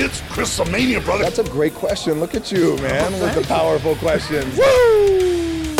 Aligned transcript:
It's 0.00 0.20
Chrisomania, 0.20 1.04
brother. 1.04 1.24
That's 1.24 1.40
a 1.40 1.50
great 1.50 1.74
question. 1.74 2.20
Look 2.20 2.36
at 2.36 2.52
you, 2.52 2.76
man, 2.76 3.12
with 3.14 3.34
the 3.34 3.42
powerful 3.48 3.96
questions. 3.96 4.56
Woo! 4.56 5.74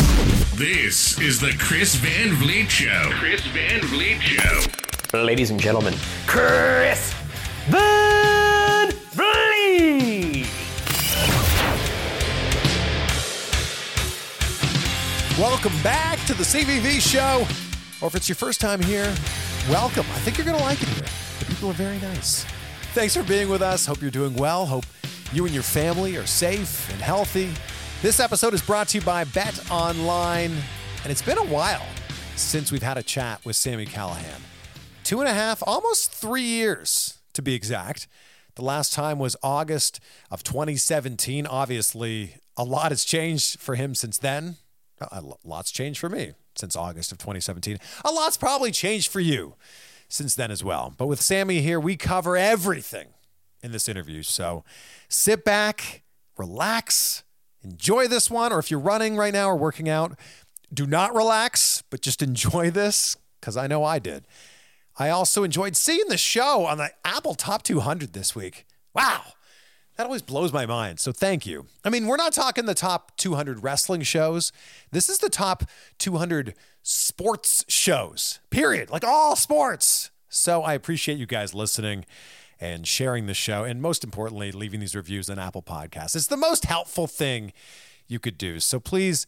This 0.57 1.17
is 1.21 1.39
the 1.39 1.55
Chris 1.57 1.95
Van 1.95 2.35
Vliet 2.35 2.69
Show. 2.69 3.01
Chris 3.11 3.39
Van 3.47 3.79
Vliet 3.79 4.21
Show. 4.21 5.17
Ladies 5.23 5.51
and 5.51 5.59
gentlemen, 5.59 5.93
Chris 6.27 7.13
Van 7.69 8.91
Vliet. 9.13 10.45
Welcome 15.39 15.81
back 15.81 16.19
to 16.25 16.33
the 16.33 16.43
CVV 16.43 16.99
show. 16.99 17.47
Or 18.01 18.09
if 18.09 18.15
it's 18.15 18.27
your 18.27 18.35
first 18.35 18.59
time 18.59 18.81
here, 18.81 19.15
welcome. 19.69 20.05
I 20.11 20.19
think 20.19 20.37
you're 20.37 20.45
going 20.45 20.57
to 20.57 20.63
like 20.65 20.81
it 20.81 20.89
here. 20.89 21.07
The 21.39 21.45
people 21.45 21.69
are 21.69 21.73
very 21.73 21.99
nice. 21.99 22.45
Thanks 22.93 23.15
for 23.15 23.21
being 23.23 23.49
with 23.49 23.61
us. 23.61 23.85
Hope 23.85 24.01
you're 24.01 24.09
doing 24.09 24.33
well. 24.33 24.65
Hope 24.65 24.83
you 25.31 25.45
and 25.45 25.53
your 25.53 25.61
family 25.61 26.17
are 26.17 26.25
safe 26.25 26.91
and 26.91 26.99
healthy. 26.99 27.51
This 28.01 28.19
episode 28.19 28.55
is 28.55 28.63
brought 28.63 28.87
to 28.89 28.97
you 28.97 29.03
by 29.03 29.25
Bet 29.25 29.69
Online, 29.71 30.51
and 31.03 31.11
it's 31.11 31.21
been 31.21 31.37
a 31.37 31.43
while 31.43 31.85
since 32.35 32.71
we've 32.71 32.81
had 32.81 32.97
a 32.97 33.03
chat 33.03 33.45
with 33.45 33.55
Sami 33.55 33.85
Callihan. 33.85 34.41
Two 35.03 35.19
and 35.19 35.29
a 35.29 35.33
half, 35.33 35.61
almost 35.67 36.11
three 36.11 36.41
years 36.41 37.19
to 37.33 37.43
be 37.43 37.53
exact. 37.53 38.07
The 38.55 38.63
last 38.63 38.91
time 38.91 39.19
was 39.19 39.37
August 39.43 39.99
of 40.31 40.41
2017. 40.41 41.45
Obviously, 41.45 42.37
a 42.57 42.63
lot 42.63 42.91
has 42.91 43.03
changed 43.03 43.59
for 43.59 43.75
him 43.75 43.93
since 43.93 44.17
then. 44.17 44.55
Uh, 44.99 45.07
a 45.11 45.23
lot's 45.47 45.69
changed 45.69 45.99
for 45.99 46.09
me 46.09 46.33
since 46.55 46.75
August 46.75 47.11
of 47.11 47.19
2017. 47.19 47.77
A 48.03 48.11
lot's 48.11 48.35
probably 48.35 48.71
changed 48.71 49.11
for 49.11 49.19
you 49.19 49.53
since 50.09 50.35
then 50.35 50.51
as 50.51 50.63
well. 50.63 50.93
But 50.97 51.07
with 51.07 51.21
Sami 51.21 51.61
here, 51.61 51.79
we 51.79 51.95
cover 51.95 52.35
everything 52.35 53.07
in 53.61 53.71
this 53.71 53.87
interview. 53.87 54.23
So 54.23 54.63
sit 55.07 55.45
back, 55.45 56.03
relax, 56.37 57.23
enjoy 57.63 58.07
this 58.07 58.29
one. 58.29 58.51
Or 58.51 58.59
if 58.59 58.69
you're 58.69 58.79
running 58.79 59.15
right 59.15 59.33
now 59.33 59.47
or 59.49 59.55
working 59.55 59.87
out, 59.87 60.17
do 60.73 60.85
not 60.85 61.15
relax, 61.15 61.83
but 61.89 62.01
just 62.01 62.21
enjoy 62.21 62.71
this 62.71 63.15
because 63.39 63.55
I 63.55 63.67
know 63.67 63.83
I 63.83 63.99
did. 63.99 64.25
I 64.97 65.09
also 65.09 65.43
enjoyed 65.43 65.77
seeing 65.77 66.07
the 66.09 66.17
show 66.17 66.65
on 66.65 66.77
the 66.77 66.91
Apple 67.05 67.35
Top 67.35 67.63
200 67.63 68.11
this 68.11 68.35
week. 68.35 68.65
Wow. 68.93 69.21
That 69.99 70.05
always 70.05 70.21
blows 70.21 70.53
my 70.53 70.65
mind. 70.65 71.01
So 71.01 71.11
thank 71.11 71.45
you. 71.45 71.65
I 71.83 71.89
mean, 71.89 72.07
we're 72.07 72.15
not 72.15 72.31
talking 72.31 72.65
the 72.65 72.73
top 72.73 73.17
200 73.17 73.63
wrestling 73.63 74.01
shows. 74.03 74.53
This 74.91 75.09
is 75.09 75.17
the 75.17 75.29
top 75.29 75.63
200 75.97 76.53
sports 76.81 77.65
shows, 77.67 78.39
period. 78.49 78.89
Like 78.89 79.03
all 79.03 79.35
sports. 79.35 80.09
So 80.29 80.63
I 80.63 80.73
appreciate 80.73 81.17
you 81.17 81.25
guys 81.25 81.53
listening 81.53 82.05
and 82.61 82.87
sharing 82.87 83.25
the 83.25 83.33
show. 83.33 83.65
And 83.65 83.81
most 83.81 84.05
importantly, 84.05 84.53
leaving 84.53 84.79
these 84.79 84.95
reviews 84.95 85.29
on 85.29 85.37
Apple 85.37 85.61
Podcasts. 85.61 86.15
It's 86.15 86.27
the 86.27 86.37
most 86.37 86.63
helpful 86.63 87.05
thing 87.05 87.51
you 88.07 88.19
could 88.19 88.37
do. 88.37 88.61
So 88.61 88.79
please 88.79 89.27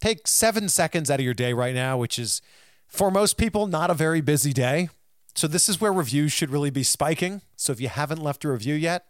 take 0.00 0.26
seven 0.26 0.68
seconds 0.68 1.12
out 1.12 1.20
of 1.20 1.24
your 1.24 1.32
day 1.32 1.52
right 1.52 1.76
now, 1.76 1.96
which 1.96 2.18
is 2.18 2.42
for 2.88 3.12
most 3.12 3.36
people 3.36 3.68
not 3.68 3.88
a 3.88 3.94
very 3.94 4.20
busy 4.20 4.52
day. 4.52 4.88
So 5.36 5.46
this 5.46 5.68
is 5.68 5.80
where 5.80 5.92
reviews 5.92 6.32
should 6.32 6.50
really 6.50 6.70
be 6.70 6.82
spiking. 6.82 7.40
So 7.54 7.72
if 7.72 7.80
you 7.80 7.88
haven't 7.88 8.20
left 8.20 8.44
a 8.44 8.48
review 8.48 8.74
yet, 8.74 9.04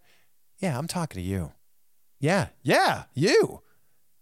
yeah, 0.58 0.78
I'm 0.78 0.88
talking 0.88 1.20
to 1.20 1.26
you. 1.26 1.52
Yeah, 2.20 2.48
yeah, 2.62 3.04
you. 3.14 3.62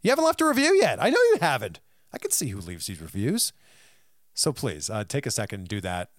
You 0.02 0.10
haven't 0.10 0.24
left 0.24 0.40
a 0.40 0.46
review 0.46 0.74
yet. 0.80 1.02
I 1.02 1.10
know 1.10 1.18
you 1.32 1.38
haven't. 1.40 1.80
I 2.12 2.18
can 2.18 2.30
see 2.30 2.48
who 2.48 2.60
leaves 2.60 2.86
these 2.86 3.00
reviews. 3.00 3.52
So 4.34 4.52
please 4.52 4.90
uh, 4.90 5.04
take 5.04 5.26
a 5.26 5.30
second 5.30 5.60
and 5.60 5.68
do 5.68 5.80
that. 5.80 6.10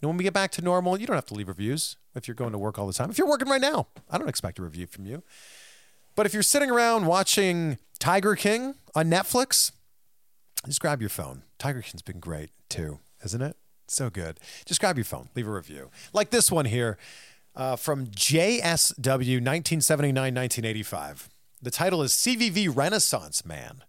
And 0.00 0.08
when 0.08 0.16
we 0.16 0.24
get 0.24 0.32
back 0.32 0.50
to 0.52 0.62
normal, 0.62 0.98
you 0.98 1.06
don't 1.06 1.16
have 1.16 1.26
to 1.26 1.34
leave 1.34 1.48
reviews 1.48 1.96
if 2.14 2.26
you're 2.26 2.34
going 2.34 2.52
to 2.52 2.58
work 2.58 2.78
all 2.78 2.86
the 2.86 2.92
time. 2.92 3.10
If 3.10 3.18
you're 3.18 3.28
working 3.28 3.48
right 3.48 3.60
now, 3.60 3.88
I 4.10 4.18
don't 4.18 4.28
expect 4.28 4.58
a 4.58 4.62
review 4.62 4.86
from 4.86 5.06
you. 5.06 5.22
But 6.14 6.26
if 6.26 6.34
you're 6.34 6.42
sitting 6.42 6.70
around 6.70 7.06
watching 7.06 7.78
Tiger 7.98 8.34
King 8.34 8.74
on 8.94 9.10
Netflix, 9.10 9.72
just 10.66 10.80
grab 10.80 11.00
your 11.00 11.10
phone. 11.10 11.42
Tiger 11.58 11.82
King's 11.82 12.02
been 12.02 12.20
great 12.20 12.50
too, 12.68 13.00
isn't 13.24 13.42
it? 13.42 13.56
So 13.86 14.10
good. 14.10 14.40
Just 14.66 14.80
grab 14.80 14.96
your 14.96 15.04
phone, 15.04 15.28
leave 15.34 15.46
a 15.48 15.52
review. 15.52 15.90
Like 16.12 16.30
this 16.30 16.50
one 16.50 16.66
here 16.66 16.98
uh, 17.58 17.76
from 17.76 18.06
JSW 18.06 19.42
1979 19.42 20.14
1985. 20.34 21.28
The 21.60 21.72
title 21.72 22.02
is 22.02 22.12
CVV 22.12 22.74
Renaissance 22.74 23.44
Man. 23.44 23.82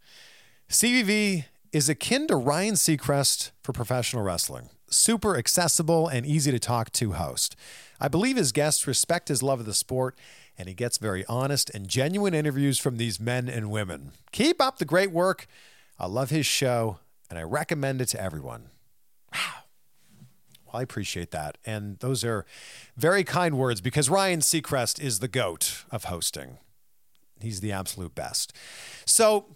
CVV 0.70 1.46
is 1.72 1.88
akin 1.88 2.28
to 2.28 2.36
Ryan 2.36 2.74
Seacrest 2.74 3.52
for 3.62 3.72
professional 3.72 4.24
wrestling. 4.24 4.70
Super 4.90 5.38
accessible 5.38 6.08
and 6.08 6.26
easy 6.26 6.50
to 6.50 6.58
talk 6.58 6.92
to 6.94 7.14
host. 7.14 7.56
I 8.00 8.08
believe 8.08 8.38
his 8.38 8.52
guests 8.52 8.88
respect 8.88 9.28
his 9.28 9.44
love 9.44 9.60
of 9.60 9.68
the 9.68 9.74
sport, 9.76 10.18
and 10.58 10.68
he 10.68 10.74
gets 10.74 10.98
very 10.98 11.24
honest 11.28 11.70
and 11.70 11.88
genuine 11.88 12.34
interviews 12.34 12.80
from 12.80 12.98
these 12.98 13.20
men 13.20 13.48
and 13.48 13.70
women. 13.70 14.14
Keep 14.32 14.60
up 14.60 14.80
the 14.80 14.86
great 14.86 15.12
work. 15.12 15.46
I 16.00 16.08
love 16.08 16.32
his 16.32 16.48
show, 16.48 17.00
and 17.30 17.38
I 17.38 17.44
recommend 17.44 18.02
it 18.02 18.08
to 18.08 18.22
everyone. 18.22 18.70
Wow. 19.32 19.69
Well, 20.72 20.80
I 20.80 20.84
appreciate 20.84 21.32
that. 21.32 21.58
And 21.66 21.98
those 22.00 22.24
are 22.24 22.46
very 22.96 23.24
kind 23.24 23.58
words 23.58 23.82
because 23.82 24.10
Ryan 24.10 24.40
Seacrest 24.40 25.00
is 25.02 25.20
the 25.20 25.28
GOAT 25.28 25.84
of 25.92 26.06
hosting. 26.06 26.58
He's 27.42 27.62
the 27.62 27.72
absolute 27.72 28.14
best. 28.14 28.54
So 29.06 29.56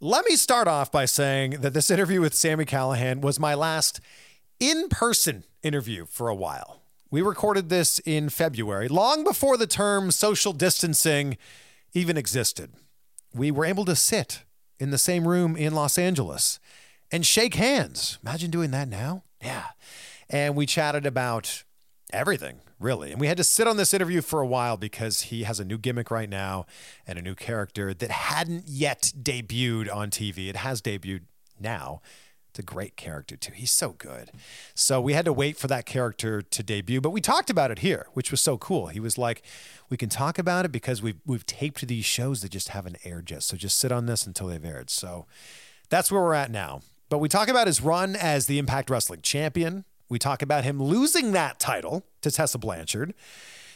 let 0.00 0.24
me 0.26 0.36
start 0.36 0.68
off 0.68 0.92
by 0.92 1.06
saying 1.06 1.62
that 1.62 1.72
this 1.72 1.90
interview 1.90 2.20
with 2.20 2.34
Sami 2.34 2.64
Callihan 2.64 3.20
was 3.20 3.40
my 3.40 3.54
last 3.54 4.00
in 4.60 4.88
person 4.88 5.44
interview 5.62 6.04
for 6.04 6.28
a 6.28 6.34
while. 6.34 6.82
We 7.10 7.22
recorded 7.22 7.68
this 7.68 7.98
in 8.00 8.28
February, 8.28 8.88
long 8.88 9.24
before 9.24 9.56
the 9.56 9.66
term 9.66 10.10
social 10.10 10.52
distancing 10.52 11.36
even 11.92 12.16
existed. 12.16 12.72
We 13.32 13.50
were 13.50 13.64
able 13.64 13.84
to 13.86 13.96
sit 13.96 14.42
in 14.78 14.90
the 14.90 14.98
same 14.98 15.26
room 15.26 15.56
in 15.56 15.74
Los 15.74 15.96
Angeles 15.96 16.60
and 17.10 17.24
shake 17.24 17.54
hands. 17.54 18.18
Imagine 18.22 18.50
doing 18.50 18.72
that 18.72 18.88
now. 18.88 19.22
Yeah. 19.40 19.66
And 20.28 20.56
we 20.56 20.66
chatted 20.66 21.06
about 21.06 21.64
everything, 22.12 22.60
really. 22.78 23.12
And 23.12 23.20
we 23.20 23.26
had 23.26 23.36
to 23.36 23.44
sit 23.44 23.66
on 23.66 23.76
this 23.76 23.92
interview 23.94 24.20
for 24.20 24.40
a 24.40 24.46
while 24.46 24.76
because 24.76 25.22
he 25.22 25.44
has 25.44 25.60
a 25.60 25.64
new 25.64 25.78
gimmick 25.78 26.10
right 26.10 26.28
now 26.28 26.66
and 27.06 27.18
a 27.18 27.22
new 27.22 27.34
character 27.34 27.92
that 27.94 28.10
hadn't 28.10 28.64
yet 28.66 29.12
debuted 29.20 29.94
on 29.94 30.10
TV. 30.10 30.48
It 30.48 30.56
has 30.56 30.80
debuted 30.80 31.22
now. 31.58 32.00
It's 32.50 32.60
a 32.60 32.62
great 32.62 32.96
character, 32.96 33.36
too. 33.36 33.52
He's 33.52 33.72
so 33.72 33.90
good. 33.90 34.30
So 34.76 35.00
we 35.00 35.14
had 35.14 35.24
to 35.24 35.32
wait 35.32 35.56
for 35.56 35.66
that 35.66 35.86
character 35.86 36.40
to 36.40 36.62
debut, 36.62 37.00
but 37.00 37.10
we 37.10 37.20
talked 37.20 37.50
about 37.50 37.72
it 37.72 37.80
here, 37.80 38.06
which 38.12 38.30
was 38.30 38.40
so 38.40 38.56
cool. 38.56 38.86
He 38.86 39.00
was 39.00 39.18
like, 39.18 39.42
we 39.90 39.96
can 39.96 40.08
talk 40.08 40.38
about 40.38 40.64
it 40.64 40.70
because 40.70 41.02
we've, 41.02 41.18
we've 41.26 41.44
taped 41.44 41.84
these 41.84 42.04
shows 42.04 42.42
that 42.42 42.52
just 42.52 42.68
haven't 42.68 42.98
aired 43.02 43.28
yet. 43.28 43.42
So 43.42 43.56
just 43.56 43.76
sit 43.76 43.90
on 43.90 44.06
this 44.06 44.24
until 44.24 44.46
they've 44.46 44.64
aired. 44.64 44.88
So 44.88 45.26
that's 45.88 46.12
where 46.12 46.22
we're 46.22 46.34
at 46.34 46.52
now. 46.52 46.82
But 47.08 47.18
we 47.18 47.28
talk 47.28 47.48
about 47.48 47.66
his 47.66 47.80
run 47.80 48.14
as 48.14 48.46
the 48.46 48.60
Impact 48.60 48.88
Wrestling 48.88 49.22
champion. 49.22 49.84
We 50.08 50.18
talk 50.18 50.42
about 50.42 50.64
him 50.64 50.82
losing 50.82 51.32
that 51.32 51.58
title 51.58 52.04
to 52.22 52.30
Tessa 52.30 52.58
Blanchard, 52.58 53.14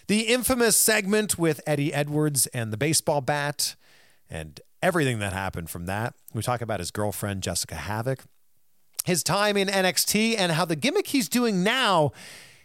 the 0.07 0.21
infamous 0.23 0.77
segment 0.77 1.39
with 1.39 1.61
Eddie 1.67 1.93
Edwards 1.93 2.47
and 2.49 2.73
the 2.73 2.77
baseball 2.77 3.21
bat, 3.21 3.77
and 4.31 4.61
everything 4.83 5.19
that 5.21 5.33
happened 5.33 5.71
from 5.71 5.87
that. 5.87 6.15
We 6.35 6.43
talk 6.43 6.61
about 6.61 6.81
his 6.81 6.91
girlfriend, 6.91 7.43
Jessicka 7.43 7.77
Havok, 7.77 8.21
his 9.05 9.23
time 9.23 9.57
in 9.57 9.69
NXT, 9.69 10.37
and 10.39 10.53
how 10.53 10.65
the 10.65 10.77
gimmick 10.77 11.09
he's 11.09 11.29
doing 11.29 11.63
now 11.63 12.13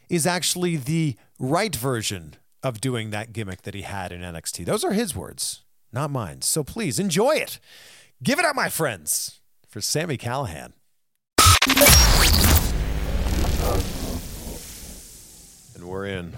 is 0.10 0.28
actually 0.28 0.76
the 0.76 1.16
right 1.40 1.76
version 1.76 2.36
of 2.62 2.80
doing 2.80 3.10
that 3.10 3.34
gimmick 3.34 3.64
that 3.64 3.74
he 3.74 3.82
had 3.82 4.12
in 4.12 4.22
NXT. 4.22 4.66
Those 4.66 4.84
are 4.84 4.94
his 4.94 5.16
words, 5.16 5.64
not 5.92 6.12
mine. 6.12 6.42
So 6.42 6.64
please 6.64 7.00
enjoy 7.00 7.36
it. 7.36 7.60
Give 8.22 8.40
it 8.40 8.46
up, 8.46 8.56
my 8.56 8.70
friends, 8.70 9.40
for 9.68 9.82
Sami 9.82 10.18
Callihan. 10.18 10.74
And 15.76 15.84
we're 15.86 16.06
in. 16.06 16.34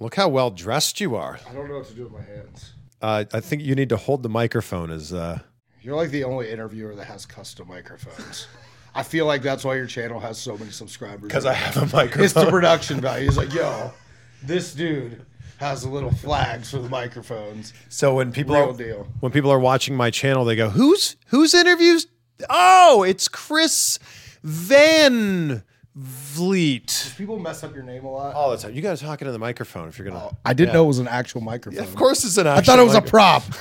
Look 0.00 0.14
how 0.14 0.28
well 0.28 0.50
dressed 0.50 1.00
you 1.00 1.14
are. 1.16 1.38
I 1.48 1.52
don't 1.52 1.68
know 1.68 1.76
what 1.76 1.86
to 1.88 1.94
do 1.94 2.04
with 2.04 2.12
my 2.12 2.22
hands. 2.22 2.72
Uh, 3.00 3.24
I 3.32 3.40
think 3.40 3.62
you 3.62 3.74
need 3.74 3.88
to 3.90 3.96
hold 3.96 4.22
the 4.22 4.28
microphone 4.28 4.90
as. 4.90 5.12
Uh, 5.12 5.40
You're 5.82 5.96
like 5.96 6.10
the 6.10 6.24
only 6.24 6.50
interviewer 6.50 6.94
that 6.94 7.04
has 7.06 7.26
custom 7.26 7.68
microphones. 7.68 8.46
I 8.94 9.02
feel 9.02 9.26
like 9.26 9.42
that's 9.42 9.64
why 9.64 9.74
your 9.74 9.86
channel 9.86 10.20
has 10.20 10.38
so 10.38 10.56
many 10.56 10.70
subscribers. 10.70 11.22
Because 11.22 11.46
I 11.46 11.52
have 11.52 11.76
a 11.76 11.96
microphone. 11.96 12.24
It's 12.24 12.32
the 12.32 12.46
production 12.48 13.00
value. 13.00 13.26
He's 13.26 13.36
like, 13.36 13.52
yo, 13.52 13.92
this 14.42 14.72
dude 14.74 15.24
has 15.58 15.82
the 15.82 15.88
little 15.88 16.12
flags 16.12 16.70
for 16.70 16.78
the 16.78 16.88
microphones. 16.88 17.72
So 17.88 18.14
when 18.14 18.32
people 18.32 18.54
Real 18.54 18.70
are 18.70 18.76
deal. 18.76 19.08
when 19.20 19.32
people 19.32 19.50
are 19.50 19.58
watching 19.60 19.96
my 19.96 20.10
channel, 20.10 20.44
they 20.44 20.56
go, 20.56 20.68
"Who's 20.70 21.16
whose 21.26 21.54
interviews?" 21.54 22.06
Oh, 22.50 23.02
it's 23.02 23.28
Chris 23.28 23.98
Van 24.42 25.62
Vliet. 25.96 27.14
People 27.16 27.38
mess 27.38 27.62
up 27.62 27.74
your 27.74 27.84
name 27.84 28.04
a 28.04 28.10
lot. 28.10 28.34
All 28.34 28.50
the 28.50 28.56
time. 28.56 28.74
You 28.74 28.82
got 28.82 28.96
to 28.96 29.04
talk 29.04 29.22
into 29.22 29.32
the 29.32 29.38
microphone 29.38 29.88
if 29.88 29.98
you're 29.98 30.08
gonna. 30.08 30.30
I 30.44 30.52
didn't 30.52 30.74
know 30.74 30.84
it 30.84 30.88
was 30.88 30.98
an 30.98 31.08
actual 31.08 31.40
microphone. 31.40 31.82
Of 31.84 31.94
course, 31.94 32.24
it's 32.24 32.36
an. 32.36 32.46
I 32.46 32.60
thought 32.60 32.78
it 32.78 32.84
was 32.84 32.94
a 32.94 33.02
prop. 33.02 33.42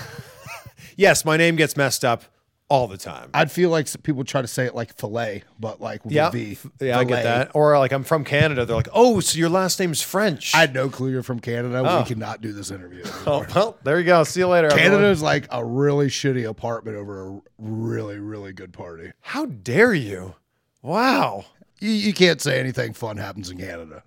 Yes, 0.96 1.26
my 1.26 1.38
name 1.38 1.56
gets 1.56 1.76
messed 1.76 2.06
up 2.06 2.24
all 2.70 2.88
the 2.88 2.98
time. 2.98 3.30
I'd 3.34 3.52
feel 3.52 3.70
like 3.70 3.86
s- 3.88 3.96
people 3.96 4.24
try 4.24 4.42
to 4.42 4.48
say 4.48 4.66
it 4.66 4.76
like 4.76 4.96
fillet, 4.96 5.44
but 5.60 5.82
like 5.82 6.04
with 6.06 6.14
yeah, 6.14 6.28
a 6.28 6.32
V. 6.32 6.58
yeah, 6.82 7.00
I 7.00 7.04
get 7.04 7.10
Filet. 7.10 7.24
that. 7.24 7.52
Or 7.56 7.78
like 7.78 7.92
I'm 7.92 8.04
from 8.04 8.24
Canada. 8.24 8.66
They're 8.66 8.76
like, 8.76 8.90
"Oh, 8.94 9.20
so 9.20 9.38
your 9.38 9.50
last 9.50 9.80
name's 9.80 10.02
French." 10.02 10.54
I 10.54 10.60
had 10.60 10.74
no 10.74 10.90
clue 10.90 11.10
you're 11.12 11.24
from 11.24 11.40
Canada. 11.40 11.82
Oh. 11.86 12.00
We 12.00 12.06
cannot 12.06 12.42
do 12.42 12.54
this 12.54 12.72
interview. 12.72 13.04
oh, 13.26 13.44
anymore. 13.44 13.48
well, 13.56 13.78
there 13.84 14.00
you 14.00 14.06
go. 14.06 14.24
See 14.24 14.40
you 14.42 14.48
later. 14.48 14.68
everyone. 14.68 14.92
Canada's 14.92 15.22
like 15.22 15.48
a 15.52 15.64
really 15.64 16.08
shitty 16.08 16.48
apartment 16.48 16.98
over 16.98 17.28
a 17.28 17.42
really, 17.58 18.20
really 18.20 18.54
good 18.54 18.72
party. 18.74 19.12
How 19.22 19.46
dare 19.46 19.94
you? 19.94 20.36
Wow, 20.82 21.46
You, 21.84 21.92
you 21.92 22.14
can't 22.14 22.40
say 22.42 22.60
anything 22.60 22.94
fun 22.94 23.18
happens 23.18 23.50
in 23.50 23.58
Canada. 23.58 24.04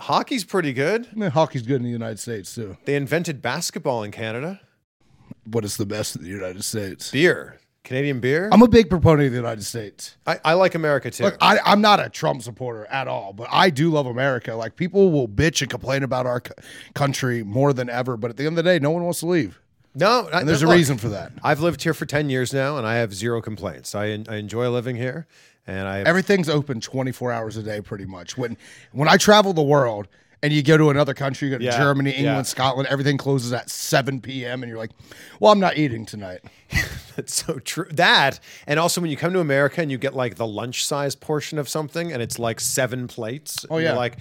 hockey's 0.00 0.44
pretty 0.44 0.72
good. 0.72 1.06
I 1.12 1.14
mean, 1.14 1.30
hockey's 1.30 1.62
good 1.62 1.76
in 1.76 1.82
the 1.84 1.88
United 1.90 2.18
States 2.18 2.54
too, 2.54 2.76
They 2.84 2.96
invented 2.96 3.40
basketball 3.40 4.02
in 4.02 4.10
Canada. 4.10 4.60
but 5.46 5.64
it's 5.64 5.76
the 5.76 5.86
best 5.86 6.16
in 6.16 6.22
the 6.22 6.28
United 6.28 6.64
States. 6.64 7.10
Beer, 7.10 7.58
Canadian 7.84 8.20
beer. 8.20 8.48
I'm 8.52 8.62
a 8.62 8.68
big 8.68 8.90
proponent 8.90 9.26
of 9.26 9.32
the 9.32 9.38
United 9.38 9.64
States. 9.64 10.16
I, 10.26 10.38
I 10.44 10.54
like 10.54 10.74
America 10.74 11.10
too. 11.10 11.24
Look, 11.24 11.36
I, 11.40 11.58
I'm 11.64 11.80
not 11.80 11.98
a 12.04 12.08
Trump 12.08 12.42
supporter 12.42 12.86
at 12.86 13.08
all, 13.08 13.32
but 13.32 13.48
I 13.50 13.70
do 13.70 13.90
love 13.90 14.06
America. 14.06 14.54
Like 14.54 14.76
people 14.76 15.10
will 15.10 15.28
bitch 15.28 15.60
and 15.62 15.70
complain 15.70 16.02
about 16.02 16.26
our 16.26 16.42
c- 16.46 16.52
country 16.94 17.42
more 17.42 17.72
than 17.72 17.88
ever, 17.88 18.16
but 18.16 18.30
at 18.30 18.36
the 18.36 18.44
end 18.46 18.58
of 18.58 18.64
the 18.64 18.70
day, 18.70 18.78
no 18.78 18.90
one 18.90 19.04
wants 19.04 19.20
to 19.20 19.26
leave, 19.26 19.60
no, 19.94 20.28
I- 20.32 20.40
and 20.40 20.48
there's 20.48 20.62
a 20.62 20.66
look, 20.66 20.76
reason 20.76 20.98
for 20.98 21.08
that. 21.10 21.32
I've 21.42 21.60
lived 21.60 21.82
here 21.82 21.94
for 21.94 22.06
ten 22.06 22.28
years 22.30 22.52
now, 22.52 22.76
and 22.76 22.86
I 22.86 22.96
have 22.96 23.14
zero 23.14 23.40
complaints. 23.40 23.94
I, 23.94 24.04
I 24.28 24.36
enjoy 24.36 24.68
living 24.68 24.96
here, 24.96 25.26
and 25.66 25.86
I 25.88 26.00
Everything's 26.00 26.48
open 26.48 26.80
24 26.80 27.32
hours 27.32 27.56
a 27.56 27.62
day, 27.62 27.80
pretty 27.80 28.06
much. 28.06 28.36
When 28.38 28.56
when 28.92 29.08
I 29.08 29.16
travel 29.16 29.52
the 29.52 29.62
world 29.62 30.08
and 30.42 30.52
you 30.52 30.62
go 30.62 30.76
to 30.78 30.88
another 30.90 31.12
country, 31.14 31.48
you 31.48 31.54
go 31.54 31.58
to 31.58 31.64
Yeah, 31.64 31.76
Germany, 31.76 32.10
England, 32.10 32.36
yeah. 32.38 32.42
Scotland, 32.42 32.88
everything 32.90 33.18
closes 33.18 33.52
at 33.52 33.68
7 33.68 34.20
p.m. 34.22 34.62
and 34.62 34.70
you're 34.70 34.78
like, 34.78 34.90
well, 35.38 35.52
I'm 35.52 35.60
not 35.60 35.76
eating 35.76 36.06
tonight. 36.06 36.40
That's 37.16 37.34
so 37.44 37.58
true. 37.58 37.86
That 37.90 38.40
and 38.66 38.80
also 38.80 39.00
when 39.00 39.10
you 39.10 39.16
come 39.16 39.32
to 39.34 39.40
America 39.40 39.82
and 39.82 39.90
you 39.90 39.98
get 39.98 40.14
like 40.14 40.36
the 40.36 40.46
lunch 40.46 40.84
size 40.84 41.14
portion 41.14 41.58
of 41.58 41.68
something, 41.68 42.12
and 42.12 42.22
it's 42.22 42.38
like 42.38 42.60
seven 42.60 43.06
plates. 43.06 43.66
Oh, 43.70 43.76
yeah. 43.78 43.88
you're 43.88 43.96
like, 43.96 44.16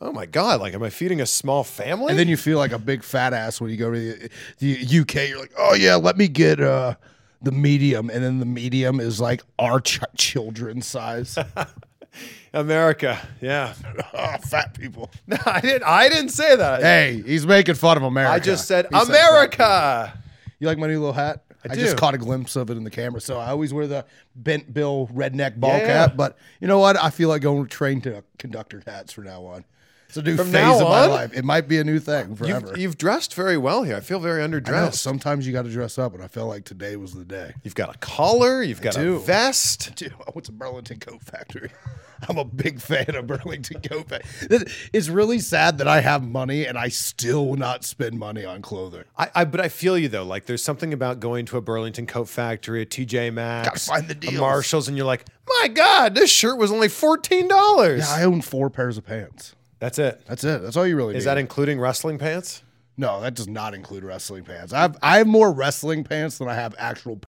oh 0.00 0.12
my 0.12 0.24
god, 0.24 0.60
like 0.60 0.72
am 0.72 0.82
I 0.82 0.88
feeding 0.88 1.20
a 1.20 1.26
small 1.26 1.62
family? 1.62 2.08
And 2.10 2.18
then 2.18 2.28
you 2.28 2.38
feel 2.38 2.56
like 2.56 2.72
a 2.72 2.78
big 2.78 3.02
fat 3.02 3.34
ass 3.34 3.60
when 3.60 3.70
you 3.70 3.76
go 3.76 3.92
to 3.92 3.98
the, 3.98 4.30
the 4.58 5.00
UK. 5.00 5.28
You're 5.28 5.40
like, 5.40 5.52
oh 5.58 5.74
yeah, 5.74 5.96
let 5.96 6.16
me 6.16 6.26
get 6.26 6.58
uh, 6.58 6.94
the 7.42 7.52
medium, 7.52 8.10
and 8.10 8.22
then 8.22 8.38
the 8.38 8.46
medium 8.46 9.00
is 9.00 9.20
like 9.20 9.42
our 9.58 9.80
ch- 9.80 10.00
children's 10.16 10.86
size. 10.86 11.38
America, 12.52 13.18
yeah. 13.40 13.74
oh, 14.14 14.36
fat 14.38 14.74
people. 14.74 15.10
No, 15.26 15.36
I 15.46 15.60
didn't. 15.60 15.84
I 15.84 16.08
didn't 16.08 16.30
say 16.30 16.56
that. 16.56 16.82
Hey, 16.82 17.22
he's 17.24 17.46
making 17.46 17.76
fun 17.76 17.96
of 17.96 18.02
America. 18.02 18.32
I 18.34 18.38
just 18.40 18.66
said 18.66 18.86
He 18.92 18.98
America. 19.00 20.12
You 20.58 20.66
like 20.66 20.78
my 20.78 20.88
new 20.88 20.98
little 20.98 21.12
hat? 21.12 21.44
I, 21.68 21.74
do. 21.74 21.80
just 21.80 21.96
caught 21.98 22.14
a 22.14 22.18
glimpse 22.18 22.56
of 22.56 22.70
it 22.70 22.76
in 22.76 22.84
the 22.84 22.90
camera. 22.90 23.20
So 23.20 23.38
I 23.38 23.48
always 23.50 23.72
wear 23.72 23.86
the 23.86 24.06
bent 24.34 24.72
bill 24.72 25.08
redneck 25.12 25.56
ball 25.60 25.76
Yeah. 25.76 26.06
cap. 26.06 26.16
But 26.16 26.38
you 26.60 26.66
know 26.66 26.78
what? 26.78 26.96
I 26.96 27.10
feel 27.10 27.28
like 27.28 27.42
going 27.42 27.62
to 27.64 27.68
train 27.68 28.00
to 28.02 28.24
conductor 28.38 28.82
hats 28.86 29.12
from 29.12 29.24
now 29.24 29.44
on. 29.44 29.64
It's 30.10 30.16
a 30.16 30.22
new 30.22 30.36
From 30.36 30.46
phase 30.46 30.54
now 30.54 30.74
of 30.80 30.88
my 30.88 31.04
on? 31.04 31.10
life. 31.10 31.32
It 31.34 31.44
might 31.44 31.68
be 31.68 31.78
a 31.78 31.84
new 31.84 32.00
thing 32.00 32.34
forever. 32.34 32.66
You've, 32.70 32.78
you've 32.78 32.98
dressed 32.98 33.32
very 33.32 33.56
well 33.56 33.84
here. 33.84 33.94
I 33.94 34.00
feel 34.00 34.18
very 34.18 34.42
I 34.42 34.46
know, 34.48 34.58
underdressed. 34.58 34.94
sometimes 34.94 35.46
you 35.46 35.52
got 35.52 35.66
to 35.66 35.70
dress 35.70 35.98
up, 35.98 36.14
and 36.14 36.20
I 36.20 36.26
felt 36.26 36.48
like 36.48 36.64
today 36.64 36.96
was 36.96 37.12
the 37.14 37.24
day. 37.24 37.54
You've 37.62 37.76
got 37.76 37.94
a 37.94 37.98
collar. 37.98 38.60
You've 38.60 38.80
got 38.80 38.96
a 38.96 39.00
do. 39.00 39.18
vest. 39.20 39.94
Dude, 39.94 40.12
I 40.26 40.32
went 40.34 40.46
to 40.46 40.52
Burlington 40.52 40.98
Coat 40.98 41.22
Factory. 41.22 41.70
I'm 42.28 42.38
a 42.38 42.44
big 42.44 42.80
fan 42.80 43.14
of 43.14 43.28
Burlington 43.28 43.82
Coat 43.82 44.08
Factory. 44.08 44.66
It's 44.92 45.08
really 45.08 45.38
sad 45.38 45.78
that 45.78 45.86
I 45.86 46.00
have 46.00 46.26
money 46.26 46.66
and 46.66 46.76
I 46.76 46.88
still 46.88 47.46
will 47.46 47.56
not 47.56 47.84
spend 47.84 48.18
money 48.18 48.44
on 48.44 48.62
clothing. 48.62 49.04
I, 49.16 49.30
I, 49.34 49.44
but 49.44 49.60
I 49.60 49.68
feel 49.68 49.96
you 49.96 50.08
though. 50.08 50.24
Like 50.24 50.46
there's 50.46 50.62
something 50.62 50.92
about 50.92 51.20
going 51.20 51.46
to 51.46 51.56
a 51.56 51.60
Burlington 51.60 52.06
coat 52.06 52.28
factory, 52.28 52.82
a 52.82 52.86
TJ 52.86 53.32
Maxx, 53.32 53.86
Gotta 53.86 54.02
find 54.02 54.08
the 54.08 54.26
a 54.28 54.30
deals. 54.30 54.40
Marshalls, 54.40 54.88
and 54.88 54.96
you're 54.96 55.06
like, 55.06 55.24
my 55.60 55.68
God, 55.68 56.16
this 56.16 56.30
shirt 56.30 56.58
was 56.58 56.72
only 56.72 56.88
fourteen 56.88 57.46
dollars. 57.46 58.00
Yeah, 58.00 58.16
I 58.16 58.24
own 58.24 58.40
four 58.42 58.70
pairs 58.70 58.98
of 58.98 59.06
pants. 59.06 59.54
That's 59.80 59.98
it. 59.98 60.20
That's 60.26 60.44
it. 60.44 60.62
That's 60.62 60.76
all 60.76 60.86
you 60.86 60.96
really 60.96 61.16
Is 61.16 61.24
need. 61.24 61.30
that 61.30 61.38
including 61.38 61.80
wrestling 61.80 62.18
pants? 62.18 62.62
No, 62.96 63.20
that 63.22 63.34
does 63.34 63.48
not 63.48 63.74
include 63.74 64.04
wrestling 64.04 64.44
pants. 64.44 64.72
I 64.72 64.80
have 64.82 64.96
I 65.02 65.18
have 65.18 65.26
more 65.26 65.50
wrestling 65.52 66.04
pants 66.04 66.38
than 66.38 66.48
I 66.48 66.54
have 66.54 66.74
actual. 66.78 67.20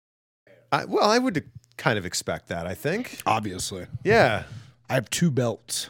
I, 0.72 0.84
well, 0.84 1.08
I 1.08 1.18
would 1.18 1.44
kind 1.76 1.98
of 1.98 2.04
expect 2.04 2.48
that. 2.48 2.66
I 2.66 2.74
think. 2.74 3.20
Obviously, 3.24 3.86
Yeah. 4.04 4.44
I 4.88 4.94
have 4.94 5.08
two 5.10 5.30
belts. 5.30 5.88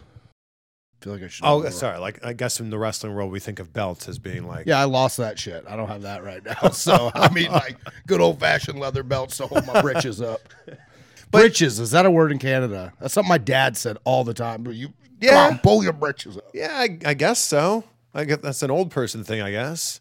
I 1.00 1.04
feel 1.04 1.12
like 1.14 1.22
I 1.22 1.28
should. 1.28 1.46
Oh, 1.46 1.60
more. 1.62 1.70
sorry. 1.70 1.98
Like 1.98 2.22
I 2.22 2.34
guess 2.34 2.60
in 2.60 2.68
the 2.68 2.78
wrestling 2.78 3.14
world, 3.14 3.30
we 3.32 3.40
think 3.40 3.58
of 3.58 3.72
belts 3.72 4.06
as 4.06 4.18
being 4.18 4.46
like. 4.46 4.66
Yeah, 4.66 4.78
I 4.78 4.84
lost 4.84 5.16
that 5.16 5.38
shit. 5.38 5.64
I 5.66 5.76
don't 5.76 5.88
have 5.88 6.02
that 6.02 6.22
right 6.22 6.44
now. 6.44 6.68
So 6.72 7.10
I 7.14 7.32
mean, 7.32 7.50
like 7.52 7.78
good 8.06 8.20
old 8.20 8.38
fashioned 8.38 8.78
leather 8.78 9.02
belts 9.02 9.38
to 9.38 9.46
hold 9.46 9.66
my 9.66 9.80
britches 9.80 10.20
up. 10.20 10.40
britches 11.30 11.78
is 11.78 11.92
that 11.92 12.04
a 12.04 12.10
word 12.10 12.32
in 12.32 12.38
Canada? 12.38 12.92
That's 13.00 13.14
something 13.14 13.28
my 13.30 13.38
dad 13.38 13.78
said 13.78 13.96
all 14.04 14.24
the 14.24 14.34
time. 14.34 14.62
But 14.62 14.74
you, 14.74 14.92
Yeah. 15.20 15.31
come 15.49 15.52
on, 15.55 15.58
pull 15.61 15.82
your 15.84 15.93
britches 15.93 16.37
up. 16.37 16.50
Yeah, 16.55 16.72
I, 16.72 16.99
I 17.05 17.14
guess 17.14 17.38
so. 17.38 17.84
I 18.14 18.25
guess 18.25 18.38
that's 18.43 18.62
an 18.62 18.70
old 18.70 18.90
person 18.90 19.22
thing. 19.25 19.40
I 19.40 19.50
guess 19.50 20.00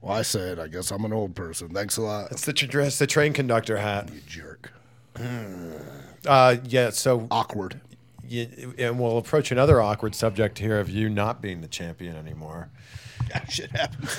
Well, 0.00 0.14
I 0.14 0.22
said, 0.22 0.58
I 0.58 0.66
guess 0.68 0.90
I'm 0.90 1.04
an 1.04 1.12
old 1.12 1.34
person. 1.34 1.68
Thanks 1.70 1.96
a 1.96 2.02
lot. 2.02 2.30
it's 2.32 2.44
the 2.44 2.52
it's 2.84 2.98
the 2.98 3.06
train 3.06 3.32
conductor 3.32 3.76
hat. 3.78 4.10
You 4.12 4.20
jerk. 4.26 4.72
Uh, 6.26 6.56
yeah. 6.64 6.90
So 6.90 7.26
Awkward. 7.30 7.80
you, 8.26 8.74
and 8.78 8.98
we'll 8.98 9.18
approach 9.18 9.50
another 9.50 9.80
awkward 9.80 10.14
subject 10.14 10.58
here 10.58 10.78
of 10.78 10.88
you 10.90 11.08
not 11.08 11.40
being 11.40 11.60
the 11.60 11.68
champion 11.68 12.16
anymore. 12.16 12.68
that 13.32 13.50
shit 13.50 13.70
happens. 13.70 14.14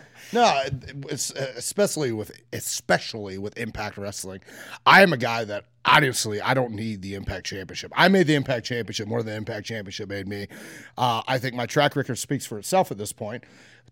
no, 0.32 0.62
it's 1.08 1.30
especially 1.30 2.12
with 2.12 2.32
especially 2.52 3.38
with 3.38 3.56
Impact 3.58 3.96
Wrestling. 3.96 4.40
I 4.86 5.02
am 5.02 5.12
a 5.12 5.16
guy 5.16 5.44
that 5.44 5.64
honestly 5.84 6.40
I 6.40 6.54
don't 6.54 6.72
need 6.72 7.02
the 7.02 7.14
Impact 7.14 7.46
Championship. 7.46 7.92
I 7.96 8.08
made 8.08 8.26
the 8.26 8.34
Impact 8.34 8.66
Championship 8.66 9.08
more 9.08 9.22
than 9.22 9.32
the 9.32 9.36
Impact 9.36 9.66
Championship 9.66 10.08
made 10.08 10.28
me. 10.28 10.48
Uh, 10.96 11.22
I 11.26 11.38
think 11.38 11.54
my 11.54 11.66
track 11.66 11.96
record 11.96 12.16
speaks 12.18 12.46
for 12.46 12.58
itself 12.58 12.90
at 12.90 12.98
this 12.98 13.12
point. 13.12 13.44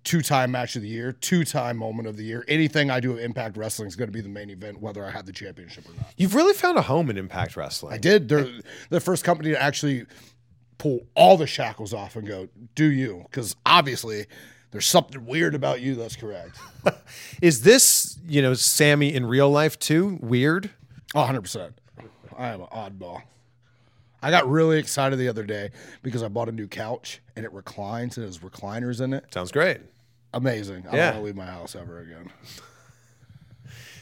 Two-time 0.05 0.53
match 0.53 0.77
of 0.77 0.83
the 0.83 0.89
year, 0.89 1.11
two-time 1.11 1.77
moment 1.77 2.07
of 2.07 2.17
the 2.17 2.23
year. 2.23 2.45
Anything 2.47 2.91
I 2.91 3.01
do 3.01 3.17
at 3.17 3.25
Impact 3.25 3.57
Wrestling 3.57 3.89
is 3.89 3.97
going 3.97 4.07
to 4.07 4.13
be 4.13 4.21
the 4.21 4.29
main 4.29 4.51
event, 4.51 4.81
whether 4.81 5.05
I 5.05 5.11
have 5.11 5.27
the 5.27 5.33
championship 5.33 5.89
or 5.89 5.95
not. 5.97 6.13
You've 6.17 6.37
really 6.37 6.55
found 6.55 6.79
a 6.79 6.83
home 6.83 7.11
in 7.11 7.17
Impact 7.19 7.57
Wrestling. 7.57 7.95
I 7.95 7.99
did. 7.99 8.29
They're 8.29 8.47
the 8.91 9.01
first 9.01 9.25
company 9.25 9.51
to 9.51 9.61
actually 9.61 10.07
pull 10.79 11.07
all 11.17 11.37
the 11.37 11.49
shackles 11.49 11.93
off 11.93 12.15
and 12.15 12.25
go, 12.25 12.49
"Do 12.77 12.85
you?" 12.85 13.25
Because 13.25 13.57
obviously, 13.67 14.27
there's 14.77 14.85
something 14.87 15.25
weird 15.25 15.55
about 15.55 15.81
you. 15.81 15.95
That's 15.95 16.17
correct. 16.17 16.59
Is 17.41 17.63
this, 17.63 18.19
you 18.29 18.43
know, 18.43 18.53
Sami 18.53 19.15
in 19.15 19.25
real 19.25 19.49
life 19.51 19.79
too? 19.79 20.19
Weird? 20.21 20.69
Oh, 21.15 21.21
100 21.21 21.41
percent. 21.41 21.81
I 22.37 22.49
am 22.49 22.61
an 22.61 22.67
oddball. 22.67 23.23
I 24.23 24.31
got 24.31 24.47
really 24.47 24.79
excited 24.79 25.19
the 25.19 25.29
other 25.29 25.45
day 25.45 25.71
because 26.03 26.23
I 26.23 26.29
bought 26.29 26.51
a 26.51 26.53
new 26.53 26.69
couch 26.69 27.23
and 27.37 27.47
it 27.47 27.53
reclines 27.55 28.19
and 28.19 28.25
it 28.25 28.27
has 28.27 28.41
recliners 28.41 29.01
in 29.01 29.15
it. 29.15 29.25
Sounds 29.33 29.51
great. 29.51 29.81
Amazing. 30.35 30.85
I 30.91 30.97
Yeah. 30.97 31.13
don't 31.13 31.15
want 31.15 31.17
to 31.17 31.23
leave 31.23 31.37
my 31.37 31.47
house 31.47 31.75
ever 31.75 32.01
again. 32.01 32.31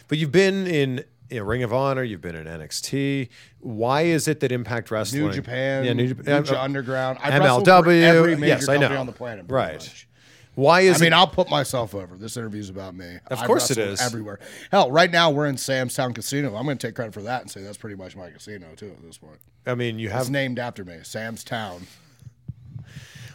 But 0.06 0.18
you've 0.18 0.32
been 0.32 0.66
in 0.66 1.02
you 1.30 1.38
know, 1.38 1.44
Ring 1.46 1.62
of 1.62 1.72
Honor, 1.72 2.02
you've 2.02 2.20
been 2.20 2.34
in 2.34 2.46
NXT. 2.46 3.30
Why 3.60 4.02
is 4.02 4.28
it 4.28 4.40
that 4.40 4.52
Impact 4.52 4.90
Wrestling, 4.90 5.22
New 5.22 5.32
Japan, 5.32 5.84
yeah, 5.84 5.94
New 5.94 6.08
Japan, 6.08 6.44
Lucha 6.44 6.52
uh, 6.52 6.60
Underground. 6.60 7.18
I 7.22 7.30
MLW, 7.30 8.02
every 8.02 8.36
major 8.36 8.46
yes, 8.46 8.68
I 8.68 8.74
company 8.74 8.94
know, 8.94 9.00
on 9.00 9.06
the 9.06 9.12
planet. 9.12 9.46
right? 9.48 9.74
much. 9.74 10.06
Why 10.54 10.82
is 10.82 11.00
I 11.00 11.06
mean, 11.06 11.12
it? 11.12 11.16
I'll 11.16 11.26
put 11.26 11.50
myself 11.50 11.94
over. 11.94 12.16
This 12.16 12.36
interview's 12.36 12.70
about 12.70 12.94
me. 12.94 13.18
Of 13.26 13.40
I've 13.40 13.46
course 13.46 13.70
it 13.70 13.78
is. 13.78 14.00
Everywhere. 14.00 14.38
Hell, 14.70 14.90
right 14.90 15.10
now 15.10 15.30
we're 15.30 15.46
in 15.46 15.56
Sam's 15.56 15.94
Town 15.94 16.14
Casino. 16.14 16.54
I'm 16.54 16.64
going 16.64 16.78
to 16.78 16.86
take 16.86 16.94
credit 16.94 17.12
for 17.12 17.22
that 17.22 17.42
and 17.42 17.50
say 17.50 17.62
that's 17.62 17.76
pretty 17.76 17.96
much 17.96 18.16
my 18.16 18.30
casino 18.30 18.68
too 18.76 18.90
at 18.90 19.02
this 19.02 19.18
point. 19.18 19.38
I 19.66 19.74
mean, 19.74 19.98
you 19.98 20.08
It's 20.08 20.16
have 20.16 20.30
named 20.30 20.58
after 20.58 20.84
me, 20.84 20.98
Sam's 21.02 21.42
Town. 21.42 21.86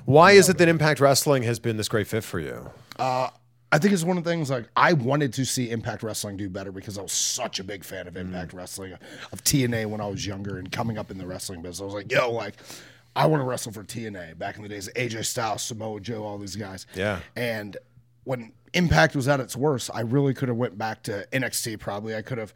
Why 0.05 0.31
is 0.31 0.49
it 0.49 0.57
that 0.57 0.67
Impact 0.67 0.99
Wrestling 0.99 1.43
has 1.43 1.59
been 1.59 1.77
this 1.77 1.87
great 1.87 2.07
fit 2.07 2.23
for 2.23 2.39
you? 2.39 2.71
Uh, 2.97 3.29
I 3.71 3.77
think 3.77 3.93
it's 3.93 4.03
one 4.03 4.17
of 4.17 4.23
the 4.23 4.29
things 4.29 4.49
like 4.49 4.67
I 4.75 4.93
wanted 4.93 5.33
to 5.33 5.45
see 5.45 5.69
Impact 5.69 6.01
Wrestling 6.01 6.37
do 6.37 6.49
better 6.49 6.71
because 6.71 6.97
I 6.97 7.01
was 7.01 7.11
such 7.11 7.59
a 7.59 7.63
big 7.63 7.83
fan 7.83 8.07
of 8.07 8.15
mm-hmm. 8.15 8.33
Impact 8.33 8.53
Wrestling, 8.53 8.93
of 9.31 9.43
TNA 9.43 9.85
when 9.85 10.01
I 10.01 10.07
was 10.07 10.25
younger 10.25 10.57
and 10.57 10.71
coming 10.71 10.97
up 10.97 11.11
in 11.11 11.17
the 11.17 11.27
wrestling 11.27 11.61
business. 11.61 11.81
I 11.81 11.85
was 11.85 11.93
like, 11.93 12.11
yo, 12.11 12.31
like, 12.31 12.55
I 13.15 13.25
want 13.25 13.41
to 13.41 13.45
wrestle 13.45 13.71
for 13.71 13.83
TNA 13.83 14.37
back 14.37 14.57
in 14.57 14.63
the 14.63 14.69
days 14.69 14.87
of 14.87 14.93
AJ 14.93 15.25
Styles, 15.25 15.63
Samoa 15.63 15.99
Joe, 15.99 16.23
all 16.23 16.37
these 16.37 16.55
guys. 16.55 16.85
Yeah. 16.95 17.19
And 17.35 17.77
when 18.23 18.51
Impact 18.73 19.15
was 19.15 19.27
at 19.27 19.39
its 19.39 19.55
worst, 19.55 19.89
I 19.93 20.01
really 20.01 20.33
could 20.33 20.47
have 20.47 20.57
went 20.57 20.77
back 20.77 21.03
to 21.03 21.27
NXT 21.33 21.79
probably. 21.79 22.15
I 22.15 22.21
could 22.21 22.37
have 22.37 22.53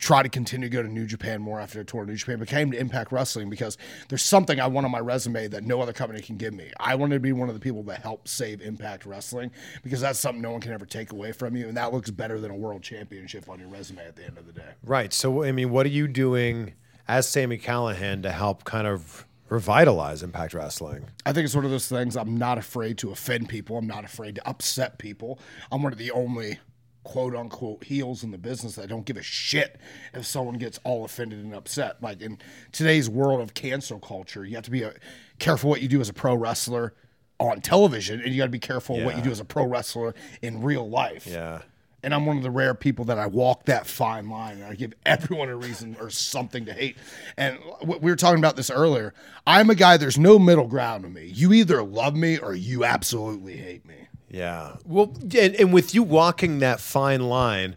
tried 0.00 0.22
to 0.22 0.28
continue 0.30 0.68
to 0.68 0.72
go 0.74 0.82
to 0.82 0.88
New 0.88 1.04
Japan 1.06 1.42
more 1.42 1.60
after 1.60 1.80
a 1.80 1.84
tour 1.84 2.02
in 2.02 2.08
New 2.08 2.16
Japan, 2.16 2.38
but 2.38 2.48
came 2.48 2.70
to 2.70 2.78
Impact 2.78 3.12
Wrestling 3.12 3.50
because 3.50 3.76
there's 4.08 4.22
something 4.22 4.58
I 4.58 4.66
want 4.66 4.86
on 4.86 4.90
my 4.90 4.98
resume 4.98 5.46
that 5.48 5.62
no 5.62 5.80
other 5.80 5.92
company 5.92 6.22
can 6.22 6.38
give 6.38 6.54
me. 6.54 6.70
I 6.80 6.94
wanted 6.94 7.16
to 7.16 7.20
be 7.20 7.32
one 7.32 7.48
of 7.48 7.54
the 7.54 7.60
people 7.60 7.82
that 7.84 8.00
helped 8.00 8.28
save 8.28 8.62
Impact 8.62 9.04
Wrestling 9.04 9.50
because 9.82 10.00
that's 10.00 10.18
something 10.18 10.40
no 10.40 10.52
one 10.52 10.62
can 10.62 10.72
ever 10.72 10.86
take 10.86 11.12
away 11.12 11.32
from 11.32 11.54
you, 11.54 11.68
and 11.68 11.76
that 11.76 11.92
looks 11.92 12.10
better 12.10 12.40
than 12.40 12.50
a 12.50 12.56
world 12.56 12.82
championship 12.82 13.48
on 13.48 13.60
your 13.60 13.68
resume 13.68 14.04
at 14.06 14.16
the 14.16 14.24
end 14.24 14.38
of 14.38 14.46
the 14.46 14.52
day. 14.52 14.70
Right. 14.84 15.12
So, 15.12 15.44
I 15.44 15.52
mean, 15.52 15.70
what 15.70 15.84
are 15.84 15.90
you 15.90 16.08
doing 16.08 16.72
as 17.06 17.28
Sami 17.28 17.58
Callihan 17.58 18.22
to 18.22 18.32
help 18.32 18.64
kind 18.64 18.86
of 18.86 19.26
revitalize 19.50 20.22
Impact 20.22 20.54
Wrestling? 20.54 21.06
I 21.26 21.32
think 21.32 21.44
it's 21.44 21.54
one 21.54 21.66
of 21.66 21.70
those 21.70 21.88
things. 21.88 22.16
I'm 22.16 22.36
not 22.36 22.56
afraid 22.56 22.96
to 22.98 23.10
offend 23.10 23.48
people. 23.50 23.76
I'm 23.76 23.86
not 23.86 24.04
afraid 24.04 24.36
to 24.36 24.48
upset 24.48 24.98
people. 24.98 25.38
I'm 25.70 25.82
one 25.82 25.92
of 25.92 25.98
the 25.98 26.10
only 26.12 26.58
quote 27.02 27.34
unquote 27.34 27.84
heels 27.84 28.22
in 28.22 28.30
the 28.30 28.38
business 28.38 28.76
that 28.76 28.88
don't 28.88 29.04
give 29.04 29.16
a 29.16 29.22
shit 29.22 29.78
if 30.14 30.24
someone 30.24 30.56
gets 30.56 30.78
all 30.84 31.04
offended 31.04 31.40
and 31.40 31.54
upset. 31.54 32.02
Like 32.02 32.22
in 32.22 32.38
today's 32.72 33.10
world 33.10 33.40
of 33.40 33.52
cancel 33.54 33.98
culture, 33.98 34.44
you 34.44 34.54
have 34.54 34.64
to 34.64 34.70
be 34.70 34.84
a, 34.84 34.94
careful 35.38 35.68
what 35.68 35.82
you 35.82 35.88
do 35.88 36.00
as 36.00 36.08
a 36.08 36.14
pro 36.14 36.34
wrestler 36.34 36.94
on 37.38 37.60
television, 37.62 38.20
and 38.20 38.32
you 38.32 38.38
got 38.38 38.44
to 38.44 38.50
be 38.50 38.58
careful 38.58 39.00
what 39.00 39.16
you 39.16 39.22
do 39.22 39.30
as 39.30 39.40
a 39.40 39.44
pro 39.46 39.64
wrestler 39.64 40.14
in 40.42 40.62
real 40.62 40.88
life. 40.88 41.26
Yeah. 41.26 41.62
And 42.02 42.14
I'm 42.14 42.24
one 42.24 42.38
of 42.38 42.42
the 42.42 42.50
rare 42.50 42.74
people 42.74 43.04
that 43.06 43.18
I 43.18 43.26
walk 43.26 43.66
that 43.66 43.86
fine 43.86 44.30
line 44.30 44.56
and 44.56 44.64
I 44.64 44.74
give 44.74 44.94
everyone 45.04 45.48
a 45.48 45.56
reason 45.56 45.96
or 46.00 46.10
something 46.10 46.64
to 46.64 46.72
hate. 46.72 46.96
And 47.36 47.58
we 47.84 48.10
were 48.10 48.16
talking 48.16 48.38
about 48.38 48.56
this 48.56 48.70
earlier. 48.70 49.12
I'm 49.46 49.68
a 49.70 49.74
guy, 49.74 49.96
there's 49.96 50.18
no 50.18 50.38
middle 50.38 50.66
ground 50.66 51.04
to 51.04 51.10
me. 51.10 51.26
You 51.26 51.52
either 51.52 51.82
love 51.82 52.16
me 52.16 52.38
or 52.38 52.54
you 52.54 52.84
absolutely 52.84 53.56
hate 53.56 53.84
me. 53.84 54.08
Yeah. 54.30 54.76
Well, 54.86 55.12
and, 55.20 55.54
and 55.56 55.72
with 55.72 55.94
you 55.94 56.02
walking 56.02 56.60
that 56.60 56.80
fine 56.80 57.28
line, 57.28 57.76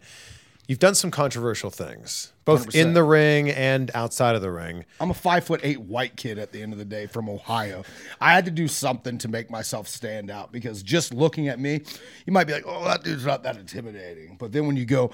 you've 0.73 0.79
done 0.79 0.95
some 0.95 1.11
controversial 1.11 1.69
things, 1.69 2.33
both 2.45 2.73
in 2.73 2.87
100%. 2.87 2.93
the 2.95 3.03
ring 3.03 3.51
and 3.51 3.91
outside 3.93 4.35
of 4.35 4.41
the 4.41 4.49
ring. 4.49 4.85
I'm 4.99 5.11
a 5.11 5.13
five 5.13 5.43
foot 5.43 5.59
eight 5.61 5.79
white 5.79 6.15
kid 6.15 6.39
at 6.39 6.51
the 6.51 6.63
end 6.63 6.73
of 6.73 6.79
the 6.79 6.85
day 6.85 7.05
from 7.05 7.29
Ohio. 7.29 7.83
I 8.19 8.33
had 8.33 8.45
to 8.45 8.51
do 8.51 8.67
something 8.67 9.19
to 9.19 9.27
make 9.27 9.51
myself 9.51 9.87
stand 9.87 10.31
out 10.31 10.51
because 10.51 10.81
just 10.81 11.13
looking 11.13 11.47
at 11.47 11.59
me, 11.59 11.81
you 12.25 12.33
might 12.33 12.45
be 12.45 12.53
like, 12.53 12.63
oh, 12.65 12.85
that 12.85 13.03
dude's 13.03 13.23
not 13.23 13.43
that 13.43 13.55
intimidating. 13.55 14.35
But 14.39 14.51
then 14.51 14.65
when 14.65 14.75
you 14.75 14.85
go 14.85 15.11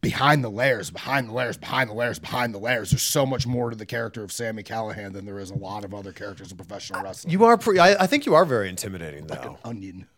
behind 0.00 0.42
the 0.42 0.48
layers, 0.50 0.90
behind 0.90 1.28
the 1.28 1.34
layers, 1.34 1.56
behind 1.56 1.88
the 1.88 1.94
layers, 1.94 2.18
behind 2.18 2.52
the 2.52 2.58
layers, 2.58 2.90
there's 2.90 3.02
so 3.02 3.24
much 3.24 3.46
more 3.46 3.70
to 3.70 3.76
the 3.76 3.86
character 3.86 4.24
of 4.24 4.32
Sami 4.32 4.64
Callihan 4.64 5.12
than 5.12 5.24
there 5.24 5.38
is 5.38 5.52
a 5.52 5.56
lot 5.56 5.84
of 5.84 5.94
other 5.94 6.10
characters 6.10 6.50
in 6.50 6.56
professional 6.56 7.00
wrestling. 7.00 7.30
You 7.30 7.44
are, 7.44 7.56
pre- 7.56 7.78
I, 7.78 7.90
I 8.02 8.06
think 8.08 8.26
you 8.26 8.34
are 8.34 8.44
very 8.44 8.68
intimidating, 8.68 9.28
though. 9.28 9.56
onion. 9.64 10.08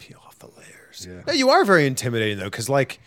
Peel 0.00 0.18
off 0.26 0.36
the 0.40 0.48
layers. 0.48 1.06
No, 1.28 1.32
you 1.32 1.50
are 1.50 1.64
very 1.64 1.86
intimidating, 1.86 2.38
though, 2.38 2.46
because, 2.50 2.68
like, 2.68 2.98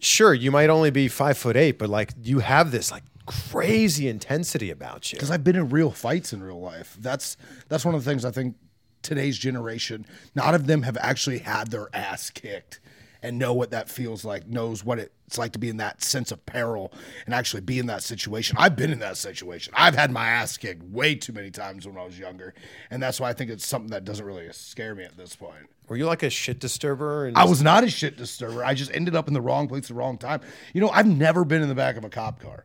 sure, 0.00 0.34
you 0.34 0.50
might 0.50 0.70
only 0.70 0.90
be 0.90 1.08
five 1.08 1.38
foot 1.38 1.56
eight, 1.56 1.78
but, 1.78 1.88
like, 1.88 2.12
you 2.22 2.40
have 2.40 2.70
this, 2.70 2.90
like, 2.90 3.04
crazy 3.26 4.08
intensity 4.08 4.70
about 4.70 5.12
you. 5.12 5.16
because 5.16 5.30
I've 5.30 5.44
been 5.44 5.56
in 5.56 5.68
real 5.68 5.90
fights 5.92 6.32
in 6.32 6.42
real 6.42 6.60
life. 6.60 6.96
That's 6.98 7.36
that's 7.68 7.84
one 7.84 7.94
of 7.94 8.04
the 8.04 8.10
things 8.10 8.24
I 8.24 8.32
think 8.32 8.56
today's 9.02 9.38
generation, 9.38 10.04
not 10.34 10.54
of 10.54 10.66
them 10.66 10.82
have 10.82 10.96
actually 11.00 11.38
had 11.38 11.70
their 11.70 11.88
ass 11.94 12.30
kicked 12.30 12.80
and 13.22 13.38
know 13.38 13.52
what 13.52 13.70
that 13.70 13.88
feels 13.88 14.24
like, 14.24 14.46
knows 14.46 14.84
what 14.84 14.98
it's 14.98 15.38
like 15.38 15.52
to 15.52 15.58
be 15.58 15.68
in 15.68 15.76
that 15.76 16.02
sense 16.02 16.32
of 16.32 16.44
peril 16.46 16.92
and 17.26 17.34
actually 17.34 17.60
be 17.60 17.78
in 17.78 17.86
that 17.86 18.02
situation. 18.02 18.56
I've 18.58 18.76
been 18.76 18.90
in 18.90 18.98
that 19.00 19.16
situation. 19.16 19.72
I've 19.76 19.94
had 19.94 20.10
my 20.10 20.28
ass 20.28 20.56
kicked 20.56 20.82
way 20.82 21.14
too 21.14 21.32
many 21.32 21.50
times 21.50 21.86
when 21.86 21.96
I 21.98 22.04
was 22.04 22.18
younger, 22.18 22.54
and 22.90 23.02
that's 23.02 23.20
why 23.20 23.30
I 23.30 23.32
think 23.32 23.50
it's 23.50 23.66
something 23.66 23.90
that 23.90 24.04
doesn't 24.04 24.24
really 24.24 24.48
scare 24.52 24.94
me 24.94 25.04
at 25.04 25.16
this 25.16 25.36
point. 25.36 25.68
Were 25.88 25.96
you 25.96 26.06
like 26.06 26.22
a 26.22 26.30
shit 26.30 26.60
disturber? 26.60 27.26
And 27.26 27.36
I 27.36 27.44
was 27.44 27.62
not 27.62 27.82
a 27.84 27.90
shit 27.90 28.16
disturber. 28.16 28.64
I 28.64 28.74
just 28.74 28.94
ended 28.94 29.16
up 29.16 29.26
in 29.28 29.34
the 29.34 29.40
wrong 29.40 29.66
place 29.68 29.84
at 29.84 29.88
the 29.88 29.94
wrong 29.94 30.18
time. 30.18 30.40
You 30.72 30.80
know, 30.80 30.88
I've 30.90 31.06
never 31.06 31.44
been 31.44 31.62
in 31.62 31.68
the 31.68 31.74
back 31.74 31.96
of 31.96 32.04
a 32.04 32.08
cop 32.08 32.40
car. 32.40 32.64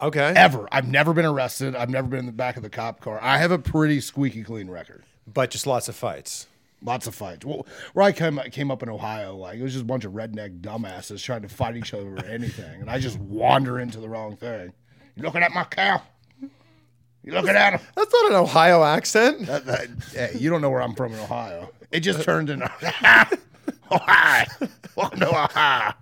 okay. 0.00 0.32
Ever. 0.36 0.68
I've 0.72 0.88
never 0.88 1.12
been 1.14 1.24
arrested. 1.26 1.76
I've 1.76 1.90
never 1.90 2.08
been 2.08 2.18
in 2.20 2.26
the 2.26 2.32
back 2.32 2.56
of 2.56 2.62
the 2.64 2.68
cop 2.70 3.00
car. 3.00 3.20
I 3.22 3.38
have 3.38 3.52
a 3.52 3.58
pretty 3.58 4.00
squeaky 4.00 4.42
clean 4.42 4.68
record. 4.68 5.04
but 5.32 5.50
just 5.50 5.66
lots 5.66 5.88
of 5.88 5.94
fights. 5.96 6.48
Lots 6.82 7.06
of 7.06 7.14
fights. 7.14 7.44
Well, 7.44 7.66
where 7.94 8.04
I 8.04 8.12
came, 8.12 8.38
came 8.50 8.70
up 8.70 8.82
in 8.82 8.88
Ohio, 8.88 9.34
like 9.34 9.58
it 9.58 9.62
was 9.62 9.72
just 9.72 9.82
a 9.82 9.86
bunch 9.86 10.04
of 10.04 10.12
redneck 10.12 10.60
dumbasses 10.60 11.22
trying 11.22 11.42
to 11.42 11.48
fight 11.48 11.76
each 11.76 11.94
other 11.94 12.06
over 12.06 12.24
anything, 12.26 12.80
and 12.80 12.90
I 12.90 12.98
just 12.98 13.18
wander 13.18 13.80
into 13.80 13.98
the 13.98 14.08
wrong 14.08 14.36
thing. 14.36 14.72
You 15.16 15.22
looking 15.22 15.42
at 15.42 15.52
my 15.52 15.64
cow? 15.64 16.02
You 16.40 17.32
looking 17.32 17.56
at 17.56 17.72
him? 17.72 17.80
That's 17.96 18.12
not 18.12 18.30
an 18.30 18.36
Ohio 18.36 18.84
accent. 18.84 19.46
That, 19.46 19.64
that, 19.66 19.88
hey, 20.12 20.38
you 20.38 20.48
don't 20.48 20.60
know 20.60 20.70
where 20.70 20.82
I'm 20.82 20.94
from 20.94 21.12
in 21.12 21.18
Ohio. 21.18 21.70
It 21.90 22.00
just 22.00 22.22
turned 22.22 22.50
into 22.50 22.70
Ohio. 23.90 24.46
Welcome 24.94 25.20
to 25.20 25.28
Ohio. 25.28 25.94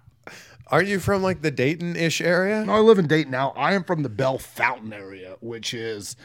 Aren't 0.69 0.89
you 0.89 0.99
from 0.99 1.23
like 1.23 1.41
the 1.41 1.51
Dayton 1.51 1.95
ish 1.97 2.21
area? 2.21 2.65
No, 2.65 2.73
I 2.73 2.81
live 2.81 2.99
in 2.99 3.07
Dayton 3.07 3.31
now. 3.31 3.53
I 3.57 3.75
am 3.75 3.85
from 3.85 4.03
the 4.03 4.09
Bellefontaine 4.09 4.93
area, 4.93 5.37
which 5.41 5.73
is 5.73 6.17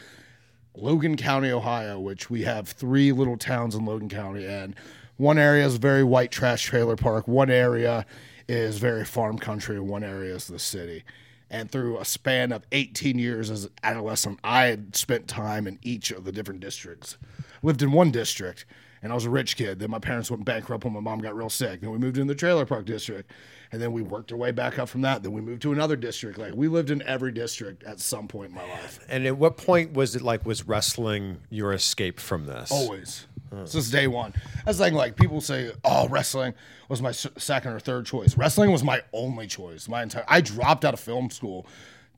Logan 0.74 1.16
County, 1.16 1.50
Ohio, 1.50 1.98
which 1.98 2.30
we 2.30 2.42
have 2.42 2.68
three 2.68 3.12
little 3.12 3.36
towns 3.36 3.74
in 3.74 3.84
Logan 3.84 4.08
County. 4.08 4.46
And 4.46 4.74
one 5.16 5.38
area 5.38 5.66
is 5.66 5.76
very 5.76 6.04
white 6.04 6.30
trash 6.30 6.62
trailer 6.62 6.96
park, 6.96 7.28
one 7.28 7.50
area 7.50 8.06
is 8.48 8.78
very 8.78 9.04
farm 9.04 9.38
country, 9.38 9.78
one 9.78 10.02
area 10.02 10.34
is 10.34 10.46
the 10.46 10.58
city. 10.58 11.04
And 11.50 11.70
through 11.70 11.98
a 11.98 12.04
span 12.04 12.52
of 12.52 12.64
18 12.72 13.18
years 13.18 13.50
as 13.50 13.64
an 13.64 13.72
adolescent, 13.82 14.38
I 14.44 14.66
had 14.66 14.94
spent 14.94 15.26
time 15.26 15.66
in 15.66 15.78
each 15.82 16.10
of 16.12 16.24
the 16.24 16.32
different 16.32 16.60
districts. 16.60 17.18
Lived 17.62 17.82
in 17.82 17.90
one 17.90 18.12
district, 18.12 18.64
and 19.02 19.10
I 19.10 19.14
was 19.14 19.24
a 19.24 19.30
rich 19.30 19.56
kid. 19.56 19.80
Then 19.80 19.90
my 19.90 19.98
parents 19.98 20.30
went 20.30 20.44
bankrupt 20.44 20.84
when 20.84 20.94
my 20.94 21.00
mom 21.00 21.18
got 21.18 21.36
real 21.36 21.50
sick. 21.50 21.80
Then 21.80 21.90
we 21.90 21.98
moved 21.98 22.18
in 22.18 22.28
the 22.28 22.34
trailer 22.34 22.64
park 22.64 22.86
district, 22.86 23.30
and 23.72 23.80
then 23.80 23.92
we 23.92 24.02
worked 24.02 24.32
our 24.32 24.38
way 24.38 24.50
back 24.50 24.78
up 24.78 24.88
from 24.88 25.02
that. 25.02 25.22
Then 25.22 25.32
we 25.32 25.40
moved 25.40 25.62
to 25.62 25.72
another 25.72 25.96
district. 25.96 26.38
Like 26.38 26.54
we 26.54 26.68
lived 26.68 26.90
in 26.90 27.02
every 27.02 27.32
district 27.32 27.84
at 27.84 28.00
some 28.00 28.26
point 28.26 28.50
in 28.50 28.56
my 28.56 28.68
life. 28.68 29.00
And 29.08 29.26
at 29.26 29.36
what 29.36 29.56
point 29.56 29.92
was 29.92 30.16
it 30.16 30.22
like 30.22 30.44
was 30.44 30.66
wrestling 30.66 31.38
your 31.50 31.72
escape 31.72 32.18
from 32.18 32.46
this? 32.46 32.70
Always. 32.72 33.26
Since 33.64 33.90
day 33.90 34.06
one. 34.06 34.32
That's 34.64 34.78
the 34.78 34.84
thing, 34.84 34.94
like 34.94 35.16
people 35.16 35.40
say, 35.40 35.72
oh, 35.84 36.08
wrestling 36.08 36.54
was 36.88 37.02
my 37.02 37.10
second 37.10 37.72
or 37.72 37.80
third 37.80 38.06
choice. 38.06 38.36
Wrestling 38.36 38.70
was 38.70 38.84
my 38.84 39.02
only 39.12 39.48
choice. 39.48 39.88
My 39.88 40.02
entire 40.02 40.24
I 40.28 40.40
dropped 40.40 40.84
out 40.84 40.94
of 40.94 41.00
film 41.00 41.30
school 41.30 41.66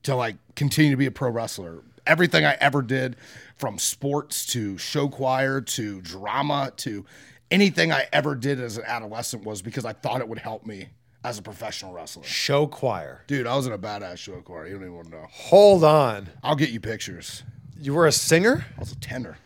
to 0.03 0.15
like 0.15 0.35
continue 0.55 0.91
to 0.91 0.97
be 0.97 1.07
a 1.07 1.11
pro 1.11 1.29
wrestler. 1.29 1.81
Everything 2.05 2.45
I 2.45 2.57
ever 2.59 2.81
did, 2.81 3.15
from 3.55 3.79
sports 3.79 4.45
to 4.47 4.77
show 4.77 5.07
choir 5.07 5.61
to 5.61 6.01
drama 6.01 6.73
to 6.77 7.05
anything 7.49 7.91
I 7.91 8.07
ever 8.11 8.35
did 8.35 8.59
as 8.59 8.77
an 8.77 8.83
adolescent 8.85 9.45
was 9.45 9.61
because 9.61 9.85
I 9.85 9.93
thought 9.93 10.19
it 10.19 10.27
would 10.27 10.39
help 10.39 10.65
me 10.65 10.89
as 11.23 11.37
a 11.37 11.41
professional 11.41 11.93
wrestler. 11.93 12.23
Show 12.23 12.67
choir. 12.67 13.21
Dude, 13.27 13.47
I 13.47 13.55
was 13.55 13.67
in 13.67 13.73
a 13.73 13.77
badass 13.77 14.17
show 14.17 14.33
choir. 14.41 14.67
You 14.67 14.73
don't 14.73 14.83
even 14.83 14.95
want 14.95 15.07
to 15.07 15.15
know. 15.15 15.27
Hold 15.29 15.83
on. 15.83 16.29
I'll 16.43 16.55
get 16.55 16.69
you 16.69 16.79
pictures. 16.79 17.43
You 17.79 17.93
were 17.93 18.07
a 18.07 18.11
singer? 18.11 18.65
I 18.77 18.79
was 18.79 18.91
a 18.91 18.99
tenor. 18.99 19.37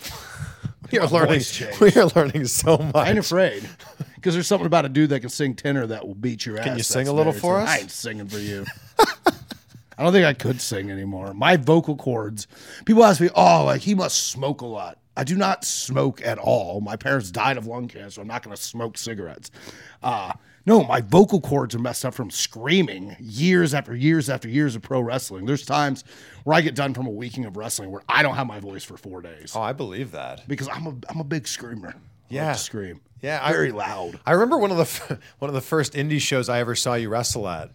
We 0.92 1.00
are 1.00 1.08
My 1.10 1.18
learning. 1.18 1.42
We 1.80 1.90
are 1.94 2.06
learning 2.14 2.46
so 2.46 2.78
much. 2.78 2.94
I 2.94 3.10
ain't 3.10 3.18
afraid. 3.18 3.68
Because 4.14 4.34
there's 4.34 4.46
something 4.46 4.66
about 4.66 4.84
a 4.84 4.88
dude 4.88 5.10
that 5.10 5.18
can 5.18 5.30
sing 5.30 5.54
tenor 5.54 5.84
that 5.88 6.06
will 6.06 6.14
beat 6.14 6.46
your 6.46 6.58
ass. 6.58 6.64
Can 6.64 6.76
you 6.76 6.84
sing 6.84 7.08
a 7.08 7.12
little 7.12 7.32
for 7.32 7.58
us? 7.58 7.68
I 7.68 7.78
ain't 7.78 7.90
singing 7.90 8.28
for 8.28 8.38
you. 8.38 8.64
I 9.98 10.02
don't 10.02 10.12
think 10.12 10.26
I 10.26 10.34
could 10.34 10.60
sing 10.60 10.90
anymore. 10.90 11.32
My 11.34 11.56
vocal 11.56 11.96
cords. 11.96 12.46
People 12.84 13.02
ask 13.04 13.20
me, 13.20 13.30
"Oh, 13.34 13.64
like 13.64 13.80
he 13.80 13.94
must 13.94 14.28
smoke 14.28 14.60
a 14.60 14.66
lot." 14.66 14.98
I 15.16 15.24
do 15.24 15.36
not 15.36 15.64
smoke 15.64 16.20
at 16.24 16.38
all. 16.38 16.80
My 16.82 16.96
parents 16.96 17.30
died 17.30 17.56
of 17.56 17.66
lung 17.66 17.88
cancer. 17.88 18.20
I'm 18.20 18.26
not 18.26 18.42
going 18.42 18.54
to 18.54 18.62
smoke 18.62 18.98
cigarettes. 18.98 19.50
Uh, 20.02 20.34
no, 20.66 20.84
my 20.84 21.00
vocal 21.00 21.40
cords 21.40 21.74
are 21.74 21.78
messed 21.78 22.04
up 22.04 22.14
from 22.14 22.30
screaming 22.30 23.16
years 23.20 23.72
after 23.72 23.94
years 23.94 24.28
after 24.28 24.48
years 24.48 24.74
of 24.76 24.82
pro 24.82 25.00
wrestling. 25.00 25.46
There's 25.46 25.64
times 25.64 26.04
where 26.44 26.56
I 26.56 26.60
get 26.60 26.74
done 26.74 26.92
from 26.92 27.06
a 27.06 27.10
weekend 27.10 27.46
of 27.46 27.56
wrestling 27.56 27.90
where 27.90 28.02
I 28.08 28.22
don't 28.22 28.34
have 28.34 28.46
my 28.46 28.60
voice 28.60 28.84
for 28.84 28.96
four 28.96 29.22
days 29.22 29.52
Oh, 29.56 29.62
I 29.62 29.72
believe 29.72 30.10
that. 30.12 30.46
because 30.48 30.68
I'm 30.68 30.86
a 30.86 30.94
I'm 31.08 31.20
a 31.20 31.24
big 31.24 31.46
screamer. 31.48 31.88
I 31.88 31.92
like 31.92 32.00
Yeah. 32.28 32.52
to 32.52 32.58
scream. 32.58 33.00
Yeah, 33.22 33.40
I- 33.42 33.52
very 33.52 33.72
loud. 33.72 34.20
I 34.26 34.32
remember 34.32 34.58
one 34.58 34.70
of 34.72 34.76
the 34.76 34.82
f- 34.82 35.18
one 35.38 35.48
of 35.48 35.54
the 35.54 35.60
first 35.60 35.94
indie 35.94 36.20
shows 36.20 36.48
I 36.48 36.58
ever 36.60 36.74
saw 36.74 36.94
you 36.94 37.08
wrestle 37.08 37.48
at. 37.48 37.70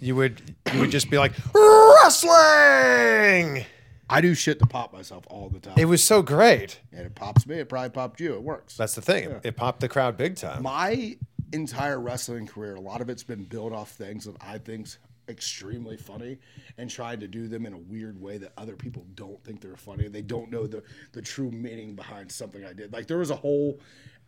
You 0.00 0.16
would 0.16 0.40
you 0.72 0.80
would 0.80 0.90
just 0.90 1.10
be 1.10 1.18
like 1.18 1.32
wrestling. 1.54 3.64
I 4.10 4.20
do 4.20 4.34
shit 4.34 4.58
to 4.58 4.66
pop 4.66 4.92
myself 4.92 5.24
all 5.30 5.48
the 5.48 5.60
time. 5.60 5.74
It 5.78 5.86
was 5.86 6.02
so 6.04 6.20
great. 6.22 6.78
and 6.92 7.06
it 7.06 7.14
pops 7.14 7.46
me. 7.46 7.56
It 7.56 7.68
probably 7.68 7.88
popped 7.90 8.20
you. 8.20 8.34
It 8.34 8.42
works. 8.42 8.76
That's 8.76 8.94
the 8.94 9.00
thing. 9.00 9.40
It 9.42 9.56
popped 9.56 9.80
the 9.80 9.88
crowd 9.88 10.16
big 10.18 10.36
time. 10.36 10.62
My 10.62 11.16
entire 11.54 12.00
wrestling 12.00 12.46
career, 12.46 12.74
a 12.74 12.80
lot 12.80 13.00
of 13.00 13.08
it's 13.08 13.22
been 13.22 13.44
built 13.44 13.72
off 13.72 13.90
things 13.90 14.24
that 14.24 14.36
I 14.40 14.58
think 14.58 14.88
extremely 15.28 15.96
funny 15.96 16.38
and 16.76 16.90
trying 16.90 17.20
to 17.20 17.28
do 17.28 17.48
them 17.48 17.64
in 17.64 17.72
a 17.72 17.78
weird 17.78 18.20
way 18.20 18.36
that 18.38 18.52
other 18.58 18.76
people 18.76 19.06
don't 19.14 19.42
think 19.42 19.60
they're 19.60 19.76
funny. 19.76 20.08
They 20.08 20.22
don't 20.22 20.50
know 20.50 20.66
the 20.66 20.82
the 21.12 21.22
true 21.22 21.50
meaning 21.50 21.94
behind 21.94 22.30
something 22.30 22.64
I 22.64 22.72
did. 22.72 22.92
Like 22.92 23.06
there 23.06 23.18
was 23.18 23.30
a 23.30 23.36
whole 23.36 23.80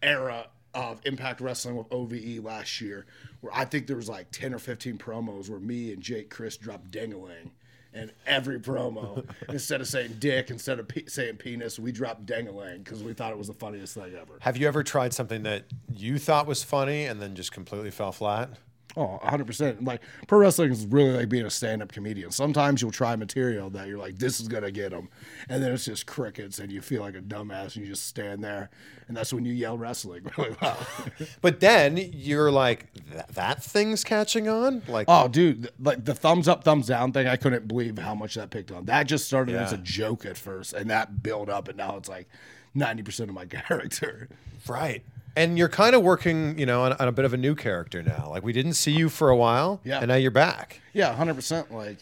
era 0.02 0.46
of 0.74 1.00
Impact 1.04 1.40
Wrestling 1.40 1.76
with 1.76 1.86
OVE 1.90 2.44
last 2.44 2.80
year 2.80 3.06
where 3.40 3.52
I 3.54 3.64
think 3.64 3.86
there 3.86 3.96
was 3.96 4.08
like 4.08 4.30
10 4.30 4.52
or 4.52 4.58
15 4.58 4.98
promos 4.98 5.48
where 5.48 5.58
me 5.58 5.92
and 5.92 6.02
Jake 6.02 6.28
Crist 6.30 6.60
dropped 6.60 6.90
dingaling. 6.90 7.50
And 7.96 8.12
every 8.26 8.60
promo, 8.60 9.24
instead 9.48 9.80
of 9.80 9.88
saying 9.88 10.16
dick, 10.18 10.50
instead 10.50 10.78
of 10.78 10.86
pe- 10.86 11.06
saying 11.06 11.36
penis, 11.36 11.78
we 11.78 11.92
dropped 11.92 12.26
dangalang 12.26 12.84
because 12.84 13.02
we 13.02 13.14
thought 13.14 13.32
it 13.32 13.38
was 13.38 13.46
the 13.46 13.54
funniest 13.54 13.94
thing 13.94 14.14
ever. 14.14 14.34
Have 14.40 14.56
you 14.56 14.68
ever 14.68 14.82
tried 14.82 15.14
something 15.14 15.42
that 15.44 15.64
you 15.90 16.18
thought 16.18 16.46
was 16.46 16.62
funny 16.62 17.06
and 17.06 17.20
then 17.22 17.34
just 17.34 17.52
completely 17.52 17.90
fell 17.90 18.12
flat? 18.12 18.50
Oh, 18.98 19.18
100%. 19.22 19.86
Like, 19.86 20.00
pro 20.26 20.38
wrestling 20.38 20.72
is 20.72 20.86
really 20.86 21.10
like 21.10 21.28
being 21.28 21.44
a 21.44 21.50
stand 21.50 21.82
up 21.82 21.92
comedian. 21.92 22.30
Sometimes 22.30 22.80
you'll 22.80 22.90
try 22.90 23.14
material 23.14 23.68
that 23.70 23.88
you're 23.88 23.98
like, 23.98 24.16
this 24.18 24.40
is 24.40 24.48
going 24.48 24.62
to 24.62 24.70
get 24.70 24.90
them. 24.90 25.10
And 25.50 25.62
then 25.62 25.72
it's 25.72 25.84
just 25.84 26.06
crickets 26.06 26.58
and 26.58 26.72
you 26.72 26.80
feel 26.80 27.02
like 27.02 27.14
a 27.14 27.20
dumbass 27.20 27.76
and 27.76 27.84
you 27.84 27.86
just 27.88 28.06
stand 28.06 28.42
there. 28.42 28.70
And 29.08 29.16
that's 29.16 29.34
when 29.34 29.44
you 29.44 29.52
yell 29.52 29.76
wrestling 29.76 30.22
really 30.38 30.56
loud. 30.62 30.78
But 31.42 31.60
then 31.60 31.96
you're 31.98 32.50
like, 32.50 32.86
that, 33.12 33.28
that 33.34 33.62
thing's 33.62 34.02
catching 34.02 34.48
on? 34.48 34.82
Like, 34.88 35.06
oh, 35.08 35.28
dude. 35.28 35.62
th- 35.64 35.74
Like 35.78 36.04
the 36.06 36.14
thumbs 36.14 36.48
up, 36.48 36.64
thumbs 36.64 36.86
down 36.86 37.12
thing, 37.12 37.26
I 37.26 37.36
couldn't 37.36 37.68
believe 37.68 37.98
how 37.98 38.14
much 38.14 38.34
that 38.36 38.48
picked 38.50 38.72
on. 38.72 38.86
That 38.86 39.06
just 39.06 39.26
started 39.26 39.56
as 39.56 39.72
a 39.74 39.78
joke 39.78 40.24
at 40.24 40.38
first 40.38 40.72
and 40.72 40.88
that 40.88 41.22
built 41.22 41.50
up. 41.50 41.68
And 41.68 41.76
now 41.76 41.96
it's 41.98 42.08
like 42.08 42.28
90% 42.74 43.20
of 43.20 43.32
my 43.34 43.44
character. 43.46 44.28
right. 44.66 45.02
And 45.36 45.58
you're 45.58 45.68
kind 45.68 45.94
of 45.94 46.02
working, 46.02 46.58
you 46.58 46.64
know, 46.64 46.82
on, 46.84 46.94
on 46.94 47.08
a 47.08 47.12
bit 47.12 47.26
of 47.26 47.34
a 47.34 47.36
new 47.36 47.54
character 47.54 48.02
now. 48.02 48.28
Like, 48.30 48.42
we 48.42 48.54
didn't 48.54 48.72
see 48.72 48.92
you 48.92 49.10
for 49.10 49.28
a 49.28 49.36
while. 49.36 49.80
Yeah. 49.84 49.98
And 49.98 50.08
now 50.08 50.14
you're 50.14 50.30
back. 50.30 50.80
Yeah, 50.94 51.14
hundred 51.14 51.34
percent. 51.34 51.70
Like 51.70 51.98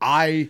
I, 0.00 0.48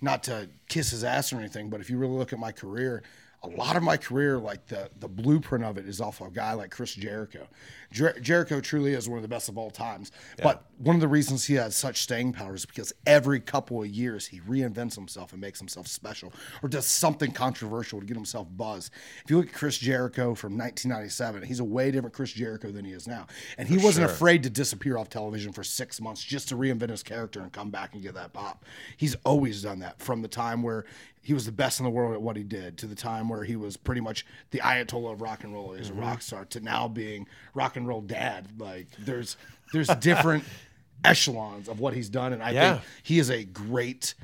not 0.00 0.22
to 0.24 0.48
kiss 0.68 0.90
his 0.90 1.02
ass 1.02 1.32
or 1.32 1.38
anything, 1.38 1.68
but 1.68 1.80
if 1.80 1.90
you 1.90 1.98
really 1.98 2.16
look 2.16 2.32
at 2.32 2.38
my 2.38 2.52
career, 2.52 3.02
a 3.42 3.48
lot 3.48 3.76
of 3.76 3.82
my 3.82 3.96
career, 3.96 4.38
like 4.38 4.66
the 4.66 4.90
the 4.98 5.08
blueprint 5.08 5.64
of 5.64 5.78
it, 5.78 5.86
is 5.86 6.00
off 6.00 6.20
of 6.20 6.28
a 6.28 6.30
guy 6.30 6.52
like 6.52 6.70
Chris 6.70 6.94
Jericho. 6.94 7.46
Jer- 7.90 8.18
Jericho 8.20 8.60
truly 8.60 8.92
is 8.92 9.08
one 9.08 9.16
of 9.18 9.22
the 9.22 9.28
best 9.28 9.48
of 9.48 9.56
all 9.56 9.70
times. 9.70 10.12
But 10.42 10.64
one 10.78 10.94
of 10.94 11.00
the 11.00 11.08
reasons 11.08 11.46
he 11.46 11.54
has 11.54 11.74
such 11.74 12.02
staying 12.02 12.34
power 12.34 12.54
is 12.54 12.66
because 12.66 12.92
every 13.06 13.40
couple 13.40 13.82
of 13.82 13.88
years 13.88 14.26
he 14.26 14.40
reinvents 14.40 14.94
himself 14.94 15.32
and 15.32 15.40
makes 15.40 15.58
himself 15.58 15.86
special, 15.86 16.32
or 16.62 16.68
does 16.68 16.86
something 16.86 17.32
controversial 17.32 17.98
to 18.00 18.06
get 18.06 18.16
himself 18.16 18.46
buzz. 18.56 18.90
If 19.24 19.30
you 19.30 19.38
look 19.38 19.48
at 19.48 19.54
Chris 19.54 19.78
Jericho 19.78 20.34
from 20.34 20.56
1997, 20.56 21.42
he's 21.42 21.60
a 21.60 21.64
way 21.64 21.90
different 21.90 22.14
Chris 22.14 22.32
Jericho 22.32 22.70
than 22.70 22.84
he 22.84 22.92
is 22.92 23.08
now, 23.08 23.26
and 23.56 23.66
he 23.68 23.78
wasn't 23.78 24.10
afraid 24.10 24.42
to 24.42 24.50
disappear 24.50 24.98
off 24.98 25.08
television 25.08 25.52
for 25.52 25.64
six 25.64 26.00
months 26.00 26.22
just 26.22 26.48
to 26.50 26.56
reinvent 26.56 26.90
his 26.90 27.02
character 27.02 27.40
and 27.40 27.52
come 27.52 27.70
back 27.70 27.94
and 27.94 28.02
get 28.02 28.14
that 28.14 28.32
pop. 28.32 28.64
He's 28.96 29.16
always 29.24 29.62
done 29.62 29.78
that 29.80 30.00
from 30.00 30.20
the 30.22 30.28
time 30.28 30.62
where 30.62 30.84
he 31.22 31.34
was 31.34 31.44
the 31.46 31.52
best 31.52 31.80
in 31.80 31.84
the 31.84 31.90
world 31.90 32.14
at 32.14 32.22
what 32.22 32.36
he 32.36 32.42
did 32.42 32.78
to 32.78 32.86
the 32.86 32.94
time 32.94 33.28
where 33.28 33.44
he 33.44 33.56
was 33.56 33.76
pretty 33.76 34.00
much 34.00 34.24
the 34.50 34.58
Ayatollah 34.58 35.12
of 35.12 35.20
rock 35.20 35.44
and 35.44 35.52
roll. 35.52 35.72
He's 35.72 35.88
a 35.88 35.92
mm-hmm. 35.92 36.00
rock 36.00 36.22
star 36.22 36.44
to 36.46 36.60
now 36.60 36.88
being 36.88 37.26
rock 37.54 37.76
and 37.76 37.86
roll 37.86 38.00
dad. 38.00 38.48
Like 38.58 38.88
there's 38.98 39.36
there's 39.72 39.88
different 39.96 40.44
echelons 41.04 41.68
of 41.68 41.80
what 41.80 41.94
he's 41.94 42.08
done, 42.08 42.32
and 42.32 42.42
I 42.42 42.50
Yeah. 42.50 42.72
think 42.74 42.84
he 43.02 43.18
is 43.18 43.30
a 43.30 43.44
great 43.44 44.14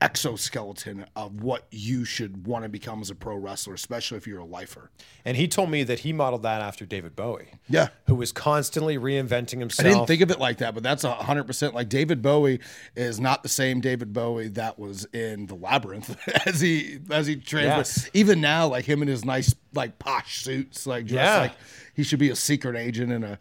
exoskeleton 0.00 1.06
of 1.16 1.42
what 1.42 1.66
you 1.70 2.04
should 2.04 2.46
want 2.46 2.64
to 2.64 2.68
become 2.68 3.00
as 3.00 3.10
a 3.10 3.14
pro 3.14 3.36
wrestler, 3.36 3.74
especially 3.74 4.18
if 4.18 4.26
you're 4.26 4.40
a 4.40 4.44
lifer. 4.44 4.90
And 5.24 5.36
he 5.36 5.48
told 5.48 5.70
me 5.70 5.84
that 5.84 6.00
he 6.00 6.12
modeled 6.12 6.42
that 6.42 6.60
after 6.60 6.84
David 6.84 7.16
Bowie. 7.16 7.48
Yeah. 7.68 7.88
Who 8.06 8.14
was 8.14 8.30
constantly 8.32 8.98
reinventing 8.98 9.58
himself. 9.58 9.86
I 9.86 9.90
didn't 9.90 10.06
think 10.06 10.20
of 10.22 10.30
it 10.30 10.38
like 10.38 10.58
that, 10.58 10.74
but 10.74 10.82
that's 10.82 11.04
a 11.04 11.12
hundred 11.12 11.44
percent. 11.44 11.74
Like 11.74 11.88
David 11.88 12.22
Bowie 12.22 12.60
is 12.94 13.18
not 13.20 13.42
the 13.42 13.48
same 13.48 13.80
David 13.80 14.12
Bowie 14.12 14.48
that 14.48 14.78
was 14.78 15.04
in 15.12 15.46
the 15.46 15.54
Labyrinth 15.54 16.16
as 16.46 16.60
he 16.60 16.98
as 17.10 17.26
he 17.26 17.36
trains. 17.36 17.66
Yes. 17.66 18.10
Even 18.12 18.40
now, 18.40 18.68
like 18.68 18.84
him 18.84 19.02
in 19.02 19.08
his 19.08 19.24
nice 19.24 19.54
like 19.74 19.98
posh 19.98 20.42
suits, 20.42 20.86
like 20.86 21.06
dressed 21.06 21.24
Yeah. 21.24 21.40
like 21.40 21.52
he 21.94 22.02
should 22.02 22.18
be 22.18 22.30
a 22.30 22.36
secret 22.36 22.76
agent 22.76 23.10
in 23.12 23.24
a 23.24 23.38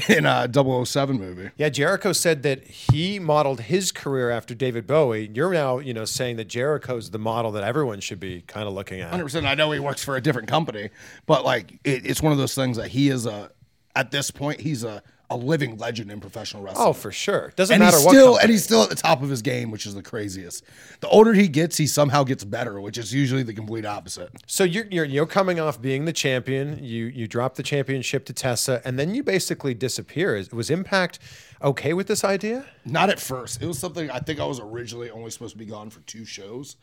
in 0.08 0.24
a 0.24 0.48
007 0.52 1.18
movie. 1.18 1.50
Yeah, 1.56 1.68
Jericho 1.68 2.12
said 2.12 2.42
that 2.44 2.64
he 2.64 3.18
modeled 3.18 3.60
his 3.62 3.92
career 3.92 4.30
after 4.30 4.54
David 4.54 4.86
Bowie. 4.86 5.30
You're 5.34 5.52
now, 5.52 5.78
you 5.78 5.92
know, 5.92 6.04
saying 6.04 6.36
that 6.36 6.48
Jericho's 6.48 7.10
the 7.10 7.18
model 7.18 7.52
that 7.52 7.64
everyone 7.64 8.00
should 8.00 8.20
be 8.20 8.42
kind 8.42 8.66
of 8.66 8.74
looking 8.74 9.00
at. 9.00 9.10
Hundred 9.10 9.24
percent. 9.24 9.46
I 9.46 9.54
know 9.54 9.70
he 9.72 9.80
works 9.80 10.02
for 10.02 10.16
a 10.16 10.20
different 10.20 10.48
company, 10.48 10.90
but 11.26 11.44
like 11.44 11.72
it, 11.84 12.06
it's 12.06 12.22
one 12.22 12.32
of 12.32 12.38
those 12.38 12.54
things 12.54 12.76
that 12.78 12.88
he 12.88 13.08
is 13.08 13.26
a 13.26 13.50
at 13.94 14.10
this 14.10 14.30
point 14.30 14.60
he's 14.60 14.84
a 14.84 15.02
a 15.32 15.36
living 15.36 15.78
legend 15.78 16.10
in 16.10 16.20
professional 16.20 16.62
oh, 16.62 16.66
wrestling. 16.66 16.88
Oh, 16.88 16.92
for 16.92 17.12
sure. 17.12 17.52
Doesn't 17.56 17.74
and 17.74 17.80
matter 17.82 17.96
he's 17.96 18.06
what. 18.06 18.12
still 18.12 18.36
and 18.36 18.50
he's 18.50 18.64
still 18.64 18.82
at 18.82 18.88
the 18.88 18.94
top 18.94 19.22
of 19.22 19.30
his 19.30 19.42
game, 19.42 19.70
which 19.70 19.86
is 19.86 19.94
the 19.94 20.02
craziest. 20.02 20.64
The 21.00 21.08
older 21.08 21.32
he 21.32 21.48
gets, 21.48 21.76
he 21.76 21.86
somehow 21.86 22.24
gets 22.24 22.44
better, 22.44 22.80
which 22.80 22.98
is 22.98 23.12
usually 23.12 23.42
the 23.42 23.54
complete 23.54 23.84
opposite. 23.84 24.30
So 24.46 24.64
you're, 24.64 24.86
you're 24.86 25.04
you're 25.04 25.26
coming 25.26 25.58
off 25.58 25.80
being 25.80 26.04
the 26.04 26.12
champion. 26.12 26.82
You 26.82 27.06
you 27.06 27.26
drop 27.26 27.54
the 27.54 27.62
championship 27.62 28.24
to 28.26 28.32
Tessa, 28.32 28.80
and 28.84 28.98
then 28.98 29.14
you 29.14 29.22
basically 29.22 29.74
disappear. 29.74 30.36
Is- 30.36 30.52
Was 30.52 30.70
Impact 30.70 31.18
okay 31.62 31.92
with 31.92 32.06
this 32.06 32.24
idea? 32.24 32.66
Not 32.84 33.10
at 33.10 33.20
first. 33.20 33.62
It 33.62 33.66
was 33.66 33.78
something 33.78 34.10
I 34.10 34.18
think 34.18 34.40
I 34.40 34.44
was 34.44 34.60
originally 34.60 35.10
only 35.10 35.30
supposed 35.30 35.52
to 35.52 35.58
be 35.58 35.66
gone 35.66 35.90
for 35.90 36.00
two 36.00 36.24
shows. 36.24 36.76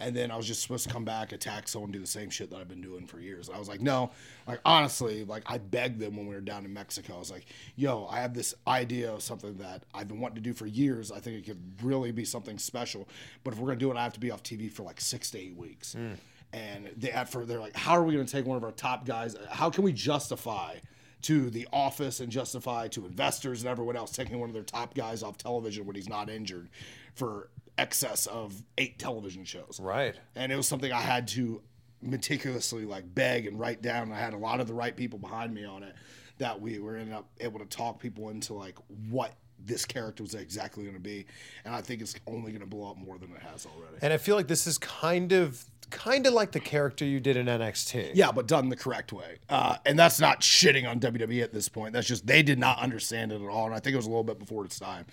And 0.00 0.14
then 0.14 0.30
I 0.30 0.36
was 0.36 0.46
just 0.46 0.62
supposed 0.62 0.86
to 0.86 0.92
come 0.92 1.04
back, 1.04 1.32
attack 1.32 1.68
someone, 1.68 1.90
do 1.90 2.00
the 2.00 2.06
same 2.06 2.30
shit 2.30 2.50
that 2.50 2.56
I've 2.56 2.68
been 2.68 2.80
doing 2.80 3.06
for 3.06 3.20
years. 3.20 3.48
I 3.48 3.58
was 3.58 3.68
like, 3.68 3.80
no, 3.80 4.10
like 4.46 4.60
honestly, 4.64 5.24
like 5.24 5.42
I 5.46 5.58
begged 5.58 6.00
them 6.00 6.16
when 6.16 6.26
we 6.26 6.34
were 6.34 6.40
down 6.40 6.64
in 6.64 6.72
Mexico. 6.72 7.16
I 7.16 7.18
was 7.18 7.30
like, 7.30 7.46
yo, 7.76 8.06
I 8.10 8.20
have 8.20 8.34
this 8.34 8.54
idea 8.66 9.12
of 9.12 9.22
something 9.22 9.56
that 9.58 9.84
I've 9.94 10.08
been 10.08 10.20
wanting 10.20 10.36
to 10.36 10.42
do 10.42 10.52
for 10.52 10.66
years. 10.66 11.12
I 11.12 11.20
think 11.20 11.38
it 11.38 11.46
could 11.46 11.60
really 11.82 12.12
be 12.12 12.24
something 12.24 12.58
special. 12.58 13.08
But 13.42 13.54
if 13.54 13.60
we're 13.60 13.68
gonna 13.68 13.80
do 13.80 13.90
it, 13.90 13.96
I 13.96 14.02
have 14.02 14.14
to 14.14 14.20
be 14.20 14.30
off 14.30 14.42
TV 14.42 14.70
for 14.70 14.82
like 14.82 15.00
six 15.00 15.30
to 15.32 15.38
eight 15.38 15.56
weeks. 15.56 15.94
Hmm. 15.94 16.12
And 16.52 16.90
they 16.96 17.10
at 17.10 17.28
for 17.28 17.44
they're 17.44 17.60
like, 17.60 17.76
how 17.76 17.92
are 17.92 18.04
we 18.04 18.14
gonna 18.14 18.26
take 18.26 18.46
one 18.46 18.56
of 18.56 18.64
our 18.64 18.72
top 18.72 19.06
guys? 19.06 19.36
How 19.50 19.70
can 19.70 19.84
we 19.84 19.92
justify 19.92 20.76
to 21.24 21.48
the 21.48 21.66
office 21.72 22.20
and 22.20 22.30
justify 22.30 22.86
to 22.86 23.06
investors 23.06 23.62
and 23.62 23.70
everyone 23.70 23.96
else 23.96 24.10
taking 24.12 24.38
one 24.38 24.50
of 24.50 24.54
their 24.54 24.62
top 24.62 24.94
guys 24.94 25.22
off 25.22 25.38
television 25.38 25.86
when 25.86 25.96
he's 25.96 26.08
not 26.08 26.28
injured 26.28 26.68
for 27.14 27.48
excess 27.78 28.26
of 28.26 28.62
eight 28.78 28.98
television 28.98 29.44
shows. 29.44 29.78
Right. 29.80 30.14
And 30.34 30.52
it 30.52 30.56
was 30.56 30.68
something 30.68 30.92
I 30.92 31.00
had 31.00 31.28
to 31.28 31.62
meticulously 32.02 32.84
like 32.84 33.14
beg 33.14 33.46
and 33.46 33.58
write 33.58 33.82
down. 33.82 34.12
I 34.12 34.18
had 34.18 34.34
a 34.34 34.38
lot 34.38 34.60
of 34.60 34.66
the 34.66 34.74
right 34.74 34.96
people 34.96 35.18
behind 35.18 35.54
me 35.54 35.64
on 35.64 35.82
it 35.82 35.94
that 36.38 36.60
we 36.60 36.78
were 36.78 36.96
ended 36.96 37.14
up 37.14 37.28
able 37.40 37.58
to 37.60 37.66
talk 37.66 38.00
people 38.00 38.30
into 38.30 38.54
like 38.54 38.76
what 39.10 39.34
this 39.64 39.84
character 39.84 40.22
was 40.22 40.34
exactly 40.34 40.84
going 40.84 40.96
to 40.96 41.00
be. 41.00 41.26
And 41.64 41.74
I 41.74 41.80
think 41.80 42.02
it's 42.02 42.14
only 42.26 42.50
going 42.50 42.60
to 42.60 42.66
blow 42.66 42.90
up 42.90 42.98
more 42.98 43.18
than 43.18 43.30
it 43.30 43.40
has 43.42 43.66
already. 43.66 43.96
And 44.02 44.12
I 44.12 44.18
feel 44.18 44.36
like 44.36 44.48
this 44.48 44.66
is 44.66 44.78
kind 44.78 45.32
of 45.32 45.64
kind 45.90 46.26
of 46.26 46.32
like 46.32 46.52
the 46.52 46.60
character 46.60 47.04
you 47.04 47.20
did 47.20 47.36
in 47.36 47.46
NXT. 47.46 48.12
Yeah, 48.14 48.32
but 48.32 48.46
done 48.46 48.68
the 48.68 48.76
correct 48.76 49.12
way. 49.12 49.38
Uh, 49.48 49.76
and 49.86 49.98
that's 49.98 50.18
not 50.20 50.40
shitting 50.40 50.88
on 50.88 50.98
WWE 50.98 51.42
at 51.42 51.52
this 51.52 51.68
point. 51.68 51.92
That's 51.92 52.06
just 52.06 52.26
they 52.26 52.42
did 52.42 52.58
not 52.58 52.78
understand 52.78 53.32
it 53.32 53.40
at 53.40 53.48
all. 53.48 53.66
And 53.66 53.74
I 53.74 53.78
think 53.78 53.94
it 53.94 53.96
was 53.96 54.06
a 54.06 54.10
little 54.10 54.24
bit 54.24 54.38
before 54.38 54.64
its 54.64 54.78
time. 54.78 55.06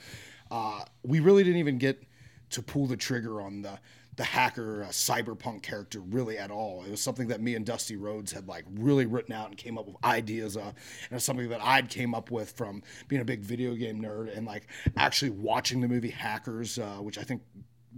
Uh, 0.49 0.83
we 1.03 1.19
really 1.19 1.43
didn't 1.43 1.59
even 1.59 1.77
get 1.77 2.03
to 2.51 2.61
pull 2.61 2.87
the 2.87 2.97
trigger 2.97 3.41
on 3.41 3.61
the 3.61 3.79
the 4.17 4.23
hacker 4.25 4.83
uh, 4.83 4.87
cyberpunk 4.89 5.61
character 5.61 6.01
really 6.01 6.37
at 6.37 6.51
all. 6.51 6.83
It 6.83 6.91
was 6.91 7.01
something 7.01 7.29
that 7.29 7.39
me 7.41 7.55
and 7.55 7.65
Dusty 7.65 7.95
Rhodes 7.95 8.31
had 8.33 8.45
like 8.47 8.65
really 8.75 9.05
written 9.05 9.33
out 9.33 9.47
and 9.47 9.57
came 9.57 9.77
up 9.77 9.87
with 9.87 9.95
ideas 10.03 10.57
of, 10.57 10.63
and 10.63 10.73
it's 11.13 11.23
something 11.23 11.47
that 11.49 11.61
I'd 11.63 11.89
came 11.89 12.13
up 12.13 12.29
with 12.29 12.51
from 12.51 12.83
being 13.07 13.21
a 13.21 13.25
big 13.25 13.39
video 13.39 13.73
game 13.73 14.01
nerd 14.01 14.35
and 14.37 14.45
like 14.45 14.67
actually 14.97 15.31
watching 15.31 15.79
the 15.79 15.87
movie 15.87 16.09
Hackers, 16.09 16.77
uh, 16.77 16.97
which 16.97 17.17
I 17.17 17.23
think. 17.23 17.41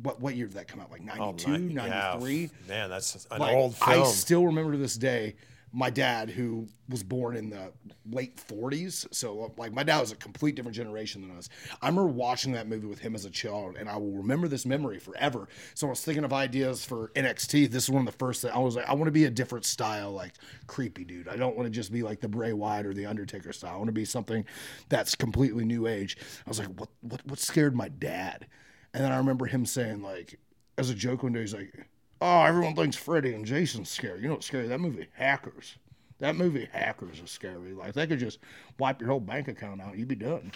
What, 0.01 0.19
what 0.19 0.35
year 0.35 0.47
did 0.47 0.55
that 0.57 0.67
come 0.67 0.79
out? 0.79 0.89
Like 0.89 1.03
92, 1.03 1.21
Oh, 1.21 1.57
my- 1.59 1.85
yeah. 1.85 2.13
93? 2.15 2.49
Man, 2.67 2.89
that's 2.89 3.27
an 3.29 3.39
Like, 3.39 3.53
old 3.55 3.75
film. 3.75 4.01
I 4.01 4.05
still 4.07 4.47
remember 4.47 4.71
to 4.71 4.77
this 4.79 4.95
day 4.97 5.35
my 5.75 5.89
dad, 5.89 6.29
who 6.29 6.67
was 6.87 7.01
born 7.01 7.35
in 7.35 7.49
the 7.49 7.73
late 8.11 8.37
40s. 8.37 9.11
So, 9.11 9.51
like, 9.57 9.73
my 9.73 9.81
dad 9.81 9.99
was 9.99 10.11
a 10.11 10.15
complete 10.15 10.53
different 10.53 10.75
generation 10.75 11.27
than 11.27 11.35
us. 11.35 11.49
I 11.81 11.87
remember 11.87 12.11
watching 12.11 12.53
that 12.53 12.67
movie 12.67 12.85
with 12.85 12.99
him 12.99 13.15
as 13.15 13.25
a 13.25 13.29
child, 13.31 13.77
and 13.77 13.89
I 13.89 13.97
will 13.97 14.11
remember 14.11 14.47
this 14.47 14.67
memory 14.67 14.99
forever. 14.99 15.49
So, 15.73 15.87
I 15.87 15.89
was 15.89 16.01
thinking 16.01 16.23
of 16.23 16.31
ideas 16.31 16.85
for 16.85 17.09
NXT. 17.15 17.71
This 17.71 17.85
is 17.85 17.89
one 17.89 18.07
of 18.07 18.13
the 18.13 18.17
first 18.19 18.43
that 18.43 18.55
I 18.55 18.59
was 18.59 18.75
like, 18.75 18.87
I 18.87 18.93
want 18.93 19.05
to 19.05 19.11
be 19.11 19.25
a 19.25 19.31
different 19.31 19.65
style, 19.65 20.11
like 20.11 20.33
creepy 20.67 21.03
dude. 21.03 21.27
I 21.27 21.37
don't 21.37 21.55
want 21.55 21.65
to 21.65 21.71
just 21.71 21.91
be 21.91 22.03
like 22.03 22.21
the 22.21 22.29
Bray 22.29 22.53
Wyatt 22.53 22.85
or 22.85 22.93
the 22.93 23.07
Undertaker 23.07 23.51
style. 23.51 23.73
I 23.73 23.77
want 23.77 23.87
to 23.87 23.93
be 23.93 24.05
something 24.05 24.45
that's 24.89 25.15
completely 25.15 25.65
new 25.65 25.87
age. 25.87 26.17
I 26.45 26.49
was 26.49 26.59
like, 26.59 26.79
what, 26.79 26.89
what, 27.01 27.25
what 27.25 27.39
scared 27.39 27.75
my 27.75 27.89
dad? 27.89 28.45
And 28.93 29.03
then 29.03 29.11
I 29.11 29.17
remember 29.17 29.47
him 29.47 29.65
saying, 29.65 30.03
like, 30.03 30.39
as 30.77 30.91
a 30.91 30.95
joke 30.95 31.23
one 31.23 31.33
day, 31.33 31.41
he's 31.41 31.53
like, 31.53 31.87
Oh, 32.25 32.43
everyone 32.43 32.73
thinks 32.73 32.95
Freddy 32.95 33.33
and 33.33 33.45
Jason's 33.45 33.89
scary. 33.89 34.21
You 34.21 34.27
know 34.29 34.35
what's 34.35 34.47
scary? 34.47 34.65
That 34.69 34.79
movie, 34.79 35.07
Hackers. 35.13 35.75
That 36.19 36.37
movie, 36.37 36.69
Hackers, 36.71 37.19
is 37.19 37.29
scary. 37.29 37.73
Like 37.73 37.93
they 37.95 38.07
could 38.07 38.19
just 38.19 38.39
wipe 38.79 39.01
your 39.01 39.09
whole 39.09 39.19
bank 39.19 39.49
account 39.49 39.81
out, 39.81 39.97
you'd 39.97 40.07
be 40.07 40.15
done. 40.15 40.53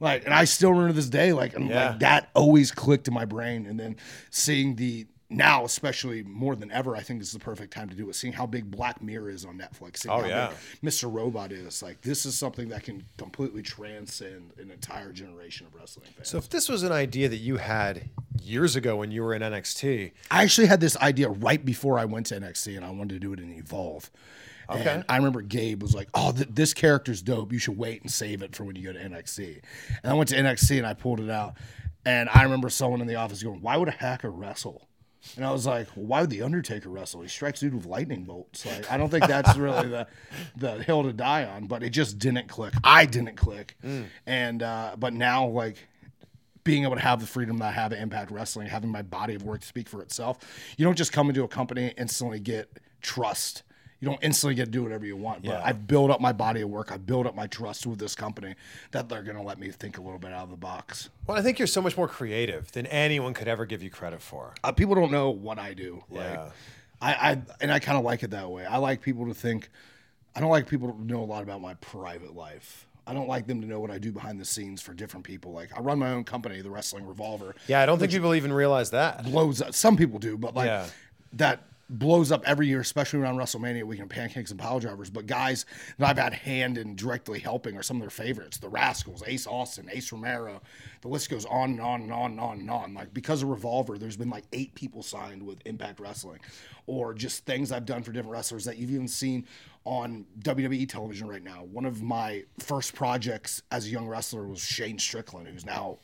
Like, 0.00 0.24
and 0.24 0.32
I 0.32 0.44
still 0.44 0.70
remember 0.70 0.94
this 0.94 1.10
day, 1.10 1.34
like, 1.34 1.54
and 1.54 1.68
Yeah. 1.68 1.90
like 1.90 1.98
that 1.98 2.30
always 2.34 2.72
clicked 2.72 3.08
in 3.08 3.14
my 3.14 3.26
brain. 3.26 3.66
And 3.66 3.78
then 3.78 3.96
seeing 4.30 4.76
the 4.76 5.06
now, 5.32 5.64
especially 5.64 6.22
more 6.22 6.54
than 6.56 6.70
ever, 6.70 6.94
I 6.96 7.00
think 7.00 7.18
this 7.20 7.28
is 7.28 7.34
the 7.34 7.38
perfect 7.40 7.72
time 7.72 7.88
to 7.88 7.94
do 7.96 8.08
it. 8.08 8.14
Seeing 8.14 8.32
how 8.32 8.46
big 8.46 8.70
Black 8.70 9.02
Mirror 9.02 9.30
is 9.30 9.44
on 9.44 9.58
Netflix, 9.58 9.98
seeing 9.98 10.14
Oh, 10.14 10.20
how 10.22 10.26
yeah. 10.28 10.52
big 10.82 10.90
Mr. 10.92 11.12
Robot 11.12 11.52
is, 11.52 11.82
like 11.82 12.00
this 12.02 12.24
is 12.26 12.34
something 12.36 12.68
that 12.70 12.82
can 12.84 13.04
completely 13.16 13.62
transcend 13.62 14.52
an 14.58 14.70
entire 14.70 15.12
generation 15.12 15.66
of 15.66 15.74
wrestling 15.74 16.08
fans. 16.14 16.28
So 16.28 16.38
if 16.38 16.48
this 16.48 16.68
was 16.68 16.82
an 16.82 16.92
idea 16.92 17.28
that 17.28 17.38
you 17.38 17.56
had 17.56 18.10
years 18.40 18.76
ago 18.76 18.96
when 18.96 19.10
you 19.10 19.22
were 19.22 19.34
in 19.34 19.42
NXT, 19.42 20.12
I 20.30 20.42
actually 20.42 20.66
had 20.66 20.80
this 20.80 20.96
idea 20.98 21.28
right 21.28 21.64
before 21.64 21.98
I 21.98 22.04
went 22.04 22.26
to 22.26 22.36
NXT, 22.40 22.76
and 22.76 22.84
I 22.84 22.90
wanted 22.90 23.14
to 23.14 23.18
do 23.20 23.32
it 23.32 23.40
in 23.40 23.52
Evolve. 23.52 24.10
Okay. 24.70 24.88
And 24.88 25.04
I 25.08 25.16
remember 25.16 25.42
Gabe 25.42 25.82
was 25.82 25.94
like, 25.94 26.08
"Oh, 26.14 26.32
th- 26.32 26.48
this 26.50 26.72
character's 26.72 27.20
dope. 27.20 27.52
You 27.52 27.58
should 27.58 27.76
wait 27.76 28.00
and 28.02 28.10
save 28.10 28.42
it 28.42 28.54
for 28.56 28.64
when 28.64 28.76
you 28.76 28.84
go 28.84 28.92
to 28.92 28.98
NXT." 28.98 29.60
And 30.02 30.12
I 30.12 30.14
went 30.14 30.28
to 30.30 30.36
NXT 30.36 30.78
and 30.78 30.86
I 30.86 30.94
pulled 30.94 31.20
it 31.20 31.28
out, 31.28 31.56
and 32.06 32.28
I 32.32 32.44
remember 32.44 32.70
someone 32.70 33.00
in 33.00 33.06
the 33.06 33.16
office 33.16 33.42
going, 33.42 33.60
"Why 33.60 33.76
would 33.76 33.88
a 33.88 33.92
hacker 33.92 34.30
wrestle?" 34.30 34.88
And 35.36 35.44
I 35.44 35.50
was 35.52 35.66
like, 35.66 35.88
well, 35.96 36.06
"Why 36.06 36.20
would 36.22 36.30
the 36.30 36.42
Undertaker 36.42 36.88
wrestle? 36.88 37.22
He 37.22 37.28
strikes 37.28 37.60
dude 37.60 37.74
with 37.74 37.86
lightning 37.86 38.24
bolts. 38.24 38.66
Like, 38.66 38.90
I 38.90 38.96
don't 38.96 39.08
think 39.08 39.26
that's 39.26 39.56
really 39.56 39.88
the 39.88 40.06
the 40.56 40.82
hill 40.82 41.04
to 41.04 41.12
die 41.12 41.44
on." 41.44 41.66
But 41.66 41.82
it 41.82 41.90
just 41.90 42.18
didn't 42.18 42.48
click. 42.48 42.74
I 42.82 43.06
didn't 43.06 43.36
click, 43.36 43.76
and 44.26 44.62
uh, 44.62 44.96
but 44.98 45.12
now 45.12 45.46
like 45.46 45.76
being 46.64 46.84
able 46.84 46.94
to 46.96 47.00
have 47.02 47.20
the 47.20 47.26
freedom 47.26 47.58
that 47.58 47.66
I 47.66 47.72
have 47.72 47.92
at 47.92 47.98
Impact 47.98 48.30
Wrestling, 48.30 48.68
having 48.68 48.90
my 48.90 49.02
body 49.02 49.34
of 49.34 49.42
work 49.42 49.62
speak 49.64 49.88
for 49.88 50.00
itself. 50.02 50.38
You 50.76 50.84
don't 50.84 50.96
just 50.96 51.12
come 51.12 51.28
into 51.28 51.42
a 51.44 51.48
company 51.48 51.88
and 51.88 51.94
instantly 51.98 52.38
get 52.40 52.78
trust. 53.00 53.62
You 54.02 54.08
don't 54.08 54.18
instantly 54.22 54.56
get 54.56 54.64
to 54.66 54.70
do 54.72 54.82
whatever 54.82 55.06
you 55.06 55.16
want. 55.16 55.42
But 55.44 55.50
Yeah. 55.52 55.62
I've 55.64 55.86
built 55.86 56.10
up 56.10 56.20
my 56.20 56.32
body 56.32 56.60
of 56.60 56.68
work. 56.68 56.90
I 56.90 56.96
built 56.96 57.24
up 57.24 57.36
my 57.36 57.46
trust 57.46 57.86
with 57.86 58.00
this 58.00 58.14
company 58.16 58.56
that 58.90 59.08
they're 59.08 59.22
going 59.22 59.36
to 59.36 59.42
let 59.42 59.58
me 59.60 59.70
think 59.70 59.96
a 59.96 60.00
little 60.02 60.18
bit 60.18 60.32
out 60.32 60.42
of 60.42 60.50
the 60.50 60.56
box. 60.56 61.08
well, 61.26 61.38
I 61.38 61.40
think 61.42 61.58
you're 61.60 61.68
so 61.68 61.80
much 61.80 61.96
more 61.96 62.08
creative 62.08 62.70
than 62.72 62.86
anyone 62.88 63.32
could 63.32 63.46
ever 63.46 63.64
give 63.64 63.80
you 63.80 63.90
credit 63.90 64.20
for. 64.20 64.54
Uh, 64.64 64.72
people 64.72 64.96
don't 64.96 65.12
know 65.12 65.30
what 65.30 65.58
I 65.60 65.72
do. 65.72 66.02
Like, 66.10 66.24
Yeah. 66.34 66.48
I, 67.00 67.12
I 67.32 67.42
and 67.60 67.72
I 67.72 67.78
kind 67.78 67.96
of 67.96 68.04
like 68.04 68.22
it 68.24 68.30
that 68.32 68.50
way. 68.50 68.66
I 68.66 68.76
like 68.78 69.00
people 69.02 69.26
to 69.28 69.34
think. 69.34 69.70
I 70.34 70.40
don't 70.40 70.50
like 70.50 70.68
people 70.68 70.92
to 70.92 71.04
know 71.04 71.22
a 71.22 71.24
lot 71.24 71.42
about 71.44 71.60
my 71.60 71.74
private 71.74 72.34
life. 72.34 72.86
I 73.06 73.14
don't 73.14 73.28
like 73.28 73.46
them 73.46 73.60
to 73.60 73.66
know 73.66 73.80
what 73.80 73.90
I 73.90 73.98
do 73.98 74.12
behind 74.12 74.40
the 74.40 74.44
scenes 74.44 74.80
for 74.82 74.94
different 74.94 75.24
people. 75.26 75.52
Like 75.52 75.76
I 75.76 75.80
run 75.80 75.98
my 75.98 76.10
own 76.10 76.24
company, 76.24 76.60
the 76.60 76.70
Wrestling 76.70 77.06
Revolver. 77.06 77.54
Yeah, 77.68 77.80
I 77.82 77.86
don't 77.86 77.98
think 77.98 78.10
people 78.12 78.34
even 78.34 78.52
realize 78.52 78.90
that. 78.90 79.24
blows 79.24 79.60
up. 79.62 79.74
Some 79.74 79.96
people 79.96 80.18
do, 80.20 80.36
but 80.38 80.54
like 80.54 80.66
Yeah. 80.66 80.86
that 81.34 81.60
blows 81.98 82.32
up 82.32 82.42
every 82.46 82.66
year, 82.66 82.80
especially 82.80 83.20
around 83.20 83.36
WrestleMania 83.36 83.84
weekend, 83.84 84.10
pancakes 84.10 84.50
and 84.50 84.58
pile 84.58 84.80
drivers. 84.80 85.10
But 85.10 85.26
guys 85.26 85.66
that 85.98 86.08
I've 86.08 86.18
had 86.18 86.32
hand 86.32 86.78
in 86.78 86.96
directly 86.96 87.38
helping 87.38 87.76
are 87.76 87.82
some 87.82 87.96
of 87.98 88.00
their 88.02 88.10
favorites. 88.10 88.58
The 88.58 88.68
Rascalz, 88.68 89.22
Ace 89.26 89.46
Austin, 89.46 89.88
Ace 89.92 90.10
Romero. 90.10 90.62
The 91.02 91.08
list 91.08 91.30
goes 91.30 91.44
on 91.44 91.70
and 91.72 91.80
on 91.80 92.02
and 92.02 92.12
on 92.12 92.30
and 92.32 92.40
on 92.40 92.60
and 92.60 92.70
on. 92.70 92.94
Like 92.94 93.12
because 93.12 93.42
of 93.42 93.50
Revolver, 93.50 93.98
there's 93.98 94.16
been 94.16 94.30
like 94.30 94.44
eight 94.52 94.74
people 94.74 95.02
signed 95.02 95.42
with 95.42 95.58
Impact 95.66 96.00
Wrestling, 96.00 96.40
or 96.86 97.14
just 97.14 97.44
things 97.44 97.70
I've 97.70 97.86
done 97.86 98.02
for 98.02 98.12
different 98.12 98.32
wrestlers 98.32 98.64
that 98.64 98.78
you've 98.78 98.90
even 98.90 99.08
seen 99.08 99.46
on 99.84 100.24
WWE 100.40 100.88
television 100.88 101.28
right 101.28 101.42
now. 101.42 101.64
One 101.70 101.84
of 101.84 102.02
my 102.02 102.44
first 102.58 102.94
projects 102.94 103.62
as 103.70 103.86
a 103.86 103.90
young 103.90 104.06
wrestler 104.06 104.46
was 104.46 104.60
Shane 104.60 104.98
Strickland, 104.98 105.48
who's 105.48 105.66
now 105.66 105.98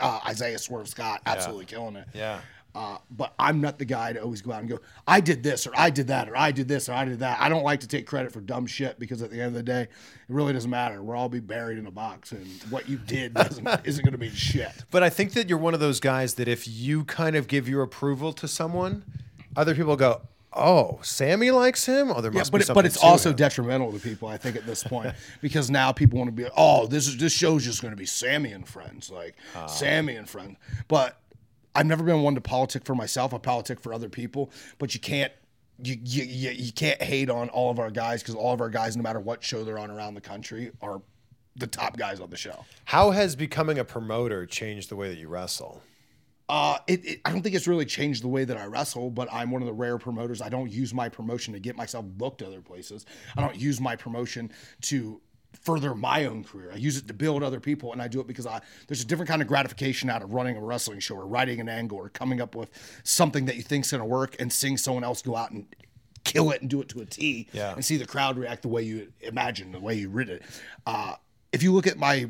uh, 0.00 0.20
Isaiah 0.26 0.58
Swerve 0.58 0.88
Scott, 0.88 1.22
absolutely 1.26 1.66
killing 1.66 1.96
it. 1.96 2.08
Yeah. 2.14 2.40
Uh, 2.72 2.98
but 3.10 3.34
I'm 3.36 3.60
not 3.60 3.80
the 3.80 3.84
guy 3.84 4.12
to 4.12 4.22
always 4.22 4.42
go 4.42 4.52
out 4.52 4.60
and 4.60 4.68
go, 4.68 4.78
I 5.04 5.20
did 5.20 5.42
this 5.42 5.66
or 5.66 5.72
I 5.76 5.90
did 5.90 6.06
that 6.06 6.28
or 6.28 6.36
I 6.36 6.52
did 6.52 6.68
this 6.68 6.88
or 6.88 6.92
I 6.92 7.04
did 7.04 7.18
that. 7.18 7.40
I 7.40 7.48
don't 7.48 7.64
like 7.64 7.80
to 7.80 7.88
take 7.88 8.06
credit 8.06 8.32
for 8.32 8.40
dumb 8.40 8.64
shit 8.66 8.96
because 9.00 9.22
at 9.22 9.30
the 9.32 9.38
end 9.38 9.48
of 9.48 9.54
the 9.54 9.62
day, 9.64 9.82
it 9.82 9.88
really 10.28 10.52
doesn't 10.52 10.70
matter. 10.70 11.02
We'll 11.02 11.16
all 11.16 11.28
be 11.28 11.40
buried 11.40 11.78
in 11.78 11.86
a 11.86 11.90
box, 11.90 12.30
and 12.30 12.46
what 12.70 12.88
you 12.88 12.96
did 12.96 13.34
doesn't 13.34 13.66
isn't 13.84 14.04
going 14.04 14.12
to 14.12 14.18
mean 14.18 14.30
shit. 14.30 14.70
But 14.92 15.02
I 15.02 15.10
think 15.10 15.32
that 15.32 15.48
you're 15.48 15.58
one 15.58 15.74
of 15.74 15.80
those 15.80 15.98
guys 15.98 16.34
that 16.34 16.46
if 16.46 16.68
you 16.68 17.04
kind 17.04 17.34
of 17.34 17.48
give 17.48 17.68
your 17.68 17.82
approval 17.82 18.32
to 18.34 18.46
someone, 18.46 19.02
other 19.56 19.74
people 19.74 19.96
go, 19.96 20.20
"Oh, 20.52 21.00
Sami 21.02 21.50
likes 21.50 21.86
him." 21.86 22.12
Oh, 22.12 22.20
there 22.20 22.30
Yeah, 22.30 22.38
must 22.38 22.52
but 22.52 22.58
be 22.58 22.64
something 22.64 22.78
but 22.82 22.86
it's 22.86 22.98
also 23.02 23.30
him." 23.30 23.36
detrimental 23.36 23.90
to 23.92 23.98
people. 23.98 24.28
I 24.28 24.36
think 24.36 24.54
at 24.54 24.64
this 24.64 24.84
point 24.84 25.12
because 25.40 25.70
now 25.72 25.90
people 25.90 26.18
want 26.20 26.28
to 26.28 26.32
be, 26.32 26.48
oh, 26.56 26.86
this 26.86 27.08
is 27.08 27.16
this 27.16 27.32
show's 27.32 27.64
just 27.64 27.82
going 27.82 27.90
to 27.92 27.96
be 27.98 28.06
Sami 28.06 28.52
and 28.52 28.68
friends, 28.68 29.10
like 29.10 29.34
Ah. 29.56 29.66
Sami 29.66 30.14
and 30.14 30.28
friends. 30.28 30.56
But 30.86 31.16
I've 31.74 31.86
never 31.86 32.04
been 32.04 32.22
one 32.22 32.34
to 32.34 32.40
politic 32.40 32.84
for 32.84 32.94
myself. 32.94 33.32
I 33.32 33.38
politic 33.38 33.80
for 33.80 33.92
other 33.92 34.08
people. 34.08 34.50
But 34.78 34.94
you 34.94 35.00
can't. 35.00 35.32
You, 35.82 35.96
you, 36.04 36.50
you, 36.50 36.72
can't 36.72 37.00
hate 37.00 37.30
on 37.30 37.48
all 37.48 37.70
of 37.70 37.78
our 37.78 37.90
guys 37.90 38.20
because 38.22 38.34
all 38.34 38.52
of 38.52 38.60
our 38.60 38.68
guys, 38.68 38.98
no 38.98 39.02
matter 39.02 39.18
what 39.18 39.42
show 39.42 39.64
they're 39.64 39.78
on 39.78 39.90
around 39.90 40.12
the 40.12 40.20
country, 40.20 40.72
are 40.82 41.00
the 41.56 41.66
top 41.66 41.96
guys 41.96 42.20
on 42.20 42.28
the 42.28 42.36
show. 42.36 42.66
How 42.84 43.12
has 43.12 43.34
becoming 43.34 43.78
a 43.78 43.84
promoter 43.84 44.44
changed 44.44 44.90
the 44.90 44.96
way 44.96 45.08
that 45.08 45.16
you 45.16 45.28
wrestle? 45.28 45.80
Uh, 46.50 46.78
it, 46.88 47.04
it, 47.06 47.20
I 47.24 47.30
don't 47.30 47.42
think 47.42 47.54
it's 47.54 47.68
really 47.68 47.86
changed 47.86 48.24
the 48.24 48.28
way 48.28 48.44
that 48.44 48.56
I 48.56 48.66
wrestle, 48.66 49.08
but 49.08 49.28
I'm 49.32 49.52
one 49.52 49.62
of 49.62 49.66
the 49.66 49.72
rare 49.72 49.98
promoters. 49.98 50.42
I 50.42 50.48
don't 50.48 50.70
use 50.70 50.92
my 50.92 51.08
promotion 51.08 51.54
to 51.54 51.60
get 51.60 51.76
myself 51.76 52.04
booked 52.04 52.42
other 52.42 52.60
places. 52.60 53.06
I 53.36 53.40
don't 53.40 53.56
use 53.56 53.80
my 53.80 53.94
promotion 53.94 54.50
to 54.82 55.20
further 55.52 55.94
my 55.94 56.24
own 56.24 56.42
career. 56.44 56.70
I 56.72 56.76
use 56.76 56.96
it 56.96 57.06
to 57.08 57.14
build 57.14 57.42
other 57.42 57.60
people, 57.60 57.92
and 57.92 58.00
I 58.00 58.08
do 58.08 58.20
it 58.20 58.26
because 58.26 58.46
I 58.46 58.60
there's 58.88 59.02
a 59.02 59.06
different 59.06 59.28
kind 59.28 59.42
of 59.42 59.48
gratification 59.48 60.08
out 60.10 60.22
of 60.22 60.32
running 60.32 60.56
a 60.56 60.60
wrestling 60.60 61.00
show 61.00 61.16
or 61.16 61.26
writing 61.26 61.60
an 61.60 61.68
angle 61.68 61.98
or 61.98 62.08
coming 62.08 62.40
up 62.40 62.54
with 62.54 62.70
something 63.04 63.44
that 63.46 63.56
you 63.56 63.62
think's 63.62 63.90
going 63.90 64.00
to 64.00 64.04
work 64.06 64.36
and 64.40 64.52
seeing 64.52 64.76
someone 64.76 65.04
else 65.04 65.22
go 65.22 65.36
out 65.36 65.50
and 65.50 65.66
kill 66.24 66.50
it 66.50 66.60
and 66.60 66.70
do 66.70 66.80
it 66.80 66.88
to 66.90 67.00
a 67.00 67.04
T 67.06 67.48
Yeah. 67.52 67.72
and 67.74 67.84
see 67.84 67.96
the 67.96 68.06
crowd 68.06 68.38
react 68.38 68.62
the 68.62 68.68
way 68.68 68.82
you 68.82 69.12
imagine, 69.20 69.72
the 69.72 69.80
way 69.80 69.94
you 69.94 70.08
read 70.10 70.28
it. 70.28 70.42
Uh, 70.86 71.14
if 71.52 71.62
you 71.62 71.72
look 71.72 71.86
at 71.86 71.98
my 71.98 72.28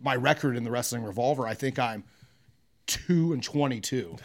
my 0.00 0.16
record 0.16 0.56
in 0.56 0.64
the 0.64 0.70
wrestling 0.70 1.02
revolver, 1.02 1.46
I 1.46 1.54
think 1.54 1.78
I'm 1.78 2.04
two 2.86 3.32
and 3.32 3.42
twenty 3.42 3.80
two. 3.80 4.16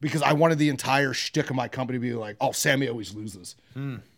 Because 0.00 0.20
I 0.20 0.34
wanted 0.34 0.58
the 0.58 0.68
entire 0.68 1.14
shtick 1.14 1.48
of 1.48 1.56
my 1.56 1.66
company 1.66 1.98
to 1.98 2.00
be 2.02 2.12
like, 2.12 2.36
oh, 2.38 2.52
Sami 2.52 2.88
always 2.88 3.14
loses. 3.14 3.56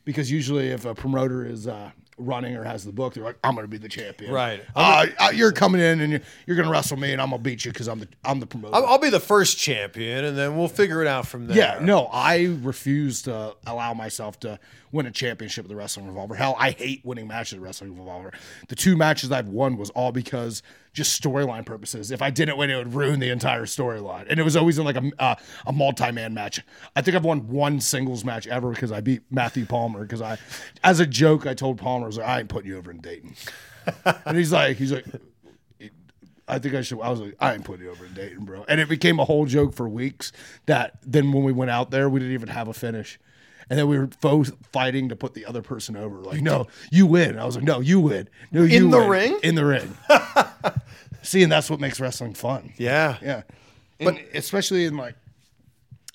Because 0.05 0.31
usually, 0.33 0.69
if 0.69 0.85
a 0.85 0.97
promoter 0.97 1.47
is 1.47 1.69
uh, 1.69 1.93
running 2.19 2.57
or 2.57 2.65
has 2.65 2.85
the 2.85 2.93
book, 2.93 3.15
they're 3.15 3.25
like, 3.25 3.39
I'm 3.45 3.55
going 3.55 3.65
to 3.65 3.71
be 3.71 3.79
the 3.79 3.89
champion. 3.89 4.33
Right. 4.33 4.63
Uh, 4.75 5.07
uh, 5.19 5.31
you're 5.35 5.53
coming 5.53 5.81
in 5.81 6.01
and 6.01 6.13
you're, 6.13 6.23
you're 6.47 6.57
going 6.57 6.67
to 6.67 6.73
wrestle 6.73 6.97
me, 6.97 7.13
and 7.13 7.21
I'm 7.21 7.31
going 7.31 7.43
to 7.43 7.45
beat 7.45 7.65
you 7.65 7.73
because 7.73 7.89
I'm 7.89 8.01
the 8.01 8.09
I'm 8.25 8.41
the 8.41 8.47
promoter. 8.47 8.75
I'll, 8.75 8.87
I'll 8.87 8.99
be 8.99 9.11
the 9.11 9.21
first 9.21 9.59
champion, 9.59 10.25
and 10.25 10.37
then 10.37 10.57
we'll 10.57 10.69
figure 10.69 11.03
it 11.03 11.07
out 11.07 11.27
from 11.27 11.47
there. 11.47 11.57
Yeah, 11.57 11.79
no, 11.81 12.07
I 12.07 12.57
refuse 12.63 13.23
to 13.23 13.57
allow 13.67 13.95
myself 13.95 14.41
to 14.41 14.59
win 14.93 15.07
a 15.07 15.11
championship 15.11 15.65
at 15.65 15.69
the 15.69 15.77
Wrestling 15.77 16.07
Revolver. 16.07 16.35
Hell, 16.35 16.57
I 16.59 16.71
hate 16.71 17.05
winning 17.05 17.29
matches 17.29 17.55
at 17.55 17.61
the 17.61 17.65
Wrestling 17.65 17.97
Revolver. 17.97 18.33
The 18.69 18.77
two 18.77 18.97
matches 18.97 19.33
I've 19.33 19.49
won 19.49 19.77
was 19.77 19.91
all 19.91 20.13
because 20.13 20.63
just 20.97 21.21
storyline 21.23 21.67
purposes. 21.67 22.11
If 22.11 22.23
I 22.23 22.31
didn't 22.31 22.57
win, 22.57 22.71
it 22.71 22.77
would 22.77 22.95
ruin 22.95 23.21
the 23.21 23.29
entire 23.29 23.67
storyline, 23.67 24.27
and 24.29 24.41
it 24.41 24.43
was 24.43 24.57
always 24.57 24.79
in 24.79 24.85
like 24.85 24.97
a 24.97 25.11
uh, 25.19 25.35
a 25.67 25.73
multi 25.73 26.11
man 26.11 26.35
match. 26.35 26.61
I 26.97 27.03
think 27.03 27.17
I've 27.17 27.25
won 27.25 27.49
one 27.49 27.81
singles 27.81 28.25
match 28.25 28.47
ever 28.47 28.71
because 28.71 28.91
I 28.91 29.01
beat 29.01 29.23
Matthew 29.31 29.67
Palmer. 29.67 30.01
Because 30.01 30.23
I, 30.23 30.39
as 30.83 30.99
a 30.99 31.07
joke, 31.07 31.47
I 31.47 31.55
told 31.55 31.79
Palmer, 31.79 32.05
I 32.05 32.09
was 32.09 32.19
like, 32.19 32.27
I 32.27 32.41
ain't 32.41 32.49
putting 32.49 32.71
you 32.71 32.79
over 32.79 32.91
in 32.91 33.01
Dayton, 33.01 33.35
and 34.25 34.37
he's 34.37 34.53
like, 34.53 34.79
he's 34.79 34.93
like. 34.93 35.05
I 36.49 36.61
think 36.61 36.77
I 36.77 36.83
should. 36.83 37.01
I 37.01 37.11
was 37.11 37.21
like, 37.21 37.35
I 37.41 37.55
ain't 37.55 37.65
putting 37.65 37.87
you 37.87 37.91
over 37.91 38.07
in 38.07 38.15
Dayton, 38.15 38.45
bro. 38.45 38.65
And 38.69 38.81
it 38.81 38.89
became 38.89 39.19
a 39.19 39.25
whole 39.25 39.47
joke 39.47 39.75
for 39.75 39.89
weeks. 39.89 40.31
That 40.67 40.99
then 41.03 41.33
when 41.33 41.43
we 41.43 41.51
went 41.51 41.73
out 41.73 41.91
there, 41.91 42.09
we 42.09 42.21
didn't 42.21 42.35
even 42.35 42.51
have 42.51 42.69
a 42.69 42.73
finish, 42.73 43.19
and 43.69 43.79
then 43.79 43.89
we 43.89 43.99
were 43.99 44.09
both 44.21 44.53
fighting 44.73 45.09
to 45.09 45.17
put 45.17 45.35
the 45.35 45.45
other 45.47 45.63
person 45.63 45.97
over. 45.97 46.17
Like, 46.19 46.41
no, 46.41 46.67
you 46.91 47.07
win. 47.07 47.39
I 47.39 47.45
was 47.45 47.57
like, 47.57 47.65
no, 47.65 47.81
you 47.81 48.01
win. 48.01 48.29
No, 48.53 48.63
you 48.63 48.77
In 48.85 48.91
the 48.91 48.99
win. 49.01 49.09
ring? 49.09 49.39
In 49.43 49.55
the 49.55 49.65
ring. 49.65 49.97
See, 51.23 51.43
and 51.43 51.51
that's 51.51 51.69
what 51.69 51.81
makes 51.81 51.99
wrestling 51.99 52.35
fun. 52.35 52.73
Yeah. 52.77 53.19
Yeah. 53.23 53.43
But 53.99 54.19
especially 54.35 54.85
in 54.85 54.97
like 54.97 55.17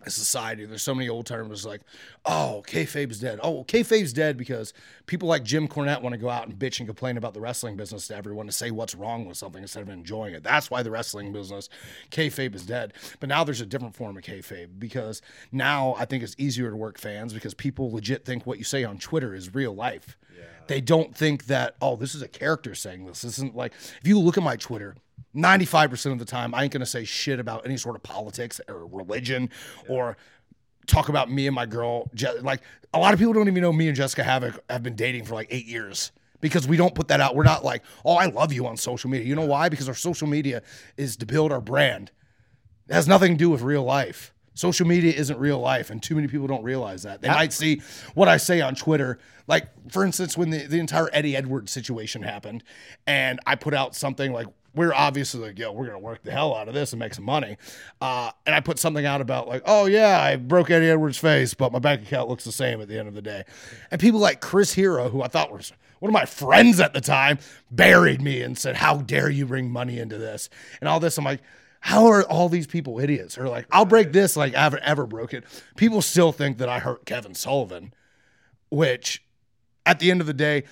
a 0.05 0.09
society, 0.09 0.65
there's 0.65 0.83
so 0.83 0.95
many 0.95 1.09
old 1.09 1.25
terms 1.25 1.65
like, 1.65 1.81
oh, 2.25 2.63
kayfabe's 2.67 3.19
dead. 3.19 3.39
Oh, 3.41 3.63
kayfabe's 3.63 4.13
dead 4.13 4.37
because 4.37 4.73
people 5.07 5.27
like 5.27 5.43
Jim 5.43 5.67
Cornette 5.67 6.01
want 6.01 6.13
to 6.13 6.19
go 6.19 6.29
out 6.29 6.47
and 6.47 6.57
bitch 6.57 6.79
and 6.79 6.87
complain 6.87 7.17
about 7.17 7.33
the 7.33 7.41
wrestling 7.41 7.75
business 7.75 8.07
to 8.07 8.15
everyone 8.15 8.45
to 8.45 8.51
say 8.51 8.71
what's 8.71 8.95
wrong 8.95 9.25
with 9.25 9.37
something 9.37 9.61
instead 9.61 9.81
of 9.81 9.89
enjoying 9.89 10.33
it. 10.33 10.43
That's 10.43 10.69
why 10.69 10.83
the 10.83 10.91
wrestling 10.91 11.33
business, 11.33 11.69
kayfabe 12.11 12.53
is 12.53 12.65
dead. 12.65 12.93
But 13.19 13.29
now 13.29 13.43
there's 13.43 13.61
a 13.61 13.65
different 13.65 13.95
form 13.95 14.17
of 14.17 14.23
kayfabe 14.23 14.79
because 14.79 15.21
now 15.51 15.95
I 15.97 16.05
think 16.05 16.23
it's 16.23 16.35
easier 16.37 16.69
to 16.69 16.75
work 16.75 16.99
fans 16.99 17.33
because 17.33 17.53
people 17.53 17.91
legit 17.91 18.25
think 18.25 18.45
what 18.45 18.57
you 18.57 18.63
say 18.63 18.83
on 18.83 18.97
Twitter 18.97 19.33
is 19.33 19.53
real 19.53 19.73
life. 19.73 20.17
They 20.67 20.79
don't 20.79 21.13
think 21.13 21.47
that, 21.47 21.75
oh, 21.81 21.97
this 21.97 22.15
is 22.15 22.21
a 22.21 22.27
character 22.27 22.75
saying 22.75 23.05
this. 23.05 23.23
This 23.23 23.37
isn't 23.39 23.55
like, 23.55 23.73
if 23.73 24.07
you 24.07 24.17
look 24.19 24.37
at 24.37 24.43
my 24.43 24.55
Twitter, 24.55 24.95
95% 25.35 26.13
of 26.13 26.19
the 26.19 26.25
time, 26.25 26.53
I 26.53 26.63
ain't 26.63 26.71
going 26.71 26.81
to 26.81 26.85
say 26.85 27.03
shit 27.03 27.39
about 27.39 27.65
any 27.65 27.77
sort 27.77 27.95
of 27.95 28.03
politics 28.03 28.61
or 28.67 28.85
religion 28.85 29.49
or 29.89 30.17
talk 30.87 31.09
about 31.09 31.31
me 31.31 31.47
and 31.47 31.55
my 31.55 31.65
girl. 31.65 32.09
Je- 32.13 32.39
Like, 32.41 32.61
a 32.93 32.99
lot 32.99 33.13
of 33.13 33.19
people 33.19 33.33
don't 33.33 33.47
even 33.47 33.61
know 33.61 33.71
me 33.73 33.87
and 33.87 33.97
Jessicka 33.97 34.23
have, 34.23 34.59
have 34.69 34.83
been 34.83 34.95
dating 34.95 35.25
for 35.25 35.33
like 35.35 35.47
eight 35.49 35.65
years 35.65 36.11
because 36.41 36.67
we 36.67 36.75
don't 36.77 36.93
put 36.95 37.07
that 37.09 37.21
out. 37.21 37.35
We're 37.35 37.43
not 37.43 37.63
like, 37.63 37.83
oh, 38.03 38.15
I 38.15 38.25
love 38.25 38.51
you 38.51 38.65
on 38.67 38.75
social 38.77 39.09
media. 39.09 39.27
You 39.27 39.35
know 39.35 39.45
why? 39.45 39.69
Because 39.69 39.87
our 39.87 39.95
social 39.95 40.27
media 40.27 40.61
is 40.97 41.15
to 41.17 41.25
build 41.25 41.51
our 41.51 41.61
brand. 41.61 42.11
It 42.89 42.93
has 42.93 43.07
nothing 43.07 43.33
to 43.33 43.37
do 43.37 43.49
with 43.49 43.61
real 43.61 43.83
life. 43.83 44.33
Social 44.53 44.85
media 44.85 45.13
isn't 45.13 45.39
real 45.39 45.59
life, 45.59 45.89
and 45.91 46.03
too 46.03 46.13
many 46.13 46.27
people 46.27 46.45
don't 46.45 46.63
realize 46.63 47.03
that. 47.03 47.21
They 47.21 47.29
might 47.29 47.53
see 47.53 47.81
what 48.15 48.27
I 48.27 48.35
say 48.35 48.59
on 48.59 48.75
Twitter. 48.75 49.17
Like, 49.47 49.67
for 49.89 50.03
instance, 50.03 50.37
when 50.37 50.49
the, 50.49 50.67
the 50.67 50.77
entire 50.77 51.09
Eddie 51.13 51.37
Edwards 51.37 51.71
situation 51.71 52.21
happened, 52.23 52.61
and 53.07 53.39
I 53.47 53.55
put 53.55 53.73
out 53.73 53.95
something 53.95 54.33
like 54.33 54.47
we 54.73 54.85
are 54.85 54.93
obviously 54.93 55.41
like, 55.41 55.59
yo, 55.59 55.71
we're 55.71 55.85
gonna 55.85 55.99
work 55.99 56.23
the 56.23 56.31
hell 56.31 56.55
out 56.55 56.67
of 56.67 56.73
this 56.73 56.93
and 56.93 56.99
make 56.99 57.13
some 57.13 57.25
money. 57.25 57.57
Uh, 57.99 58.31
and 58.45 58.55
I 58.55 58.59
put 58.59 58.79
something 58.79 59.05
out 59.05 59.21
about 59.21 59.47
like, 59.47 59.63
oh 59.65 59.85
yeah, 59.85 60.21
I 60.21 60.35
broke 60.37 60.69
Eddie 60.69 60.89
Edwards' 60.89 61.17
face, 61.17 61.53
but 61.53 61.71
my 61.71 61.79
bank 61.79 62.03
account 62.03 62.29
looks 62.29 62.43
the 62.43 62.51
same 62.51 62.81
at 62.81 62.87
the 62.87 62.97
end 62.97 63.07
of 63.07 63.13
the 63.13 63.21
day. 63.21 63.43
And 63.89 63.99
people 63.99 64.19
like 64.19 64.39
Chris 64.39 64.73
Hero, 64.73 65.09
who 65.09 65.21
I 65.21 65.27
thought 65.27 65.51
was 65.51 65.73
one 65.99 66.09
of 66.09 66.13
my 66.13 66.25
friends 66.25 66.79
at 66.79 66.93
the 66.93 67.01
time, 67.01 67.39
buried 67.69 68.21
me 68.21 68.41
and 68.41 68.57
said, 68.57 68.77
"How 68.77 68.97
dare 68.97 69.29
you 69.29 69.45
bring 69.45 69.69
money 69.69 69.99
into 69.99 70.17
this?" 70.17 70.49
And 70.79 70.87
all 70.87 70.99
this, 70.99 71.17
I'm 71.17 71.25
like. 71.25 71.41
How 71.83 72.05
are 72.11 72.21
all 72.21 72.47
these 72.47 72.67
people 72.67 72.99
idiots? 72.99 73.39
Or 73.39 73.49
like, 73.49 73.65
I'll 73.71 73.85
break 73.85 74.11
this 74.11 74.37
like 74.37 74.53
I 74.53 74.61
haven't 74.61 74.83
ever 74.83 75.07
broke 75.07 75.33
it. 75.33 75.45
People 75.77 76.03
still 76.03 76.31
think 76.31 76.59
that 76.59 76.69
I 76.69 76.77
hurt 76.77 77.07
Kevin 77.07 77.33
Sullivan, 77.33 77.91
which 78.69 79.23
at 79.83 79.97
the 79.97 80.11
end 80.11 80.21
of 80.21 80.27
the 80.27 80.33
day, 80.35 80.65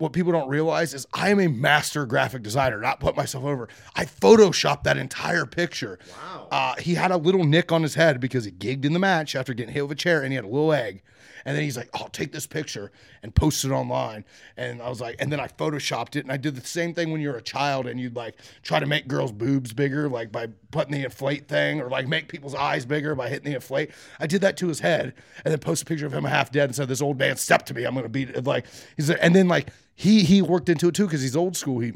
what 0.00 0.14
people 0.14 0.32
don't 0.32 0.48
realize 0.48 0.94
is 0.94 1.06
I 1.12 1.28
am 1.28 1.38
a 1.40 1.46
master 1.46 2.06
graphic 2.06 2.42
designer, 2.42 2.80
not 2.80 3.00
put 3.00 3.16
myself 3.16 3.44
over. 3.44 3.68
I 3.94 4.06
photoshopped 4.06 4.84
that 4.84 4.96
entire 4.96 5.44
picture. 5.44 5.98
Wow. 6.10 6.48
Uh, 6.50 6.76
he 6.76 6.94
had 6.94 7.10
a 7.10 7.18
little 7.18 7.44
nick 7.44 7.70
on 7.70 7.82
his 7.82 7.94
head 7.94 8.18
because 8.18 8.46
he 8.46 8.50
gigged 8.50 8.86
in 8.86 8.94
the 8.94 8.98
match 8.98 9.36
after 9.36 9.52
getting 9.52 9.74
hit 9.74 9.82
with 9.82 9.92
a 9.92 10.00
chair 10.00 10.22
and 10.22 10.32
he 10.32 10.36
had 10.36 10.44
a 10.44 10.48
little 10.48 10.72
egg. 10.72 11.02
And 11.44 11.56
then 11.56 11.64
he's 11.64 11.76
like, 11.76 11.88
I'll 11.94 12.08
take 12.08 12.32
this 12.32 12.46
picture 12.46 12.92
and 13.22 13.34
post 13.34 13.64
it 13.64 13.70
online. 13.70 14.24
And 14.56 14.82
I 14.82 14.88
was 14.88 15.00
like, 15.00 15.16
and 15.18 15.30
then 15.32 15.40
I 15.40 15.48
photoshopped 15.48 16.16
it. 16.16 16.20
And 16.20 16.32
I 16.32 16.36
did 16.36 16.54
the 16.54 16.66
same 16.66 16.94
thing 16.94 17.12
when 17.12 17.20
you're 17.20 17.36
a 17.36 17.42
child 17.42 17.86
and 17.86 18.00
you'd 18.00 18.16
like 18.16 18.36
try 18.62 18.80
to 18.80 18.86
make 18.86 19.08
girls' 19.08 19.32
boobs 19.32 19.72
bigger, 19.72 20.08
like 20.08 20.32
by 20.32 20.48
putting 20.70 20.92
the 20.92 21.04
inflate 21.04 21.48
thing, 21.48 21.80
or 21.80 21.88
like 21.88 22.08
make 22.08 22.28
people's 22.28 22.54
eyes 22.54 22.84
bigger 22.84 23.14
by 23.14 23.28
hitting 23.28 23.50
the 23.50 23.54
inflate. 23.54 23.90
I 24.18 24.26
did 24.26 24.40
that 24.42 24.56
to 24.58 24.68
his 24.68 24.80
head 24.80 25.14
and 25.44 25.52
then 25.52 25.58
post 25.58 25.82
a 25.82 25.86
picture 25.86 26.06
of 26.06 26.12
him 26.12 26.24
half 26.24 26.50
dead 26.52 26.64
and 26.64 26.74
said, 26.74 26.88
This 26.88 27.02
old 27.02 27.18
man 27.18 27.36
stepped 27.36 27.66
to 27.68 27.74
me. 27.74 27.84
I'm 27.84 27.94
going 27.94 28.04
to 28.04 28.08
beat 28.10 28.30
it. 28.30 28.44
Like, 28.44 28.66
he's 28.96 29.10
and 29.10 29.34
then 29.34 29.48
like 29.48 29.70
he 30.00 30.24
he 30.24 30.40
worked 30.40 30.68
into 30.70 30.88
it 30.88 30.94
too 30.94 31.04
because 31.04 31.20
he's 31.20 31.36
old 31.36 31.56
school. 31.56 31.80
He 31.80 31.92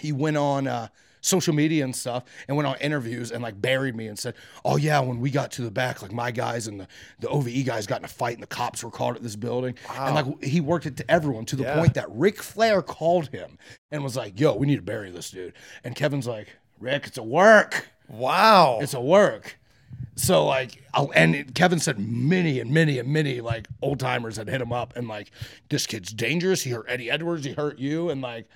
he 0.00 0.12
went 0.12 0.36
on 0.36 0.68
uh, 0.68 0.86
social 1.20 1.52
media 1.52 1.82
and 1.82 1.94
stuff 1.96 2.22
and 2.46 2.56
went 2.56 2.66
on 2.68 2.76
interviews 2.80 3.32
and 3.32 3.42
like 3.42 3.60
buried 3.60 3.96
me 3.96 4.06
and 4.06 4.16
said, 4.16 4.34
"Oh 4.64 4.76
yeah, 4.76 5.00
when 5.00 5.18
we 5.18 5.30
got 5.32 5.50
to 5.52 5.62
the 5.62 5.70
back, 5.70 6.00
like 6.00 6.12
my 6.12 6.30
guys 6.30 6.68
and 6.68 6.78
the, 6.78 6.88
the 7.18 7.28
OVE 7.28 7.64
guys 7.64 7.86
got 7.88 7.98
in 7.98 8.04
a 8.04 8.08
fight 8.08 8.34
and 8.34 8.42
the 8.42 8.46
cops 8.46 8.84
were 8.84 8.90
called 8.90 9.16
at 9.16 9.22
this 9.22 9.34
building." 9.34 9.74
Wow. 9.88 10.06
And 10.06 10.14
like 10.14 10.44
he 10.44 10.60
worked 10.60 10.86
it 10.86 10.96
to 10.98 11.10
everyone 11.10 11.44
to 11.46 11.56
the 11.56 11.64
Yeah. 11.64 11.74
point 11.76 11.94
that 11.94 12.06
Ric 12.10 12.40
Flair 12.40 12.82
called 12.82 13.28
him 13.30 13.58
and 13.90 14.04
was 14.04 14.16
like, 14.16 14.38
"Yo, 14.38 14.54
we 14.54 14.66
need 14.68 14.76
to 14.76 14.82
bury 14.82 15.10
this 15.10 15.30
dude." 15.30 15.54
And 15.82 15.96
Kevin's 15.96 16.28
like, 16.28 16.48
"Ric, 16.78 17.08
it's 17.08 17.18
a 17.18 17.22
work. 17.24 17.88
Wow. 18.08 18.78
It's 18.80 18.94
a 18.94 19.00
work." 19.00 19.58
So 20.16 20.46
like, 20.46 20.82
I'll, 20.94 21.10
and 21.14 21.54
Kevin 21.54 21.80
said 21.80 21.98
many 21.98 22.60
and 22.60 22.70
many 22.70 22.98
and 22.98 23.08
many 23.08 23.40
like 23.40 23.66
old 23.82 23.98
timers 23.98 24.36
had 24.36 24.48
hit 24.48 24.60
him 24.60 24.72
up 24.72 24.94
and 24.96 25.08
like, 25.08 25.30
this 25.70 25.86
kid's 25.86 26.12
dangerous. 26.12 26.62
He 26.62 26.70
hurt 26.70 26.86
Eddie 26.88 27.10
Edwards. 27.10 27.44
He 27.44 27.52
hurt 27.52 27.78
you, 27.78 28.10
and 28.10 28.22
like, 28.22 28.46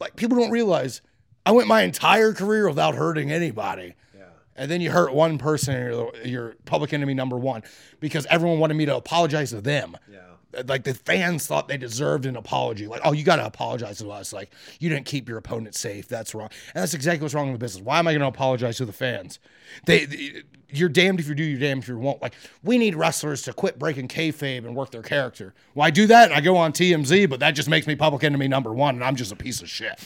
like 0.00 0.16
people 0.16 0.38
don't 0.38 0.50
realize 0.50 1.02
I 1.44 1.52
went 1.52 1.68
my 1.68 1.82
entire 1.82 2.32
career 2.32 2.68
without 2.68 2.94
hurting 2.94 3.30
anybody. 3.30 3.94
Yeah. 4.16 4.24
And 4.56 4.70
then 4.70 4.80
you 4.80 4.90
hurt 4.90 5.12
one 5.12 5.38
person, 5.38 5.74
and 5.74 5.84
you're, 5.84 6.12
you're 6.24 6.54
public 6.64 6.92
enemy 6.92 7.14
number 7.14 7.36
one 7.36 7.62
because 8.00 8.26
everyone 8.26 8.58
wanted 8.58 8.74
me 8.74 8.86
to 8.86 8.96
apologize 8.96 9.50
to 9.50 9.60
them. 9.60 9.96
Yeah. 10.10 10.20
Like 10.66 10.84
the 10.84 10.94
fans 10.94 11.46
thought 11.46 11.68
they 11.68 11.76
deserved 11.76 12.24
an 12.24 12.36
apology. 12.36 12.86
Like, 12.86 13.02
oh, 13.04 13.12
you 13.12 13.22
got 13.22 13.36
to 13.36 13.44
apologize 13.46 13.98
to 13.98 14.10
us. 14.10 14.32
Like, 14.32 14.50
you 14.80 14.88
didn't 14.88 15.04
keep 15.06 15.28
your 15.28 15.36
opponent 15.38 15.74
safe. 15.74 16.08
That's 16.08 16.34
wrong. 16.34 16.48
And 16.74 16.82
that's 16.82 16.94
exactly 16.94 17.22
what's 17.24 17.34
wrong 17.34 17.48
in 17.48 17.52
the 17.52 17.58
business. 17.58 17.84
Why 17.84 17.98
am 17.98 18.08
I 18.08 18.12
going 18.12 18.22
to 18.22 18.26
apologize 18.28 18.78
to 18.78 18.86
the 18.86 18.92
fans? 18.92 19.38
They, 19.86 20.04
they- 20.06 20.42
you're 20.70 20.88
damned 20.90 21.18
if 21.18 21.28
you 21.28 21.34
do, 21.34 21.42
you're 21.44 21.58
damned 21.60 21.82
if 21.84 21.88
you 21.88 21.98
won't. 21.98 22.20
Like, 22.20 22.34
we 22.62 22.76
need 22.76 22.94
wrestlers 22.94 23.40
to 23.42 23.54
quit 23.54 23.78
breaking 23.78 24.08
kayfabe 24.08 24.66
and 24.66 24.76
work 24.76 24.90
their 24.90 25.02
character. 25.02 25.54
Well, 25.74 25.86
I 25.86 25.90
do 25.90 26.06
that 26.08 26.28
and 26.30 26.34
I 26.34 26.42
go 26.42 26.56
on 26.58 26.72
TMZ, 26.72 27.28
but 27.30 27.40
that 27.40 27.52
just 27.52 27.70
makes 27.70 27.86
me 27.86 27.94
public 27.96 28.22
enemy 28.22 28.48
number 28.48 28.72
one, 28.74 28.96
and 28.96 29.02
I'm 29.04 29.16
just 29.16 29.32
a 29.32 29.36
piece 29.36 29.62
of 29.62 29.68
shit. 29.70 29.98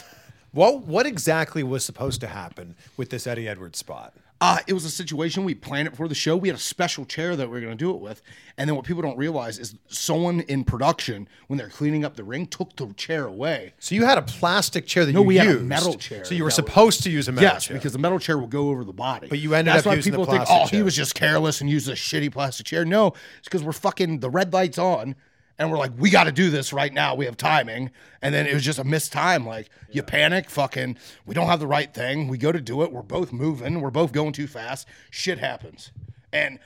What 0.53 0.83
what 0.83 1.05
exactly 1.07 1.63
was 1.65 1.85
supposed 1.85 2.21
to 2.21 2.29
happen 2.29 2.77
with 2.97 3.11
this 3.11 3.27
Eddie 3.27 3.49
Edwards 3.49 3.79
spot? 3.79 4.13
Uh, 4.43 4.59
it 4.67 4.73
was 4.73 4.85
a 4.85 4.91
situation 4.91 5.45
we 5.45 5.55
planned 5.55 5.87
it 5.87 5.97
for 5.97 6.09
the 6.09 6.17
show. 6.17 6.37
We 6.37 6.49
had 6.49 6.57
a 6.57 6.61
special 6.61 7.05
chair 7.05 7.37
that 7.37 7.47
we 7.47 7.53
were 7.53 7.61
going 7.61 7.71
to 7.71 7.77
do 7.77 7.93
it 7.95 8.01
with, 8.01 8.23
and 8.59 8.69
then 8.69 8.75
what 8.75 8.85
people 8.85 9.01
don't 9.01 9.17
realize 9.17 9.57
is 9.57 9.77
someone 9.87 10.41
in 10.41 10.65
production, 10.65 11.29
when 11.47 11.59
they're 11.59 11.69
cleaning 11.69 12.05
up 12.05 12.17
the 12.17 12.25
ring, 12.25 12.47
took 12.49 12.75
the 12.75 12.93
chair 12.95 13.25
away. 13.25 13.73
So 13.79 13.95
you 13.95 14.05
had 14.05 14.19
a 14.19 14.23
plastic 14.23 14.85
chair 14.85 15.07
that 15.07 15.13
No, 15.13 15.21
you 15.21 15.27
we 15.29 15.37
had 15.37 15.47
a 15.47 15.61
metal 15.61 15.95
chair 15.95 16.25
So 16.25 16.35
you 16.35 16.43
were 16.43 16.51
that 16.51 16.57
was- 16.57 16.69
supposed 16.69 17.05
to 17.05 17.11
use 17.11 17.29
a 17.29 17.33
metal 17.33 17.51
yes, 17.51 17.67
chair. 17.67 17.77
because 17.77 17.93
the 17.93 18.01
metal 18.01 18.19
chair 18.19 18.37
will 18.37 18.49
go 18.49 18.71
over 18.71 18.83
the 18.83 18.93
body. 18.93 19.29
But 19.29 19.39
you 19.39 19.55
ended 19.55 19.75
That's 19.75 19.87
up 19.87 19.93
why 19.93 19.95
using 19.95 20.11
the 20.11 20.19
people 20.19 20.33
think, 20.33 20.45
plastic 20.45 20.57
oh, 20.67 20.67
chair. 20.69 20.77
he 20.81 20.83
was 20.83 20.97
just 20.97 21.15
careless 21.15 21.61
and 21.61 21.71
used 21.71 21.89
a 21.89 21.93
shitty 21.93 22.33
plastic 22.33 22.67
chair. 22.67 22.85
No, 22.85 23.15
it's 23.39 23.45
because 23.45 23.63
we're 23.63 23.71
fucking 23.71 24.19
the 24.19 24.29
red 24.31 24.53
lights 24.53 24.77
on, 24.77 25.15
and 25.63 25.71
we're 25.71 25.79
like, 25.79 25.93
we 25.97 26.11
got 26.11 26.25
to 26.25 26.33
do 26.33 26.51
this 26.51 26.73
right 26.73 26.93
now. 26.93 27.15
We 27.15 27.25
have 27.27 27.37
timing, 27.37 27.91
and 28.21 28.35
then 28.35 28.47
it 28.47 28.55
was 28.55 28.65
just 28.65 28.79
a 28.79 28.85
missed 28.85 29.13
time. 29.13 29.47
Like 29.47 29.71
you 29.91 30.03
panic, 30.03 30.51
fucking, 30.51 30.99
we 31.25 31.35
don't 31.35 31.47
have 31.47 31.61
the 31.61 31.67
right 31.67 31.93
thing. 31.93 32.29
We 32.29 32.37
go 32.37 32.51
to 32.51 32.61
do 32.61 32.83
it. 32.83 32.93
We're 32.93 33.03
both 33.03 33.33
moving. 33.33 33.81
We're 33.81 33.91
both 33.91 34.13
going 34.13 34.33
too 34.33 34.49
fast. 34.49 34.89
Shit 35.11 35.39
happens, 35.39 35.93
and 36.33 36.59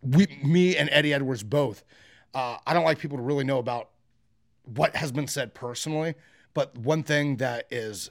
we, 0.00 0.26
me 0.42 0.76
and 0.76 0.88
Eddie 0.90 1.12
Edwards 1.12 1.42
both. 1.42 1.84
Uh, 2.34 2.56
I 2.66 2.72
don't 2.72 2.84
like 2.84 2.98
people 2.98 3.18
to 3.18 3.22
really 3.22 3.44
know 3.44 3.58
about 3.58 3.90
what 4.64 4.96
has 4.96 5.12
been 5.12 5.26
said 5.26 5.52
personally, 5.52 6.14
but 6.54 6.76
one 6.78 7.02
thing 7.02 7.36
that 7.36 7.66
is 7.70 8.10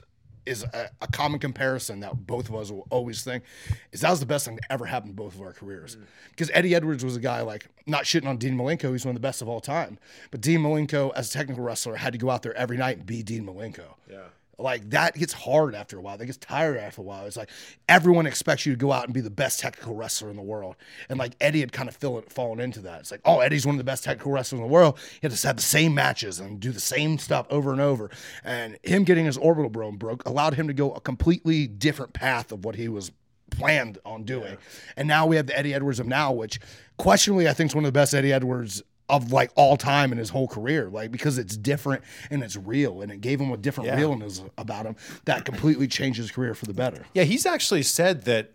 is 0.50 0.64
a, 0.64 0.90
a 1.00 1.06
common 1.06 1.38
comparison 1.38 2.00
that 2.00 2.26
both 2.26 2.48
of 2.48 2.56
us 2.56 2.70
will 2.70 2.86
always 2.90 3.22
think 3.22 3.44
is 3.92 4.00
that 4.00 4.10
was 4.10 4.20
the 4.20 4.26
best 4.26 4.46
thing 4.46 4.56
to 4.56 4.72
ever 4.72 4.84
happened 4.84 5.12
to 5.12 5.16
both 5.16 5.34
of 5.34 5.40
our 5.40 5.52
careers. 5.52 5.96
Mm. 5.96 6.02
Because 6.30 6.50
Eddie 6.52 6.74
Edwards 6.74 7.04
was 7.04 7.16
a 7.16 7.20
guy 7.20 7.40
like 7.42 7.66
not 7.86 8.04
shitting 8.04 8.26
on 8.26 8.36
Dean 8.36 8.56
Malenko, 8.56 8.90
he's 8.92 9.04
one 9.04 9.14
of 9.14 9.22
the 9.22 9.26
best 9.26 9.40
of 9.40 9.48
all 9.48 9.60
time. 9.60 9.98
But 10.30 10.40
Dean 10.40 10.60
Malenko, 10.60 11.12
as 11.14 11.30
a 11.30 11.32
technical 11.32 11.62
wrestler, 11.62 11.96
had 11.96 12.12
to 12.12 12.18
go 12.18 12.30
out 12.30 12.42
there 12.42 12.54
every 12.54 12.76
night 12.76 12.98
and 12.98 13.06
be 13.06 13.22
Dean 13.22 13.46
Malenko. 13.46 13.94
Yeah. 14.10 14.24
Like 14.60 14.90
that 14.90 15.14
gets 15.14 15.32
hard 15.32 15.74
after 15.74 15.98
a 15.98 16.00
while. 16.00 16.18
That 16.18 16.26
gets 16.26 16.38
tired 16.38 16.76
after 16.76 17.00
a 17.00 17.04
while. 17.04 17.26
It's 17.26 17.36
like 17.36 17.50
everyone 17.88 18.26
expects 18.26 18.66
you 18.66 18.72
to 18.72 18.78
go 18.78 18.92
out 18.92 19.04
and 19.04 19.14
be 19.14 19.20
the 19.20 19.30
best 19.30 19.60
technical 19.60 19.94
wrestler 19.94 20.30
in 20.30 20.36
the 20.36 20.42
world. 20.42 20.76
And 21.08 21.18
like 21.18 21.34
Eddie 21.40 21.60
had 21.60 21.72
kind 21.72 21.88
of 21.88 21.96
fill, 21.96 22.22
fallen 22.28 22.60
into 22.60 22.80
that. 22.80 23.00
It's 23.00 23.10
like, 23.10 23.20
oh, 23.24 23.40
Eddie's 23.40 23.66
one 23.66 23.74
of 23.74 23.78
the 23.78 23.84
best 23.84 24.04
technical 24.04 24.32
wrestlers 24.32 24.60
in 24.60 24.66
the 24.66 24.72
world. 24.72 24.98
He 25.12 25.18
had 25.22 25.32
to 25.32 25.46
have 25.46 25.56
the 25.56 25.62
same 25.62 25.94
matches 25.94 26.40
and 26.40 26.60
do 26.60 26.72
the 26.72 26.80
same 26.80 27.18
stuff 27.18 27.46
over 27.50 27.72
and 27.72 27.80
over. 27.80 28.10
And 28.44 28.78
him 28.82 29.04
getting 29.04 29.26
his 29.26 29.36
orbital 29.36 29.70
bone 29.70 29.96
broke 29.96 30.26
allowed 30.26 30.54
him 30.54 30.68
to 30.68 30.74
go 30.74 30.92
a 30.92 31.00
completely 31.00 31.66
different 31.66 32.12
path 32.12 32.52
of 32.52 32.64
what 32.64 32.76
he 32.76 32.88
was 32.88 33.12
planned 33.50 33.98
on 34.04 34.24
doing. 34.24 34.56
And 34.96 35.08
now 35.08 35.26
we 35.26 35.36
have 35.36 35.46
the 35.46 35.58
Eddie 35.58 35.74
Edwards 35.74 36.00
of 36.00 36.06
now, 36.06 36.32
which 36.32 36.60
questionably 36.98 37.48
I 37.48 37.52
think 37.52 37.70
is 37.70 37.74
one 37.74 37.84
of 37.84 37.88
the 37.88 37.98
best 37.98 38.14
Eddie 38.14 38.32
Edwards 38.32 38.82
of 39.10 39.32
like 39.32 39.50
all 39.54 39.76
time 39.76 40.12
in 40.12 40.18
his 40.18 40.30
whole 40.30 40.48
career, 40.48 40.88
like 40.88 41.10
because 41.10 41.38
it's 41.38 41.56
different 41.56 42.02
and 42.30 42.42
it's 42.42 42.56
real, 42.56 43.02
and 43.02 43.10
it 43.12 43.20
gave 43.20 43.40
him 43.40 43.52
a 43.52 43.56
different 43.56 43.88
Yeah. 43.88 43.96
realness 43.96 44.42
about 44.56 44.86
him 44.86 44.96
that 45.24 45.44
completely 45.44 45.88
changed 45.88 46.18
his 46.18 46.30
career 46.30 46.54
for 46.54 46.66
the 46.66 46.74
better. 46.74 47.04
Yeah, 47.14 47.24
he's 47.24 47.46
actually 47.46 47.82
said 47.82 48.22
that 48.24 48.50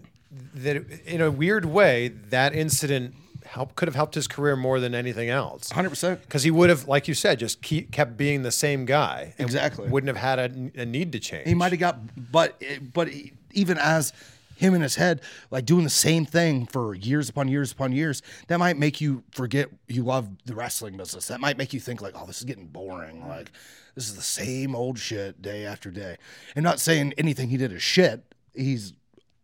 that 0.53 0.77
in 1.05 1.21
a 1.21 1.31
weird 1.31 1.65
way 1.65 2.09
that 2.29 2.53
incident 2.53 3.13
help 3.45 3.75
could 3.75 3.87
have 3.87 3.95
helped 3.95 4.15
his 4.15 4.27
career 4.27 4.55
more 4.55 4.79
than 4.79 4.95
anything 4.95 5.29
else. 5.29 5.69
100%. 5.69 6.19
Because 6.21 6.41
he 6.43 6.49
would 6.49 6.67
have, 6.69 6.87
like 6.87 7.07
you 7.07 7.13
said, 7.13 7.37
just 7.37 7.61
keep, 7.61 7.91
kept 7.91 8.17
being 8.17 8.41
the 8.41 8.51
same 8.51 8.85
guy. 8.85 9.35
and 9.37 9.45
Exactly. 9.45 9.87
Wouldn't 9.87 10.07
have 10.07 10.17
had 10.17 10.39
a, 10.39 10.81
a 10.81 10.85
need 10.85 11.11
to 11.11 11.19
change. 11.19 11.47
He 11.47 11.53
might 11.53 11.71
have 11.71 11.79
got, 11.79 11.99
but 12.31 12.59
but 12.91 13.07
even 13.53 13.77
as 13.77 14.11
him 14.55 14.73
in 14.73 14.81
his 14.81 14.95
head, 14.95 15.21
like 15.51 15.65
doing 15.65 15.83
the 15.83 15.89
same 15.89 16.25
thing 16.25 16.65
for 16.65 16.95
years 16.95 17.29
upon 17.29 17.47
years 17.47 17.71
upon 17.71 17.91
years, 17.91 18.21
that 18.47 18.57
might 18.57 18.77
make 18.77 19.01
you 19.01 19.23
forget 19.31 19.69
you 19.87 20.03
love 20.03 20.29
the 20.45 20.55
wrestling 20.55 20.97
business. 20.97 21.27
That 21.27 21.39
might 21.39 21.57
make 21.57 21.73
you 21.73 21.79
think 21.79 22.01
like, 22.01 22.13
oh, 22.15 22.25
this 22.25 22.39
is 22.39 22.45
getting 22.45 22.67
boring. 22.67 23.21
Mm. 23.21 23.27
Like 23.27 23.51
this 23.95 24.09
is 24.09 24.15
the 24.15 24.21
same 24.21 24.75
old 24.75 24.97
shit 24.97 25.41
day 25.41 25.65
after 25.65 25.91
day. 25.91 26.17
And 26.55 26.63
not 26.63 26.79
saying 26.79 27.13
anything 27.17 27.49
he 27.49 27.57
did 27.57 27.71
is 27.71 27.83
shit. 27.83 28.23
He's 28.53 28.93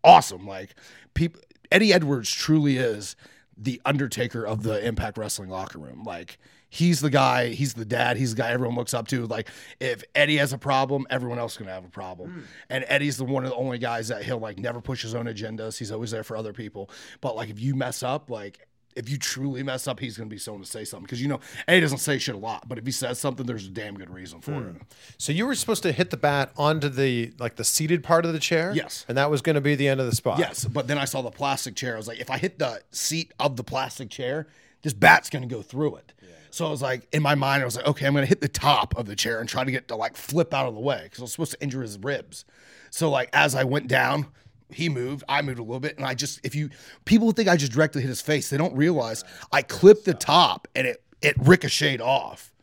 awesome. 0.03 0.47
Like 0.47 0.75
people, 1.13 1.41
Eddie 1.71 1.93
Edwards 1.93 2.31
truly 2.31 2.77
is 2.77 3.15
the 3.57 3.81
Undertaker 3.85 4.45
of 4.45 4.63
the 4.63 4.85
Impact 4.85 5.17
Wrestling 5.17 5.49
locker 5.49 5.79
room. 5.79 6.03
Like 6.03 6.37
he's 6.71 7.01
the 7.01 7.09
guy, 7.09 7.49
he's 7.49 7.73
the 7.73 7.85
dad, 7.85 8.17
he's 8.17 8.33
the 8.33 8.41
guy 8.41 8.49
everyone 8.49 8.75
looks 8.75 8.95
up 8.95 9.07
to. 9.09 9.27
Like 9.27 9.49
if 9.79 10.03
Eddie 10.15 10.37
has 10.37 10.53
a 10.53 10.57
problem, 10.57 11.05
everyone 11.11 11.37
else 11.37 11.51
is 11.51 11.57
gonna 11.59 11.71
have 11.71 11.85
a 11.85 11.89
problem. 11.89 12.31
Hmm. 12.31 12.39
And 12.71 12.85
Eddie's 12.87 13.17
the 13.17 13.25
one 13.25 13.43
of 13.43 13.51
the 13.51 13.55
only 13.57 13.77
guys 13.77 14.07
that 14.07 14.23
he'll 14.23 14.39
like 14.39 14.57
never 14.57 14.81
push 14.81 15.03
his 15.03 15.13
own 15.13 15.25
agendas. 15.25 15.77
He's 15.77 15.91
always 15.91 16.09
there 16.09 16.23
for 16.23 16.35
other 16.35 16.53
people. 16.53 16.89
But 17.19 17.35
like 17.35 17.49
if 17.49 17.59
you 17.59 17.75
mess 17.75 18.01
up, 18.01 18.31
like 18.31 18.67
if 18.95 19.09
you 19.09 19.17
truly 19.17 19.63
mess 19.63 19.87
up, 19.87 19.99
he's 19.99 20.17
gonna 20.17 20.29
be 20.29 20.37
someone 20.37 20.63
to 20.63 20.69
say 20.69 20.85
something. 20.85 21.03
Because 21.03 21.21
you 21.21 21.27
know, 21.27 21.41
Eddie 21.67 21.81
doesn't 21.81 21.97
say 21.97 22.17
shit 22.17 22.35
a 22.35 22.37
lot, 22.37 22.69
but 22.69 22.77
if 22.77 22.85
he 22.85 22.91
says 22.93 23.19
something, 23.19 23.45
there's 23.45 23.67
a 23.67 23.69
damn 23.69 23.95
good 23.95 24.09
reason 24.09 24.39
for 24.39 24.53
hmm. 24.53 24.77
it. 24.77 24.81
so 25.17 25.33
you 25.33 25.45
were 25.45 25.55
supposed 25.55 25.83
to 25.83 25.91
hit 25.91 26.09
the 26.09 26.17
bat 26.17 26.53
onto 26.55 26.87
the 26.87 27.33
like 27.37 27.57
the 27.57 27.65
seated 27.65 28.01
part 28.01 28.25
of 28.25 28.31
the 28.31 28.39
chair. 28.39 28.71
Yes. 28.73 29.05
and 29.09 29.17
that 29.17 29.29
was 29.29 29.41
going 29.41 29.55
to 29.55 29.61
be 29.61 29.75
the 29.75 29.89
end 29.89 29.99
of 29.99 30.05
the 30.05 30.15
spot. 30.15 30.39
Yes, 30.39 30.63
but 30.63 30.87
then 30.87 30.97
I 30.97 31.03
saw 31.03 31.21
the 31.21 31.31
plastic 31.31 31.75
chair. 31.75 31.95
I 31.95 31.97
was 31.97 32.07
like, 32.07 32.21
if 32.21 32.29
I 32.29 32.37
hit 32.37 32.59
the 32.59 32.81
seat 32.91 33.33
of 33.41 33.57
the 33.57 33.63
plastic 33.63 34.09
chair, 34.09 34.47
this 34.83 34.93
bat's 34.93 35.29
gonna 35.29 35.47
go 35.47 35.61
through 35.61 35.97
it. 35.97 36.13
So 36.51 36.67
I 36.67 36.69
was 36.69 36.81
like, 36.81 37.07
in 37.13 37.23
my 37.23 37.35
mind, 37.35 37.61
I 37.61 37.65
was 37.65 37.77
like, 37.77 37.87
okay, 37.87 38.05
I'm 38.05 38.13
gonna 38.13 38.25
hit 38.25 38.41
the 38.41 38.47
top 38.47 38.97
of 38.97 39.05
the 39.05 39.15
chair 39.15 39.39
and 39.39 39.47
try 39.47 39.63
to 39.63 39.71
get 39.71 39.87
to 39.87 39.95
like 39.95 40.17
flip 40.17 40.53
out 40.53 40.67
of 40.67 40.75
the 40.75 40.81
way 40.81 41.01
because 41.03 41.19
I 41.19 41.23
was 41.23 41.31
supposed 41.31 41.51
to 41.53 41.61
injure 41.61 41.81
his 41.81 41.97
ribs. 41.97 42.45
So 42.89 43.09
like 43.09 43.29
as 43.33 43.55
I 43.55 43.63
went 43.63 43.87
down, 43.87 44.27
he 44.69 44.89
moved, 44.89 45.23
I 45.27 45.41
moved 45.41 45.59
a 45.59 45.63
little 45.63 45.79
bit, 45.79 45.97
and 45.97 46.05
I 46.05 46.13
just 46.13 46.39
if 46.43 46.55
you 46.55 46.69
people 47.05 47.31
think 47.31 47.49
I 47.49 47.55
just 47.55 47.71
directly 47.71 48.01
hit 48.01 48.09
his 48.09 48.21
face, 48.21 48.49
they 48.49 48.57
don't 48.57 48.75
realize 48.75 49.23
I 49.51 49.61
clipped 49.61 50.05
the 50.05 50.13
top 50.13 50.67
and 50.75 50.85
it 50.87 51.03
it 51.21 51.35
ricocheted 51.39 52.01
off. 52.01 52.53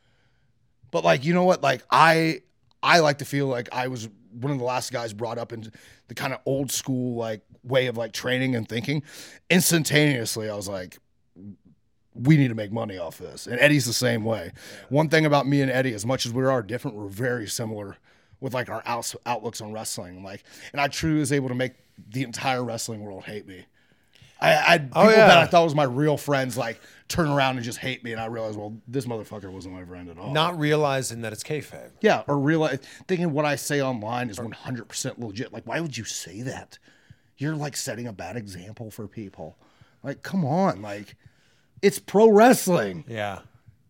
But 0.91 1.05
like, 1.05 1.25
you 1.25 1.35
know 1.35 1.45
what? 1.45 1.63
Like 1.63 1.83
I 1.91 2.43
I 2.83 3.01
like 3.01 3.19
to 3.19 3.25
feel 3.25 3.47
like 3.47 3.69
I 3.73 3.89
was 3.89 4.09
one 4.33 4.53
of 4.53 4.59
the 4.59 4.65
last 4.65 4.93
guys 4.93 5.13
brought 5.13 5.39
up 5.39 5.53
in 5.53 5.71
the 6.09 6.15
kind 6.15 6.33
of 6.33 6.41
old 6.47 6.71
school 6.71 7.17
like 7.17 7.43
way 7.63 7.87
of 7.87 7.97
like 7.97 8.13
training 8.13 8.55
and 8.55 8.69
thinking. 8.69 9.03
Instantaneously, 9.51 10.49
I 10.49 10.55
was 10.55 10.69
like, 10.69 10.99
we 12.23 12.37
need 12.37 12.49
to 12.49 12.55
make 12.55 12.73
money 12.73 12.99
off 12.99 13.19
this. 13.19 13.47
And 13.47 13.59
Eddie's 13.61 13.87
the 13.87 13.93
same 13.93 14.25
way. 14.25 14.53
One 14.89 15.09
thing 15.09 15.25
about 15.27 15.47
me 15.47 15.61
and 15.63 15.71
Eddie, 15.71 15.95
as 15.95 16.05
much 16.05 16.27
as 16.27 16.33
we 16.33 16.45
are 16.45 16.63
different, 16.63 16.97
we're 16.97 17.07
very 17.09 17.47
similar 17.47 17.97
with 18.41 18.55
like 18.55 18.69
our 18.69 18.83
outs- 18.87 19.17
outlooks 19.27 19.61
on 19.61 19.73
wrestling. 19.73 20.23
Like, 20.23 20.43
and 20.73 20.81
I 20.81 20.89
truly 20.89 21.21
was 21.21 21.33
able 21.33 21.49
to 21.49 21.55
make 21.55 21.73
the 22.11 22.23
entire 22.23 22.63
wrestling 22.65 23.01
world 23.03 23.25
hate 23.25 23.47
me. 23.47 23.65
I, 24.41 24.53
I 24.55 24.75
oh, 24.75 24.79
people 24.79 25.03
Oh, 25.03 25.09
yeah. 25.11 25.27
that 25.27 25.39
I 25.39 25.47
thought 25.47 25.65
was 25.65 25.75
my 25.75 25.83
real 25.85 26.17
friends 26.17 26.57
like 26.57 26.81
turn 27.09 27.29
around 27.29 27.57
and 27.57 27.65
just 27.65 27.79
hate 27.79 28.05
me, 28.05 28.13
and 28.13 28.21
I 28.21 28.27
realized, 28.27 28.57
well, 28.57 28.77
this 28.87 29.05
motherfucker 29.05 29.51
wasn't 29.51 29.75
my 29.75 29.85
friend 29.85 30.09
at 30.09 30.17
all. 30.17 30.33
Not 30.33 30.57
realizing 30.59 31.23
that 31.23 31.33
it's 31.33 31.43
kayfabe. 31.43 31.91
Yeah, 32.01 32.23
or 32.29 32.39
realize 32.39 32.79
thinking 33.09 33.33
what 33.33 33.45
I 33.45 33.57
say 33.57 33.83
online 33.83 34.31
is 34.31 34.39
100% 34.39 35.19
legit. 35.19 35.53
Like, 35.53 35.67
why 35.67 35.81
would 35.81 35.97
you 35.97 36.05
say 36.05 36.43
that? 36.43 36.79
You're 37.37 37.57
like 37.57 37.77
setting 37.77 38.07
a 38.07 38.13
bad 38.13 38.37
example 38.37 38.93
for 38.93 39.09
people. 39.09 39.57
Like, 40.05 40.23
come 40.23 40.45
on. 40.45 40.83
Like, 40.83 41.17
it's 41.83 41.99
pro 41.99 42.29
wrestling. 42.31 43.05
Yeah. 43.09 43.41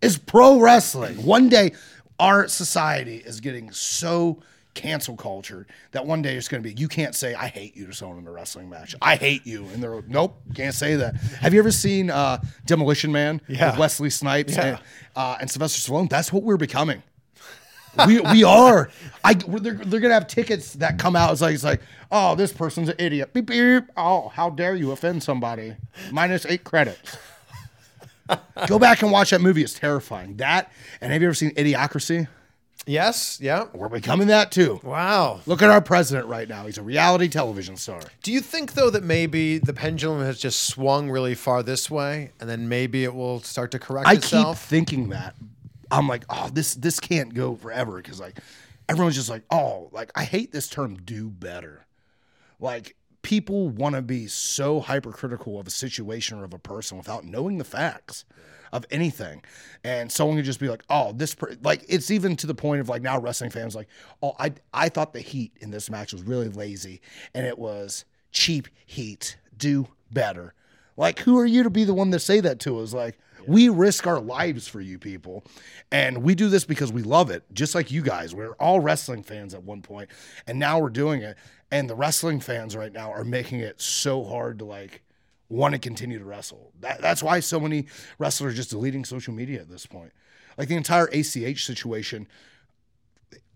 It's 0.01 0.19
pro 0.19 0.61
wrestling. 0.61 1.25
One 1.25 1.49
day, 1.49 1.73
our 2.21 2.49
society 2.49 3.17
is 3.17 3.41
getting 3.41 3.71
so 3.73 4.41
cancel 4.75 5.17
culture 5.17 5.67
that 5.91 6.07
one 6.07 6.23
day 6.23 6.37
it's 6.37 6.47
going 6.47 6.63
to 6.63 6.69
be 6.69 6.81
you 6.81 6.87
can't 6.87 7.13
say 7.17 7.35
I 7.35 7.49
hate 7.49 7.77
you 7.77 7.87
to 7.87 7.93
someone 7.93 8.19
in 8.19 8.27
a 8.29 8.31
wrestling 8.31 8.69
match. 8.71 8.95
I 9.03 9.17
hate 9.17 9.45
you, 9.45 9.65
and 9.75 9.83
they're 9.83 10.03
nope, 10.07 10.41
can't 10.55 10.75
say 10.75 10.95
that. 10.97 11.17
Have 11.41 11.53
you 11.53 11.59
ever 11.59 11.73
seen 11.73 12.11
uh, 12.11 12.41
Demolition 12.67 13.11
Man 13.11 13.41
Yeah. 13.49 13.71
with 13.71 13.81
Wesley 13.81 14.11
Snipes 14.11 14.55
Yeah. 14.55 14.67
and, 14.67 14.79
uh, 15.17 15.37
and 15.41 15.51
Sylvester 15.51 15.91
Stallone? 15.91 16.09
That's 16.09 16.33
what 16.33 16.45
we're 16.45 16.57
becoming. 16.59 17.03
we 18.07 18.21
we 18.21 18.45
are. 18.45 18.91
I 19.25 19.35
they're, 19.35 19.73
they're 19.75 19.99
gonna 20.01 20.15
have 20.15 20.29
tickets 20.29 20.75
that 20.75 20.99
come 20.99 21.17
out. 21.17 21.33
It's 21.33 21.41
like 21.41 21.55
it's 21.55 21.65
like 21.65 21.81
oh 22.13 22.37
this 22.37 22.53
person's 22.53 22.89
an 22.89 22.95
idiot. 22.99 23.33
Beep 23.33 23.47
beep. 23.47 23.85
Oh 23.97 24.29
how 24.29 24.51
dare 24.51 24.77
you 24.77 24.93
offend 24.93 25.23
somebody? 25.25 25.75
Minus 26.13 26.47
eight 26.47 26.63
credits. 26.63 27.17
Go 28.67 28.79
back 28.79 29.03
and 29.03 29.11
watch 29.11 29.31
that 29.31 29.41
movie. 29.41 29.63
It's 29.63 29.75
terrifying. 29.75 30.37
That 30.37 30.71
and 31.01 31.13
have 31.13 31.23
you 31.23 31.29
ever 31.29 31.35
seen 31.35 31.51
Idiocracy? 31.53 32.29
Yes. 32.87 33.39
Yeah. 33.41 33.67
We're 33.75 33.89
becoming 33.89 34.29
that 34.29 34.51
too. 34.51 34.81
Wow. 34.83 35.41
Look 35.47 35.61
at 35.63 35.69
our 35.69 35.81
president 35.83 36.27
right 36.27 36.49
now. 36.49 36.65
He's 36.65 36.79
a 36.79 36.83
reality 36.83 37.29
television 37.29 37.77
star. 37.77 38.01
Do 38.23 38.33
you 38.33 38.41
think 38.41 38.73
though 38.75 38.91
that 38.91 39.05
maybe 39.05 39.59
the 39.59 39.75
pendulum 39.75 40.21
has 40.23 40.39
just 40.39 40.65
swung 40.65 41.11
really 41.11 41.35
far 41.35 41.63
this 41.63 41.91
way, 41.91 42.33
and 42.41 42.49
then 42.49 42.69
maybe 42.69 43.05
it 43.05 43.15
will 43.15 43.41
start 43.41 43.73
to 43.73 43.79
correct 43.79 44.09
I 44.09 44.15
itself? 44.15 44.61
keep 44.63 44.69
thinking 44.69 45.09
that. 45.11 45.35
I'm 45.91 46.09
like, 46.09 46.25
oh, 46.31 46.51
this 46.53 46.75
this 46.75 47.01
can't 47.01 47.35
go 47.35 47.57
forever 47.57 47.97
because 47.97 48.21
like 48.21 48.39
everyone's 48.89 49.17
just 49.17 49.29
like, 49.31 49.43
oh, 49.51 49.89
like 49.93 50.11
I 50.15 50.25
hate 50.25 50.53
this 50.53 50.69
term 50.69 50.97
do 50.97 51.29
better. 51.29 51.87
Like 52.61 52.97
people 53.23 53.69
want 53.69 53.95
to 53.95 54.03
be 54.03 54.27
so 54.27 54.81
hypercritical 54.81 55.59
of 55.59 55.67
a 55.67 55.71
situation 55.71 56.39
or 56.39 56.45
of 56.45 56.55
a 56.55 56.59
person 56.59 56.99
without 56.99 57.25
knowing 57.25 57.59
the 57.59 57.65
facts 57.65 58.25
of 58.73 58.85
anything. 58.91 59.43
And 59.85 60.11
someone 60.11 60.37
could 60.37 60.45
just 60.45 60.61
be 60.61 60.69
like, 60.69 60.85
oh, 60.91 61.13
this 61.13 61.35
per-, 61.35 61.57
like 61.63 61.85
it's 61.89 62.11
even 62.11 62.37
to 62.37 62.47
the 62.47 62.55
point 62.55 62.81
of 62.81 62.89
like 62.89 63.03
now 63.03 63.19
wrestling 63.19 63.51
fans 63.51 63.75
like, 63.75 63.89
oh, 64.23 64.35
I 64.39 64.53
I 64.73 64.89
thought 64.89 65.13
the 65.13 65.21
heat 65.21 65.53
in 65.61 65.71
this 65.71 65.91
match 65.91 66.13
was 66.13 66.23
really 66.23 66.49
lazy 66.49 67.01
and 67.35 67.47
it 67.47 67.59
was 67.59 68.05
cheap 68.33 68.69
heat. 68.87 69.39
Do 69.57 69.89
better. 70.11 70.55
Like, 70.97 71.21
who 71.21 71.39
are 71.39 71.47
you 71.47 71.63
to 71.63 71.71
be 71.71 71.85
the 71.85 71.95
one 71.95 72.11
to 72.11 72.19
say 72.19 72.41
that 72.41 72.59
to 72.61 72.81
us? 72.81 72.93
Like, 72.93 73.19
we 73.49 73.71
risk 73.71 74.07
our 74.07 74.21
lives 74.21 74.69
for 74.69 74.81
you 74.81 74.99
people. 74.99 75.43
And 75.91 76.23
we 76.23 76.35
do 76.35 76.49
this 76.49 76.65
because 76.65 76.93
we 76.93 77.03
love 77.03 77.31
it, 77.31 77.43
just 77.53 77.75
like 77.75 77.91
you 77.91 78.03
guys. 78.03 78.35
We're 78.35 78.53
all 78.53 78.79
wrestling 78.79 79.23
fans 79.23 79.55
at 79.55 79.63
one 79.63 79.81
point, 79.81 80.11
and 80.47 80.59
now 80.59 80.79
we're 80.79 80.91
doing 80.91 81.23
it. 81.23 81.37
And 81.71 81.89
the 81.89 81.95
wrestling 81.95 82.41
fans 82.41 82.77
right 82.77 82.93
now 82.93 83.11
are 83.11 83.25
making 83.25 83.61
it 83.61 83.81
so 83.81 84.23
hard 84.23 84.59
to 84.59 84.67
like 84.67 85.03
want 85.49 85.73
to 85.73 85.79
continue 85.79 86.19
to 86.19 86.25
wrestle. 86.25 86.73
That, 86.81 87.01
that's 87.01 87.23
why 87.23 87.41
so 87.41 87.59
many 87.59 87.87
wrestlers 88.19 88.53
are 88.53 88.57
just 88.57 88.71
deleting 88.71 89.05
social 89.05 89.33
media 89.33 89.61
at 89.61 89.71
this 89.71 89.87
point. 89.87 90.13
Like 90.59 90.69
the 90.69 90.77
entire 90.77 91.07
ACH 91.07 91.65
situation, 91.65 92.29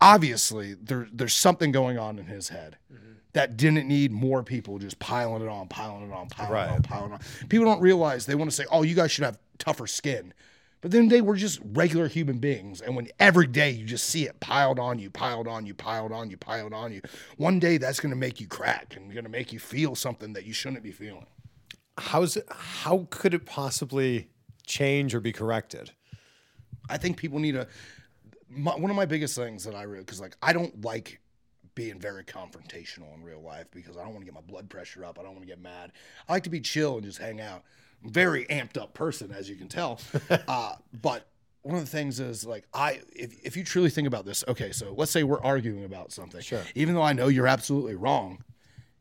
obviously 0.00 0.74
there 0.74 1.08
there's 1.12 1.34
something 1.34 1.72
going 1.72 1.98
on 1.98 2.18
in 2.18 2.26
his 2.26 2.48
head 2.48 2.76
mm-hmm. 2.92 3.12
that 3.32 3.56
didn't 3.56 3.86
need 3.86 4.10
more 4.12 4.42
people 4.42 4.78
just 4.78 4.98
piling 4.98 5.42
it 5.42 5.48
on, 5.48 5.68
piling 5.68 6.10
it 6.10 6.12
on, 6.12 6.28
piling 6.28 6.52
it 6.52 6.74
on, 6.74 6.82
piling 6.82 7.12
it 7.12 7.14
on. 7.14 7.48
People 7.48 7.66
don't 7.66 7.80
realize 7.80 8.26
they 8.26 8.34
want 8.34 8.50
to 8.50 8.56
say, 8.56 8.66
"Oh, 8.70 8.82
you 8.82 8.94
guys 8.94 9.12
should 9.12 9.24
have 9.24 9.38
tougher 9.58 9.86
skin," 9.86 10.34
but 10.82 10.90
then 10.90 11.08
they 11.08 11.20
were 11.20 11.36
just 11.36 11.60
regular 11.64 12.08
human 12.08 12.38
beings. 12.38 12.80
And 12.80 12.96
when 12.96 13.08
every 13.20 13.46
day 13.46 13.70
you 13.70 13.86
just 13.86 14.06
see 14.06 14.24
it 14.24 14.40
piled 14.40 14.78
on 14.78 14.98
you, 14.98 15.10
piled 15.10 15.46
on 15.46 15.64
you, 15.64 15.74
piled 15.74 16.12
on 16.12 16.28
you, 16.28 16.36
piled 16.36 16.72
on 16.72 16.92
you, 16.92 17.00
one 17.36 17.60
day 17.60 17.78
that's 17.78 18.00
going 18.00 18.10
to 18.10 18.16
make 18.16 18.40
you 18.40 18.48
crack 18.48 18.96
and 18.96 19.12
going 19.12 19.24
to 19.24 19.30
make 19.30 19.52
you 19.52 19.60
feel 19.60 19.94
something 19.94 20.32
that 20.32 20.44
you 20.44 20.52
shouldn't 20.52 20.82
be 20.82 20.90
feeling. 20.90 21.26
How's 21.96 22.36
it? 22.36 22.46
How 22.50 23.06
could 23.10 23.32
it 23.32 23.46
possibly 23.46 24.28
change 24.66 25.14
or 25.14 25.20
be 25.20 25.32
corrected? 25.32 25.92
I 26.90 26.98
think 26.98 27.16
people 27.16 27.38
need 27.38 27.52
to. 27.52 27.68
My, 28.54 28.76
one 28.76 28.90
of 28.90 28.96
my 28.96 29.06
biggest 29.06 29.34
things 29.34 29.64
that 29.64 29.74
I 29.74 29.82
really 29.82 30.04
because 30.04 30.20
like 30.20 30.36
I 30.42 30.52
don't 30.52 30.84
like 30.84 31.20
being 31.74 31.98
very 31.98 32.24
confrontational 32.24 33.14
in 33.14 33.22
real 33.22 33.40
life 33.40 33.66
because 33.70 33.96
I 33.96 34.02
don't 34.02 34.10
want 34.10 34.20
to 34.20 34.24
get 34.26 34.34
my 34.34 34.42
blood 34.42 34.68
pressure 34.68 35.04
up. 35.04 35.18
I 35.18 35.22
don't 35.22 35.32
want 35.32 35.42
to 35.42 35.48
get 35.48 35.60
mad. 35.60 35.92
I 36.28 36.32
like 36.32 36.42
to 36.44 36.50
be 36.50 36.60
chill 36.60 36.96
and 36.96 37.04
just 37.04 37.18
hang 37.18 37.40
out. 37.40 37.62
I'm 38.02 38.10
a 38.10 38.12
very 38.12 38.44
amped 38.46 38.76
up 38.76 38.94
person, 38.94 39.32
as 39.32 39.48
you 39.48 39.56
can 39.56 39.68
tell. 39.68 40.00
uh, 40.48 40.74
but 41.00 41.28
one 41.62 41.76
of 41.76 41.84
the 41.84 41.90
things 41.90 42.20
is 42.20 42.44
like 42.44 42.66
I 42.74 43.00
if 43.14 43.34
if 43.44 43.56
you 43.56 43.64
truly 43.64 43.90
think 43.90 44.06
about 44.06 44.26
this, 44.26 44.44
okay, 44.48 44.72
so 44.72 44.94
let's 44.96 45.10
say 45.10 45.22
we're 45.22 45.42
arguing 45.42 45.84
about 45.84 46.12
something. 46.12 46.40
Sure. 46.40 46.62
Even 46.74 46.94
though 46.94 47.02
I 47.02 47.12
know 47.12 47.28
you're 47.28 47.46
absolutely 47.46 47.94
wrong, 47.94 48.44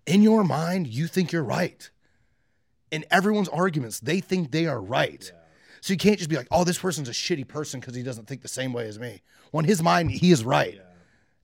in 0.06 0.22
your 0.22 0.44
mind 0.44 0.88
you 0.88 1.08
think 1.08 1.32
you're 1.32 1.44
right. 1.44 1.90
In 2.92 3.06
everyone's 3.10 3.50
arguments, 3.50 4.00
they 4.02 4.20
think 4.20 4.52
they 4.52 4.68
are 4.68 4.82
right. 4.82 5.32
So 5.80 5.94
you 5.94 5.98
can't 5.98 6.18
just 6.18 6.30
be 6.30 6.36
like, 6.36 6.48
oh, 6.52 6.64
this 6.64 6.78
person's 6.78 7.10
a 7.10 7.14
shitty 7.14 7.48
person 7.48 7.80
because 7.80 7.96
he 7.96 8.04
doesn't 8.04 8.28
think 8.28 8.44
the 8.44 8.48
same 8.48 8.72
way 8.72 8.88
as 8.88 9.00
me. 9.00 9.22
In 9.54 9.66
his 9.66 9.84
mind, 9.84 10.12
he 10.12 10.32
is 10.32 10.44
right. 10.44 10.80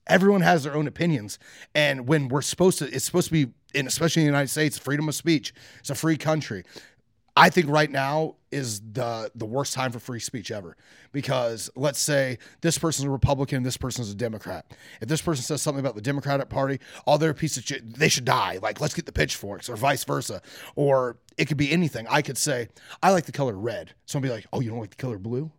Everyone 0.08 0.42
has 0.42 0.64
their 0.64 0.74
own 0.74 0.88
opinions. 0.88 1.38
And 1.76 2.08
when 2.08 2.30
we're 2.30 2.42
supposed 2.42 2.80
to, 2.80 2.86
it's 2.86 3.06
supposed 3.06 3.28
to 3.28 3.34
be, 3.34 3.52
and 3.76 3.88
especially 3.88 4.22
in 4.22 4.28
the 4.28 4.32
United 4.32 4.50
States, 4.50 4.78
freedom 4.78 5.10
of 5.10 5.16
speech. 5.16 5.54
It's 5.80 5.90
a 5.90 5.96
free 5.96 6.18
country. 6.18 6.64
I 7.38 7.52
think 7.52 7.70
right 7.70 7.92
now 7.92 8.36
is 8.52 8.80
the 8.80 9.30
the 9.36 9.46
worst 9.46 9.74
time 9.74 9.92
for 9.92 10.00
free 10.00 10.20
speech 10.20 10.50
ever 10.50 10.76
because 11.12 11.70
let's 11.76 12.00
say 12.00 12.40
this 12.62 12.80
person's 12.80 13.06
a 13.06 13.12
Republican, 13.12 13.62
this 13.62 13.78
person's 13.78 14.10
a 14.10 14.16
Democrat. 14.16 14.66
If 15.02 15.08
this 15.08 15.22
person 15.22 15.44
says 15.44 15.62
something 15.62 15.80
about 15.80 15.94
the 15.94 16.02
Democratic 16.02 16.50
Party, 16.50 16.80
all 17.06 17.20
they're 17.20 17.30
a 17.30 17.36
piece 17.36 17.56
of 17.56 17.64
shit. 17.64 17.94
They 17.94 18.10
should 18.10 18.26
die. 18.26 18.58
Like 18.64 18.82
let's 18.82 18.96
get 18.96 19.06
the 19.06 19.12
pitchforks, 19.12 19.70
or 19.70 19.76
vice 19.76 20.04
versa. 20.04 20.42
Or 20.76 21.18
it 21.38 21.46
could 21.46 21.58
be 21.58 21.72
anything. 21.72 22.08
I 22.10 22.24
could 22.24 22.40
say 22.40 22.70
I 23.04 23.12
like 23.12 23.26
the 23.26 23.32
color 23.32 23.54
red. 23.54 23.94
Someone 24.08 24.30
be 24.30 24.34
like, 24.34 24.48
"Oh, 24.52 24.60
you 24.60 24.72
don't 24.72 24.80
like 24.80 24.90
the 24.90 24.96
color 24.96 25.20
blue? 25.20 25.52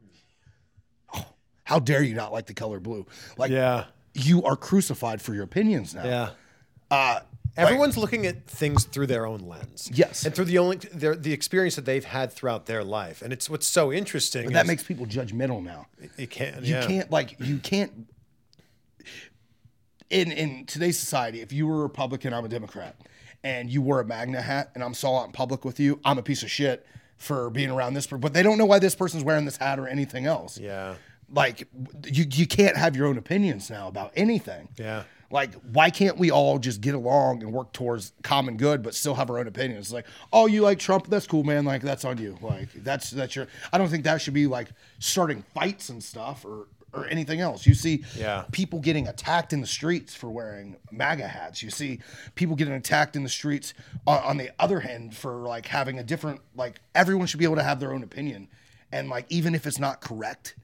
How 1.69 1.79
dare 1.79 2.03
you 2.03 2.15
not 2.15 2.33
like 2.33 2.47
the 2.47 2.55
color 2.55 2.81
blue? 2.81 3.05
Like 3.37 3.51
Yeah. 3.51 3.85
you 4.15 4.43
are 4.45 4.57
crucified 4.57 5.21
for 5.21 5.35
your 5.35 5.45
opinions 5.45 5.95
now. 5.95 6.05
Yeah. 6.05 6.31
Uh, 6.91 7.21
Everyone's 7.59 7.99
looking 7.99 8.25
at 8.25 8.47
things 8.47 8.85
through 8.85 9.09
their 9.09 9.27
own 9.27 9.41
lens. 9.41 9.91
Yes. 9.93 10.25
And 10.25 10.35
through 10.35 10.47
the 10.47 10.57
only 10.57 10.77
their, 10.77 11.15
the 11.15 11.35
experience 11.35 11.75
that 11.77 11.85
they've 11.85 12.05
had 12.07 12.33
throughout 12.33 12.65
their 12.65 12.83
life. 12.83 13.21
And 13.21 13.35
it's 13.35 13.51
what's 13.51 13.67
so 13.67 13.93
interesting. 13.93 14.45
but 14.45 14.55
that 14.55 14.63
is 14.65 14.69
makes 14.69 14.83
people 14.83 15.05
judgmental 15.05 15.63
now. 15.63 15.89
you 16.17 16.27
can't 16.27 16.63
You 16.65 16.77
yeah. 16.77 16.87
can't 16.87 17.11
like 17.11 17.37
you 17.39 17.59
can't 17.59 17.93
in 20.09 20.33
in 20.33 20.65
today's 20.65 20.99
society, 20.99 21.43
if 21.43 21.53
you 21.53 21.67
were 21.67 21.81
a 21.81 21.83
Republican, 21.83 22.33
I'm 22.33 22.47
a 22.47 22.49
Democrat, 22.49 22.97
and 23.45 23.69
you 23.69 23.83
wore 23.83 24.01
a 24.01 24.07
MAGA 24.07 24.41
hat 24.41 24.71
and 24.75 24.83
I'm 24.83 24.95
saw 24.95 25.19
out 25.21 25.27
in 25.27 25.33
public 25.33 25.67
with 25.67 25.79
you, 25.79 26.01
I'm 26.03 26.17
a 26.17 26.23
piece 26.23 26.43
of 26.43 26.51
shit 26.51 26.87
for 27.19 27.51
being 27.51 27.69
around 27.71 27.93
this 27.93 28.07
person. 28.07 28.21
But 28.21 28.33
they 28.33 28.43
don't 28.43 28.57
know 28.57 28.65
why 28.65 28.79
this 28.79 28.95
person's 28.95 29.23
wearing 29.23 29.45
this 29.45 29.59
hat 29.59 29.79
or 29.79 29.87
anything 29.87 30.25
else. 30.25 30.59
Yeah. 30.59 30.95
Like 31.31 31.69
you 32.07 32.25
you 32.33 32.47
can't 32.47 32.77
have 32.77 32.97
your 32.97 33.07
own 33.07 33.19
opinions 33.19 33.69
now 33.71 33.89
about 33.89 34.13
anything. 34.17 34.69
Yeah. 34.79 35.05
Like, 35.31 35.53
why 35.73 35.91
can't 35.91 36.17
we 36.17 36.31
all 36.31 36.59
just 36.59 36.81
get 36.81 36.95
along 36.95 37.43
and 37.43 37.53
work 37.53 37.75
towards 37.75 38.15
common 38.23 38.57
good, 38.57 38.83
but 38.83 38.95
still 38.95 39.15
have 39.15 39.29
our 39.29 39.39
own 39.39 39.47
opinions? 39.47 39.87
It's 39.89 39.93
like, 39.93 40.07
oh, 40.33 40.47
you 40.47 40.63
like 40.63 40.79
Trump? 40.79 41.07
That's 41.09 41.27
cool, 41.27 41.45
man. 41.45 41.67
Like, 41.67 41.83
that's 41.83 42.07
on 42.07 42.17
you. 42.17 42.39
Like, 42.41 42.73
that's 42.83 43.11
that's 43.11 43.37
your. 43.37 43.47
I 43.71 43.77
don't 43.77 43.89
think 43.91 44.05
that 44.05 44.23
should 44.23 44.33
be 44.33 44.47
like 44.47 44.69
starting 45.01 45.45
fights 45.53 45.91
and 45.91 46.03
stuff 46.03 46.47
or 46.47 46.69
or 46.95 47.07
anything 47.09 47.41
else. 47.43 47.67
You 47.67 47.75
see, 47.75 48.03
Yeah. 48.17 48.45
people 48.53 48.79
getting 48.81 49.07
attacked 49.07 49.53
in 49.53 49.61
the 49.61 49.67
streets 49.67 50.15
for 50.15 50.31
wearing 50.31 50.77
MAGA 50.91 51.29
hats. 51.29 51.63
You 51.63 51.69
see 51.69 52.01
people 52.35 52.57
getting 52.57 52.73
attacked 52.73 53.15
in 53.15 53.23
the 53.23 53.29
streets 53.29 53.75
on, 54.07 54.23
on 54.23 54.37
the 54.39 54.51
other 54.59 54.81
hand 54.81 55.15
for 55.15 55.33
like 55.41 55.67
having 55.67 55.99
a 55.99 56.03
different 56.03 56.41
like. 56.57 56.81
Everyone 56.95 57.27
should 57.27 57.39
be 57.39 57.45
able 57.45 57.57
to 57.57 57.63
have 57.63 57.81
their 57.81 57.93
own 57.93 58.03
opinion, 58.03 58.49
and 58.93 59.11
like 59.11 59.27
even 59.29 59.55
if 59.55 59.67
it's 59.67 59.79
not 59.79 60.01
correct, 60.01 60.55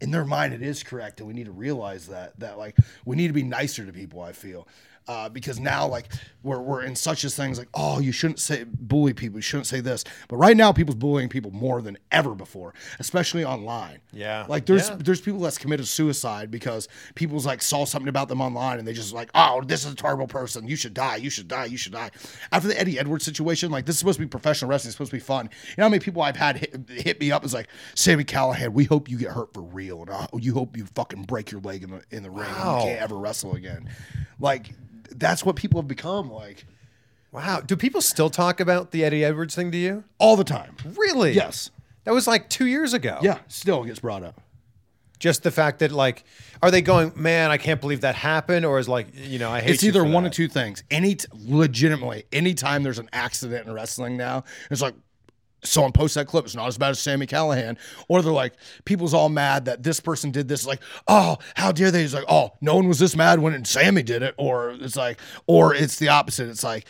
in 0.00 0.10
their 0.10 0.24
mind 0.24 0.52
it 0.52 0.62
is 0.62 0.82
correct 0.82 1.20
and 1.20 1.26
we 1.26 1.34
need 1.34 1.46
to 1.46 1.52
realize 1.52 2.08
that 2.08 2.38
that 2.38 2.58
like 2.58 2.76
we 3.04 3.16
need 3.16 3.28
to 3.28 3.32
be 3.32 3.42
nicer 3.42 3.84
to 3.84 3.92
people 3.92 4.20
i 4.20 4.32
feel 4.32 4.66
uh, 5.06 5.28
because 5.28 5.60
now 5.60 5.86
like 5.86 6.06
we're, 6.42 6.60
we're 6.60 6.82
in 6.82 6.94
such 6.96 7.24
as 7.24 7.34
things 7.36 7.58
like 7.58 7.68
oh 7.74 7.98
you 8.00 8.12
shouldn't 8.12 8.38
say 8.38 8.64
bully 8.64 9.12
people 9.12 9.38
you 9.38 9.42
shouldn't 9.42 9.66
say 9.66 9.80
this. 9.80 10.04
But 10.28 10.36
right 10.36 10.56
now 10.56 10.72
people's 10.72 10.96
bullying 10.96 11.28
people 11.28 11.50
more 11.50 11.82
than 11.82 11.98
ever 12.12 12.34
before 12.34 12.74
especially 12.98 13.44
online. 13.44 13.98
Yeah. 14.12 14.46
like 14.48 14.66
there's 14.66 14.88
Yeah. 14.88 14.96
there's 14.98 15.20
people 15.20 15.40
that's 15.40 15.58
committed 15.58 15.86
suicide 15.86 16.50
because 16.50 16.88
people's 17.14 17.44
like 17.46 17.60
saw 17.62 17.84
something 17.84 18.08
about 18.08 18.28
them 18.28 18.40
online 18.40 18.78
and 18.78 18.86
they 18.88 18.92
just 18.92 19.12
like 19.12 19.30
oh 19.34 19.62
this 19.66 19.84
is 19.84 19.92
a 19.92 19.96
terrible 19.96 20.26
person. 20.26 20.66
You 20.66 20.76
should 20.76 20.94
die. 20.94 21.16
You 21.16 21.30
should 21.30 21.48
die. 21.48 21.66
You 21.66 21.76
should 21.76 21.92
die. 21.92 22.10
After 22.52 22.68
the 22.68 22.78
eddie 22.80 22.98
edwards 22.98 23.24
situation 23.24 23.70
like 23.70 23.86
this 23.86 23.96
is 23.96 23.98
supposed 23.98 24.18
to 24.18 24.24
be 24.24 24.28
professional 24.28 24.70
wrestling. 24.70 24.88
It's 24.88 24.96
supposed 24.96 25.10
to 25.10 25.16
be 25.16 25.20
fun. 25.20 25.48
You 25.68 25.74
know 25.78 25.84
how 25.84 25.88
many 25.90 26.00
people 26.00 26.22
i've 26.22 26.36
had 26.36 26.56
hit, 26.58 26.90
hit 26.90 27.20
me 27.20 27.30
up? 27.32 27.44
Is 27.44 27.52
like 27.54 27.68
Sami 27.94 28.24
Callihan 28.24 28.72
we 28.72 28.84
hope 28.84 29.08
you 29.10 29.18
get 29.18 29.30
hurt 29.32 29.52
for 29.52 29.62
real. 29.62 30.00
And 30.02 30.10
uh, 30.10 30.26
you 30.38 30.54
hope 30.54 30.76
you 30.76 30.86
fucking 30.94 31.22
break 31.24 31.50
your 31.50 31.60
leg 31.60 31.82
in 31.82 31.90
the, 31.90 32.02
in 32.10 32.22
the 32.22 32.30
ring 32.30 32.48
and 32.48 32.80
you 32.80 32.86
can't 32.88 33.00
ever 33.02 33.16
wrestle 33.16 33.54
again. 33.54 33.88
Like 34.38 34.70
that's 35.16 35.44
what 35.44 35.56
people 35.56 35.80
have 35.80 35.88
become 35.88 36.30
like 36.30 36.64
Wow. 37.32 37.60
Do 37.60 37.74
people 37.76 38.00
still 38.00 38.30
talk 38.30 38.60
about 38.60 38.92
the 38.92 39.04
Eddie 39.04 39.24
Edwards 39.24 39.56
thing 39.56 39.72
to 39.72 39.78
you? 39.78 40.04
all 40.18 40.36
the 40.36 40.44
time 40.44 40.76
Really? 40.96 41.32
yes 41.32 41.70
That 42.04 42.14
was 42.14 42.26
like 42.26 42.48
two 42.48 42.66
years 42.66 42.92
ago. 42.94 43.18
yeah 43.22 43.38
still 43.48 43.82
gets 43.84 43.98
brought 44.00 44.22
up 44.22 44.40
Just 45.18 45.42
the 45.42 45.50
fact 45.50 45.78
that 45.80 45.90
like, 45.90 46.24
are 46.62 46.70
they 46.70 46.80
going, 46.82 47.12
man, 47.16 47.50
I 47.50 47.56
can't 47.58 47.80
believe 47.80 48.00
that 48.02 48.14
happened, 48.14 48.64
or 48.66 48.78
is 48.78 48.88
like, 48.88 49.08
you 49.14 49.38
know, 49.38 49.50
I 49.50 49.60
hate. 49.60 49.74
It's 49.74 49.84
either 49.84 50.02
one 50.04 50.24
of 50.26 50.32
two 50.32 50.48
things. 50.48 50.82
Any 50.90 51.14
t- 51.16 51.26
legitimately, 51.32 52.24
anytime 52.32 52.82
there's 52.82 52.98
an 52.98 53.08
accident 53.12 53.66
in 53.66 53.72
wrestling 53.74 54.16
now, 54.16 54.44
it's 54.70 54.80
like 54.80 54.94
someone 55.64 55.92
posts 55.92 56.14
that 56.14 56.26
clip. 56.26 56.44
It's 56.44 56.54
not 56.54 56.68
as 56.68 56.78
bad 56.78 56.90
as 56.90 57.00
Sami 57.00 57.26
Callihan, 57.26 57.76
or 58.08 58.22
they're 58.22 58.32
like, 58.32 58.54
people's 58.84 59.14
all 59.14 59.28
mad 59.28 59.64
that 59.64 59.82
this 59.82 60.00
person 60.00 60.30
did 60.30 60.48
this. 60.48 60.66
Like, 60.66 60.80
oh, 61.08 61.38
how 61.54 61.72
dare 61.72 61.90
they? 61.90 62.04
It's 62.04 62.14
like, 62.14 62.24
oh, 62.28 62.52
no 62.60 62.76
one 62.76 62.88
was 62.88 62.98
this 62.98 63.16
mad 63.16 63.40
when 63.40 63.64
Sami 63.64 64.02
did 64.02 64.22
it, 64.22 64.34
or 64.38 64.70
it's 64.70 64.96
like, 64.96 65.18
or 65.46 65.74
it's 65.74 65.98
the 65.98 66.08
opposite. 66.08 66.48
It's 66.48 66.64
like. 66.64 66.86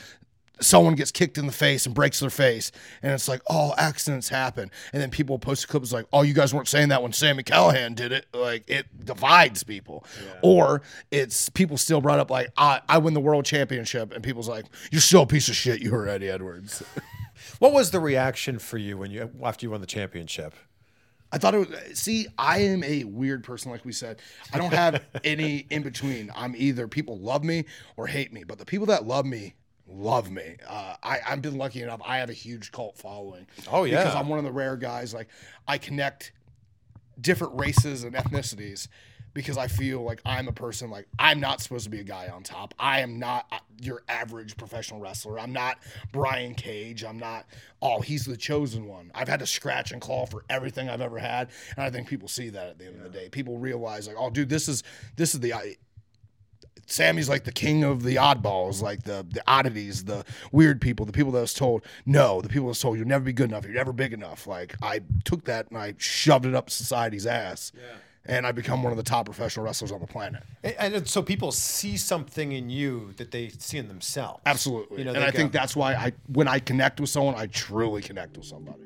Someone 0.61 0.95
gets 0.95 1.11
kicked 1.11 1.37
in 1.37 1.47
the 1.47 1.53
face 1.53 1.85
and 1.85 1.97
breaks 1.97 2.21
their 2.21 2.31
face, 2.31 2.71
and 3.03 3.13
it's 3.13 3.27
like, 3.27 3.43
oh, 3.51 3.75
accidents 3.77 4.29
happen. 4.29 4.71
And 4.93 5.03
then 5.03 5.11
people 5.11 5.37
post 5.37 5.67
clips 5.67 5.93
like, 5.93 6.07
oh, 6.13 6.23
you 6.23 6.33
guys 6.33 6.55
weren't 6.55 6.69
saying 6.69 6.91
that 6.91 7.03
when 7.03 7.13
Sami 7.13 7.43
Callihan 7.43 7.97
did 7.97 8.13
it. 8.13 8.27
Like, 8.33 8.63
it 8.71 8.87
divides 9.05 9.65
people. 9.65 10.07
Or 10.43 10.83
it's 11.11 11.49
people 11.49 11.77
still 11.77 12.01
brought 12.01 12.21
up, 12.21 12.31
like, 12.31 12.51
I, 12.57 12.81
I 12.89 12.99
win 12.99 13.15
the 13.15 13.21
world 13.21 13.45
championship, 13.45 14.13
and 14.15 14.23
people's 14.23 14.49
like, 14.49 14.67
you're 14.93 15.01
still 15.01 15.23
a 15.23 15.27
piece 15.27 15.49
of 15.49 15.57
shit. 15.57 15.83
You 15.83 15.91
were 15.91 16.07
Eddie 16.09 16.31
Edwards. 16.31 16.85
What 17.59 17.73
was 17.73 17.91
the 17.91 18.01
reaction 18.01 18.59
for 18.59 18.79
you 18.79 18.99
when 18.99 19.11
you 19.11 19.31
after 19.43 19.67
you 19.67 19.71
won 19.71 19.81
the 19.81 19.87
championship? 19.87 20.55
I 21.33 21.39
thought 21.39 21.55
it 21.55 21.69
was, 21.69 21.99
see, 21.99 22.29
I 22.39 22.61
am 22.61 22.85
a 22.85 23.03
weird 23.03 23.43
person, 23.43 23.73
like 23.73 23.85
we 23.85 23.91
said. 23.91 24.21
I 24.53 24.59
don't 24.59 24.73
have 24.73 25.03
any 25.25 25.67
in 25.69 25.83
between. 25.83 26.31
I'm 26.35 26.55
either 26.57 26.87
people 26.87 27.19
love 27.19 27.43
me 27.43 27.65
or 27.97 28.07
hate 28.07 28.33
me, 28.33 28.45
but 28.45 28.59
the 28.59 28.65
people 28.65 28.87
that 28.87 29.05
love 29.05 29.27
me, 29.27 29.55
love 29.89 30.31
me. 30.31 30.59
Uh, 30.65 30.95
I, 31.03 31.19
I've 31.27 31.43
been 31.43 31.59
lucky 31.59 31.83
enough. 31.83 32.01
I 32.07 32.19
have 32.19 32.31
a 32.31 32.35
huge 32.35 32.71
cult 32.71 32.97
following. 32.97 33.49
Oh, 33.73 33.83
yeah. 33.83 33.99
Because 33.99 34.15
I'm 34.15 34.29
one 34.29 34.39
of 34.39 34.45
the 34.45 34.53
rare 34.53 34.77
guys, 34.77 35.13
like, 35.13 35.29
I 35.67 35.77
connect 35.77 36.31
different 37.21 37.59
races 37.59 38.05
and 38.05 38.15
ethnicities 38.15 38.87
because 39.35 39.59
I 39.59 39.67
feel 39.67 40.03
like 40.03 40.23
I'm 40.25 40.49
a 40.49 40.53
person 40.53 40.91
like 40.91 41.07
I'm 41.19 41.41
not 41.41 41.61
supposed 41.61 41.85
to 41.85 41.91
be 41.91 42.01
a 42.01 42.05
guy 42.05 42.29
on 42.29 42.43
top. 42.43 42.73
I 42.79 43.01
am 43.01 43.19
not 43.19 43.47
uh, 43.53 43.59
your 43.83 44.03
average 44.09 44.57
professional 44.57 45.01
wrestler. 45.01 45.39
I'm 45.39 45.53
not 45.53 45.79
Brian 46.13 46.55
Cage. 46.55 47.05
I'm 47.05 47.19
not 47.19 47.47
oh, 47.83 48.01
he's 48.01 48.25
the 48.25 48.37
chosen 48.37 48.87
one. 48.87 49.11
I've 49.15 49.29
had 49.29 49.41
to 49.41 49.47
scratch 49.47 49.93
and 49.93 50.01
claw 50.01 50.25
for 50.25 50.45
everything 50.49 50.89
I've 50.89 51.03
ever 51.03 51.19
had, 51.19 51.51
and 51.77 51.85
I 51.85 51.91
think 51.91 52.09
people 52.09 52.29
see 52.29 52.49
that 52.49 52.69
at 52.69 52.79
the 52.79 52.87
end 52.87 52.97
of 52.97 53.03
the 53.03 53.11
day. 53.11 53.29
People 53.29 53.59
realize 53.59 54.07
like, 54.07 54.17
"Oh, 54.19 54.31
dude, 54.31 54.49
this 54.49 54.69
is 54.69 54.83
this 55.17 55.35
is 55.35 55.41
the 55.41 55.53
I- 55.53 55.77
Sami's 56.87 57.29
like 57.29 57.45
the 57.45 57.53
king 57.53 57.83
of 57.83 58.03
the 58.03 58.17
oddballs, 58.17 58.83
like 58.83 59.03
the 59.05 59.27
the 59.29 59.43
oddities, 59.47 60.05
the 60.05 60.25
weird 60.53 60.81
people, 60.81 61.07
the 61.07 61.13
people 61.13 61.33
that 61.33 61.41
was 61.41 61.55
told 61.55 61.85
no, 62.07 62.41
the 62.41 62.49
people 62.49 62.65
that 62.65 62.71
was 62.71 62.81
told 62.81 62.99
you'll 62.99 63.09
never 63.09 63.25
be 63.25 63.33
good 63.33 63.51
enough, 63.51 63.65
you're 63.65 63.75
never 63.75 63.93
big 63.93 64.13
enough. 64.13 64.47
Like 64.47 64.75
I 64.83 65.01
took 65.25 65.45
that 65.45 65.69
and 65.71 65.79
I 65.79 65.95
shoved 65.99 66.47
it 66.47 66.55
up 66.55 66.71
society's 66.71 67.27
ass, 67.27 67.73
and 68.27 68.47
I 68.47 68.53
become 68.53 68.83
one 68.83 68.93
of 68.93 68.97
the 68.97 69.03
top 69.03 69.27
professional 69.27 69.65
wrestlers 69.67 69.93
on 69.93 70.01
the 70.01 70.07
planet. 70.07 70.43
And, 70.63 70.95
and 70.95 71.09
so 71.09 71.23
people 71.23 71.53
see 71.53 71.97
something 71.97 72.53
in 72.53 72.71
you 72.71 73.13
that 73.17 73.31
they 73.31 73.51
see 73.59 73.79
in 73.79 73.89
themselves. 73.89 74.41
Absolutely, 74.47 74.99
You 74.99 75.05
know, 75.05 75.13
and 75.13 75.23
I 75.25 75.31
go- 75.31 75.37
think 75.39 75.53
that's 75.53 75.77
why 75.77 75.95
I 75.95 76.13
when 76.29 76.49
I 76.49 76.59
connect 76.59 77.01
with 77.01 77.11
someone, 77.11 77.35
I 77.35 77.47
truly 77.47 78.01
connect 78.03 78.37
with 78.37 78.47
somebody. 78.47 78.81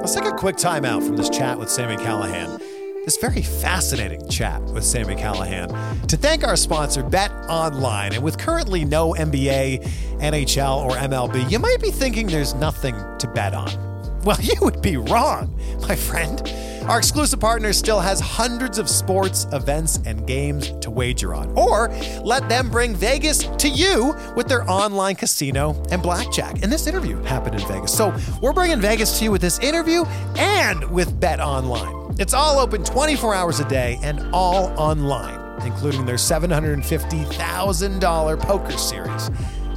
Let's 0.00 0.14
take 0.14 0.24
a 0.24 0.32
quick 0.32 0.56
timeout 0.56 1.06
from 1.06 1.16
this 1.16 1.28
chat 1.28 1.58
with 1.58 1.70
Sami 1.70 1.96
Callihan. 1.96 2.61
This 3.04 3.16
very 3.16 3.42
fascinating 3.42 4.28
chat 4.28 4.62
with 4.62 4.84
Sami 4.84 5.16
Callihan. 5.16 6.06
To 6.06 6.16
thank 6.16 6.46
our 6.46 6.54
sponsor, 6.54 7.02
Bet 7.02 7.32
Online. 7.48 8.12
And 8.12 8.22
with 8.22 8.38
currently 8.38 8.84
no 8.84 9.12
NBA, 9.14 9.82
NHL, 10.20 10.84
or 10.84 10.92
MLB, 10.92 11.50
you 11.50 11.58
might 11.58 11.80
be 11.80 11.90
thinking 11.90 12.28
there's 12.28 12.54
nothing 12.54 12.94
to 13.18 13.26
bet 13.26 13.54
on. 13.54 14.22
Well, 14.22 14.38
you 14.40 14.54
would 14.60 14.80
be 14.82 14.98
wrong, 14.98 15.52
my 15.80 15.96
friend. 15.96 16.40
Our 16.84 16.98
exclusive 16.98 17.40
partner 17.40 17.72
still 17.72 17.98
has 17.98 18.20
hundreds 18.20 18.78
of 18.78 18.88
sports, 18.88 19.48
events, 19.52 19.98
and 20.06 20.24
games 20.24 20.70
to 20.82 20.90
wager 20.90 21.34
on. 21.34 21.50
Or 21.58 21.88
let 22.22 22.48
them 22.48 22.70
bring 22.70 22.94
Vegas 22.94 23.38
to 23.38 23.68
you 23.68 24.14
with 24.36 24.46
their 24.46 24.68
online 24.70 25.16
casino 25.16 25.80
and 25.90 26.00
blackjack. 26.00 26.62
And 26.62 26.70
this 26.70 26.86
interview 26.86 27.20
happened 27.24 27.60
in 27.60 27.66
Vegas. 27.66 27.92
So 27.92 28.16
we're 28.40 28.52
bringing 28.52 28.80
Vegas 28.80 29.18
to 29.18 29.24
you 29.24 29.32
with 29.32 29.40
this 29.40 29.58
interview 29.58 30.04
and 30.36 30.88
with 30.88 31.18
Bet 31.18 31.40
Online. 31.40 32.01
It's 32.18 32.34
all 32.34 32.58
open 32.58 32.84
24 32.84 33.34
hours 33.34 33.58
a 33.60 33.68
day 33.68 33.98
and 34.02 34.20
all 34.34 34.66
online, 34.78 35.62
including 35.66 36.04
their 36.04 36.16
$750,000 36.16 38.40
poker 38.40 38.72
series. 38.72 39.30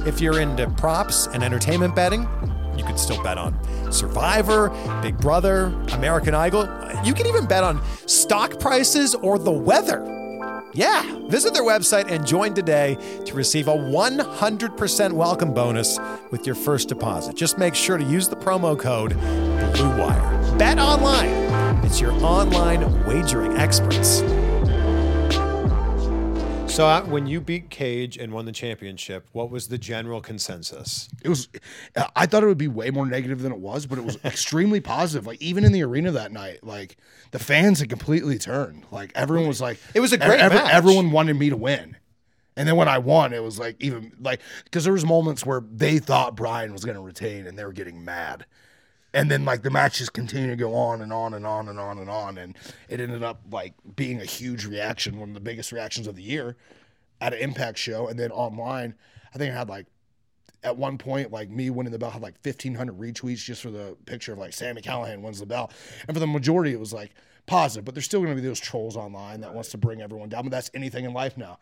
If 0.06 0.20
you're 0.20 0.40
into 0.40 0.68
props 0.72 1.28
and 1.28 1.42
entertainment 1.42 1.96
betting, 1.96 2.28
you 2.76 2.84
can 2.84 2.98
still 2.98 3.22
bet 3.22 3.38
on 3.38 3.58
Survivor, 3.90 4.68
Big 5.00 5.16
Brother, 5.16 5.68
American 5.92 6.34
Idol. 6.34 6.68
You 7.04 7.14
can 7.14 7.26
even 7.26 7.46
bet 7.46 7.64
on 7.64 7.80
stock 8.06 8.60
prices 8.60 9.14
or 9.14 9.38
the 9.38 9.50
weather. 9.50 10.04
Yeah, 10.74 11.02
visit 11.28 11.54
their 11.54 11.64
website 11.64 12.10
and 12.10 12.26
join 12.26 12.52
today 12.52 12.98
to 13.24 13.34
receive 13.34 13.68
a 13.68 13.74
100% 13.74 15.12
welcome 15.12 15.54
bonus 15.54 15.98
with 16.30 16.44
your 16.44 16.54
first 16.54 16.90
deposit. 16.90 17.34
Just 17.34 17.56
make 17.56 17.74
sure 17.74 17.96
to 17.96 18.04
use 18.04 18.28
the 18.28 18.36
promo 18.36 18.78
code 18.78 19.12
BLUEWIRE. 19.12 20.58
Bet 20.58 20.78
online. 20.78 21.45
It's 21.86 22.00
your 22.00 22.10
online 22.14 22.80
wagering 23.06 23.56
experts. 23.56 24.18
So, 26.68 26.84
uh, 26.84 27.02
when 27.04 27.28
you 27.28 27.40
beat 27.40 27.70
Cage 27.70 28.18
and 28.18 28.32
won 28.32 28.44
the 28.44 28.50
championship, 28.50 29.28
what 29.30 29.52
was 29.52 29.68
the 29.68 29.78
general 29.78 30.20
consensus? 30.20 31.08
It 31.22 31.28
was, 31.28 31.48
I 32.16 32.26
thought 32.26 32.42
it 32.42 32.46
would 32.46 32.58
be 32.58 32.66
way 32.66 32.90
more 32.90 33.06
negative 33.06 33.40
than 33.40 33.52
it 33.52 33.58
was, 33.58 33.86
but 33.86 33.98
it 33.98 34.04
was 34.04 34.18
extremely 34.24 34.80
positive. 34.80 35.28
Like 35.28 35.40
even 35.40 35.64
in 35.64 35.70
the 35.70 35.84
arena 35.84 36.10
that 36.10 36.32
night, 36.32 36.64
like 36.64 36.96
the 37.30 37.38
fans 37.38 37.78
had 37.78 37.88
completely 37.88 38.36
turned. 38.36 38.84
Like 38.90 39.12
everyone 39.14 39.46
was 39.46 39.60
like, 39.60 39.78
It 39.94 40.00
was 40.00 40.12
a 40.12 40.18
great 40.18 40.40
ev- 40.40 40.54
match. 40.54 40.74
Everyone 40.74 41.12
wanted 41.12 41.36
me 41.36 41.50
to 41.50 41.56
win, 41.56 41.96
and 42.56 42.66
then 42.66 42.74
when 42.74 42.88
I 42.88 42.98
won, 42.98 43.32
it 43.32 43.44
was 43.44 43.60
like 43.60 43.76
even 43.78 44.10
like 44.20 44.40
because 44.64 44.82
there 44.82 44.92
was 44.92 45.04
moments 45.04 45.46
where 45.46 45.62
they 45.70 46.00
thought 46.00 46.34
Brian 46.34 46.72
was 46.72 46.84
going 46.84 46.96
to 46.96 47.00
retain, 47.00 47.46
and 47.46 47.56
they 47.56 47.64
were 47.64 47.72
getting 47.72 48.04
mad. 48.04 48.44
And 49.16 49.30
then 49.30 49.46
like 49.46 49.62
the 49.62 49.70
matches 49.70 50.10
continue 50.10 50.50
to 50.50 50.56
go 50.56 50.74
on 50.74 51.00
and 51.00 51.12
on 51.12 51.32
and 51.32 51.46
on 51.46 51.68
and 51.68 51.80
on 51.80 51.98
and 51.98 52.10
on, 52.10 52.36
and 52.36 52.54
it 52.88 53.00
ended 53.00 53.22
up 53.22 53.40
like 53.50 53.72
being 53.96 54.20
a 54.20 54.26
huge 54.26 54.66
reaction, 54.66 55.18
one 55.18 55.30
of 55.30 55.34
the 55.34 55.40
biggest 55.40 55.72
reactions 55.72 56.06
of 56.06 56.16
the 56.16 56.22
year 56.22 56.56
at 57.20 57.32
an 57.32 57.40
Impact 57.40 57.78
show, 57.78 58.08
and 58.08 58.18
then 58.18 58.30
online. 58.30 58.94
I 59.34 59.38
think 59.38 59.54
I 59.54 59.58
had 59.58 59.70
like 59.70 59.86
at 60.62 60.76
one 60.76 60.98
point, 60.98 61.32
like 61.32 61.48
me 61.48 61.70
winning 61.70 61.92
the 61.92 61.98
belt 61.98 62.12
had 62.12 62.20
like 62.20 62.34
1,500 62.42 62.98
retweets 62.98 63.38
just 63.38 63.62
for 63.62 63.70
the 63.70 63.96
picture 64.04 64.32
of 64.32 64.38
like 64.38 64.52
Sami 64.52 64.82
Callihan 64.82 65.22
wins 65.22 65.40
the 65.40 65.46
belt. 65.46 65.72
And 66.06 66.14
for 66.14 66.20
the 66.20 66.26
majority, 66.26 66.72
it 66.72 66.80
was 66.80 66.92
like 66.92 67.14
positive, 67.46 67.84
but 67.84 67.94
there's 67.94 68.04
still 68.04 68.20
going 68.20 68.36
to 68.36 68.40
be 68.40 68.46
those 68.46 68.60
trolls 68.60 68.96
online 68.96 69.40
that 69.40 69.54
wants 69.54 69.70
to 69.70 69.78
bring 69.78 70.02
everyone 70.02 70.28
down. 70.28 70.42
But 70.42 70.50
that's 70.50 70.70
anything 70.74 71.04
in 71.04 71.14
life 71.14 71.36
now. 71.38 71.58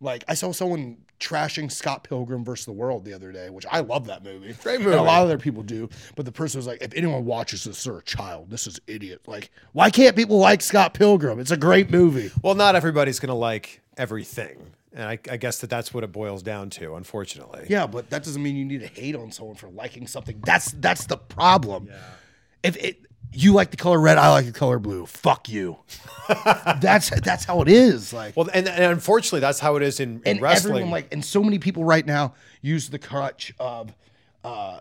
Like 0.00 0.24
I 0.28 0.34
saw 0.34 0.52
someone 0.52 0.98
trashing 1.20 1.70
Scott 1.70 2.04
Pilgrim 2.04 2.44
versus 2.44 2.66
the 2.66 2.72
World 2.72 3.04
the 3.04 3.12
other 3.12 3.32
day, 3.32 3.50
which 3.50 3.66
I 3.70 3.80
love 3.80 4.06
that 4.06 4.22
movie. 4.22 4.54
Great 4.62 4.80
And 4.80 4.94
a 4.94 5.02
lot 5.02 5.22
of 5.22 5.26
other 5.26 5.38
people 5.38 5.62
do. 5.62 5.88
But 6.14 6.24
the 6.24 6.32
person 6.32 6.58
was 6.58 6.66
like, 6.66 6.80
if 6.80 6.94
anyone 6.94 7.24
watches 7.24 7.64
this, 7.64 7.82
they're 7.82 7.98
a 7.98 8.02
child. 8.02 8.50
This 8.50 8.66
is 8.66 8.80
idiot. 8.86 9.22
Like, 9.26 9.50
why 9.72 9.90
can't 9.90 10.14
people 10.14 10.38
like 10.38 10.62
Scott 10.62 10.94
Pilgrim? 10.94 11.40
It's 11.40 11.50
a 11.50 11.56
great 11.56 11.90
movie. 11.90 12.30
Well, 12.42 12.54
not 12.54 12.76
everybody's 12.76 13.18
going 13.18 13.28
to 13.28 13.34
like 13.34 13.80
everything. 13.96 14.72
And 14.92 15.04
I, 15.04 15.18
I 15.30 15.36
guess 15.36 15.58
that 15.60 15.70
that's 15.70 15.92
what 15.92 16.02
it 16.02 16.12
boils 16.12 16.42
down 16.42 16.70
to, 16.70 16.94
unfortunately. 16.94 17.66
Yeah, 17.68 17.86
but 17.86 18.10
that 18.10 18.24
doesn't 18.24 18.42
mean 18.42 18.56
you 18.56 18.64
need 18.64 18.80
to 18.80 18.86
hate 18.86 19.14
on 19.14 19.30
someone 19.30 19.56
for 19.56 19.68
liking 19.68 20.06
something. 20.06 20.40
That's 20.44 20.72
that's 20.72 21.06
the 21.06 21.18
problem. 21.18 21.90
If 22.62 22.76
it 22.76 23.07
you 23.32 23.52
like 23.52 23.70
the 23.70 23.76
color 23.76 24.00
red, 24.00 24.18
I 24.18 24.30
like 24.30 24.46
the 24.46 24.52
color 24.52 24.78
blue. 24.78 25.06
Fuck 25.06 25.48
you. 25.48 25.78
that's 26.80 27.10
that's 27.20 27.44
how 27.44 27.62
it 27.62 27.68
is. 27.68 28.12
Like 28.12 28.36
Well, 28.36 28.48
and, 28.52 28.68
and 28.68 28.84
unfortunately, 28.84 29.40
that's 29.40 29.60
how 29.60 29.76
it 29.76 29.82
is 29.82 30.00
in, 30.00 30.16
in 30.18 30.22
and 30.24 30.42
wrestling. 30.42 30.72
everyone 30.72 30.90
like 30.90 31.12
and 31.12 31.24
so 31.24 31.42
many 31.42 31.58
people 31.58 31.84
right 31.84 32.04
now 32.04 32.34
use 32.62 32.88
the 32.90 32.98
crutch 32.98 33.54
of 33.58 33.94
uh 34.44 34.80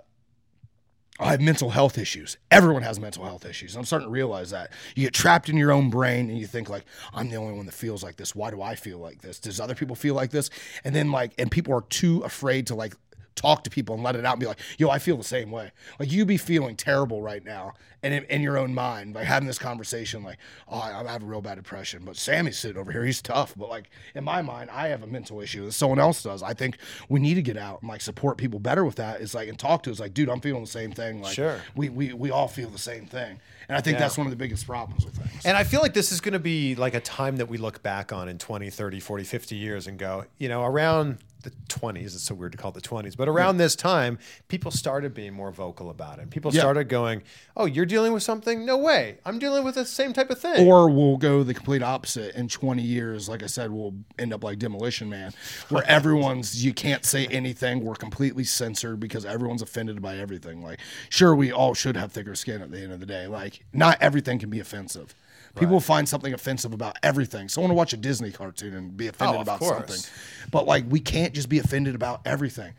I 1.20 1.32
have 1.32 1.42
mental 1.42 1.72
health 1.72 1.98
issues. 1.98 2.38
Everyone 2.52 2.84
has 2.84 3.00
mental 3.00 3.26
health 3.26 3.46
issues. 3.46 3.76
I'm 3.76 3.86
starting 3.86 4.08
to 4.08 4.12
realize 4.12 4.52
that. 4.52 4.72
You 4.96 5.04
get 5.04 5.14
trapped 5.14 5.50
in 5.50 5.58
your 5.58 5.72
own 5.72 5.90
brain 5.90 6.30
and 6.30 6.38
you 6.38 6.46
think 6.46 6.70
like, 6.70 6.86
I'm 7.12 7.30
the 7.30 7.38
only 7.38 7.54
one 7.54 7.66
that 7.66 7.72
feels 7.74 8.04
like 8.04 8.18
this. 8.18 8.36
Why 8.36 8.52
do 8.52 8.62
I 8.62 8.76
feel 8.76 9.00
like 9.00 9.22
this? 9.22 9.40
Does 9.40 9.60
other 9.60 9.74
people 9.74 9.96
feel 9.96 10.14
like 10.14 10.30
this? 10.30 10.52
And 10.84 10.94
then 10.94 11.12
like, 11.12 11.32
and 11.40 11.50
people 11.50 11.74
are 11.74 11.82
too 11.82 12.22
afraid 12.22 12.68
to 12.68 12.76
like 12.76 12.94
talk 13.38 13.64
to 13.64 13.70
people 13.70 13.96
and 13.96 14.04
let 14.04 14.16
it 14.18 14.26
out 14.26 14.34
and 14.34 14.40
be 14.42 14.46
like, 14.48 14.60
yo, 14.78 14.90
I 14.90 15.00
feel 15.00 15.16
the 15.16 15.24
same 15.24 15.50
way. 15.52 15.72
Like 16.00 16.12
you 16.12 16.26
be 16.26 16.36
feeling 16.38 16.76
terrible 16.76 17.22
right 17.22 17.44
now 17.46 17.74
and 18.04 18.14
in, 18.14 18.24
in 18.26 18.42
your 18.42 18.58
own 18.58 18.74
mind, 18.74 19.16
like 19.16 19.26
having 19.26 19.48
this 19.48 19.58
conversation, 19.58 20.24
like, 20.24 20.38
oh, 20.68 20.78
I, 20.78 21.04
I 21.08 21.12
have 21.12 21.24
a 21.24 21.26
real 21.26 21.42
bad 21.42 21.56
depression, 21.56 22.04
but 22.06 22.16
Sami's 22.16 22.58
sitting 22.58 22.78
over 22.78 22.92
here. 22.92 23.04
He's 23.04 23.22
tough. 23.22 23.54
But 23.58 23.70
like 23.70 23.90
in 24.14 24.24
my 24.24 24.42
mind, 24.42 24.70
I 24.72 24.90
have 24.90 25.04
a 25.04 25.08
mental 25.08 25.40
issue 25.42 25.66
that 25.66 25.72
someone 25.72 26.00
else 26.00 26.22
does. 26.22 26.44
I 26.44 26.54
think 26.54 26.78
we 27.10 27.20
need 27.20 27.36
to 27.36 27.42
get 27.42 27.58
out 27.58 27.82
and 27.82 27.90
like 27.90 28.02
support 28.02 28.38
people 28.38 28.60
better 28.60 28.84
with 28.84 28.96
that. 28.98 29.22
Is 29.22 29.34
like, 29.34 29.48
and 29.50 29.58
talk 29.58 29.84
to 29.84 29.92
us 29.92 30.00
like, 30.00 30.14
dude, 30.14 30.30
I'm 30.30 30.42
feeling 30.42 30.64
the 30.64 30.70
same 30.70 30.92
thing. 30.92 31.22
Like 31.22 31.34
Sure. 31.34 31.60
we, 31.76 31.90
we, 31.90 32.14
we 32.14 32.32
all 32.32 32.48
feel 32.48 32.70
the 32.70 32.78
same 32.78 33.06
thing. 33.06 33.40
And 33.70 33.76
I 33.78 33.82
think 33.82 33.96
Yeah. 33.96 34.02
that's 34.02 34.18
one 34.18 34.28
of 34.28 34.32
the 34.32 34.38
biggest 34.38 34.66
problems 34.66 35.04
with 35.06 35.16
things. 35.18 35.46
And 35.46 35.58
I 35.58 35.64
feel 35.64 35.82
like 35.82 35.94
this 35.94 36.12
is 36.12 36.22
going 36.22 36.34
to 36.34 36.40
be 36.40 36.76
like 36.76 36.94
a 36.94 37.02
time 37.02 37.38
that 37.38 37.48
we 37.50 37.58
look 37.58 37.84
back 37.84 38.14
on 38.14 38.30
in 38.30 38.38
20, 38.38 38.70
30, 38.70 39.00
40, 39.00 39.24
50 39.24 39.56
years 39.56 39.88
and 39.88 39.98
go, 39.98 40.26
you 40.38 40.48
know, 40.50 40.64
around 40.64 41.18
the 41.50 41.80
20s, 41.80 42.06
it's 42.08 42.24
so 42.24 42.36
weird 42.36 42.52
to 42.52 42.58
call 42.58 42.72
it 42.72 42.76
the 42.76 42.82
20s, 42.82 43.16
but 43.16 43.28
around 43.28 43.58
this 43.58 43.76
time, 43.76 44.20
people 44.48 44.72
started 44.72 45.14
being 45.14 45.34
more 45.34 45.52
vocal 45.52 45.90
about 45.90 46.20
it. 46.20 46.30
People 46.30 46.54
Yeah. 46.54 46.62
started 46.62 46.90
going, 46.90 47.24
oh, 47.56 47.66
you're 47.66 47.86
dealing 47.86 48.14
with 48.14 48.24
something? 48.24 48.66
No 48.66 48.78
way. 48.78 49.18
I'm 49.26 49.40
dealing 49.40 49.64
with 49.64 49.76
the 49.76 49.86
same 49.86 50.14
type 50.14 50.30
of 50.30 50.40
thing. 50.40 50.68
Or 50.68 50.90
we'll 50.90 51.18
go 51.18 51.44
the 51.44 51.54
complete 51.54 51.82
opposite. 51.84 52.36
In 52.36 52.48
20 52.48 52.82
years, 52.82 53.30
like 53.30 53.44
I 53.44 53.48
said, 53.48 53.72
we'll 53.72 53.96
end 54.20 54.34
up 54.34 54.44
like 54.44 54.60
Demolition 54.60 55.10
Man, 55.10 55.34
where 55.70 55.84
everyone's, 55.88 56.64
you 56.64 56.74
can't 56.74 57.06
say 57.06 57.28
anything. 57.28 57.84
We're 57.84 57.96
completely 57.96 58.44
censored 58.44 59.00
because 59.00 59.26
everyone's 59.26 59.62
offended 59.62 60.02
by 60.02 60.18
everything. 60.18 60.62
Like, 60.62 60.80
sure, 61.10 61.36
we 61.36 61.52
all 61.52 61.74
should 61.74 61.96
have 61.96 62.12
thicker 62.12 62.36
skin 62.36 62.62
at 62.62 62.72
the 62.72 62.80
end 62.82 62.92
of 62.94 63.00
the 63.00 63.06
day. 63.06 63.28
Like, 63.28 63.64
not 63.74 63.98
everything 64.02 64.40
can 64.40 64.50
be 64.50 64.60
offensive. 64.60 65.16
People 65.56 65.80
find 65.80 66.08
something 66.08 66.34
offensive 66.34 66.74
about 66.74 66.98
everything. 67.04 67.50
Someone 67.50 67.70
will 67.72 67.78
watch 67.78 67.94
a 67.94 67.98
Disney 67.98 68.32
cartoon 68.32 68.74
and 68.74 68.96
be 68.98 69.08
offended 69.08 69.38
Oh, 69.38 69.42
about 69.42 69.60
course. 69.60 69.78
something. 70.04 70.50
But 70.52 70.66
like, 70.68 70.86
we 70.90 71.00
can't 71.00 71.34
just 71.34 71.50
be 71.50 71.60
offended 71.60 71.96
about 71.96 72.22
everything 72.26 72.74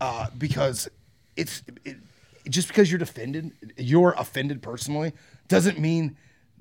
uh, 0.00 0.26
because 0.36 0.88
it's 1.36 1.62
it, 1.84 1.96
just 2.48 2.68
because 2.68 2.90
you're 2.90 3.02
offended, 3.02 3.52
you're 3.76 4.12
offended 4.18 4.62
personally, 4.62 5.12
doesn't 5.48 5.78
mean 5.78 6.16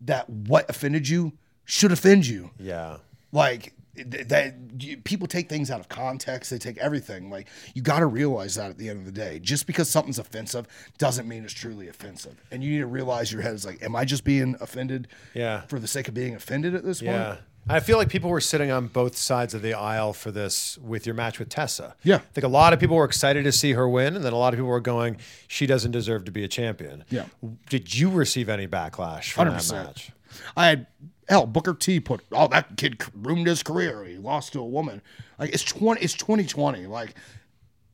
that 0.05 0.29
what 0.29 0.69
offended 0.69 1.07
you 1.09 1.33
should 1.65 1.91
offend 1.91 2.25
you. 2.27 2.51
yeah. 2.59 2.97
Like 3.33 3.73
that, 3.95 4.55
you, 4.79 4.97
people 4.97 5.27
take 5.27 5.49
things 5.49 5.69
out 5.69 5.79
of 5.79 5.89
context. 5.89 6.49
They 6.51 6.57
take 6.57 6.77
everything. 6.77 7.29
Like 7.29 7.47
you 7.73 7.81
got 7.81 7.99
to 7.99 8.05
realize 8.05 8.55
that 8.55 8.69
at 8.69 8.77
the 8.77 8.89
end 8.89 8.99
of 8.99 9.05
the 9.05 9.11
day, 9.11 9.39
just 9.39 9.67
because 9.67 9.89
something's 9.89 10.19
offensive 10.19 10.67
doesn't 10.97 11.27
mean 11.27 11.43
it's 11.43 11.53
truly 11.53 11.87
offensive. 11.87 12.41
And 12.51 12.63
you 12.63 12.71
need 12.71 12.79
to 12.79 12.85
realize 12.87 13.31
your 13.31 13.41
head 13.41 13.53
is 13.53 13.65
like, 13.65 13.81
am 13.83 13.95
I 13.95 14.05
just 14.05 14.23
being 14.23 14.55
offended? 14.61 15.07
Yeah. 15.33 15.61
For 15.61 15.79
the 15.79 15.87
sake 15.87 16.07
of 16.07 16.13
being 16.13 16.35
offended 16.35 16.75
at 16.75 16.83
this 16.83 17.01
Yeah. 17.01 17.27
point. 17.27 17.39
I 17.69 17.79
feel 17.79 17.97
like 17.99 18.09
people 18.09 18.31
were 18.31 18.41
sitting 18.41 18.71
on 18.71 18.87
both 18.87 19.15
sides 19.15 19.53
of 19.53 19.61
the 19.61 19.75
aisle 19.75 20.13
for 20.13 20.31
this 20.31 20.79
with 20.79 21.05
your 21.05 21.13
match 21.13 21.37
with 21.37 21.49
Tessa. 21.49 21.95
Yeah. 22.01 22.15
I 22.15 22.19
think 22.33 22.43
a 22.43 22.47
lot 22.47 22.73
of 22.73 22.79
people 22.79 22.95
were 22.95 23.05
excited 23.05 23.43
to 23.43 23.51
see 23.51 23.73
her 23.73 23.87
win, 23.87 24.15
and 24.15 24.25
then 24.25 24.33
a 24.33 24.37
lot 24.37 24.51
of 24.51 24.57
people 24.57 24.69
were 24.71 24.79
going, 24.79 25.17
she 25.47 25.67
doesn't 25.67 25.91
deserve 25.91 26.25
to 26.25 26.31
be 26.31 26.43
a 26.43 26.47
champion. 26.47 27.03
Yeah. 27.11 27.25
Did 27.69 27.93
you 27.93 28.09
receive 28.09 28.49
any 28.49 28.67
backlash 28.67 29.31
from 29.31 29.45
Hundred 29.47 29.61
that 29.61 29.85
match? 29.85 30.11
I 30.57 30.67
had 30.69 30.87
hell 31.31 31.47
Booker 31.47 31.73
T 31.73 32.01
put 32.01 32.21
oh 32.33 32.49
that 32.49 32.75
kid 32.75 33.01
ruined 33.15 33.47
his 33.47 33.63
career. 33.63 34.03
He 34.03 34.17
lost 34.17 34.51
to 34.53 34.59
a 34.59 34.65
woman. 34.65 35.01
Like 35.39 35.53
it's 35.53 35.63
twenty. 35.63 36.01
It's 36.01 36.13
twenty 36.13 36.45
twenty. 36.45 36.85
Like 36.87 37.15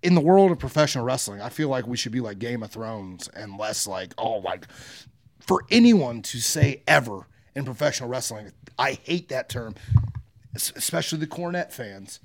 in 0.01 0.15
the 0.15 0.21
world 0.21 0.51
of 0.51 0.57
professional 0.57 1.05
wrestling, 1.05 1.39
I 1.39 1.49
feel 1.49 1.69
like 1.69 1.85
we 1.85 1.97
should 1.97 2.11
be 2.11 2.19
like 2.19 2.39
Game 2.39 2.63
of 2.63 2.71
Thrones 2.71 3.27
and 3.29 3.57
less 3.57 3.85
like 3.85 4.13
oh 4.17 4.39
like 4.39 4.67
for 5.39 5.63
anyone 5.69 6.23
to 6.23 6.39
say 6.39 6.81
ever 6.88 7.27
in 7.55 7.63
professional 7.63 8.09
wrestling. 8.09 8.51
I 8.79 8.93
hate 9.03 9.29
that 9.29 9.49
term, 9.49 9.75
especially 10.55 11.19
the 11.19 11.27
Cornette 11.27 11.71
fans. 11.71 12.19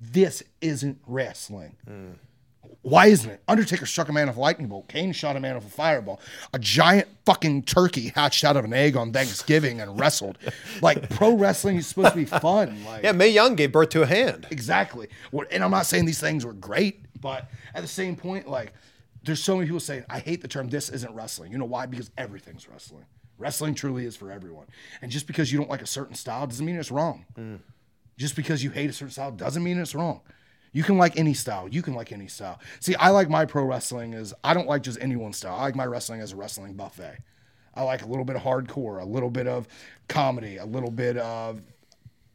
This 0.00 0.42
isn't 0.60 0.98
wrestling. 1.06 1.76
Mm. 1.88 2.14
Why 2.88 3.06
isn't 3.06 3.28
it? 3.28 3.42
Undertaker 3.48 3.84
struck 3.84 4.08
a 4.08 4.12
man 4.12 4.28
with 4.28 4.36
a 4.36 4.40
lightning 4.40 4.68
bolt. 4.68 4.86
Kane 4.86 5.12
shot 5.12 5.34
a 5.34 5.40
man 5.40 5.56
with 5.56 5.64
a 5.64 5.70
fireball. 5.70 6.20
A 6.54 6.58
giant 6.60 7.08
fucking 7.24 7.64
turkey 7.64 8.12
hatched 8.14 8.44
out 8.44 8.56
of 8.56 8.64
an 8.64 8.72
egg 8.72 8.96
on 8.96 9.12
Thanksgiving 9.12 9.80
and 9.80 9.98
wrestled. 9.98 10.38
Like 10.82 11.10
pro 11.10 11.34
wrestling 11.34 11.76
is 11.78 11.86
supposed 11.88 12.10
to 12.10 12.16
be 12.16 12.24
fun. 12.26 12.84
Like 12.84 13.02
Yeah, 13.02 13.10
Mae 13.12 13.28
Young 13.30 13.56
gave 13.56 13.72
birth 13.72 13.88
to 13.90 14.02
a 14.02 14.06
hand. 14.06 14.46
exactly. 14.50 15.08
And 15.50 15.64
I'm 15.64 15.70
not 15.72 15.86
saying 15.86 16.04
these 16.04 16.20
things 16.20 16.44
were 16.46 16.52
great, 16.52 17.00
but 17.20 17.50
at 17.74 17.82
the 17.82 17.88
same 17.88 18.14
point, 18.14 18.46
like 18.48 18.72
there's 19.24 19.42
so 19.42 19.56
many 19.56 19.66
people 19.66 19.80
saying 19.80 20.04
I 20.08 20.20
hate 20.20 20.40
the 20.42 20.48
term 20.48 20.68
this 20.68 20.88
isn't 20.88 21.12
wrestling. 21.12 21.50
You 21.50 21.58
know 21.58 21.64
why? 21.64 21.86
Because 21.86 22.10
everything's 22.16 22.68
wrestling. 22.68 23.04
Wrestling 23.38 23.74
truly 23.74 24.04
is 24.06 24.14
for 24.14 24.30
everyone. 24.30 24.66
And 25.02 25.10
just 25.10 25.26
because 25.26 25.50
you 25.50 25.58
don't 25.58 25.68
like 25.70 25.82
a 25.82 25.86
certain 25.86 26.14
style 26.14 26.46
doesn't 26.46 26.64
mean 26.64 26.76
it's 26.76 26.92
wrong. 26.92 27.24
Mm. 27.36 27.58
Just 28.16 28.36
because 28.36 28.62
you 28.62 28.70
hate 28.70 28.88
a 28.90 28.92
certain 28.92 29.10
style 29.12 29.32
doesn't 29.32 29.62
mean 29.64 29.78
it's 29.78 29.94
wrong. 29.94 30.20
You 30.76 30.82
can 30.82 30.98
like 30.98 31.18
any 31.18 31.32
style. 31.32 31.66
You 31.68 31.80
can 31.80 31.94
like 31.94 32.12
any 32.12 32.26
style. 32.26 32.60
See, 32.80 32.94
I 32.96 33.08
like 33.08 33.30
my 33.30 33.46
pro 33.46 33.64
wrestling 33.64 34.12
is 34.12 34.34
I 34.44 34.52
don't 34.52 34.66
like 34.66 34.82
just 34.82 34.98
any 35.00 35.16
one 35.16 35.32
style. 35.32 35.54
I 35.54 35.62
like 35.62 35.74
my 35.74 35.86
wrestling 35.86 36.20
as 36.20 36.32
a 36.32 36.36
wrestling 36.36 36.74
buffet. 36.74 37.16
I 37.74 37.82
like 37.82 38.02
a 38.02 38.06
little 38.06 38.26
bit 38.26 38.36
of 38.36 38.42
hardcore, 38.42 39.00
a 39.00 39.04
little 39.06 39.30
bit 39.30 39.46
of 39.46 39.66
comedy, 40.06 40.58
a 40.58 40.66
little 40.66 40.90
bit 40.90 41.16
of 41.16 41.62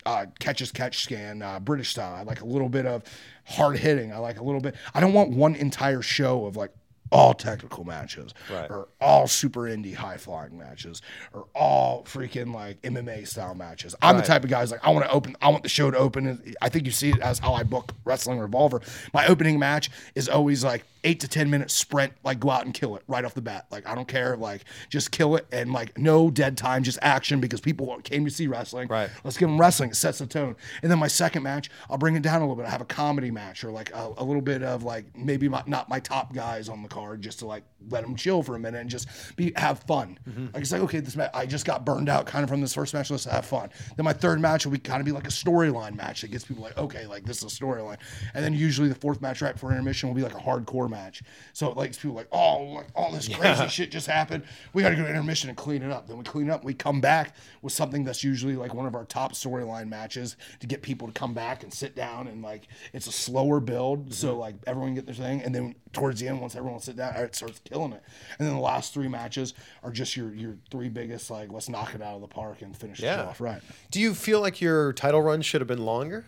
uh, 0.08 0.26
catch 0.40 0.60
as 0.64 0.72
catch 0.72 1.04
scan, 1.04 1.44
uh, 1.44 1.60
British 1.60 1.92
style. 1.92 2.16
I 2.16 2.24
like 2.24 2.42
a 2.42 2.46
little 2.46 2.68
bit 2.68 2.88
of 2.88 3.04
hard 3.46 3.78
hitting. 3.78 4.12
I 4.12 4.18
like 4.18 4.40
a 4.40 4.44
little 4.44 4.60
bit. 4.60 4.74
I 4.96 5.02
don't 5.02 5.14
want 5.14 5.30
one 5.30 5.54
entire 5.54 6.02
show 6.02 6.48
of 6.48 6.56
like 6.58 6.72
all 7.12 7.34
technical 7.34 7.84
matches 7.84 8.34
Right. 8.52 8.70
or 8.72 8.88
all 9.02 9.28
super 9.28 9.62
indie 9.62 9.94
high 9.96 10.18
flying 10.18 10.58
matches 10.58 11.02
or 11.34 11.48
all 11.54 12.04
freaking 12.06 12.54
like 12.54 12.82
MMA 12.84 13.28
style 13.28 13.54
matches. 13.56 13.94
I'm 14.02 14.16
Right. 14.16 14.22
the 14.22 14.28
type 14.28 14.44
of 14.44 14.50
guys 14.50 14.72
like 14.72 14.86
I 14.86 14.90
want 14.92 15.06
to 15.06 15.12
open. 15.12 15.36
I 15.42 15.50
want 15.50 15.64
the 15.64 15.70
show 15.70 15.92
to 15.92 15.98
open. 15.98 16.54
I 16.62 16.70
think 16.70 16.86
you 16.86 16.92
see 16.92 17.10
it 17.10 17.20
as 17.20 17.40
how 17.40 17.54
I 17.54 17.64
book 17.64 17.94
Wrestling 18.06 18.40
Revolver. 18.40 18.82
My 19.14 19.28
opening 19.28 19.60
match 19.60 19.90
is 20.16 20.30
always 20.30 20.64
like 20.64 20.84
eight 21.04 21.20
to 21.20 21.28
ten 21.28 21.50
minute 21.50 21.72
sprint. 21.72 22.14
Like 22.24 22.40
go 22.40 22.50
out 22.52 22.64
and 22.66 22.74
kill 22.74 22.96
it 22.96 23.04
right 23.08 23.26
off 23.26 23.34
the 23.34 23.42
bat. 23.42 23.66
Like 23.72 23.88
I 23.88 23.96
don't 23.96 24.08
care. 24.08 24.38
Like 24.38 24.64
just 24.90 25.12
kill 25.12 25.36
it 25.36 25.48
and 25.52 25.74
like 25.74 25.98
no 25.98 26.30
dead 26.30 26.58
time, 26.58 26.84
just 26.84 27.00
action 27.02 27.40
because 27.40 27.60
people 27.60 28.00
came 28.04 28.24
to 28.24 28.32
see 28.32 28.48
wrestling. 28.48 28.88
Right. 28.88 29.10
Let's 29.24 29.38
give 29.38 29.50
them 29.50 29.60
wrestling. 29.60 29.90
It 29.90 29.96
sets 29.96 30.20
the 30.20 30.28
tone. 30.28 30.56
And 30.82 30.92
then 30.92 31.00
my 31.00 31.08
second 31.08 31.44
match, 31.44 31.70
I'll 31.90 31.98
bring 31.98 32.16
it 32.16 32.22
down 32.22 32.38
a 32.42 32.46
little 32.46 32.56
bit. 32.56 32.66
I 32.68 32.70
have 32.70 32.82
a 32.82 32.86
comedy 32.86 33.32
match 33.32 33.64
or 33.64 33.72
like 33.72 33.92
a, 33.94 34.14
a 34.18 34.24
little 34.24 34.42
bit 34.42 34.62
of 34.64 34.84
like 34.84 35.06
maybe 35.18 35.50
my, 35.50 35.64
not 35.66 35.90
my 35.90 36.00
top 36.00 36.34
guys 36.34 36.70
on 36.70 36.84
the 36.84 36.88
card, 36.90 37.01
just 37.18 37.40
to 37.40 37.46
like 37.46 37.64
let 37.90 38.04
them 38.04 38.16
chill 38.16 38.44
for 38.44 38.56
a 38.56 38.60
minute 38.60 38.82
and 38.82 38.90
just 38.90 39.08
be 39.36 39.54
have 39.56 39.80
fun. 39.84 40.18
Mm-hmm. 40.30 40.48
Like 40.54 40.62
it's 40.64 40.72
like 40.72 40.82
okay, 40.82 41.00
this 41.00 41.16
match 41.16 41.32
I 41.34 41.46
just 41.46 41.66
got 41.66 41.86
burned 41.86 42.10
out 42.10 42.26
kind 42.26 42.44
of 42.44 42.50
from 42.50 42.62
this 42.62 42.74
first 42.74 42.94
match. 42.94 43.12
Let's 43.12 43.26
have 43.26 43.46
fun. 43.46 43.70
Then 43.96 44.04
my 44.04 44.14
third 44.14 44.40
match 44.40 44.66
will 44.66 44.72
be 44.72 44.80
kind 44.80 45.00
of 45.00 45.06
be 45.06 45.12
like 45.12 45.28
a 45.28 45.32
storyline 45.32 45.96
match 45.96 46.22
that 46.22 46.32
gets 46.32 46.46
people 46.46 46.64
like 46.64 46.78
okay, 46.78 47.06
like 47.06 47.26
this 47.26 47.44
is 47.44 47.54
a 47.54 47.64
storyline. 47.64 47.98
And 48.34 48.44
then 48.44 48.54
usually 48.54 48.90
the 48.90 48.96
fourth 48.96 49.22
match 49.22 49.42
right 49.42 49.54
before 49.54 49.72
intermission 49.72 50.10
will 50.10 50.16
be 50.16 50.24
like 50.24 50.36
a 50.36 50.42
hardcore 50.42 50.90
match. 50.90 51.24
So 51.54 51.70
it 51.70 51.78
likes 51.78 51.98
people 51.98 52.16
like 52.16 52.28
oh 52.32 52.64
like 52.64 52.88
all 52.96 53.12
this 53.12 53.28
crazy 53.28 53.68
shit 53.68 53.92
just 53.92 54.08
happened. 54.08 54.44
We 54.74 54.84
got 54.84 54.90
to 54.90 54.96
go 54.96 55.04
to 55.04 55.10
intermission 55.10 55.50
and 55.50 55.58
clean 55.58 55.84
it 55.84 55.92
up. 55.92 56.08
Then 56.08 56.18
we 56.18 56.24
clean 56.24 56.50
up. 56.50 56.64
We 56.64 56.74
come 56.74 57.02
back 57.02 57.36
with 57.62 57.74
something 57.74 58.04
that's 58.04 58.24
usually 58.24 58.56
like 58.56 58.74
one 58.74 58.86
of 58.86 58.96
our 58.96 59.06
top 59.06 59.34
storyline 59.34 59.88
matches 59.88 60.38
to 60.60 60.68
get 60.68 60.82
people 60.82 61.08
to 61.08 61.14
come 61.14 61.34
back 61.34 61.64
and 61.64 61.74
sit 61.74 61.96
down 61.96 62.28
and 62.28 62.42
like 62.42 62.68
it's 62.94 63.08
a 63.08 63.12
slower 63.12 63.60
build. 63.60 64.14
So 64.14 64.32
mm-hmm. 64.32 64.40
like 64.40 64.56
everyone 64.68 64.96
get 64.96 65.06
their 65.06 65.16
thing, 65.16 65.42
and 65.42 65.54
then 65.54 65.76
towards 65.94 66.20
the 66.22 66.28
end, 66.28 66.40
once 66.42 66.56
everyone 66.56 66.80
sit 66.80 66.96
down, 66.96 67.16
it 67.16 67.36
starts 67.36 67.60
killing 67.64 67.94
it. 67.94 68.02
And 68.40 68.48
then 68.48 68.56
the 68.56 68.62
last 68.62 68.94
three 68.94 69.08
matches 69.08 69.54
are 69.84 69.92
just 69.92 70.16
your 70.16 70.34
your 70.34 70.56
three 70.72 70.90
biggest 70.90 71.30
like 71.30 71.52
let's 71.52 71.70
knock 71.70 71.94
it 71.96 72.02
out 72.02 72.16
of 72.16 72.22
the 72.22 72.28
park 72.28 72.62
and 72.62 72.76
finish 72.76 73.00
Yeah. 73.00 73.22
it 73.22 73.28
off 73.28 73.42
right. 73.42 73.62
Do 73.92 74.00
you 74.00 74.14
feel 74.14 74.40
like 74.42 74.62
your 74.62 74.94
title 74.94 75.22
run 75.22 75.42
should 75.42 75.62
have 75.62 75.68
been 75.68 75.86
longer? 75.86 76.26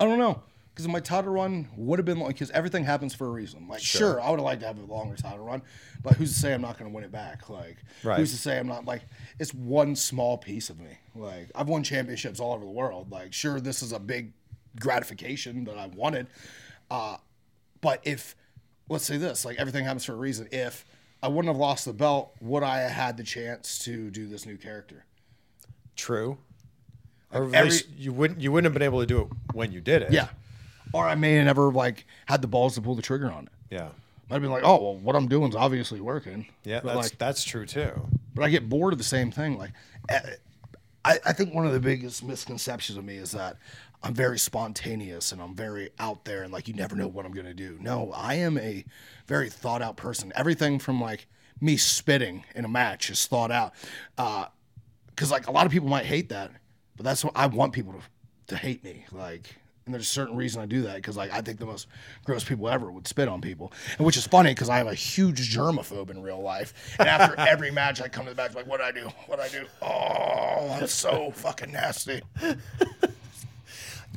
I 0.00 0.04
don't 0.04 0.18
know. 0.18 0.42
Because 0.74 0.88
my 0.88 1.00
title 1.00 1.32
run 1.34 1.68
would 1.76 1.98
have 1.98 2.06
been 2.06 2.18
like, 2.18 2.34
because 2.36 2.50
everything 2.52 2.82
happens 2.82 3.14
for 3.14 3.26
a 3.26 3.30
reason. 3.30 3.68
Like, 3.68 3.80
sure, 3.82 4.18
I 4.22 4.30
would 4.30 4.38
have 4.38 4.44
liked 4.44 4.62
to 4.62 4.66
have 4.68 4.78
a 4.78 4.84
longer 4.90 5.14
title 5.16 5.44
run, 5.44 5.60
but 6.02 6.14
who's 6.14 6.32
to 6.32 6.38
say 6.40 6.54
I'm 6.54 6.62
not 6.62 6.78
going 6.78 6.90
to 6.90 6.94
win 6.94 7.04
it 7.04 7.12
back? 7.12 7.50
Like, 7.50 7.76
Right. 8.02 8.16
who's 8.18 8.30
to 8.32 8.38
say 8.38 8.58
I'm 8.58 8.66
not 8.68 8.86
like, 8.86 9.02
it's 9.38 9.52
one 9.52 9.94
small 9.94 10.38
piece 10.38 10.70
of 10.70 10.80
me. 10.80 10.96
Like, 11.14 11.50
I've 11.54 11.68
won 11.68 11.82
championships 11.82 12.40
all 12.40 12.54
over 12.54 12.64
the 12.64 12.70
world. 12.70 13.10
Like, 13.12 13.34
sure, 13.34 13.60
this 13.60 13.82
is 13.82 13.92
a 13.92 13.98
big 13.98 14.32
gratification 14.80 15.64
that 15.64 15.76
I 15.76 15.88
wanted. 15.88 16.28
Uh, 16.90 17.16
but 17.80 18.00
if, 18.04 18.34
let's 18.88 19.04
say 19.04 19.16
this, 19.16 19.44
like, 19.44 19.58
everything 19.58 19.84
happens 19.84 20.04
for 20.04 20.12
a 20.12 20.16
reason. 20.16 20.48
If 20.52 20.84
I 21.22 21.28
wouldn't 21.28 21.52
have 21.52 21.60
lost 21.60 21.84
the 21.84 21.92
belt, 21.92 22.32
would 22.40 22.62
I 22.62 22.80
have 22.80 22.90
had 22.92 23.16
the 23.16 23.22
chance 23.24 23.78
to 23.84 24.10
do 24.10 24.26
this 24.26 24.46
new 24.46 24.56
character? 24.56 25.04
True. 25.96 26.38
Or 27.32 27.46
at 27.48 27.54
every- 27.54 27.70
least 27.70 27.88
you 27.96 28.12
wouldn't 28.12 28.40
you 28.40 28.52
wouldn't 28.52 28.66
have 28.66 28.74
been 28.74 28.82
able 28.82 29.00
to 29.00 29.06
do 29.06 29.22
it 29.22 29.28
when 29.54 29.72
you 29.72 29.80
did 29.80 30.02
it. 30.02 30.12
Yeah. 30.12 30.28
Or 30.92 31.06
I 31.06 31.14
may 31.14 31.34
have 31.34 31.46
never, 31.46 31.72
like, 31.72 32.06
had 32.26 32.42
the 32.42 32.48
balls 32.48 32.74
to 32.74 32.82
pull 32.82 32.94
the 32.94 33.02
trigger 33.02 33.30
on 33.32 33.44
it. 33.44 33.52
Yeah. 33.74 33.88
I'd 34.30 34.40
be 34.40 34.48
like, 34.48 34.62
oh 34.64 34.82
well, 34.82 34.96
what 34.96 35.14
I'm 35.14 35.28
doing 35.28 35.50
is 35.50 35.54
obviously 35.56 36.00
working. 36.00 36.46
Yeah, 36.64 36.80
but 36.82 36.94
that's 36.94 37.10
like, 37.10 37.18
that's 37.18 37.44
true 37.44 37.66
too. 37.66 38.08
but 38.34 38.42
I 38.44 38.48
get 38.50 38.66
bored 38.68 38.94
of 38.94 38.98
the 38.98 39.04
same 39.04 39.30
thing. 39.30 39.58
Like, 39.58 39.72
eh, 40.08 40.20
I, 41.04 41.18
I 41.26 41.32
think 41.32 41.54
one 41.54 41.66
of 41.66 41.72
the 41.72 41.80
biggest 41.80 42.22
misconceptions 42.22 42.96
of 42.96 43.04
me 43.04 43.16
is 43.16 43.32
that 43.32 43.56
I'm 44.02 44.14
very 44.14 44.38
spontaneous 44.38 45.32
and 45.32 45.40
I'm 45.40 45.54
very 45.54 45.90
out 45.98 46.24
there 46.24 46.42
and 46.42 46.52
like 46.52 46.68
you 46.68 46.74
never 46.74 46.96
know 46.96 47.08
what 47.08 47.26
I'm 47.26 47.32
gonna 47.32 47.54
do. 47.54 47.78
No, 47.80 48.12
I 48.14 48.34
am 48.34 48.58
a 48.58 48.84
very 49.26 49.48
thought 49.48 49.82
out 49.82 49.96
person. 49.96 50.32
Everything 50.34 50.78
from 50.78 51.00
like 51.00 51.26
me 51.60 51.76
spitting 51.76 52.44
in 52.54 52.64
a 52.64 52.68
match 52.68 53.10
is 53.10 53.26
thought 53.26 53.50
out. 53.50 53.72
Uh, 54.18 54.46
because 55.08 55.30
like 55.30 55.46
a 55.46 55.52
lot 55.52 55.66
of 55.66 55.72
people 55.72 55.88
might 55.88 56.06
hate 56.06 56.30
that, 56.30 56.50
but 56.96 57.04
that's 57.04 57.24
what 57.24 57.34
I 57.36 57.46
want 57.46 57.72
people 57.72 57.92
to 57.92 58.00
to 58.48 58.56
hate 58.56 58.84
me. 58.84 59.04
Like, 59.10 59.56
and 59.84 59.94
there's 59.94 60.04
a 60.04 60.06
certain 60.06 60.36
reason 60.36 60.62
I 60.62 60.66
do 60.66 60.82
that 60.82 60.96
because 60.96 61.16
like 61.16 61.32
I 61.32 61.40
think 61.40 61.58
the 61.58 61.66
most 61.66 61.86
gross 62.24 62.44
people 62.44 62.68
ever 62.68 62.90
would 62.90 63.08
spit 63.08 63.28
on 63.28 63.40
people, 63.40 63.72
and 63.98 64.06
which 64.06 64.16
is 64.16 64.26
funny 64.26 64.50
because 64.50 64.68
I 64.68 64.80
am 64.80 64.88
a 64.88 64.94
huge 64.94 65.54
germaphobe 65.54 66.10
in 66.10 66.22
real 66.22 66.40
life. 66.40 66.94
And 66.98 67.08
after 67.08 67.34
every 67.38 67.70
match, 67.70 68.00
I 68.00 68.08
come 68.08 68.24
to 68.24 68.30
the 68.30 68.36
back 68.36 68.54
like, 68.54 68.66
what 68.66 68.78
do 68.78 68.84
I 68.84 68.92
do? 68.92 69.08
What 69.26 69.36
do 69.36 69.42
I 69.42 69.48
do? 69.48 69.66
Oh, 69.80 70.70
I'm 70.70 70.86
so 70.86 71.30
fucking 71.32 71.72
nasty. 71.72 72.22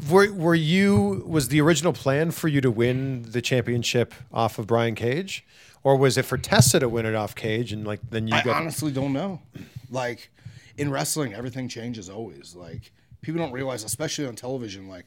Were 0.10 0.32
were 0.34 0.56
you 0.56 1.24
was 1.26 1.48
the 1.48 1.62
original 1.62 1.94
plan 1.94 2.32
for 2.32 2.50
you 2.50 2.60
to 2.60 2.70
win 2.70 3.24
the 3.32 3.42
championship 3.42 4.14
off 4.32 4.60
of 4.60 4.68
Brian 4.68 4.94
Cage, 4.94 5.46
or 5.84 5.96
was 5.96 6.18
it 6.18 6.26
for 6.26 6.38
Tessa 6.38 6.82
to 6.82 6.90
win 6.90 7.06
it 7.06 7.16
off 7.16 7.34
Cage 7.34 7.72
and 7.72 7.88
like 7.88 8.02
then 8.10 8.28
you 8.28 8.34
go 8.34 8.40
I 8.40 8.44
got 8.44 8.56
honestly 8.58 8.92
don't 8.92 9.14
know. 9.14 9.42
Like 9.90 10.30
in 10.78 10.92
wrestling, 10.92 11.34
everything 11.34 11.70
changes 11.70 12.10
always. 12.10 12.54
Like 12.56 12.92
people 13.22 13.40
don't 13.40 13.54
realize, 13.54 13.86
especially 13.86 14.28
on 14.28 14.36
television, 14.36 14.90
like 14.90 15.06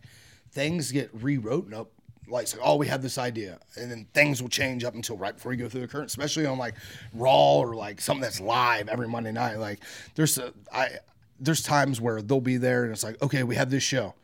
things 0.52 0.92
get 0.92 1.10
rewritten 1.12 1.74
up. 1.74 1.90
Like, 2.30 2.42
it's 2.42 2.54
like, 2.54 2.66
oh, 2.66 2.76
we 2.76 2.86
have 2.88 3.00
this 3.00 3.16
idea, 3.16 3.58
and 3.76 3.90
then 3.90 4.06
things 4.12 4.42
will 4.42 4.50
change 4.50 4.84
up 4.84 4.94
until 4.94 5.16
right 5.16 5.34
before 5.34 5.52
you 5.52 5.58
go 5.58 5.68
through 5.68 5.80
the 5.80 5.88
current. 5.88 6.06
Especially 6.08 6.44
on 6.44 6.58
like 6.58 6.74
Raw 7.14 7.58
or 7.58 7.74
like 7.74 8.00
something 8.02 8.20
that's 8.20 8.40
live 8.40 8.88
every 8.88 9.08
Monday 9.08 9.32
night. 9.32 9.58
Like, 9.58 9.80
there's 10.14 10.36
a, 10.36 10.52
I 10.72 10.88
there's 11.40 11.62
times 11.62 12.00
where 12.00 12.20
they'll 12.20 12.40
be 12.40 12.58
there, 12.58 12.84
and 12.84 12.92
it's 12.92 13.02
like, 13.04 13.20
okay, 13.22 13.44
we 13.44 13.56
have 13.56 13.70
this 13.70 13.82
show. 13.82 14.14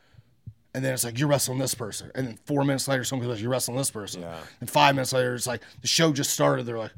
And 0.75 0.85
then 0.85 0.93
it's 0.93 1.05
like 1.05 1.19
you're 1.19 1.29
wrestling 1.29 1.59
this 1.59 1.75
person, 1.75 2.11
and 2.17 2.27
then 2.27 2.37
four 2.47 2.65
minutes 2.65 2.89
later, 2.89 3.05
someone 3.05 3.29
goes, 3.29 3.41
"You're 3.41 3.51
wrestling 3.53 3.77
this 3.79 3.93
person." 3.93 4.23
And 4.61 4.69
five 4.69 4.97
minutes 4.97 5.13
later, 5.13 5.35
it's 5.37 5.47
like 5.47 5.63
the 5.81 5.87
show 5.87 6.13
just 6.13 6.31
started. 6.31 6.67
They're 6.67 6.79
like, 6.79 6.91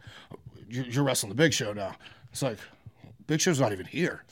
"You're, 0.69 0.87
you're 0.87 1.05
wrestling 1.05 1.29
the 1.29 1.37
Big 1.37 1.53
Show 1.53 1.75
now." 1.75 1.95
It's 2.33 2.41
like, 2.41 2.57
Big 3.27 3.39
Show's 3.39 3.61
not 3.61 3.73
even 3.73 3.85
here, 3.85 4.25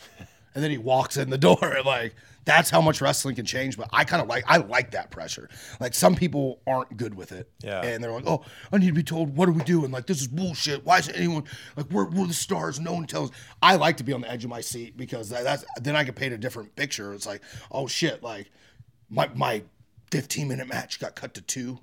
and 0.55 0.65
then 0.65 0.71
he 0.71 0.79
walks 0.79 1.19
in 1.19 1.29
the 1.29 1.37
door. 1.49 1.59
and, 1.63 1.85
Like 1.85 2.15
that's 2.45 2.69
how 2.71 2.81
much 2.81 3.01
wrestling 3.01 3.35
can 3.37 3.45
change. 3.47 3.77
But 3.77 3.89
I 3.93 4.05
kind 4.05 4.21
of 4.23 4.29
like 4.29 4.45
I 4.47 4.59
like 4.59 4.91
that 4.93 5.11
pressure. 5.11 5.49
Like 5.81 5.95
some 5.95 6.15
people 6.15 6.61
aren't 6.67 6.97
good 6.97 7.15
with 7.15 7.33
it, 7.33 7.51
Yeah. 7.63 7.83
and 7.83 8.03
they're 8.03 8.13
like, 8.13 8.27
"Oh, 8.27 8.43
I 8.73 8.79
need 8.79 8.87
to 8.89 8.93
be 8.93 9.03
told 9.03 9.37
what 9.37 9.49
are 9.49 9.53
we 9.53 9.63
doing? 9.65 9.91
Like 9.91 10.07
this 10.07 10.21
is 10.21 10.29
bullshit. 10.29 10.85
Why 10.85 10.99
is 10.99 11.09
anyone 11.09 11.45
like 11.77 11.91
we're 11.91 12.09
we're 12.09 12.27
the 12.27 12.35
stars? 12.35 12.79
No 12.81 12.93
one 12.93 13.07
tells." 13.07 13.31
I 13.63 13.77
like 13.77 13.97
to 13.99 14.05
be 14.05 14.13
on 14.13 14.21
the 14.23 14.31
edge 14.31 14.45
of 14.45 14.51
my 14.51 14.61
seat 14.61 14.97
because 14.97 15.31
that, 15.31 15.45
that's 15.45 15.65
then 15.81 15.97
I 15.97 16.05
can 16.05 16.15
paint 16.15 16.35
a 16.35 16.39
different 16.39 16.77
picture. 16.77 17.15
It's 17.15 17.27
like, 17.27 17.43
oh 17.71 17.87
shit, 17.87 18.23
like 18.23 18.51
my 19.09 19.29
my 19.35 19.63
15 20.11 20.47
minute 20.49 20.69
match 20.69 21.01
got 21.01 21.15
cut 21.17 21.35
to 21.35 21.41
two. 21.41 21.79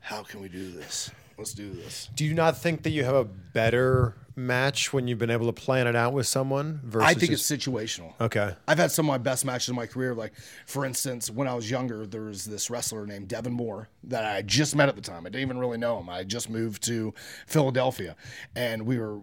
How 0.00 0.22
can 0.22 0.40
we 0.40 0.48
do 0.48 0.70
this? 0.70 1.10
Let's 1.38 1.54
do 1.54 1.70
this. 1.70 2.08
Do 2.14 2.24
you 2.24 2.34
not 2.34 2.58
think 2.58 2.82
that 2.82 2.90
you 2.90 3.04
have 3.04 3.14
a 3.14 3.24
better 3.24 4.16
match 4.46 4.92
when 4.92 5.06
you've 5.08 5.18
been 5.18 5.30
able 5.30 5.46
to 5.46 5.52
plan 5.52 5.86
it 5.86 5.94
out 5.96 6.12
with 6.12 6.26
someone 6.26 6.80
versus 6.84 7.08
I 7.08 7.14
think 7.14 7.32
just- 7.32 7.50
it's 7.50 7.64
situational. 7.66 8.14
Okay. 8.20 8.54
I've 8.66 8.78
had 8.78 8.90
some 8.92 9.06
of 9.06 9.08
my 9.08 9.18
best 9.18 9.44
matches 9.44 9.68
in 9.68 9.74
my 9.76 9.86
career. 9.86 10.14
Like, 10.14 10.32
for 10.66 10.84
instance, 10.84 11.30
when 11.30 11.46
I 11.48 11.54
was 11.54 11.70
younger, 11.70 12.06
there 12.06 12.22
was 12.22 12.44
this 12.44 12.70
wrestler 12.70 13.06
named 13.06 13.28
Devin 13.28 13.52
Moore 13.52 13.88
that 14.04 14.24
I 14.24 14.42
just 14.42 14.74
met 14.74 14.88
at 14.88 14.96
the 14.96 15.02
time. 15.02 15.26
I 15.26 15.30
didn't 15.30 15.42
even 15.42 15.58
really 15.58 15.78
know 15.78 15.98
him. 16.00 16.08
I 16.08 16.24
just 16.24 16.50
moved 16.50 16.82
to 16.84 17.14
Philadelphia, 17.46 18.16
and 18.56 18.86
we 18.86 18.98
were 18.98 19.20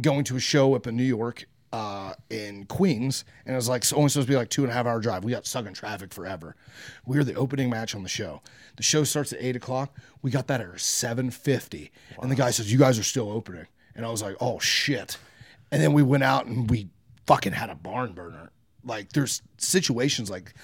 going 0.00 0.24
to 0.24 0.36
a 0.36 0.40
show 0.40 0.74
up 0.74 0.86
in 0.86 0.96
New 0.96 1.04
York. 1.04 1.46
Uh, 1.72 2.14
in 2.30 2.64
Queens, 2.66 3.24
and 3.44 3.52
it 3.52 3.56
was 3.56 3.68
like 3.68 3.84
only 3.92 4.08
supposed 4.08 4.28
to 4.28 4.32
be 4.32 4.36
like 4.36 4.48
two 4.48 4.62
and 4.62 4.70
a 4.70 4.74
half 4.74 4.86
hour 4.86 4.98
drive. 5.00 5.24
We 5.24 5.32
got 5.32 5.46
stuck 5.46 5.66
in 5.66 5.74
traffic 5.74 6.14
forever. 6.14 6.54
We 7.04 7.18
were 7.18 7.24
the 7.24 7.34
opening 7.34 7.68
match 7.68 7.94
on 7.94 8.02
the 8.02 8.08
show. 8.08 8.40
The 8.76 8.82
show 8.82 9.04
starts 9.04 9.32
at 9.34 9.42
eight 9.42 9.56
o'clock. 9.56 9.94
We 10.22 10.30
got 10.30 10.46
that 10.46 10.60
at 10.62 10.80
seven 10.80 11.28
fifty, 11.30 11.90
and 12.22 12.30
the 12.30 12.36
guy 12.36 12.50
says, 12.50 12.72
"You 12.72 12.78
guys 12.78 12.98
are 12.98 13.02
still 13.02 13.30
opening," 13.30 13.66
and 13.96 14.06
I 14.06 14.10
was 14.10 14.22
like, 14.22 14.36
"Oh 14.40 14.58
shit!" 14.58 15.18
And 15.72 15.82
then 15.82 15.92
we 15.92 16.02
went 16.02 16.22
out 16.22 16.46
and 16.46 16.70
we 16.70 16.88
fucking 17.26 17.52
had 17.52 17.70
a 17.70 17.74
barn 17.74 18.12
burner. 18.12 18.50
Like 18.84 19.12
there's 19.12 19.42
situations 19.58 20.30
like 20.30 20.54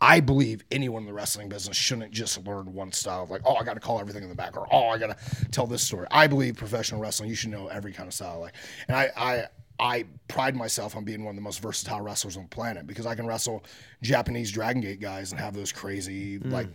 I 0.00 0.20
believe 0.20 0.62
anyone 0.70 1.02
in 1.02 1.06
the 1.06 1.12
wrestling 1.12 1.48
business 1.48 1.76
shouldn't 1.76 2.12
just 2.12 2.46
learn 2.46 2.72
one 2.72 2.92
style 2.92 3.24
of 3.24 3.30
like, 3.30 3.40
oh, 3.44 3.56
I 3.56 3.64
got 3.64 3.74
to 3.74 3.80
call 3.80 3.98
everything 3.98 4.22
in 4.22 4.28
the 4.28 4.34
back, 4.34 4.56
or 4.56 4.66
oh, 4.70 4.88
I 4.88 4.98
got 4.98 5.18
to 5.18 5.50
tell 5.50 5.66
this 5.66 5.82
story. 5.82 6.06
I 6.10 6.28
believe 6.28 6.56
professional 6.56 7.00
wrestling, 7.00 7.28
you 7.30 7.34
should 7.34 7.50
know 7.50 7.66
every 7.66 7.92
kind 7.92 8.06
of 8.06 8.14
style. 8.14 8.38
Like, 8.38 8.54
and 8.86 8.96
I, 8.96 9.10
I, 9.16 9.46
I 9.80 10.04
pride 10.28 10.54
myself 10.54 10.94
on 10.94 11.02
being 11.04 11.24
one 11.24 11.30
of 11.30 11.36
the 11.36 11.42
most 11.42 11.60
versatile 11.60 12.00
wrestlers 12.00 12.36
on 12.36 12.44
the 12.44 12.48
planet 12.48 12.86
because 12.86 13.06
I 13.06 13.16
can 13.16 13.26
wrestle 13.26 13.64
Japanese 14.02 14.52
Dragon 14.52 14.80
Gate 14.82 15.00
guys 15.00 15.32
and 15.32 15.40
have 15.40 15.54
those 15.54 15.72
crazy 15.72 16.38
like 16.38 16.68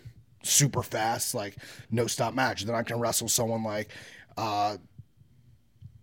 super 0.43 0.84
fast 0.84 1.34
like 1.34 1.55
no 1.91 2.07
stop 2.07 2.34
match. 2.34 2.63
Then 2.65 2.75
I 2.75 2.84
can 2.84 2.99
wrestle 2.99 3.29
someone 3.29 3.63
like. 3.63 3.89
uh 4.38 4.77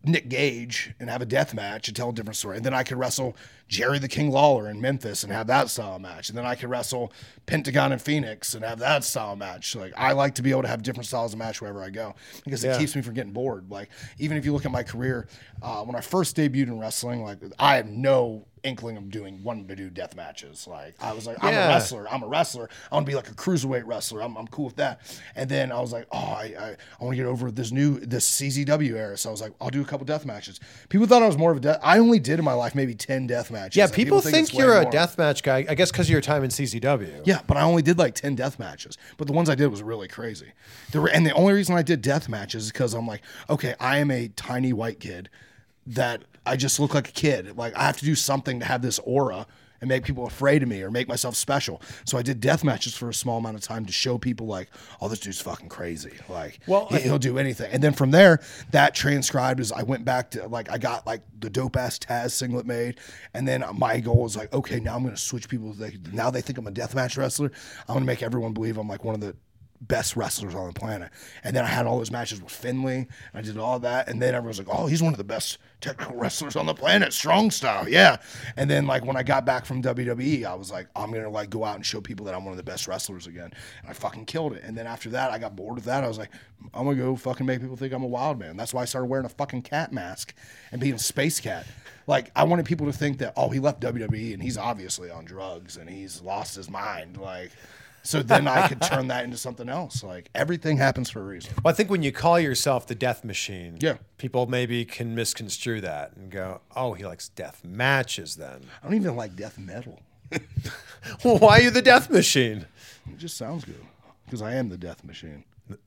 Nick 0.04 0.28
Gage 0.28 0.94
and 0.98 1.10
have 1.10 1.22
a 1.22 1.26
death 1.26 1.54
match 1.54 1.88
and 1.88 1.96
tell 1.96 2.10
a 2.10 2.12
different 2.12 2.36
story. 2.36 2.56
And 2.56 2.64
then 2.64 2.74
I 2.74 2.82
could 2.82 2.98
wrestle 2.98 3.36
Jerry 3.70 4.00
the 4.00 4.08
King 4.08 4.32
Lawler 4.32 4.68
in 4.68 4.80
Memphis 4.80 5.22
and 5.22 5.32
have 5.32 5.46
that 5.46 5.70
style 5.70 6.00
match. 6.00 6.28
And 6.28 6.36
then 6.36 6.44
I 6.44 6.56
could 6.56 6.68
wrestle 6.70 7.12
Pentagon 7.46 7.92
in 7.92 8.00
Phoenix 8.00 8.54
and 8.54 8.64
have 8.64 8.80
that 8.80 9.04
style 9.04 9.36
match. 9.36 9.76
Like 9.76 9.92
I 9.96 10.10
like 10.12 10.34
to 10.34 10.42
be 10.42 10.50
able 10.50 10.62
to 10.62 10.68
have 10.68 10.82
different 10.82 11.06
styles 11.06 11.32
of 11.34 11.38
match 11.38 11.60
wherever 11.60 11.80
I 11.80 11.90
go 11.90 12.16
because 12.44 12.64
it 12.64 12.68
Yeah. 12.68 12.78
keeps 12.78 12.96
me 12.96 13.02
from 13.02 13.14
getting 13.14 13.32
bored. 13.32 13.70
Like 13.70 13.88
even 14.18 14.36
if 14.36 14.44
you 14.44 14.52
look 14.52 14.66
at 14.66 14.72
my 14.72 14.82
career, 14.82 15.28
uh, 15.62 15.84
when 15.84 15.94
I 15.94 16.00
first 16.00 16.36
debuted 16.36 16.64
in 16.66 16.80
wrestling, 16.80 17.22
like 17.22 17.38
I 17.60 17.76
had 17.76 17.88
no 17.88 18.44
inkling 18.62 18.98
of 18.98 19.08
doing 19.10 19.42
wanting 19.42 19.66
to 19.68 19.74
do 19.74 19.88
death 19.88 20.14
matches. 20.14 20.66
Like 20.66 20.94
I 21.02 21.12
was 21.12 21.26
like, 21.26 21.42
I'm 21.42 21.54
Yeah. 21.54 21.66
a 21.66 21.68
wrestler. 21.68 22.06
I'm 22.10 22.22
a 22.22 22.28
wrestler. 22.28 22.68
I 22.90 22.94
want 22.96 23.06
to 23.06 23.10
be 23.10 23.16
like 23.16 23.30
a 23.30 23.34
cruiserweight 23.34 23.84
wrestler. 23.86 24.20
I'm, 24.22 24.36
I'm 24.36 24.48
cool 24.48 24.66
with 24.66 24.76
that. 24.76 25.00
And 25.34 25.48
then 25.48 25.72
I 25.72 25.80
was 25.80 25.92
like, 25.92 26.06
oh, 26.12 26.18
I, 26.18 26.54
I, 26.58 26.76
I 27.00 27.04
want 27.04 27.12
to 27.12 27.16
get 27.16 27.24
over 27.26 27.50
this 27.50 27.72
new 27.72 27.98
this 28.00 28.28
CZW 28.30 28.94
era. 28.96 29.16
So 29.16 29.30
I 29.30 29.32
was 29.32 29.40
like, 29.40 29.52
I'll 29.62 29.70
do 29.70 29.80
a 29.80 29.84
couple 29.86 30.04
death 30.04 30.26
matches. 30.26 30.60
People 30.90 31.06
thought 31.06 31.22
I 31.22 31.26
was 31.26 31.38
more 31.38 31.52
of 31.52 31.56
a 31.56 31.60
death. 31.60 31.80
I 31.82 31.98
only 31.98 32.18
did 32.18 32.38
in 32.38 32.44
my 32.44 32.52
life 32.52 32.74
maybe 32.74 32.94
ten 32.94 33.26
death 33.26 33.50
matches. 33.50 33.59
Yeah, 33.72 33.84
And 33.84 33.92
people, 33.92 34.20
think, 34.20 34.52
way 34.52 34.64
you're 34.64 34.76
a 34.78 34.82
more. 34.82 34.92
deathmatch 34.92 35.42
guy. 35.42 35.64
I 35.68 35.74
guess 35.74 35.90
because 35.90 36.06
of 36.06 36.10
your 36.10 36.20
time 36.20 36.42
in 36.44 36.50
CZW. 36.50 37.22
Yeah, 37.24 37.40
but 37.46 37.56
I 37.56 37.62
only 37.62 37.82
did 37.82 37.98
like 37.98 38.14
10 38.14 38.34
death 38.34 38.58
matches. 38.58 38.96
But 39.16 39.26
the 39.26 39.32
ones 39.32 39.48
I 39.48 39.54
did 39.54 39.68
was 39.68 39.82
really 39.82 40.08
crazy. 40.08 40.52
There 40.92 41.00
were, 41.00 41.08
and 41.08 41.24
the 41.26 41.32
only 41.32 41.52
reason 41.52 41.74
I 41.76 41.82
did 41.82 42.02
death 42.02 42.28
matches 42.28 42.64
is 42.64 42.72
because 42.72 42.94
I'm 42.94 43.06
like, 43.06 43.22
okay, 43.48 43.74
I 43.80 43.98
am 43.98 44.10
a 44.10 44.28
tiny 44.28 44.72
white 44.72 45.00
kid 45.00 45.28
that 45.86 46.22
I 46.46 46.56
just 46.56 46.80
look 46.80 46.94
like 46.94 47.08
a 47.08 47.12
kid. 47.12 47.56
Like 47.56 47.74
I 47.76 47.82
have 47.84 47.96
to 47.98 48.04
do 48.04 48.14
something 48.14 48.60
to 48.60 48.66
have 48.66 48.82
this 48.82 48.98
aura 49.00 49.46
and 49.80 49.88
make 49.88 50.04
people 50.04 50.26
afraid 50.26 50.62
of 50.62 50.68
me 50.68 50.82
or 50.82 50.90
make 50.90 51.08
myself 51.08 51.34
special. 51.36 51.80
So 52.04 52.18
I 52.18 52.22
did 52.22 52.40
death 52.40 52.64
matches 52.64 52.94
for 52.94 53.08
a 53.08 53.14
small 53.14 53.38
amount 53.38 53.56
of 53.56 53.62
time 53.62 53.86
to 53.86 53.92
show 53.92 54.18
people 54.18 54.46
like, 54.46 54.68
oh, 55.00 55.08
this 55.08 55.20
dude's 55.20 55.40
fucking 55.40 55.68
crazy. 55.68 56.12
Like, 56.28 56.60
Well, 56.66 56.86
he, 56.86 57.10
will 57.10 57.18
do 57.18 57.38
anything. 57.38 57.70
And 57.72 57.82
then 57.82 57.92
from 57.92 58.10
there, 58.10 58.40
that 58.70 58.94
transcribed 58.94 59.60
as 59.60 59.72
I 59.72 59.82
went 59.82 60.04
back 60.04 60.30
to 60.32 60.46
like 60.48 60.70
I 60.70 60.78
got 60.78 61.06
like 61.06 61.22
the 61.38 61.50
dope 61.50 61.76
ass 61.76 61.98
Taz 61.98 62.32
singlet 62.32 62.66
made, 62.66 62.98
and 63.34 63.46
then 63.46 63.64
my 63.74 64.00
goal 64.00 64.22
was 64.22 64.36
like, 64.36 64.52
okay, 64.52 64.80
now 64.80 64.96
I'm 64.96 65.04
gonna 65.04 65.16
switch 65.16 65.48
people. 65.48 65.72
They, 65.72 65.96
now 66.12 66.30
they 66.30 66.40
think 66.40 66.58
I'm 66.58 66.66
a 66.66 66.70
death 66.70 66.94
match 66.94 67.16
wrestler. 67.16 67.50
I'm 67.88 67.94
gonna 67.94 68.06
make 68.06 68.22
everyone 68.22 68.52
believe 68.52 68.78
I'm 68.78 68.88
like 68.88 69.04
one 69.04 69.14
of 69.14 69.20
the 69.20 69.36
best 69.80 70.14
wrestlers 70.14 70.54
on 70.54 70.66
the 70.66 70.78
planet. 70.78 71.10
And 71.42 71.56
then 71.56 71.64
I 71.64 71.68
had 71.68 71.86
all 71.86 71.98
those 71.98 72.10
matches 72.10 72.42
with 72.42 72.52
Finley, 72.52 73.08
I 73.32 73.40
did 73.40 73.56
all 73.56 73.78
that, 73.80 74.08
and 74.08 74.20
then 74.20 74.34
everyone's 74.34 74.58
like, 74.58 74.68
oh, 74.70 74.86
he's 74.86 75.02
one 75.02 75.12
of 75.12 75.18
the 75.18 75.24
best 75.24 75.58
technical 75.80 76.16
wrestlers 76.16 76.56
on 76.56 76.66
the 76.66 76.74
planet, 76.74 77.12
strong 77.12 77.50
style, 77.50 77.88
yeah. 77.88 78.18
And 78.56 78.68
then 78.68 78.86
like 78.86 79.04
when 79.04 79.16
I 79.16 79.22
got 79.22 79.46
back 79.46 79.64
from 79.64 79.82
WWE, 79.82 80.44
I 80.44 80.54
was 80.54 80.70
like, 80.70 80.88
I'm 80.94 81.10
gonna 81.12 81.30
like 81.30 81.50
go 81.50 81.64
out 81.64 81.76
and 81.76 81.86
show 81.86 82.00
people 82.00 82.26
that 82.26 82.34
I'm 82.34 82.44
one 82.44 82.52
of 82.52 82.58
the 82.58 82.62
best 82.62 82.86
wrestlers 82.86 83.26
again, 83.26 83.50
and 83.80 83.90
I 83.90 83.92
fucking 83.92 84.26
killed 84.26 84.52
it. 84.52 84.62
And 84.64 84.76
then 84.76 84.86
after 84.86 85.08
that, 85.10 85.30
I 85.30 85.38
got 85.38 85.56
bored 85.56 85.78
of 85.78 85.84
that. 85.84 86.04
I 86.04 86.08
was 86.08 86.18
like, 86.18 86.30
I'm 86.74 86.84
gonna 86.84 86.96
go 86.96 87.16
fucking 87.16 87.46
make 87.46 87.60
people 87.60 87.76
think 87.76 87.94
I'm 87.94 88.02
a 88.02 88.08
wild 88.08 88.38
man. 88.38 88.56
That's 88.56 88.74
why 88.74 88.82
I 88.82 88.84
started 88.84 89.06
wearing 89.06 89.26
a 89.26 89.30
fucking 89.30 89.62
cat 89.62 89.92
mask 89.92 90.34
and 90.72 90.80
being 90.80 90.94
a 90.94 90.98
space 90.98 91.40
cat. 91.40 91.66
Like 92.06 92.30
I 92.36 92.44
wanted 92.44 92.66
people 92.66 92.86
to 92.86 92.92
think 92.92 93.18
that 93.18 93.32
oh, 93.36 93.48
he 93.48 93.60
left 93.60 93.80
WWE 93.80 94.34
and 94.34 94.42
he's 94.42 94.58
obviously 94.58 95.10
on 95.10 95.24
drugs 95.24 95.76
and 95.76 95.88
he's 95.88 96.20
lost 96.20 96.56
his 96.56 96.68
mind, 96.68 97.16
like. 97.16 97.52
So 98.02 98.22
then 98.22 98.48
I 98.48 98.66
could 98.68 98.80
turn 98.80 99.08
that 99.08 99.24
into 99.24 99.36
something 99.36 99.68
else. 99.68 100.02
Like 100.02 100.30
everything 100.34 100.78
happens 100.78 101.10
for 101.10 101.20
a 101.20 101.24
reason. 101.24 101.52
Well, 101.62 101.72
I 101.72 101.76
think 101.76 101.90
when 101.90 102.02
you 102.02 102.12
call 102.12 102.40
yourself 102.40 102.86
the 102.86 102.94
Death 102.94 103.24
Machine, 103.24 103.76
Yeah. 103.80 103.98
people 104.16 104.46
maybe 104.46 104.84
can 104.84 105.14
misconstrue 105.14 105.80
that 105.82 106.16
and 106.16 106.30
go, 106.30 106.62
"Oh, 106.74 106.94
he 106.94 107.04
likes 107.04 107.28
death 107.28 107.62
matches." 107.64 108.36
Then, 108.36 108.62
I 108.82 108.86
don't 108.86 108.94
even 108.94 109.16
like 109.16 109.36
death 109.36 109.58
metal. 109.58 110.00
well, 111.24 111.38
why 111.38 111.58
are 111.58 111.62
you 111.62 111.70
the 111.70 111.82
Death 111.82 112.08
Machine? 112.10 112.66
It 113.10 113.18
just 113.18 113.36
sounds 113.36 113.64
good 113.64 113.84
because 114.24 114.40
I 114.42 114.54
am 114.54 114.68
the 114.68 114.78
death 114.78 115.02
machine. 115.04 115.44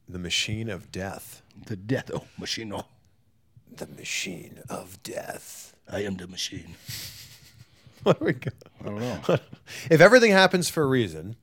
The 0.08 0.20
machine 0.20 0.70
of 0.70 0.92
death. 0.92 1.42
The 1.66 1.76
death 1.76 2.12
oh, 2.14 2.26
machine. 2.38 2.74
Oh, 2.74 2.86
The 3.76 3.88
machine 3.88 4.60
of 4.70 5.02
death. 5.04 5.76
I 5.92 6.02
am 6.02 6.18
the 6.18 6.28
machine. 6.28 6.76
There 8.06 8.16
we 8.20 8.34
go. 8.34 8.52
I 8.82 8.84
don't 8.86 9.00
know. 9.00 9.20
If 9.90 10.02
everything 10.02 10.32
happens 10.32 10.68
for 10.70 10.84
a 10.84 10.88
reason, 10.88 11.38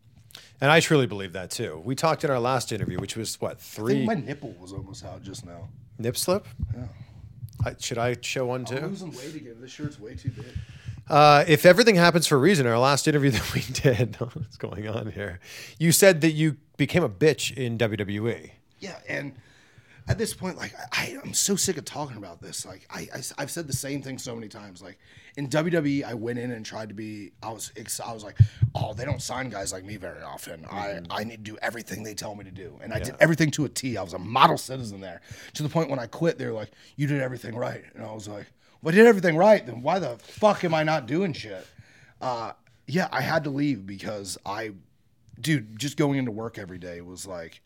and 0.60 0.70
I 0.70 0.80
truly 0.80 1.06
believe 1.06 1.32
that 1.32 1.50
too. 1.50 1.80
We 1.84 1.94
talked 1.94 2.24
in 2.24 2.30
our 2.30 2.40
last 2.40 2.72
interview, 2.72 2.98
which 2.98 3.16
was 3.16 3.40
what 3.40 3.60
three 3.60 4.04
my 4.04 4.14
nipple 4.14 4.52
was 4.60 4.72
almost 4.72 5.04
out 5.04 5.22
just 5.22 5.44
now. 5.46 5.68
nip 5.98 6.16
slip. 6.16 6.46
I, 7.64 7.74
should 7.78 7.98
I 7.98 8.16
show 8.22 8.46
one 8.46 8.60
I'm 8.60 8.66
too? 8.66 8.86
losing 8.86 9.12
weight 9.12 9.34
again. 9.34 9.56
This 9.60 9.70
shirt's 9.70 10.00
way 10.00 10.14
too 10.14 10.30
big. 10.30 10.46
Uh, 11.08 11.44
if 11.48 11.66
everything 11.66 11.96
happens 11.96 12.26
for 12.26 12.36
a 12.36 12.38
reason, 12.38 12.66
our 12.66 12.78
last 12.78 13.06
interview 13.08 13.30
that 13.32 13.54
we 13.54 13.60
did, 13.72 14.16
what's 14.34 14.56
going 14.56 14.88
on 14.88 15.10
here? 15.12 15.40
You 15.78 15.92
said 15.92 16.20
that 16.22 16.32
you 16.32 16.56
became 16.76 17.02
a 17.02 17.08
bitch 17.08 17.54
in. 17.54 17.76
WWE. 17.76 18.52
Yeah, 18.78 18.98
and 19.08 19.34
at 20.08 20.18
this 20.18 20.34
point, 20.34 20.56
like 20.56 20.74
I, 20.92 21.16
I'm 21.22 21.34
so 21.34 21.56
sick 21.56 21.76
of 21.76 21.84
talking 21.84 22.16
about 22.16 22.40
this. 22.40 22.66
Like 22.66 22.86
I, 22.90 23.08
I, 23.14 23.40
have 23.42 23.50
said 23.50 23.66
the 23.66 23.72
same 23.72 24.02
thing 24.02 24.18
so 24.18 24.34
many 24.34 24.48
times. 24.48 24.82
Like 24.82 24.98
in 25.36 25.48
WWE, 25.48 26.04
I 26.04 26.14
went 26.14 26.38
in 26.38 26.50
and 26.50 26.64
tried 26.64 26.88
to 26.88 26.94
be. 26.94 27.32
I 27.42 27.50
was, 27.50 27.72
ex- 27.76 28.00
I 28.00 28.12
was 28.12 28.24
like, 28.24 28.38
oh, 28.74 28.94
they 28.94 29.04
don't 29.04 29.22
sign 29.22 29.50
guys 29.50 29.72
like 29.72 29.84
me 29.84 29.96
very 29.96 30.22
often. 30.22 30.64
I, 30.70 31.00
I 31.10 31.24
need 31.24 31.44
to 31.44 31.52
do 31.52 31.58
everything 31.62 32.02
they 32.02 32.14
tell 32.14 32.34
me 32.34 32.44
to 32.44 32.50
do, 32.50 32.78
and 32.82 32.92
I 32.92 32.98
did 32.98 33.16
everything 33.20 33.50
to 33.52 33.64
a 33.64 33.68
T. 33.68 33.96
I 33.96 34.02
was 34.02 34.14
a 34.14 34.18
model 34.18 34.58
citizen 34.58 35.00
there. 35.00 35.20
To 35.54 35.62
the 35.62 35.68
point 35.68 35.90
when 35.90 35.98
I 35.98 36.06
quit, 36.06 36.38
they 36.38 36.46
were 36.46 36.52
like, 36.52 36.70
you 36.96 37.06
did 37.06 37.20
everything 37.20 37.54
right, 37.54 37.84
and 37.94 38.04
I 38.04 38.12
was 38.12 38.28
like, 38.28 38.46
well, 38.82 38.94
I 38.94 38.96
did 38.96 39.06
everything 39.06 39.36
right. 39.36 39.64
Then 39.64 39.82
why 39.82 39.98
the 39.98 40.16
fuck 40.18 40.64
am 40.64 40.74
I 40.74 40.82
not 40.82 41.06
doing 41.06 41.32
shit? 41.32 41.66
Uh, 42.20 42.52
yeah, 42.86 43.08
I 43.12 43.20
had 43.20 43.44
to 43.44 43.50
leave 43.50 43.86
because 43.86 44.38
I, 44.44 44.72
dude, 45.40 45.78
just 45.78 45.96
going 45.96 46.18
into 46.18 46.30
work 46.30 46.58
every 46.58 46.78
day 46.78 47.00
was 47.00 47.26
like 47.26 47.60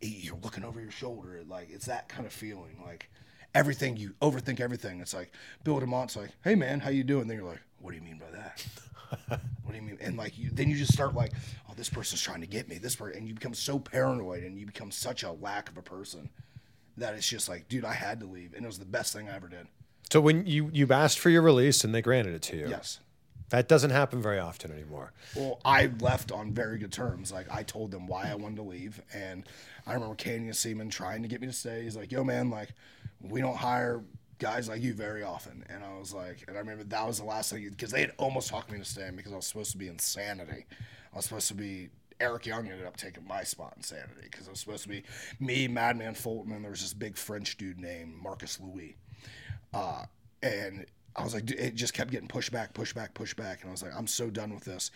you're 0.00 0.38
looking 0.42 0.64
over 0.64 0.80
your 0.80 0.90
shoulder. 0.90 1.42
Like 1.48 1.68
it's 1.70 1.86
that 1.86 2.08
kind 2.08 2.26
of 2.26 2.32
feeling. 2.32 2.80
Like 2.84 3.10
everything 3.54 3.96
you 3.96 4.14
overthink 4.20 4.60
everything. 4.60 5.00
It's 5.00 5.14
like 5.14 5.32
Bill 5.64 5.80
DeMott's 5.80 6.16
like, 6.16 6.30
"Hey 6.44 6.54
man, 6.54 6.80
how 6.80 6.90
you 6.90 7.04
doing?" 7.04 7.26
Then 7.28 7.36
you're 7.38 7.48
like, 7.48 7.62
"What 7.80 7.90
do 7.90 7.96
you 7.96 8.02
mean 8.02 8.18
by 8.18 8.30
that? 8.36 8.66
what 9.28 9.70
do 9.70 9.74
you 9.76 9.82
mean?" 9.82 9.98
And 10.00 10.16
like 10.16 10.38
you, 10.38 10.50
then 10.52 10.68
you 10.68 10.76
just 10.76 10.92
start 10.92 11.14
like, 11.14 11.32
"Oh, 11.68 11.72
this 11.76 11.88
person's 11.88 12.20
trying 12.20 12.40
to 12.42 12.46
get 12.46 12.68
me." 12.68 12.78
This 12.78 12.96
person, 12.96 13.18
and 13.18 13.28
you 13.28 13.34
become 13.34 13.54
so 13.54 13.78
paranoid, 13.78 14.42
and 14.44 14.58
you 14.58 14.66
become 14.66 14.90
such 14.90 15.22
a 15.22 15.32
lack 15.32 15.68
of 15.70 15.76
a 15.78 15.82
person 15.82 16.30
that 16.98 17.14
it's 17.14 17.28
just 17.28 17.48
like, 17.48 17.68
dude, 17.68 17.84
I 17.84 17.92
had 17.92 18.20
to 18.20 18.26
leave, 18.26 18.54
and 18.54 18.64
it 18.64 18.66
was 18.66 18.78
the 18.78 18.86
best 18.86 19.12
thing 19.12 19.28
I 19.28 19.36
ever 19.36 19.48
did. 19.48 19.66
So 20.10 20.20
when 20.20 20.46
you 20.46 20.70
you 20.72 20.86
asked 20.92 21.18
for 21.18 21.30
your 21.30 21.42
release 21.42 21.82
and 21.84 21.94
they 21.94 22.00
granted 22.02 22.34
it 22.34 22.42
to 22.42 22.56
you, 22.56 22.68
Yes. 22.68 23.00
that 23.50 23.68
doesn't 23.68 23.90
happen 23.90 24.22
very 24.22 24.38
often 24.38 24.70
anymore. 24.70 25.12
Well, 25.34 25.60
I 25.64 25.90
left 26.00 26.30
on 26.32 26.52
very 26.52 26.78
good 26.78 26.92
terms. 26.92 27.32
Like 27.32 27.46
I 27.50 27.64
told 27.64 27.90
them 27.90 28.06
why 28.06 28.30
I 28.30 28.34
wanted 28.34 28.56
to 28.56 28.62
leave, 28.62 29.02
and 29.12 29.44
I 29.86 29.94
remember 29.94 30.14
Canyon 30.14 30.52
Ceman 30.52 30.90
trying 30.90 31.22
to 31.22 31.28
get 31.28 31.40
me 31.40 31.46
to 31.46 31.52
stay. 31.52 31.82
He's 31.82 31.96
like, 31.96 32.10
"Yo, 32.10 32.24
man, 32.24 32.50
like 32.50 32.70
we 33.20 33.40
don't 33.40 33.56
hire 33.56 34.02
guys 34.38 34.68
like 34.68 34.82
you 34.82 34.92
very 34.92 35.22
often." 35.22 35.64
And 35.68 35.84
I 35.84 35.98
was 35.98 36.12
like, 36.12 36.44
and 36.48 36.56
I 36.56 36.60
remember 36.60 36.84
that 36.84 37.06
was 37.06 37.18
the 37.18 37.24
last 37.24 37.52
thing 37.52 37.68
because 37.68 37.90
they 37.90 38.00
had 38.00 38.12
almost 38.18 38.48
talked 38.48 38.70
me 38.70 38.78
to 38.78 38.84
staying 38.84 39.16
because 39.16 39.32
I 39.32 39.36
was 39.36 39.46
supposed 39.46 39.72
to 39.72 39.78
be 39.78 39.88
insanity. 39.88 40.66
I 41.12 41.16
was 41.16 41.24
supposed 41.24 41.48
to 41.48 41.54
be. 41.54 41.90
Eric 42.18 42.46
Young 42.46 42.66
ended 42.66 42.86
up 42.86 42.96
taking 42.96 43.26
my 43.26 43.42
spot 43.42 43.74
in 43.76 43.82
Sanity 43.82 44.22
because 44.22 44.46
it 44.46 44.50
was 44.50 44.60
supposed 44.60 44.84
to 44.84 44.88
be 44.88 45.02
me, 45.38 45.68
Madman 45.68 46.14
Fulton, 46.14 46.52
and 46.52 46.64
there 46.64 46.70
was 46.70 46.80
this 46.80 46.94
big 46.94 47.14
French 47.14 47.58
dude 47.58 47.78
named 47.78 48.14
Marcus 48.14 48.58
Louis. 48.58 48.96
Uh, 49.74 50.06
and 50.42 50.86
I 51.16 51.24
was 51.24 51.32
like, 51.32 51.50
it 51.50 51.74
just 51.74 51.94
kept 51.94 52.10
getting 52.10 52.28
pushed 52.28 52.52
back, 52.52 52.74
pushed 52.74 52.94
back, 52.94 53.14
pushed 53.14 53.36
back. 53.36 53.62
And 53.62 53.70
I 53.70 53.72
was 53.72 53.82
like, 53.82 53.92
I'm 53.96 54.06
so 54.06 54.28
done 54.28 54.54
with 54.54 54.64
this. 54.64 54.90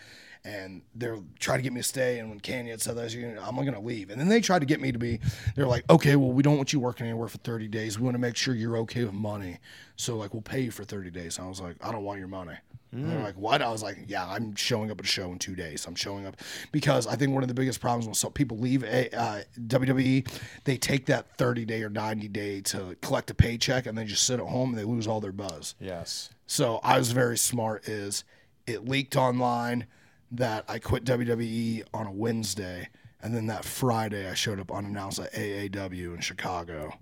And 0.45 0.83
they're 0.95 1.19
trying 1.39 1.59
to 1.59 1.63
get 1.63 1.73
me 1.73 1.81
to 1.81 1.87
stay. 1.87 2.19
And 2.19 2.29
when 2.29 2.41
Canyon 2.41 2.79
said 2.79 2.97
that, 2.97 3.15
I'm 3.43 3.55
going 3.57 3.73
to 3.73 3.81
leave. 3.81 4.11
And 4.11 4.21
then 4.21 4.29
they 4.29 4.41
tried 4.41 4.61
to 4.61 4.67
get 4.67 4.81
me 4.81 4.93
to 4.93 4.99
be, 4.99 5.21
they're 5.55 5.67
like, 5.67 5.85
okay, 5.91 6.17
well, 6.17 6.33
we 6.33 6.43
don't 6.43 6.57
want 6.57 6.73
you 6.73 6.81
working 6.81 7.07
anywhere 7.07 7.29
for 7.29 7.39
30 7.39 7.69
days. 7.69 7.99
We 7.99 8.05
want 8.05 8.15
to 8.15 8.21
make 8.21 8.37
sure 8.37 8.55
you're 8.55 8.77
okay 8.79 9.05
with 9.05 9.15
money. 9.15 9.59
So, 9.97 10.17
like, 10.17 10.35
we'll 10.35 10.43
pay 10.43 10.61
you 10.61 10.71
for 10.71 10.85
30 10.85 11.11
days. 11.11 11.39
And 11.39 11.47
I 11.47 11.49
was 11.49 11.61
like, 11.61 11.77
I 11.83 11.91
don't 11.93 12.05
want 12.05 12.19
your 12.19 12.29
money. 12.29 12.55
And 12.93 13.09
they're 13.09 13.23
like, 13.23 13.37
what? 13.37 13.63
I 13.63 13.71
was 13.71 13.85
like, 13.85 13.99
yeah, 14.09 14.27
I'm 14.27 14.57
showing 14.57 14.91
up 14.91 14.99
at 14.99 15.05
a 15.05 15.09
show 15.09 15.31
in 15.31 15.39
two 15.39 15.55
days. 15.55 15.87
I'm 15.87 15.95
showing 15.95 16.27
up 16.27 16.37
because 16.73 17.07
I 17.07 17.15
think 17.15 17.33
one 17.33 17.45
of 17.45 17.49
the 17.49 17.55
biggest 17.55 17.81
problems 17.81 18.07
when 18.07 18.15
some 18.15 18.33
people 18.33 18.59
leave 18.59 18.83
a, 18.83 19.17
uh, 19.17 19.43
WWE, 19.61 20.27
they 20.65 20.77
take 20.77 21.07
that 21.07 21.37
30 21.39 21.65
day 21.67 21.83
or 21.85 21.89
90 21.89 22.27
day 22.29 22.61
to 22.63 22.97
collect 23.01 23.31
a 23.31 23.35
paycheck 23.35 23.87
and 23.87 23.97
they 23.97 24.05
just 24.05 24.25
sit 24.25 24.41
at 24.41 24.47
home 24.47 24.71
and 24.71 24.79
they 24.79 24.85
lose 24.85 25.07
all 25.07 25.21
their 25.21 25.31
buzz. 25.31 25.77
Yes. 25.79 26.31
So 26.47 26.81
I 26.83 26.99
was 26.99 27.13
very 27.13 27.39
smart. 27.39 27.89
Is 27.89 28.25
it 28.67 28.89
leaked 28.89 29.15
online 29.17 29.87
that 30.33 30.65
I 30.69 30.79
quit 30.79 31.05
WWE 31.05 31.85
on 31.93 32.07
a 32.07 32.13
Wednesday, 32.13 32.89
and 33.23 33.35
then 33.35 33.47
that 33.47 33.65
Friday 33.65 34.29
I 34.29 34.35
showed 34.35 34.61
up 34.61 34.73
unannounced 34.73 35.19
at 35.19 35.33
AAW 35.33 36.15
in 36.15 36.21
Chicago, 36.21 36.95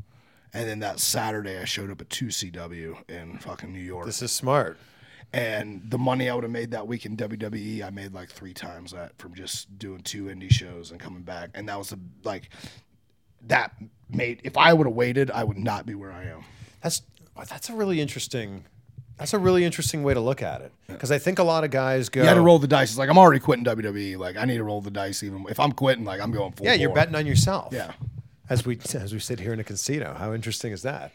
and 0.52 0.68
then 0.68 0.80
that 0.80 0.98
Saturday 1.00 1.58
I 1.58 1.64
showed 1.64 1.90
up 1.90 2.00
at 2.00 2.08
2CW 2.08 3.10
in 3.10 3.38
fucking 3.38 3.72
New 3.72 3.80
York. 3.80 4.06
This 4.06 4.22
is 4.22 4.32
smart. 4.32 4.78
And 5.32 5.82
the 5.90 5.98
money 5.98 6.30
I 6.30 6.34
would 6.34 6.44
have 6.44 6.50
made 6.50 6.70
that 6.70 6.86
week 6.86 7.04
in 7.04 7.16
WWE, 7.16 7.82
I 7.82 7.90
made 7.90 8.14
like 8.14 8.30
three 8.30 8.54
times 8.54 8.92
that 8.92 9.12
from 9.18 9.34
just 9.34 9.78
doing 9.78 10.00
two 10.02 10.24
indie 10.24 10.50
shows 10.50 10.90
and 10.90 10.98
coming 10.98 11.22
back, 11.22 11.50
and 11.54 11.68
that 11.68 11.78
was 11.78 11.90
the 11.90 11.98
like 12.24 12.50
that 13.46 13.74
made. 14.08 14.40
If 14.44 14.56
I 14.56 14.72
would 14.72 14.86
have 14.86 14.96
waited, 14.96 15.30
I 15.30 15.44
would 15.44 15.58
not 15.58 15.84
be 15.84 15.94
where 15.94 16.12
I 16.12 16.24
am. 16.24 16.44
That's 16.82 17.02
uh, 17.36 17.44
that's 17.44 17.68
a 17.68 17.74
really 17.74 18.00
interesting. 18.00 18.64
That's 19.18 19.34
a 19.34 19.38
really 19.38 19.64
interesting 19.64 20.04
way 20.04 20.14
to 20.14 20.20
look 20.20 20.42
at 20.42 20.60
it 20.60 20.72
because 20.86 21.10
I 21.10 21.18
think 21.18 21.40
a 21.40 21.42
lot 21.42 21.64
of 21.64 21.70
guys 21.70 22.08
go. 22.08 22.22
You 22.22 22.28
had 22.28 22.34
to 22.34 22.40
roll 22.40 22.60
the 22.60 22.68
dice. 22.68 22.90
It's 22.90 22.98
like 22.98 23.10
I'm 23.10 23.18
already 23.18 23.40
quitting 23.40 23.64
WWE. 23.64 24.16
Like 24.16 24.36
I 24.36 24.44
need 24.44 24.58
to 24.58 24.64
roll 24.64 24.80
the 24.80 24.92
dice. 24.92 25.22
Even 25.22 25.44
if 25.50 25.60
I'm 25.60 25.72
quitting, 25.72 26.04
like 26.04 26.20
I'm 26.20 26.30
going 26.30 26.52
full. 26.52 26.66
Yeah, 26.66 26.74
you're 26.74 26.88
bore. 26.90 26.96
betting 26.96 27.16
on 27.16 27.26
yourself. 27.26 27.74
Yeah. 27.74 27.92
As 28.48 28.64
we 28.64 28.78
as 28.94 29.12
we 29.12 29.18
sit 29.18 29.40
here 29.40 29.52
in 29.52 29.60
a 29.60 29.64
casino, 29.64 30.14
how 30.14 30.32
interesting 30.32 30.72
is 30.72 30.82
that? 30.82 31.12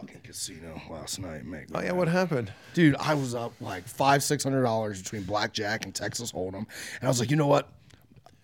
Fucking 0.00 0.20
casino 0.22 0.80
last 0.90 1.18
night, 1.20 1.44
mate. 1.46 1.66
Oh 1.74 1.80
yeah, 1.80 1.92
what 1.92 2.06
happened? 2.08 2.52
Dude, 2.74 2.96
I 2.96 3.14
was 3.14 3.34
up 3.34 3.52
like 3.60 3.86
five, 3.88 4.22
six 4.22 4.44
hundred 4.44 4.62
dollars 4.62 5.02
between 5.02 5.22
blackjack 5.22 5.84
and 5.86 5.94
Texas 5.94 6.30
Hold'em, 6.32 6.54
and 6.96 7.02
I 7.04 7.08
was 7.08 7.18
like, 7.18 7.30
you 7.30 7.36
know 7.36 7.46
what? 7.46 7.68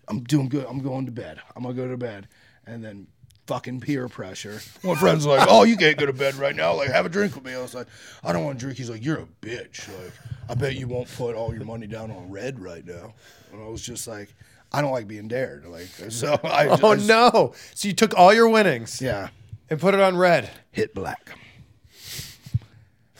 I'm 0.07 0.21
doing 0.23 0.49
good. 0.49 0.65
I'm 0.67 0.79
going 0.81 1.05
to 1.05 1.11
bed. 1.11 1.39
I'm 1.55 1.63
gonna 1.63 1.75
go 1.75 1.87
to 1.87 1.95
bed, 1.97 2.27
and 2.65 2.83
then 2.83 3.07
fucking 3.45 3.81
peer 3.81 4.07
pressure. 4.07 4.59
One 4.81 4.97
friend's 4.97 5.25
like, 5.27 5.47
"Oh, 5.51 5.63
you 5.63 5.77
can't 5.77 5.97
go 5.97 6.05
to 6.07 6.13
bed 6.13 6.35
right 6.35 6.55
now. 6.55 6.73
Like, 6.73 6.89
have 6.89 7.05
a 7.05 7.09
drink 7.09 7.35
with 7.35 7.45
me." 7.45 7.53
I 7.53 7.61
was 7.61 7.75
like, 7.75 7.87
"I 8.23 8.33
don't 8.33 8.43
want 8.43 8.57
to 8.59 8.65
drink." 8.65 8.77
He's 8.79 8.89
like, 8.89 9.05
"You're 9.05 9.19
a 9.19 9.27
bitch. 9.41 9.87
Like, 9.87 10.13
I 10.49 10.55
bet 10.55 10.75
you 10.75 10.87
won't 10.87 11.07
put 11.15 11.35
all 11.35 11.53
your 11.53 11.65
money 11.65 11.85
down 11.87 12.09
on 12.09 12.31
red 12.31 12.59
right 12.59 12.85
now." 12.85 13.13
And 13.51 13.61
I 13.61 13.67
was 13.67 13.81
just 13.83 14.07
like, 14.07 14.33
"I 14.71 14.81
don't 14.81 14.91
like 14.91 15.07
being 15.07 15.27
dared." 15.27 15.65
Like, 15.65 15.87
so 16.09 16.33
I. 16.43 16.67
Oh 16.81 16.95
no! 16.95 17.53
So 17.75 17.87
you 17.87 17.93
took 17.93 18.17
all 18.17 18.33
your 18.33 18.49
winnings 18.49 18.99
Yeah. 19.01 19.29
and 19.69 19.79
put 19.79 19.93
it 19.93 19.99
on 19.99 20.17
red. 20.17 20.49
hit 20.71 20.95
black. 20.95 21.37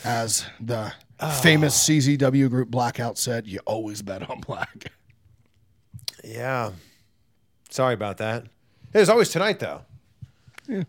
As 0.03 0.45
the 0.59 0.93
oh. 1.19 1.29
famous 1.41 1.77
CZW 1.87 2.49
group 2.49 2.69
Blackout 2.69 3.17
said, 3.17 3.47
you 3.47 3.59
always 3.65 4.01
bet 4.01 4.29
on 4.29 4.41
black. 4.41 4.91
Yeah. 6.23 6.71
Sorry 7.69 7.93
about 7.93 8.17
that. 8.17 8.45
There's 8.91 9.09
always 9.09 9.29
tonight 9.29 9.59
though. 9.59 9.81
Yeah. 10.67 10.83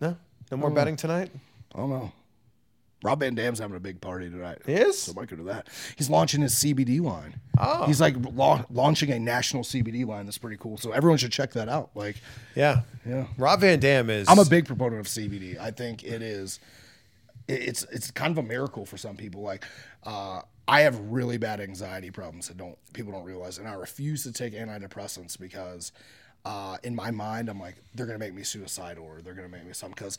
No, 0.00 0.16
no 0.50 0.56
more 0.56 0.70
betting 0.70 0.96
tonight. 0.96 1.30
I 1.74 1.78
don't 1.78 1.90
know. 1.90 2.12
Rob 3.02 3.20
Van 3.20 3.34
Dam's 3.34 3.60
having 3.60 3.76
a 3.76 3.80
big 3.80 4.00
party 4.00 4.28
tonight. 4.28 4.58
He 4.66 4.72
is? 4.72 5.02
So 5.02 5.12
I 5.12 5.20
might 5.20 5.28
go 5.28 5.36
to 5.36 5.44
that. 5.44 5.68
He's 5.96 6.10
launching 6.10 6.40
his 6.42 6.54
CBD 6.54 7.00
line. 7.00 7.40
Oh. 7.56 7.86
He's 7.86 8.00
like 8.00 8.16
la- 8.34 8.64
launching 8.70 9.12
a 9.12 9.20
national 9.20 9.62
CBD 9.62 10.04
line. 10.04 10.24
That's 10.24 10.38
pretty 10.38 10.56
cool. 10.56 10.78
So 10.78 10.90
everyone 10.90 11.18
should 11.18 11.30
check 11.30 11.52
that 11.52 11.68
out. 11.68 11.90
Like, 11.94 12.16
Yeah. 12.56 12.82
Yeah. 13.06 13.26
Rob 13.36 13.60
Van 13.60 13.78
Dam 13.78 14.10
is. 14.10 14.28
I'm 14.28 14.40
a 14.40 14.44
big 14.44 14.66
proponent 14.66 15.00
of 15.00 15.06
CBD. 15.06 15.58
I 15.58 15.70
think 15.70 16.02
it 16.02 16.22
is. 16.22 16.58
It- 17.48 17.62
It's 17.68 17.82
it's 17.84 18.10
kind 18.10 18.30
of 18.30 18.38
a 18.38 18.46
miracle 18.46 18.86
for 18.86 18.96
some 18.96 19.16
people. 19.16 19.42
Like, 19.42 19.64
uh, 20.04 20.42
I 20.66 20.82
have 20.82 20.98
really 21.00 21.38
bad 21.38 21.60
anxiety 21.60 22.10
problems 22.10 22.48
that 22.48 22.56
don't 22.58 22.78
people 22.92 23.12
don't 23.12 23.24
realize, 23.24 23.58
and 23.58 23.66
I 23.68 23.72
refuse 23.74 24.22
to 24.24 24.32
take 24.32 24.52
antidepressants 24.54 25.38
because, 25.38 25.92
uh, 26.44 26.76
in 26.82 26.94
my 26.94 27.10
mind, 27.10 27.48
I'm 27.48 27.60
like 27.60 27.76
they're 27.94 28.06
gonna 28.06 28.18
make 28.18 28.34
me 28.34 28.42
suicidal 28.44 29.04
or 29.04 29.22
they're 29.22 29.34
gonna 29.34 29.48
make 29.48 29.64
me 29.66 29.72
something. 29.72 29.94
Because 29.96 30.18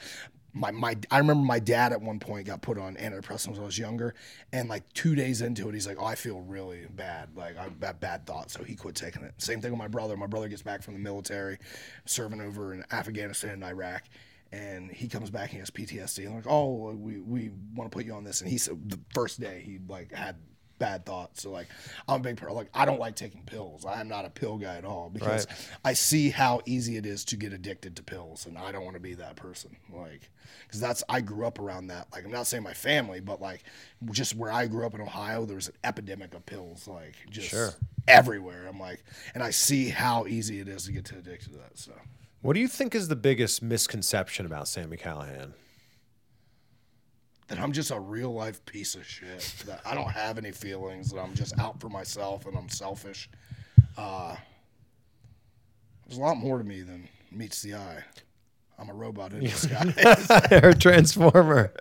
my 0.53 0.71
my 0.71 0.97
I 1.11 1.19
remember 1.19 1.45
my 1.45 1.59
dad 1.59 1.93
at 1.93 2.01
one 2.01 2.19
point 2.19 2.47
got 2.47 2.61
put 2.63 2.77
on 2.79 2.95
antidepressants 2.95 3.51
when 3.53 3.59
I 3.61 3.65
was 3.65 3.77
younger, 3.77 4.15
and 4.51 4.67
like 4.69 4.91
two 4.93 5.13
days 5.15 5.41
into 5.41 5.69
it, 5.69 5.73
he's 5.75 5.85
like, 5.87 5.97
"Oh, 5.99 6.05
I 6.05 6.15
feel 6.15 6.41
really 6.41 6.87
bad. 6.89 7.29
Like 7.35 7.55
I 7.57 7.63
have 7.85 7.99
bad 7.99 8.25
thoughts," 8.25 8.53
so 8.53 8.63
he 8.63 8.75
quit 8.75 8.95
taking 8.95 9.23
it. 9.23 9.33
Same 9.37 9.61
thing 9.61 9.71
with 9.71 9.79
my 9.79 9.87
brother. 9.87 10.17
My 10.17 10.25
brother 10.27 10.47
gets 10.47 10.63
back 10.63 10.81
from 10.81 10.95
the 10.95 10.99
military, 10.99 11.59
serving 12.05 12.41
over 12.41 12.73
in 12.73 12.83
Afghanistan 12.91 13.51
and 13.51 13.63
Iraq 13.63 14.03
and 14.51 14.91
he 14.91 15.07
comes 15.07 15.29
back 15.29 15.49
and 15.49 15.53
he 15.53 15.59
has 15.59 15.69
PTSD. 15.69 16.25
And 16.25 16.35
like, 16.35 16.47
oh, 16.47 16.91
we, 16.95 17.19
we 17.19 17.51
want 17.75 17.91
to 17.91 17.95
put 17.95 18.05
you 18.05 18.13
on 18.13 18.23
this. 18.23 18.41
And 18.41 18.49
he 18.49 18.57
said 18.57 18.89
the 18.89 18.99
first 19.13 19.39
day 19.39 19.61
he 19.65 19.79
like 19.87 20.11
had 20.13 20.37
bad 20.79 21.05
thoughts. 21.05 21.43
So 21.43 21.51
like, 21.51 21.67
I'm 22.07 22.21
a 22.21 22.23
big 22.23 22.37
pro. 22.37 22.53
Like, 22.53 22.69
I 22.73 22.85
don't 22.85 22.99
like 23.01 23.15
taking 23.15 23.43
pills. 23.43 23.85
I 23.85 23.99
am 23.99 24.07
not 24.07 24.23
a 24.25 24.29
pill 24.29 24.57
guy 24.57 24.77
at 24.77 24.85
all 24.85 25.09
because 25.09 25.45
Right. 25.47 25.67
I 25.83 25.93
see 25.93 26.29
how 26.29 26.61
easy 26.65 26.95
it 26.97 27.05
is 27.05 27.25
to 27.25 27.35
get 27.35 27.51
addicted 27.51 27.97
to 27.97 28.03
pills, 28.03 28.45
and 28.45 28.57
I 28.57 28.71
don't 28.71 28.83
want 28.85 28.95
to 28.95 29.01
be 29.01 29.13
that 29.15 29.35
person. 29.35 29.75
Like, 29.93 30.29
because 30.65 30.79
that's 30.79 31.03
I 31.09 31.19
grew 31.21 31.45
up 31.45 31.59
around 31.59 31.87
that. 31.87 32.07
Like, 32.13 32.23
I'm 32.25 32.31
not 32.31 32.47
saying 32.47 32.63
my 32.63 32.73
family, 32.73 33.19
but 33.19 33.41
like, 33.41 33.63
just 34.11 34.35
where 34.35 34.51
I 34.51 34.67
grew 34.67 34.85
up 34.85 34.95
in 34.95 35.01
Ohio, 35.01 35.45
there 35.45 35.57
was 35.57 35.67
an 35.67 35.75
epidemic 35.83 36.33
of 36.33 36.45
pills. 36.45 36.87
Like, 36.87 37.15
just 37.29 37.49
Sure. 37.49 37.71
everywhere. 38.07 38.65
I'm 38.67 38.79
like, 38.79 39.03
and 39.33 39.43
I 39.43 39.49
see 39.49 39.89
how 39.89 40.27
easy 40.27 40.61
it 40.61 40.69
is 40.69 40.85
to 40.85 40.93
get 40.93 41.11
addicted 41.11 41.51
to 41.51 41.57
that. 41.57 41.77
So. 41.77 41.91
What 42.41 42.53
do 42.53 42.59
you 42.59 42.67
think 42.67 42.95
is 42.95 43.07
the 43.07 43.15
biggest 43.15 43.61
misconception 43.61 44.45
about 44.45 44.67
Sami 44.67 44.97
Callihan? 44.97 45.53
that 47.49 47.59
I'm 47.59 47.71
just 47.71 47.91
a 47.91 47.99
real 47.99 48.33
life 48.33 48.63
piece 48.65 48.95
of 48.95 49.05
shit. 49.05 49.55
That 49.65 49.81
I 49.85 49.95
don't 49.95 50.09
have 50.09 50.37
any 50.37 50.51
feelings. 50.51 51.11
That 51.11 51.19
I'm 51.19 51.33
just 51.33 51.57
out 51.59 51.79
for 51.81 51.89
myself 51.89 52.45
and 52.45 52.55
I'm 52.55 52.69
selfish. 52.69 53.29
Uh, 53.97 54.35
there's 56.07 56.17
a 56.17 56.21
lot 56.21 56.37
more 56.37 56.57
to 56.57 56.63
me 56.63 56.81
than 56.81 57.09
meets 57.31 57.61
the 57.61 57.75
eye. 57.75 58.03
I'm 58.77 58.89
a 58.89 58.93
robot 58.93 59.33
in 59.33 59.41
disguise. 59.41 59.93
or 60.63 60.73
transformer 60.73 61.73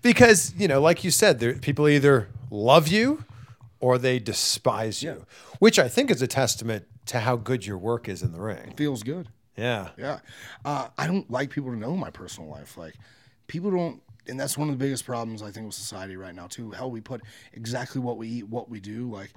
because 0.00 0.54
you 0.56 0.66
know 0.66 0.80
like 0.80 1.04
you 1.04 1.10
said 1.10 1.40
there 1.40 1.52
people 1.52 1.86
either 1.88 2.28
love 2.50 2.88
you 2.88 3.24
or 3.80 3.98
they 3.98 4.18
despise 4.18 5.02
you, 5.02 5.26
which 5.58 5.78
I 5.78 5.88
think 5.88 6.10
is 6.10 6.22
a 6.22 6.26
testament 6.26 6.86
to 7.06 7.20
how 7.20 7.36
good 7.36 7.66
your 7.66 7.76
work 7.76 8.08
is 8.08 8.22
in 8.22 8.32
the 8.32 8.40
ring. 8.40 8.70
It 8.70 8.76
feels 8.76 9.02
good. 9.02 9.28
Yeah. 9.58 9.88
Yeah. 9.98 10.20
Uh, 10.64 10.88
I 10.96 11.06
don't 11.06 11.30
like 11.30 11.50
people 11.50 11.70
to 11.70 11.76
know 11.76 11.96
my 11.96 12.10
personal 12.10 12.48
life. 12.48 12.78
Like, 12.78 12.94
people 13.48 13.70
don't, 13.70 14.00
and 14.28 14.38
that's 14.38 14.56
one 14.56 14.68
of 14.68 14.78
the 14.78 14.82
biggest 14.84 15.04
problems 15.04 15.42
I 15.42 15.50
think 15.50 15.66
with 15.66 15.74
society 15.74 16.16
right 16.16 16.34
now, 16.34 16.46
too. 16.46 16.70
How 16.70 16.86
we 16.86 17.00
put 17.00 17.22
exactly 17.52 18.00
what 18.00 18.16
we 18.16 18.28
eat, 18.28 18.48
what 18.48 18.70
we 18.70 18.80
do. 18.80 19.10
Like, 19.10 19.32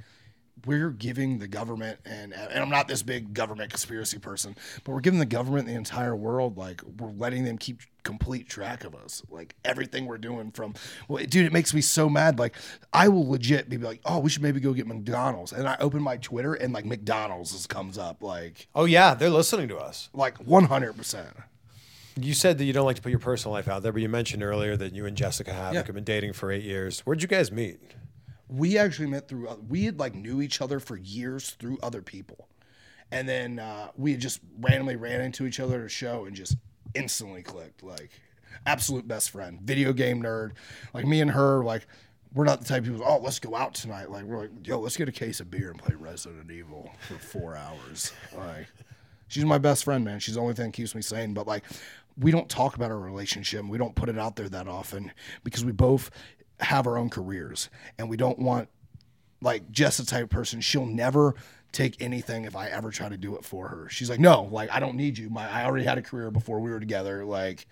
we're 0.66 0.92
giving 0.92 1.40
the 1.40 1.48
government, 1.48 2.00
and, 2.06 2.34
and 2.34 2.60
I'm 2.64 2.70
not 2.70 2.88
this 2.88 3.02
big 3.02 3.34
government 3.34 3.72
conspiracy 3.72 4.20
person, 4.20 4.56
but 4.84 4.92
we're 4.92 5.00
giving 5.02 5.20
the 5.20 5.26
government 5.26 5.68
the 5.68 5.74
entire 5.74 6.16
world, 6.16 6.58
like, 6.58 6.82
we're 7.00 7.10
letting 7.12 7.44
them 7.46 7.58
keep 7.58 7.80
complete 8.04 8.48
track 8.48 8.84
of 8.84 8.94
us. 8.96 9.24
Like, 9.30 9.56
everything 9.66 10.06
we're 10.06 10.18
doing 10.20 10.52
from, 10.52 10.76
well, 11.08 11.24
dude, 11.26 11.46
it 11.46 11.54
makes 11.54 11.74
me 11.74 11.82
so 11.82 12.10
mad. 12.10 12.38
Like, 12.38 12.56
I 12.94 13.08
will 13.08 13.28
legit 13.28 13.70
be 13.70 13.78
like, 13.78 14.02
oh, 14.06 14.20
we 14.20 14.30
should 14.30 14.44
maybe 14.44 14.60
go 14.60 14.74
get 14.74 14.86
McDonald's. 14.88 15.52
And 15.52 15.68
I 15.68 15.78
open 15.80 16.02
my 16.02 16.18
Twitter, 16.18 16.54
and 16.54 16.74
like, 16.74 16.86
McDonald's 16.86 17.52
just 17.54 17.70
comes 17.70 17.98
up. 17.98 18.22
Like, 18.22 18.68
Oh, 18.76 18.86
yeah. 18.86 19.14
They're 19.16 19.30
listening 19.30 19.68
to 19.70 19.78
us. 19.78 20.10
like 20.14 20.38
100%. 20.46 21.26
You 22.20 22.34
said 22.34 22.58
that 22.58 22.66
you 22.66 22.74
don't 22.74 22.86
like 22.86 22.98
to 22.98 23.02
put 23.02 23.10
your 23.10 23.20
personal 23.20 23.54
life 23.54 23.68
out 23.70 23.84
there, 23.84 23.92
but 23.94 24.02
you 24.02 24.10
mentioned 24.10 24.44
earlier 24.44 24.76
that 24.78 24.94
you 24.94 25.06
and 25.06 25.16
Jessicka 25.18 25.56
Havok 25.56 25.74
Yeah. 25.74 25.84
have 25.86 25.96
been 25.96 26.04
dating 26.04 26.34
for 26.34 26.52
eight 26.52 26.64
years. 26.64 27.00
Where'd 27.02 27.22
you 27.22 27.28
guys 27.28 27.52
meet? 27.52 27.80
We 28.52 28.78
actually 28.78 29.08
met 29.08 29.28
through 29.28 29.48
we 29.70 29.86
had 29.86 29.98
like 29.98 30.14
knew 30.14 30.42
each 30.42 30.62
other 30.62 30.80
for 30.80 30.98
years 30.98 31.52
through 31.52 31.80
other 31.82 32.02
people. 32.02 32.48
And 33.14 33.28
then 33.28 33.60
uh, 33.60 33.90
we 33.98 34.12
had 34.12 34.22
just 34.22 34.40
randomly 34.60 34.96
ran 34.96 35.22
into 35.22 35.46
each 35.46 35.60
other 35.60 35.80
at 35.80 35.86
a 35.86 35.90
show 35.90 36.26
and 36.26 36.36
just 36.36 36.56
instantly 36.94 37.42
clicked 37.42 37.84
like 37.84 38.10
absolute 38.66 39.08
best 39.08 39.32
friend 39.32 39.60
video 39.62 39.94
game 39.94 40.22
nerd. 40.22 40.52
Like 40.94 41.06
me 41.06 41.22
and 41.22 41.32
her 41.32 41.64
like 41.64 41.88
we're 42.34 42.46
not 42.46 42.60
the 42.60 42.66
type 42.66 42.84
of 42.84 42.90
people 42.90 43.04
oh 43.06 43.20
let's 43.20 43.40
go 43.40 43.56
out 43.56 43.74
tonight. 43.74 44.12
Like 44.12 44.26
we're 44.26 44.42
like 44.42 44.68
yo 44.68 44.80
let's 44.80 44.98
get 44.98 45.08
a 45.08 45.14
case 45.14 45.40
of 45.40 45.50
beer 45.50 45.72
and 45.72 45.80
play 45.80 45.96
resident 45.96 46.52
evil 46.52 46.92
for 47.08 47.16
four 47.16 47.56
hours. 47.56 48.12
Like 48.36 48.68
she's 49.30 49.46
my 49.46 49.58
best 49.60 49.86
friend 49.86 50.04
man. 50.04 50.20
She's 50.20 50.36
the 50.36 50.42
only 50.42 50.54
thing 50.54 50.68
that 50.68 50.74
keeps 50.74 50.94
me 50.94 51.02
sane. 51.02 51.34
But 51.34 51.48
like 51.48 51.64
we 52.18 52.32
don't 52.32 52.50
talk 52.50 52.76
about 52.76 52.92
our 52.92 53.00
relationship 53.00 53.66
we 53.66 53.78
don't 53.78 53.96
put 53.96 54.10
it 54.10 54.20
out 54.20 54.36
there 54.36 54.50
that 54.50 54.68
often 54.68 55.10
because 55.46 55.64
we 55.64 55.72
both 55.72 56.12
have 56.62 56.88
our 56.88 56.98
own 56.98 57.10
careers 57.10 57.70
and 57.98 58.10
we 58.10 58.18
don't 58.18 58.40
want 58.40 58.70
like 59.42 59.72
Jess 59.72 59.98
the 59.98 60.06
type 60.06 60.24
of 60.24 60.30
person 60.30 60.62
she'll 60.62 60.86
never 60.86 61.36
take 61.72 62.02
anything 62.02 62.46
if 62.46 62.56
I 62.56 62.68
ever 62.68 62.92
try 62.92 63.08
to 63.10 63.18
do 63.18 63.36
it 63.38 63.46
for 63.46 63.68
her. 63.70 63.88
She's 63.90 64.10
like, 64.10 64.20
no, 64.20 64.44
like 64.52 64.70
I 64.72 64.80
don't 64.80 64.96
need 64.96 65.18
you. 65.18 65.30
My 65.30 65.50
I 65.50 65.66
already 65.66 65.86
had 65.86 65.98
a 65.98 66.02
career 66.02 66.30
before 66.30 66.60
we 66.60 66.70
were 66.70 66.80
together. 66.80 67.24
Like 67.26 67.66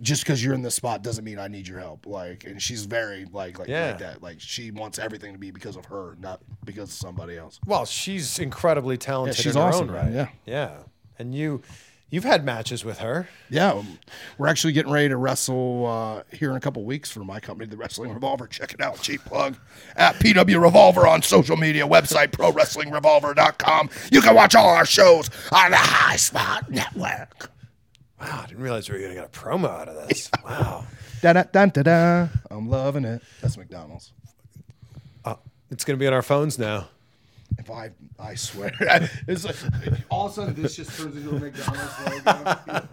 just 0.00 0.22
because 0.24 0.44
you're 0.44 0.54
in 0.54 0.62
this 0.62 0.74
spot 0.74 1.02
doesn't 1.02 1.24
mean 1.24 1.38
I 1.38 1.48
need 1.48 1.66
your 1.66 1.78
help. 1.78 2.06
Like 2.06 2.44
and 2.44 2.60
she's 2.60 2.84
very 2.84 3.24
like 3.32 3.58
like, 3.58 3.68
Yeah. 3.68 3.88
like 3.88 3.98
that. 3.98 4.22
Like 4.22 4.40
she 4.40 4.70
wants 4.70 4.98
everything 4.98 5.32
to 5.32 5.38
be 5.38 5.50
because 5.50 5.76
of 5.76 5.86
her, 5.86 6.16
not 6.20 6.40
because 6.64 6.90
of 6.90 6.94
somebody 6.94 7.38
else. 7.38 7.60
Well, 7.66 7.84
she's 7.86 8.38
incredibly 8.38 8.98
talented. 8.98 9.38
Yeah, 9.38 9.42
she's 9.42 9.56
in 9.56 9.62
her 9.62 9.68
awesome, 9.68 9.88
own 9.88 9.94
man, 9.94 10.04
right. 10.06 10.12
yeah. 10.14 10.28
yeah. 10.46 10.76
And 11.18 11.34
you, 11.34 11.62
you've 12.10 12.24
had 12.24 12.44
matches 12.44 12.84
with 12.84 12.98
her. 12.98 13.28
Yeah, 13.50 13.72
um, 13.72 13.98
we're 14.38 14.46
actually 14.48 14.72
getting 14.72 14.92
ready 14.92 15.08
to 15.08 15.16
wrestle 15.16 15.86
uh, 15.86 16.22
here 16.34 16.50
in 16.50 16.56
a 16.56 16.60
couple 16.60 16.84
weeks 16.84 17.10
for 17.10 17.20
my 17.20 17.40
company, 17.40 17.68
the 17.68 17.76
Wrestling 17.76 18.12
Revolver. 18.12 18.46
Check 18.46 18.72
it 18.74 18.80
out, 18.80 19.00
cheap 19.00 19.24
plug 19.24 19.56
at 19.96 20.14
PW 20.16 20.60
Revolver 20.62 21.06
on 21.06 21.22
social 21.22 21.56
media 21.56 21.86
website, 21.86 22.28
ProWrestlingRevolver.com. 22.28 23.90
You 24.12 24.20
can 24.20 24.34
watch 24.34 24.54
all 24.54 24.68
our 24.68 24.86
shows 24.86 25.30
on 25.52 25.70
the 25.70 25.76
High 25.76 26.16
Spot 26.16 26.70
Network. 26.70 27.50
Wow, 28.20 28.42
I 28.44 28.46
didn't 28.46 28.62
realize 28.62 28.88
we 28.88 28.94
were 28.94 29.00
going 29.00 29.14
to 29.14 29.20
get 29.20 29.26
a 29.26 29.38
promo 29.38 29.68
out 29.68 29.88
of 29.88 30.08
this. 30.08 30.30
Wow. 30.44 30.86
Da 31.22 31.32
da 31.32 31.44
da 31.44 31.64
da 31.66 31.82
da. 31.82 32.28
I'm 32.50 32.68
loving 32.68 33.06
it. 33.06 33.22
That's 33.40 33.56
McDonald's. 33.56 34.12
It's 35.70 35.84
going 35.84 35.98
to 35.98 36.00
be 36.00 36.06
on 36.06 36.12
our 36.12 36.22
phones 36.22 36.56
now. 36.58 36.88
If 37.58 37.70
I, 37.70 37.90
I 38.18 38.34
swear, 38.34 38.72
it's 39.28 39.44
like 39.44 39.56
all 40.10 40.26
of 40.26 40.32
a 40.32 40.34
sudden 40.34 40.62
this 40.62 40.76
just 40.76 40.98
turns 40.98 41.16
into 41.16 41.30
a 41.30 41.38
McDonald's 41.38 42.26
logo. 42.26 42.88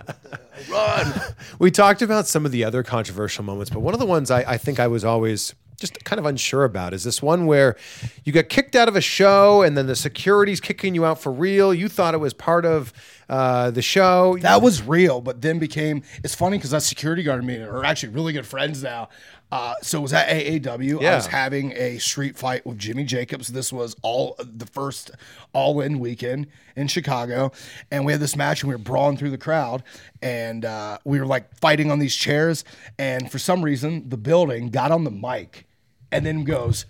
Run. 0.72 1.14
We 1.59 1.72
talked 1.72 2.01
about 2.01 2.28
some 2.28 2.45
of 2.45 2.51
the 2.51 2.64
other 2.64 2.84
controversial 2.84 3.43
moments, 3.43 3.70
but 3.70 3.80
one 3.80 3.93
of 3.93 3.99
the 3.99 4.05
ones 4.05 4.30
I, 4.30 4.41
I 4.41 4.57
think 4.57 4.80
I 4.80 4.88
was 4.88 5.03
always 5.03 5.55
just 5.82 6.03
kind 6.05 6.20
of 6.20 6.26
unsure 6.26 6.64
about 6.64 6.93
is 6.93 7.03
this 7.03 7.22
one 7.22 7.47
where 7.47 7.76
you 8.24 8.32
got 8.32 8.47
kicked 8.49 8.76
out 8.76 8.88
of 8.88 8.95
a 8.95 9.01
show 9.01 9.64
and 9.64 9.76
then 9.76 9.88
the 9.88 9.95
security's 9.95 10.62
kicking 10.62 10.95
you 10.95 11.03
out 11.03 11.20
for 11.20 11.32
real. 11.32 11.74
You 11.74 11.89
thought 11.89 12.14
it 12.14 12.20
was 12.20 12.34
part 12.34 12.66
of 12.66 12.93
uh, 13.32 13.72
the 13.72 13.82
show. 13.82 14.38
That 14.42 14.62
was 14.62 14.84
real, 14.84 15.22
but 15.22 15.42
then 15.42 15.58
became. 15.58 16.04
It's 16.22 16.36
funny 16.36 16.58
because 16.58 16.72
that 16.72 16.84
security 16.84 17.24
guard 17.24 17.40
and 17.40 17.48
me 17.48 17.58
are 17.58 17.86
actually 17.86 18.10
really 18.10 18.34
good 18.34 18.46
friends 18.46 18.84
now. 18.84 19.08
Uh, 19.50 19.74
so 19.82 20.00
it 20.00 20.02
was 20.02 20.14
at 20.14 20.28
AAW. 20.28 21.02
I 21.04 21.16
was 21.16 21.28
having 21.28 21.72
a 21.72 21.98
street 21.98 22.38
fight 22.38 22.66
with 22.66 22.78
Jimmy 22.78 23.06
Jacobs. 23.06 23.48
This 23.48 23.72
was 23.72 23.96
all 24.02 24.36
the 24.38 24.66
first 24.66 25.12
all 25.54 25.80
in 25.80 26.00
weekend 26.00 26.48
in 26.76 26.88
Chicago, 26.88 27.54
and 27.90 28.06
we 28.06 28.12
had 28.12 28.22
this 28.22 28.36
match 28.36 28.64
and 28.64 28.70
we 28.70 28.76
were 28.76 28.84
brawling 28.84 29.16
through 29.16 29.32
the 29.32 29.38
crowd, 29.38 29.84
and 30.22 30.66
uh, 30.66 30.98
we 31.06 31.18
were 31.18 31.26
like 31.26 31.58
fighting 31.58 31.90
on 31.90 32.00
these 32.00 32.16
chairs. 32.16 32.66
And 33.00 33.32
for 33.32 33.40
some 33.40 33.64
reason, 33.64 34.10
the 34.10 34.18
building 34.18 34.70
got 34.70 34.92
on 34.92 35.06
the 35.06 35.12
mic, 35.12 35.68
and 36.12 36.26
then 36.26 36.44
goes, 36.44 36.86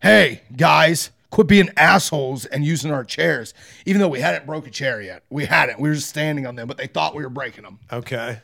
hey 0.00 0.42
guys 0.56 1.10
quit 1.30 1.46
being 1.46 1.68
assholes 1.76 2.44
and 2.46 2.64
using 2.64 2.90
our 2.90 3.04
chairs 3.04 3.54
even 3.86 4.00
though 4.00 4.08
we 4.08 4.20
hadn't 4.20 4.46
broke 4.46 4.66
a 4.66 4.70
chair 4.70 5.00
yet 5.00 5.22
we 5.30 5.44
hadn't 5.44 5.78
we 5.80 5.88
were 5.88 5.94
just 5.94 6.08
standing 6.08 6.46
on 6.46 6.56
them 6.56 6.66
but 6.66 6.76
they 6.76 6.86
thought 6.86 7.14
we 7.14 7.22
were 7.22 7.30
breaking 7.30 7.64
them 7.64 7.78
okay. 7.92 8.40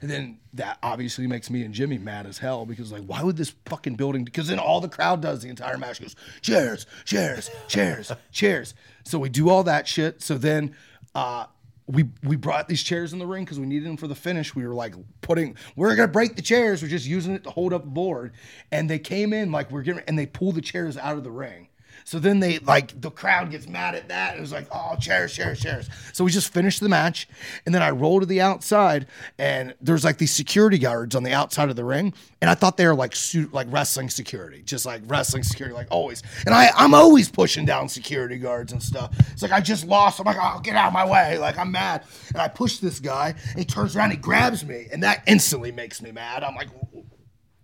and 0.00 0.10
then 0.10 0.38
that 0.52 0.78
obviously 0.82 1.26
makes 1.26 1.50
me 1.50 1.62
and 1.62 1.74
jimmy 1.74 1.98
mad 1.98 2.26
as 2.26 2.38
hell 2.38 2.64
because 2.64 2.92
like 2.92 3.02
why 3.04 3.22
would 3.22 3.36
this 3.36 3.54
fucking 3.66 3.94
building 3.94 4.24
because 4.24 4.48
then 4.48 4.58
all 4.58 4.80
the 4.80 4.88
crowd 4.88 5.20
does 5.20 5.42
the 5.42 5.48
entire 5.48 5.78
match 5.78 6.00
goes 6.00 6.14
chairs 6.40 6.86
chairs 7.04 7.50
chairs 7.68 8.12
chairs 8.32 8.74
so 9.04 9.18
we 9.18 9.28
do 9.28 9.48
all 9.48 9.64
that 9.64 9.88
shit 9.88 10.22
so 10.22 10.38
then 10.38 10.74
uh 11.14 11.44
we 11.86 12.08
we 12.22 12.36
brought 12.36 12.68
these 12.68 12.82
chairs 12.82 13.12
in 13.12 13.18
the 13.18 13.26
ring 13.26 13.44
because 13.44 13.58
we 13.58 13.66
needed 13.66 13.86
them 13.86 13.96
for 13.96 14.06
the 14.06 14.14
finish. 14.14 14.54
We 14.54 14.66
were 14.66 14.74
like 14.74 14.94
putting, 15.20 15.56
we're 15.76 15.94
gonna 15.94 16.08
break 16.08 16.36
the 16.36 16.42
chairs. 16.42 16.82
We're 16.82 16.88
just 16.88 17.06
using 17.06 17.34
it 17.34 17.44
to 17.44 17.50
hold 17.50 17.72
up 17.72 17.84
the 17.84 17.90
board. 17.90 18.32
And 18.70 18.88
they 18.88 18.98
came 18.98 19.32
in 19.32 19.52
like 19.52 19.70
we're 19.70 19.82
getting, 19.82 20.02
and 20.06 20.18
they 20.18 20.26
pulled 20.26 20.54
the 20.54 20.60
chairs 20.60 20.96
out 20.96 21.18
of 21.18 21.24
the 21.24 21.30
ring. 21.30 21.68
So 22.04 22.18
then 22.18 22.40
they 22.40 22.58
like 22.60 23.00
the 23.00 23.10
crowd 23.10 23.50
gets 23.50 23.68
mad 23.68 23.94
at 23.94 24.08
that. 24.08 24.36
It 24.36 24.40
was 24.40 24.52
like, 24.52 24.66
oh, 24.72 24.96
chairs, 25.00 25.34
chairs, 25.34 25.60
chairs. 25.60 25.88
So 26.12 26.24
we 26.24 26.30
just 26.30 26.52
finished 26.52 26.80
the 26.80 26.88
match, 26.88 27.28
and 27.66 27.74
then 27.74 27.82
I 27.82 27.90
roll 27.90 28.20
to 28.20 28.26
the 28.26 28.40
outside, 28.40 29.06
and 29.38 29.74
there's 29.80 30.04
like 30.04 30.18
these 30.18 30.32
security 30.32 30.78
guards 30.78 31.14
on 31.14 31.22
the 31.22 31.32
outside 31.32 31.70
of 31.70 31.76
the 31.76 31.84
ring, 31.84 32.14
and 32.40 32.50
I 32.50 32.54
thought 32.54 32.76
they 32.76 32.86
were 32.86 32.94
like 32.94 33.14
suit 33.14 33.52
like 33.52 33.66
wrestling 33.70 34.10
security, 34.10 34.62
just 34.62 34.86
like 34.86 35.02
wrestling 35.06 35.42
security, 35.42 35.74
like 35.74 35.88
always. 35.90 36.22
And 36.46 36.54
I 36.54 36.70
I'm 36.76 36.94
always 36.94 37.30
pushing 37.30 37.64
down 37.64 37.88
security 37.88 38.38
guards 38.38 38.72
and 38.72 38.82
stuff. 38.82 39.14
It's 39.32 39.42
like 39.42 39.52
I 39.52 39.60
just 39.60 39.86
lost. 39.86 40.20
I'm 40.20 40.26
like, 40.26 40.36
oh, 40.40 40.60
get 40.60 40.76
out 40.76 40.88
of 40.88 40.92
my 40.92 41.08
way. 41.08 41.38
Like 41.38 41.58
I'm 41.58 41.72
mad, 41.72 42.04
and 42.28 42.40
I 42.40 42.48
push 42.48 42.78
this 42.78 43.00
guy, 43.00 43.34
and 43.50 43.58
he 43.58 43.64
turns 43.64 43.96
around, 43.96 44.10
he 44.10 44.16
grabs 44.16 44.64
me, 44.64 44.86
and 44.92 45.02
that 45.02 45.22
instantly 45.26 45.72
makes 45.72 46.02
me 46.02 46.12
mad. 46.12 46.42
I'm 46.42 46.54
like, 46.54 46.68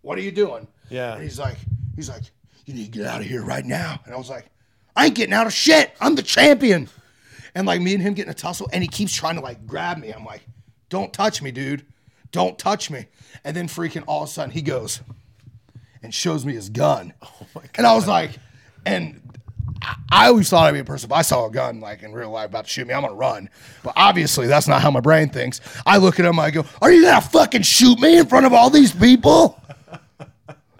what 0.02 0.18
are 0.18 0.22
you 0.22 0.32
doing? 0.32 0.68
Yeah. 0.88 1.14
And 1.14 1.22
he's 1.22 1.38
like, 1.38 1.58
he's 1.96 2.08
like, 2.08 2.22
you 2.68 2.74
need 2.74 2.92
to 2.92 2.98
get 2.98 3.06
out 3.06 3.20
of 3.20 3.26
here 3.26 3.42
right 3.42 3.64
now. 3.64 3.98
And 4.04 4.14
I 4.14 4.18
was 4.18 4.28
like, 4.28 4.46
I 4.94 5.06
ain't 5.06 5.14
getting 5.14 5.32
out 5.32 5.46
of 5.46 5.52
shit. 5.52 5.92
I'm 6.00 6.14
the 6.14 6.22
champion. 6.22 6.88
And 7.54 7.66
like 7.66 7.80
me 7.80 7.94
and 7.94 8.02
him 8.02 8.14
getting 8.14 8.30
a 8.30 8.34
tussle, 8.34 8.68
and 8.72 8.82
he 8.82 8.88
keeps 8.88 9.12
trying 9.14 9.36
to 9.36 9.40
like 9.40 9.66
grab 9.66 9.98
me. 9.98 10.10
I'm 10.10 10.24
like, 10.24 10.46
don't 10.90 11.12
touch 11.12 11.40
me, 11.42 11.50
dude. 11.50 11.84
Don't 12.30 12.58
touch 12.58 12.90
me. 12.90 13.06
And 13.44 13.56
then 13.56 13.68
freaking 13.68 14.04
all 14.06 14.22
of 14.22 14.28
a 14.28 14.32
sudden 14.32 14.50
he 14.50 14.60
goes 14.62 15.00
and 16.02 16.14
shows 16.14 16.44
me 16.44 16.52
his 16.54 16.68
gun. 16.68 17.14
Oh 17.22 17.46
my 17.54 17.62
god. 17.62 17.70
And 17.76 17.86
I 17.86 17.94
was 17.94 18.06
like, 18.06 18.32
and 18.84 19.22
I- 19.80 19.96
I 20.10 20.26
always 20.26 20.50
thought 20.50 20.66
I'd 20.66 20.72
be 20.72 20.80
a 20.80 20.84
person, 20.84 21.08
but 21.08 21.14
I 21.16 21.22
saw 21.22 21.46
a 21.46 21.50
gun 21.50 21.80
like 21.80 22.02
in 22.02 22.12
real 22.12 22.30
life 22.30 22.46
about 22.50 22.64
to 22.64 22.70
shoot 22.70 22.86
me. 22.86 22.92
I'm 22.92 23.02
gonna 23.02 23.14
run. 23.14 23.48
But 23.82 23.94
obviously 23.96 24.46
that's 24.46 24.68
not 24.68 24.82
how 24.82 24.90
my 24.90 25.00
brain 25.00 25.30
thinks. 25.30 25.60
I 25.86 25.96
look 25.96 26.18
at 26.20 26.26
him, 26.26 26.38
I 26.38 26.50
go, 26.50 26.64
Are 26.82 26.92
you 26.92 27.02
gonna 27.04 27.20
fucking 27.22 27.62
shoot 27.62 27.98
me 28.00 28.18
in 28.18 28.26
front 28.26 28.44
of 28.44 28.52
all 28.52 28.68
these 28.70 28.92
people? 28.92 29.58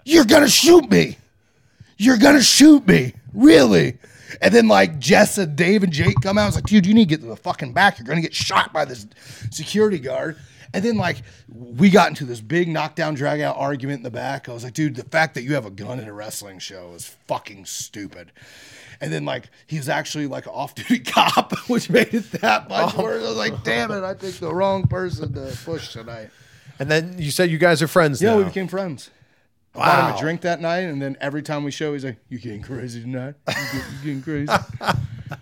You're 0.05 0.25
gonna 0.25 0.49
shoot 0.49 0.89
me. 0.91 1.17
You're 1.99 2.17
gonna 2.17 2.41
shoot 2.41 2.87
me. 2.87 3.13
Really? 3.33 3.97
And 4.41 4.53
then 4.53 4.69
like 4.69 4.99
Jess 4.99 5.37
and 5.37 5.53
Dave 5.55 5.83
and 5.83 5.91
Jake 5.91 6.15
come 6.21 6.37
out. 6.37 6.43
I 6.43 6.45
was 6.45 6.55
like, 6.55 6.63
dude, 6.63 6.85
you 6.85 6.93
need 6.93 7.09
to 7.09 7.15
get 7.15 7.21
to 7.21 7.27
the 7.27 7.35
fucking 7.35 7.73
back. 7.73 7.99
You're 7.99 8.05
gonna 8.05 8.21
get 8.21 8.33
shot 8.33 8.71
by 8.71 8.85
this 8.85 9.05
security 9.51 9.99
guard. 9.99 10.37
And 10.73 10.81
then 10.83 10.95
like 10.95 11.23
we 11.49 11.89
got 11.89 12.07
into 12.07 12.23
this 12.23 12.39
big 12.39 12.69
knockdown 12.69 13.15
drag 13.15 13.41
out 13.41 13.57
argument 13.57 13.97
in 13.97 14.03
the 14.03 14.11
back. 14.11 14.47
I 14.47 14.53
was 14.53 14.63
like, 14.63 14.73
dude, 14.73 14.95
the 14.95 15.03
fact 15.03 15.33
that 15.33 15.43
you 15.43 15.55
have 15.55 15.65
a 15.65 15.71
gun 15.71 15.99
in 15.99 16.07
a 16.07 16.13
wrestling 16.13 16.59
show 16.59 16.93
is 16.93 17.05
fucking 17.27 17.65
stupid. 17.65 18.31
And 19.01 19.11
then 19.11 19.25
like 19.25 19.49
he 19.67 19.77
was 19.77 19.89
actually 19.89 20.27
like 20.27 20.45
an 20.45 20.53
off-duty 20.53 20.99
cop, 21.05 21.51
which 21.67 21.89
made 21.89 22.13
it 22.13 22.31
that 22.33 22.69
much 22.69 22.93
oh. 22.97 23.03
worse. 23.03 23.25
I 23.25 23.27
was 23.27 23.37
like, 23.37 23.63
damn 23.65 23.91
it, 23.91 24.05
I 24.05 24.13
picked 24.13 24.39
the 24.39 24.53
wrong 24.53 24.87
person 24.87 25.33
to 25.33 25.57
push 25.65 25.91
tonight. 25.91 26.29
And 26.79 26.89
then 26.89 27.15
you 27.17 27.31
said 27.31 27.49
you 27.51 27.57
guys 27.57 27.81
are 27.81 27.89
friends 27.89 28.21
Yeah, 28.21 28.31
now. 28.31 28.37
we 28.37 28.43
became 28.45 28.69
friends. 28.69 29.09
I 29.75 29.77
bought 29.79 30.09
him 30.09 30.15
a 30.15 30.19
drink 30.19 30.41
that 30.41 30.59
night, 30.61 30.79
and 30.85 31.01
then 31.01 31.15
every 31.21 31.41
time 31.41 31.63
we 31.63 31.71
show, 31.71 31.93
he's 31.93 32.03
like, 32.03 32.17
"You 32.27 32.39
getting 32.39 32.61
crazy 32.61 33.01
tonight? 33.01 33.35
You, 33.47 33.53
get, 33.53 33.73
you 34.03 34.15
getting 34.17 34.21
crazy?" 34.23 34.53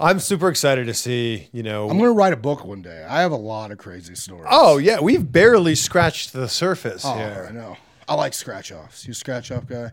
I'm 0.00 0.18
super 0.20 0.48
excited 0.48 0.86
to 0.86 0.94
see, 0.94 1.48
you 1.52 1.62
know. 1.62 1.88
I'm 1.88 1.98
gonna 1.98 2.12
write 2.12 2.32
a 2.32 2.36
book 2.36 2.64
one 2.64 2.82
day. 2.82 3.04
I 3.08 3.20
have 3.20 3.30
a 3.32 3.36
lot 3.36 3.70
of 3.70 3.78
crazy 3.78 4.14
stories. 4.14 4.48
oh, 4.50 4.78
yeah. 4.78 5.00
We've 5.00 5.30
barely 5.30 5.74
scratched 5.74 6.32
the 6.32 6.48
surface 6.48 7.04
Oh, 7.04 7.14
here. 7.14 7.46
I 7.48 7.52
know. 7.52 7.76
I 8.08 8.14
like 8.14 8.34
scratch 8.34 8.72
offs. 8.72 9.06
You 9.06 9.14
scratch 9.14 9.52
off 9.52 9.66
guy? 9.66 9.90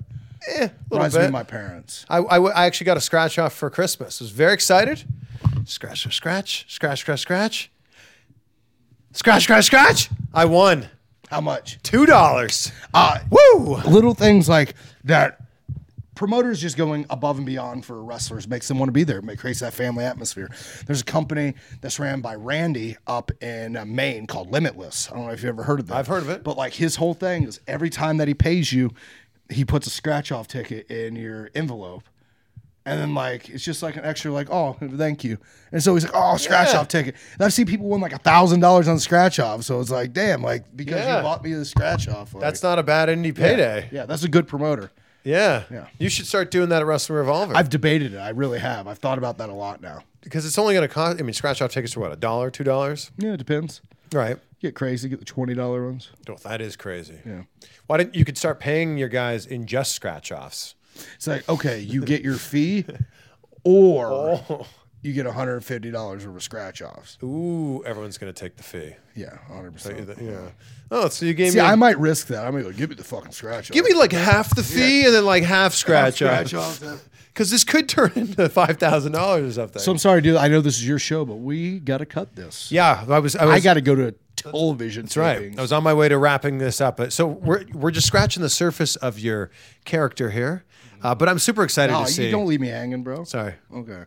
Eh, 0.47 0.69
Reminds 0.89 1.15
me 1.17 1.25
of 1.25 1.31
my 1.31 1.43
parents. 1.43 2.05
I, 2.09 2.17
I, 2.19 2.37
I 2.39 2.65
actually 2.65 2.85
got 2.85 2.97
a 2.97 3.01
scratch 3.01 3.37
off 3.37 3.53
for 3.53 3.69
Christmas. 3.69 4.19
I 4.21 4.23
was 4.23 4.31
very 4.31 4.53
excited. 4.53 5.03
Scratch, 5.65 6.01
scratch, 6.15 6.65
scratch, 6.69 6.99
scratch, 7.01 7.19
scratch. 7.19 7.71
Scratch, 9.13 9.43
scratch, 9.43 9.65
scratch. 9.65 10.09
I 10.33 10.45
won 10.45 10.87
How 11.29 11.41
much? 11.41 11.81
two 11.83 12.05
dollars. 12.05 12.71
Uh, 12.93 13.19
Woo! 13.29 13.75
little 13.87 14.13
things 14.13 14.49
like 14.49 14.73
that. 15.03 15.41
Promoters 16.15 16.59
just 16.59 16.75
going 16.75 17.05
above 17.09 17.37
and 17.37 17.45
beyond 17.45 17.85
for 17.85 18.03
wrestlers 18.03 18.45
makes 18.45 18.67
them 18.67 18.77
want 18.77 18.89
to 18.89 18.93
be 18.93 19.05
there. 19.05 19.19
It 19.19 19.39
creates 19.39 19.61
that 19.61 19.73
family 19.73 20.03
atmosphere. 20.03 20.49
There's 20.85 20.99
a 20.99 21.05
company 21.05 21.53
that's 21.79 21.97
ran 21.97 22.19
by 22.19 22.35
Randy 22.35 22.97
up 23.07 23.31
in 23.41 23.77
uh, 23.77 23.85
Maine 23.85 24.27
called 24.27 24.51
Limitless. 24.51 25.09
I 25.09 25.15
don't 25.15 25.27
know 25.27 25.31
if 25.31 25.41
you've 25.41 25.49
ever 25.49 25.63
heard 25.63 25.79
of 25.79 25.87
that. 25.87 25.95
I've 25.95 26.07
heard 26.07 26.23
of 26.23 26.29
it. 26.29 26.43
But 26.43 26.57
like 26.57 26.73
his 26.73 26.97
whole 26.97 27.13
thing 27.13 27.43
is 27.43 27.61
every 27.67 27.89
time 27.89 28.17
that 28.17 28.27
he 28.27 28.33
pays 28.33 28.73
you, 28.73 28.91
he 29.49 29.63
puts 29.63 29.87
a 29.87 29.89
scratch 29.91 30.29
off 30.29 30.47
ticket 30.49 30.91
in 30.91 31.15
your 31.15 31.51
envelope. 31.55 32.03
And 32.89 32.99
then 33.01 33.13
like 33.13 33.49
it's 33.49 33.63
just 33.63 33.81
like 33.83 33.95
an 33.97 34.05
extra 34.05 34.31
like 34.31 34.49
oh 34.49 34.75
thank 34.95 35.23
you 35.23 35.37
and 35.71 35.81
so 35.83 35.93
he's 35.93 36.03
like 36.03 36.13
oh 36.15 36.37
scratch 36.37 36.73
Yeah. 36.73 36.79
off 36.79 36.87
ticket 36.87 37.15
and 37.33 37.43
I've 37.43 37.53
seen 37.53 37.65
people 37.65 37.87
win 37.87 38.01
like 38.01 38.13
a 38.13 38.17
thousand 38.19 38.59
dollars 38.61 38.87
on 38.87 38.99
scratch 38.99 39.39
off 39.39 39.63
so 39.63 39.79
it's 39.79 39.89
like 39.91 40.13
damn 40.13 40.41
like 40.41 40.65
because 40.75 40.95
Yeah. 40.99 41.17
you 41.17 41.23
bought 41.23 41.43
me 41.43 41.53
the 41.53 41.65
scratch 41.65 42.07
off 42.07 42.33
like, 42.33 42.41
That's 42.41 42.63
not 42.63 42.79
a 42.79 42.83
bad 42.83 43.09
indie 43.09 43.35
payday. 43.35 43.89
yeah 43.91 44.05
that's 44.05 44.23
a 44.23 44.29
good 44.29 44.47
promoter 44.47 44.91
Yeah. 45.23 45.63
Yeah. 45.69 45.87
You 45.97 46.09
should 46.09 46.25
start 46.27 46.49
doing 46.51 46.69
that 46.69 46.81
at 46.81 46.85
Wrestling 46.85 47.17
Revolver. 47.19 47.53
I've 47.55 47.69
debated 47.69 48.13
it. 48.13 48.17
I 48.17 48.29
really 48.29 48.59
have. 48.59 48.87
I've 48.87 48.99
thought 48.99 49.17
about 49.17 49.37
that 49.39 49.49
a 49.49 49.53
lot 49.53 49.81
now. 49.81 50.03
because 50.21 50.45
it's 50.45 50.57
only 50.57 50.73
going 50.73 50.87
to 50.87 50.93
cost. 50.93 51.19
I 51.19 51.23
mean, 51.23 51.33
scratch 51.33 51.61
off 51.61 51.71
tickets 51.71 51.95
are 51.97 51.99
what 51.99 52.11
a 52.13 52.15
dollar, 52.15 52.49
two 52.49 52.63
dollars. 52.63 53.11
Yeah, 53.17 53.33
it 53.33 53.37
depends. 53.37 53.81
Right. 54.13 54.37
Get 54.61 54.75
crazy, 54.75 55.07
get 55.09 55.19
the 55.19 55.25
twenty 55.25 55.53
dollar 55.53 55.85
ones. 55.85 56.09
Oh, 56.27 56.35
that 56.43 56.61
is 56.61 56.75
crazy. 56.77 57.19
Yeah. 57.25 57.43
Why 57.87 57.97
didn't 57.97 58.15
you 58.15 58.23
could 58.25 58.37
start 58.37 58.59
paying 58.61 58.97
your 58.97 59.09
guys 59.09 59.45
in 59.45 59.65
just 59.67 59.91
scratch 59.91 60.31
offs? 60.31 60.75
It's 61.15 61.27
like 61.27 61.47
okay, 61.49 61.79
you 61.79 62.01
get 62.03 62.21
your 62.21 62.35
fee, 62.35 62.85
or 63.63 64.07
Oh. 64.49 64.67
you 65.01 65.13
get 65.13 65.25
one 65.25 65.35
hundred 65.35 65.55
and 65.55 65.65
fifty 65.65 65.91
dollars 65.91 66.25
worth 66.25 66.35
of 66.37 66.43
scratch 66.43 66.81
offs. 66.81 67.17
Ooh, 67.23 67.83
everyone's 67.85 68.17
going 68.17 68.31
to 68.33 68.39
take 68.39 68.55
the 68.57 68.63
fee. 68.63 68.95
Yeah, 69.15 69.37
hundred 69.47 69.73
percent. 69.73 70.09
Yeah. 70.21 70.49
Oh, 70.91 71.07
so 71.09 71.25
you 71.25 71.33
gave 71.33 71.51
See, 71.51 71.59
me. 71.59 71.63
I 71.65 71.75
might 71.75 71.99
risk 71.99 72.27
that. 72.27 72.45
I'm 72.45 72.53
might 72.53 72.63
go 72.63 72.71
give 72.71 72.89
me 72.89 72.95
the 72.95 73.03
fucking 73.03 73.31
scratch. 73.31 73.69
Off. 73.69 73.73
Give 73.73 73.85
me 73.85 73.93
like 73.93 74.11
half 74.11 74.55
the 74.55 74.63
fee 74.63 75.05
and 75.05 75.13
then 75.13 75.25
like 75.25 75.43
half 75.43 75.73
scratch, 75.73 76.15
scratch 76.15 76.53
off. 76.53 76.83
off. 76.83 77.05
Because 77.33 77.51
this 77.51 77.63
could 77.63 77.87
turn 77.87 78.11
into 78.15 78.49
five 78.49 78.77
thousand 78.77 79.11
dollars 79.13 79.57
or 79.57 79.61
something. 79.61 79.81
So 79.81 79.91
I'm 79.91 79.97
sorry, 79.97 80.21
dude. 80.21 80.35
I 80.35 80.47
know 80.47 80.61
this 80.61 80.77
is 80.77 80.87
your 80.87 80.99
show, 80.99 81.25
but 81.25 81.35
we 81.35 81.79
got 81.79 81.99
to 81.99 82.05
cut 82.05 82.35
this. 82.35 82.71
yeah, 82.71 83.05
I 83.07 83.19
was. 83.19 83.35
I, 83.35 83.45
was, 83.45 83.55
I 83.55 83.59
got 83.59 83.75
to 83.75 83.81
go 83.81 83.95
to 83.95 84.15
television. 84.35 85.03
That's 85.03 85.15
right. 85.17 85.57
I 85.57 85.61
was 85.61 85.71
on 85.71 85.83
my 85.83 85.93
way 85.93 86.09
to 86.09 86.17
wrapping 86.17 86.57
this 86.57 86.81
up. 86.81 86.97
But- 86.97 87.13
So 87.13 87.27
we're 87.27 87.65
we're 87.73 87.91
just 87.91 88.07
scratching 88.07 88.41
the 88.41 88.49
surface 88.49 88.95
of 88.97 89.19
your 89.19 89.51
character 89.85 90.31
here, 90.31 90.65
uh, 91.01 91.15
but 91.15 91.29
I'm 91.29 91.39
super 91.39 91.63
excited 91.63 91.93
Oh, 91.93 92.05
to 92.05 92.11
see. 92.11 92.25
you 92.25 92.31
don't 92.31 92.45
leave 92.47 92.61
me 92.61 92.67
hanging, 92.67 93.03
bro. 93.03 93.23
Sorry, 93.23 93.53
Okay. 93.73 94.03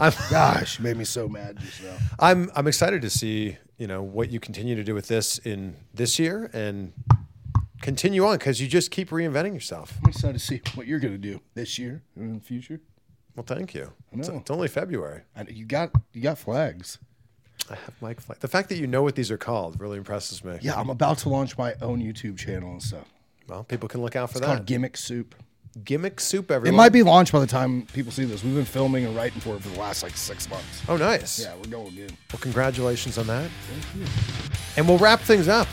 I'm 0.00 0.12
Gosh, 0.30 0.78
you 0.78 0.84
made 0.84 0.96
me 0.96 1.04
so 1.04 1.28
mad 1.28 1.58
just 1.60 1.82
now. 1.84 1.96
I'm 2.18 2.50
I'm 2.56 2.66
excited 2.66 3.02
to 3.02 3.10
see 3.10 3.56
you 3.78 3.86
know 3.86 4.02
what 4.02 4.30
you 4.30 4.40
continue 4.40 4.74
to 4.74 4.82
do 4.84 4.94
with 4.94 5.06
this 5.08 5.38
in 5.38 5.76
this 5.94 6.18
year 6.18 6.50
and 6.52 6.92
continue 7.80 8.24
on 8.26 8.36
because 8.38 8.60
you 8.60 8.66
just 8.68 8.90
keep 8.90 9.10
reinventing 9.10 9.54
yourself. 9.54 9.96
I'm 10.02 10.10
excited 10.10 10.32
to 10.34 10.38
see 10.44 10.60
what 10.74 10.86
you're 10.86 10.98
going 10.98 11.12
to 11.14 11.18
do 11.18 11.40
this 11.54 11.78
year 11.78 12.02
and 12.16 12.30
in 12.30 12.34
the 12.38 12.44
future. 12.44 12.80
Well, 13.36 13.44
thank 13.46 13.74
you. 13.74 13.92
It's, 14.12 14.28
know. 14.28 14.38
it's 14.38 14.50
only 14.50 14.68
February. 14.68 15.22
I, 15.36 15.42
you 15.48 15.64
got 15.66 15.90
you 16.12 16.20
got 16.20 16.38
flags. 16.38 16.98
I 17.70 17.74
have 17.76 17.94
mic 18.02 18.20
flags. 18.20 18.40
The 18.40 18.48
fact 18.48 18.70
that 18.70 18.76
you 18.78 18.86
know 18.88 19.02
what 19.02 19.14
these 19.14 19.30
are 19.30 19.38
called 19.38 19.78
really 19.80 19.98
impresses 19.98 20.42
me. 20.42 20.58
Yeah, 20.62 20.74
I'm 20.80 20.90
about 20.90 21.18
to 21.18 21.28
launch 21.28 21.56
my 21.56 21.74
own 21.80 22.02
YouTube 22.02 22.38
channel 22.38 22.72
and 22.72 22.82
stuff. 22.82 23.06
Well, 23.46 23.62
people 23.64 23.88
can 23.88 24.02
look 24.02 24.16
out 24.16 24.30
for 24.30 24.38
It's 24.38 24.46
that. 24.46 24.54
called 24.56 24.66
Gimmick 24.66 24.96
Soup. 24.96 25.34
Gimmick 25.84 26.18
soup, 26.18 26.50
everyone. 26.50 26.74
It 26.74 26.76
might 26.76 26.92
be 26.92 27.04
launched 27.04 27.32
by 27.32 27.38
the 27.38 27.46
time 27.46 27.86
people 27.92 28.10
see 28.10 28.24
this. 28.24 28.42
We've 28.42 28.56
been 28.56 28.64
filming 28.64 29.06
and 29.06 29.14
writing 29.14 29.40
for 29.40 29.54
it 29.54 29.62
for 29.62 29.68
the 29.68 29.78
last 29.78 30.02
like 30.02 30.16
six 30.16 30.50
months. 30.50 30.82
Oh, 30.88 30.96
nice. 30.96 31.38
Yeah, 31.38 31.54
we're 31.54 31.70
going 31.70 31.96
in. 31.96 32.08
Well, 32.32 32.40
congratulations 32.40 33.18
on 33.18 33.28
that. 33.28 33.48
Thank 33.70 34.02
you. 34.02 34.12
And 34.76 34.88
we'll 34.88 34.98
wrap 34.98 35.20
things 35.20 35.46
up. 35.46 35.68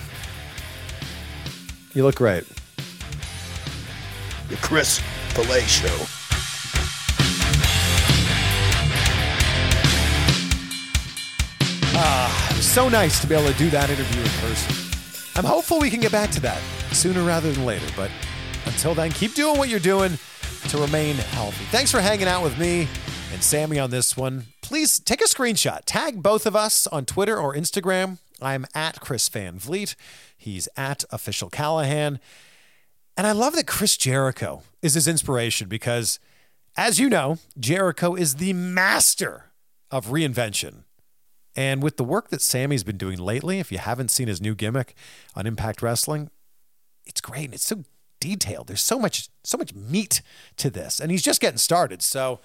You 1.95 2.03
look 2.03 2.15
great. 2.15 2.43
The 4.49 4.55
Chris 4.57 4.99
Filet 5.29 5.61
Show. 5.61 5.87
Ah, 11.99 12.51
it 12.51 12.57
was 12.57 12.69
so 12.69 12.87
nice 12.87 13.19
to 13.21 13.27
be 13.27 13.33
able 13.33 13.51
to 13.51 13.57
do 13.57 13.71
that 13.71 13.89
interview 13.89 14.21
in 14.21 14.29
person. 14.47 14.75
I'm 15.35 15.45
hopeful 15.45 15.79
we 15.79 15.89
can 15.89 15.99
get 15.99 16.11
back 16.11 16.29
to 16.31 16.39
that 16.41 16.61
sooner 16.91 17.23
rather 17.23 17.51
than 17.51 17.65
later. 17.65 17.87
But 17.95 18.11
until 18.67 18.93
then, 18.93 19.11
keep 19.11 19.33
doing 19.33 19.57
what 19.57 19.69
you're 19.69 19.79
doing 19.79 20.17
to 20.69 20.77
remain 20.77 21.15
healthy. 21.15 21.65
Thanks 21.65 21.91
for 21.91 21.99
hanging 21.99 22.27
out 22.27 22.43
with 22.43 22.57
me 22.59 22.87
and 23.33 23.41
Sami 23.43 23.79
on 23.79 23.89
this 23.89 24.15
one. 24.17 24.45
Please 24.61 24.99
take 24.99 25.21
a 25.21 25.25
screenshot. 25.25 25.81
Tag 25.85 26.21
both 26.21 26.45
of 26.45 26.55
us 26.55 26.87
on 26.87 27.05
Twitter 27.05 27.37
or 27.37 27.55
Instagram. 27.55 28.19
I'm 28.41 28.65
at 28.75 28.99
Chris 28.99 29.27
Van 29.29 29.57
Vliet. 29.57 29.95
He's 30.37 30.67
at 30.77 31.03
Official 31.11 31.49
Callihan. 31.49 32.19
And 33.15 33.25
I 33.25 33.31
love 33.31 33.55
that 33.55 33.65
Chris 33.67 33.97
Jericho 33.97 34.61
is 34.81 34.93
his 34.93 35.07
inspiration 35.07 35.67
because, 35.67 36.19
as 36.75 36.99
you 36.99 37.09
know, 37.09 37.39
Jericho 37.59 38.13
is 38.15 38.35
the 38.35 38.53
master 38.53 39.45
of 39.89 40.07
reinvention. 40.07 40.83
And 41.55 41.81
with 41.81 41.97
the 41.97 42.03
work 42.03 42.29
that 42.29 42.41
Sami's 42.41 42.83
been 42.83 42.97
doing 42.97 43.17
lately, 43.17 43.59
if 43.59 43.71
you 43.71 43.79
haven't 43.79 44.11
seen 44.11 44.27
his 44.27 44.39
new 44.39 44.53
gimmick 44.53 44.93
on 45.35 45.47
Impact 45.47 45.81
Wrestling, 45.81 46.29
it's 47.05 47.21
great. 47.21 47.45
and 47.45 47.55
It's 47.55 47.65
so 47.65 47.83
detailed. 48.19 48.67
There's 48.67 48.81
so 48.81 48.99
much, 48.99 49.29
so 49.43 49.57
much 49.57 49.73
meat 49.73 50.21
to 50.57 50.69
this, 50.69 50.99
and 50.99 51.11
he's 51.11 51.23
just 51.23 51.41
getting 51.41 51.57
started. 51.57 52.01
So 52.01 52.39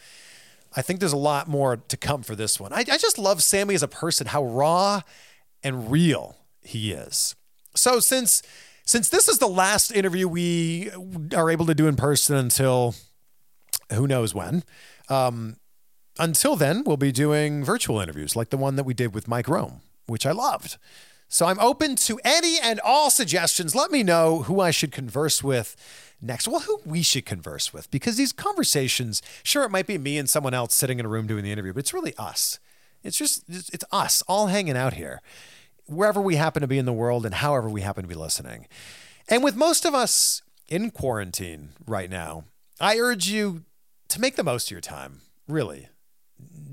I 0.74 0.82
think 0.82 1.00
there's 1.00 1.12
a 1.12 1.18
lot 1.18 1.48
more 1.48 1.76
to 1.76 1.96
come 1.96 2.22
for 2.22 2.34
this 2.34 2.58
one. 2.58 2.72
I, 2.72 2.78
I 2.80 2.98
just 2.98 3.18
love 3.18 3.42
Sami 3.42 3.74
as 3.74 3.82
a 3.82 3.88
person, 3.88 4.28
how 4.28 4.44
raw 4.44 5.02
and 5.62 5.90
real 5.90 6.36
he 6.62 6.92
is. 6.92 7.34
So 7.74 8.00
since 8.00 8.42
since 8.84 9.08
this 9.08 9.28
is 9.28 9.38
the 9.38 9.48
last 9.48 9.92
interview 9.92 10.26
we 10.26 10.90
are 11.34 11.50
able 11.50 11.66
to 11.66 11.74
do 11.74 11.86
in 11.86 11.96
person 11.96 12.36
until 12.36 12.94
who 13.92 14.06
knows 14.06 14.34
when, 14.34 14.64
um, 15.08 15.56
until 16.18 16.56
then, 16.56 16.82
we'll 16.84 16.96
be 16.96 17.12
doing 17.12 17.64
virtual 17.64 18.00
interviews 18.00 18.34
like 18.36 18.50
the 18.50 18.56
one 18.56 18.76
that 18.76 18.84
we 18.84 18.92
did 18.92 19.14
with 19.14 19.28
Mike 19.28 19.48
Rome, 19.48 19.80
which 20.06 20.26
I 20.26 20.32
loved. 20.32 20.78
So 21.32 21.46
I'm 21.46 21.58
open 21.60 21.96
to 21.96 22.20
any 22.26 22.58
and 22.60 22.78
all 22.80 23.08
suggestions. 23.08 23.74
Let 23.74 23.90
me 23.90 24.02
know 24.02 24.42
who 24.42 24.60
I 24.60 24.70
should 24.70 24.92
converse 24.92 25.42
with 25.42 25.74
next. 26.20 26.46
Well, 26.46 26.60
who 26.60 26.82
we 26.84 27.00
should 27.00 27.24
converse 27.24 27.72
with, 27.72 27.90
because 27.90 28.18
these 28.18 28.34
conversations, 28.34 29.22
sure, 29.42 29.64
it 29.64 29.70
might 29.70 29.86
be 29.86 29.96
me 29.96 30.18
and 30.18 30.28
someone 30.28 30.52
else 30.52 30.74
sitting 30.74 30.98
in 30.98 31.06
a 31.06 31.08
room 31.08 31.26
doing 31.26 31.42
the 31.42 31.50
interview, 31.50 31.72
but 31.72 31.78
it's 31.78 31.94
really 31.94 32.12
us. 32.18 32.60
It's 33.02 33.16
just, 33.16 33.44
it's 33.48 33.84
us 33.90 34.22
all 34.28 34.48
hanging 34.48 34.76
out 34.76 34.92
here, 34.92 35.22
wherever 35.86 36.20
we 36.20 36.36
happen 36.36 36.60
to 36.60 36.66
be 36.66 36.76
in 36.76 36.84
the 36.84 36.92
world 36.92 37.24
and 37.24 37.36
however 37.36 37.66
we 37.66 37.80
happen 37.80 38.02
to 38.02 38.08
be 38.08 38.14
listening. 38.14 38.66
And 39.26 39.42
with 39.42 39.56
most 39.56 39.86
of 39.86 39.94
us 39.94 40.42
in 40.68 40.90
quarantine 40.90 41.70
right 41.86 42.10
now, 42.10 42.44
I 42.78 42.98
urge 42.98 43.28
you 43.28 43.62
to 44.08 44.20
make 44.20 44.36
the 44.36 44.44
most 44.44 44.66
of 44.66 44.72
your 44.72 44.82
time, 44.82 45.22
really 45.48 45.88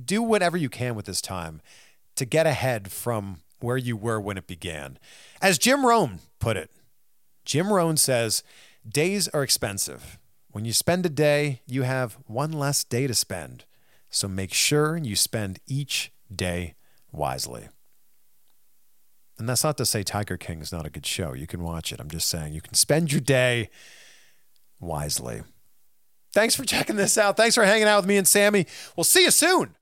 do 0.04 0.22
whatever 0.22 0.58
you 0.58 0.68
can 0.68 0.96
with 0.96 1.06
this 1.06 1.22
time 1.22 1.62
to 2.18 2.26
get 2.26 2.46
ahead 2.46 2.92
from 2.92 3.40
where 3.60 3.78
you 3.78 3.98
were 3.98 4.20
when 4.20 4.38
it 4.38 4.48
began. 4.48 4.98
As 5.42 5.58
Jim 5.58 5.86
Rohn 5.86 6.20
put 6.40 6.58
it, 6.58 6.72
Jim 7.46 7.72
Rohn 7.72 7.98
says, 7.98 8.44
days 8.88 9.28
are 9.30 9.44
expensive. 9.44 10.20
When 10.52 10.66
you 10.66 10.74
spend 10.74 11.06
a 11.06 11.10
day, 11.10 11.62
you 11.68 11.84
have 11.84 12.18
one 12.26 12.52
less 12.52 12.84
day 12.84 13.08
to 13.08 13.14
spend. 13.14 13.66
So 14.10 14.28
make 14.28 14.54
sure 14.54 14.98
you 14.98 15.16
spend 15.16 15.60
each 15.68 16.12
day 16.34 16.76
wisely. 17.12 17.70
And 19.38 19.48
that's 19.48 19.64
not 19.64 19.78
to 19.78 19.86
say 19.86 20.04
Tiger 20.04 20.38
King 20.38 20.60
is 20.60 20.72
not 20.72 20.86
a 20.86 20.90
good 20.90 21.06
show. 21.06 21.34
You 21.34 21.48
can 21.48 21.64
watch 21.64 21.94
it. 21.94 22.00
I'm 22.00 22.10
just 22.10 22.28
saying 22.28 22.54
you 22.54 22.62
can 22.62 22.74
spend 22.74 23.12
your 23.12 23.22
day 23.22 23.70
wisely. 24.80 25.42
Thanks 26.34 26.56
for 26.56 26.64
checking 26.66 26.98
this 26.98 27.18
out. 27.18 27.38
Thanks 27.38 27.56
for 27.56 27.64
hanging 27.64 27.88
out 27.88 28.00
with 28.00 28.06
me 28.06 28.18
and 28.18 28.28
Sami. 28.28 28.66
We'll 28.96 29.04
see 29.04 29.24
you 29.24 29.32
soon. 29.32 29.76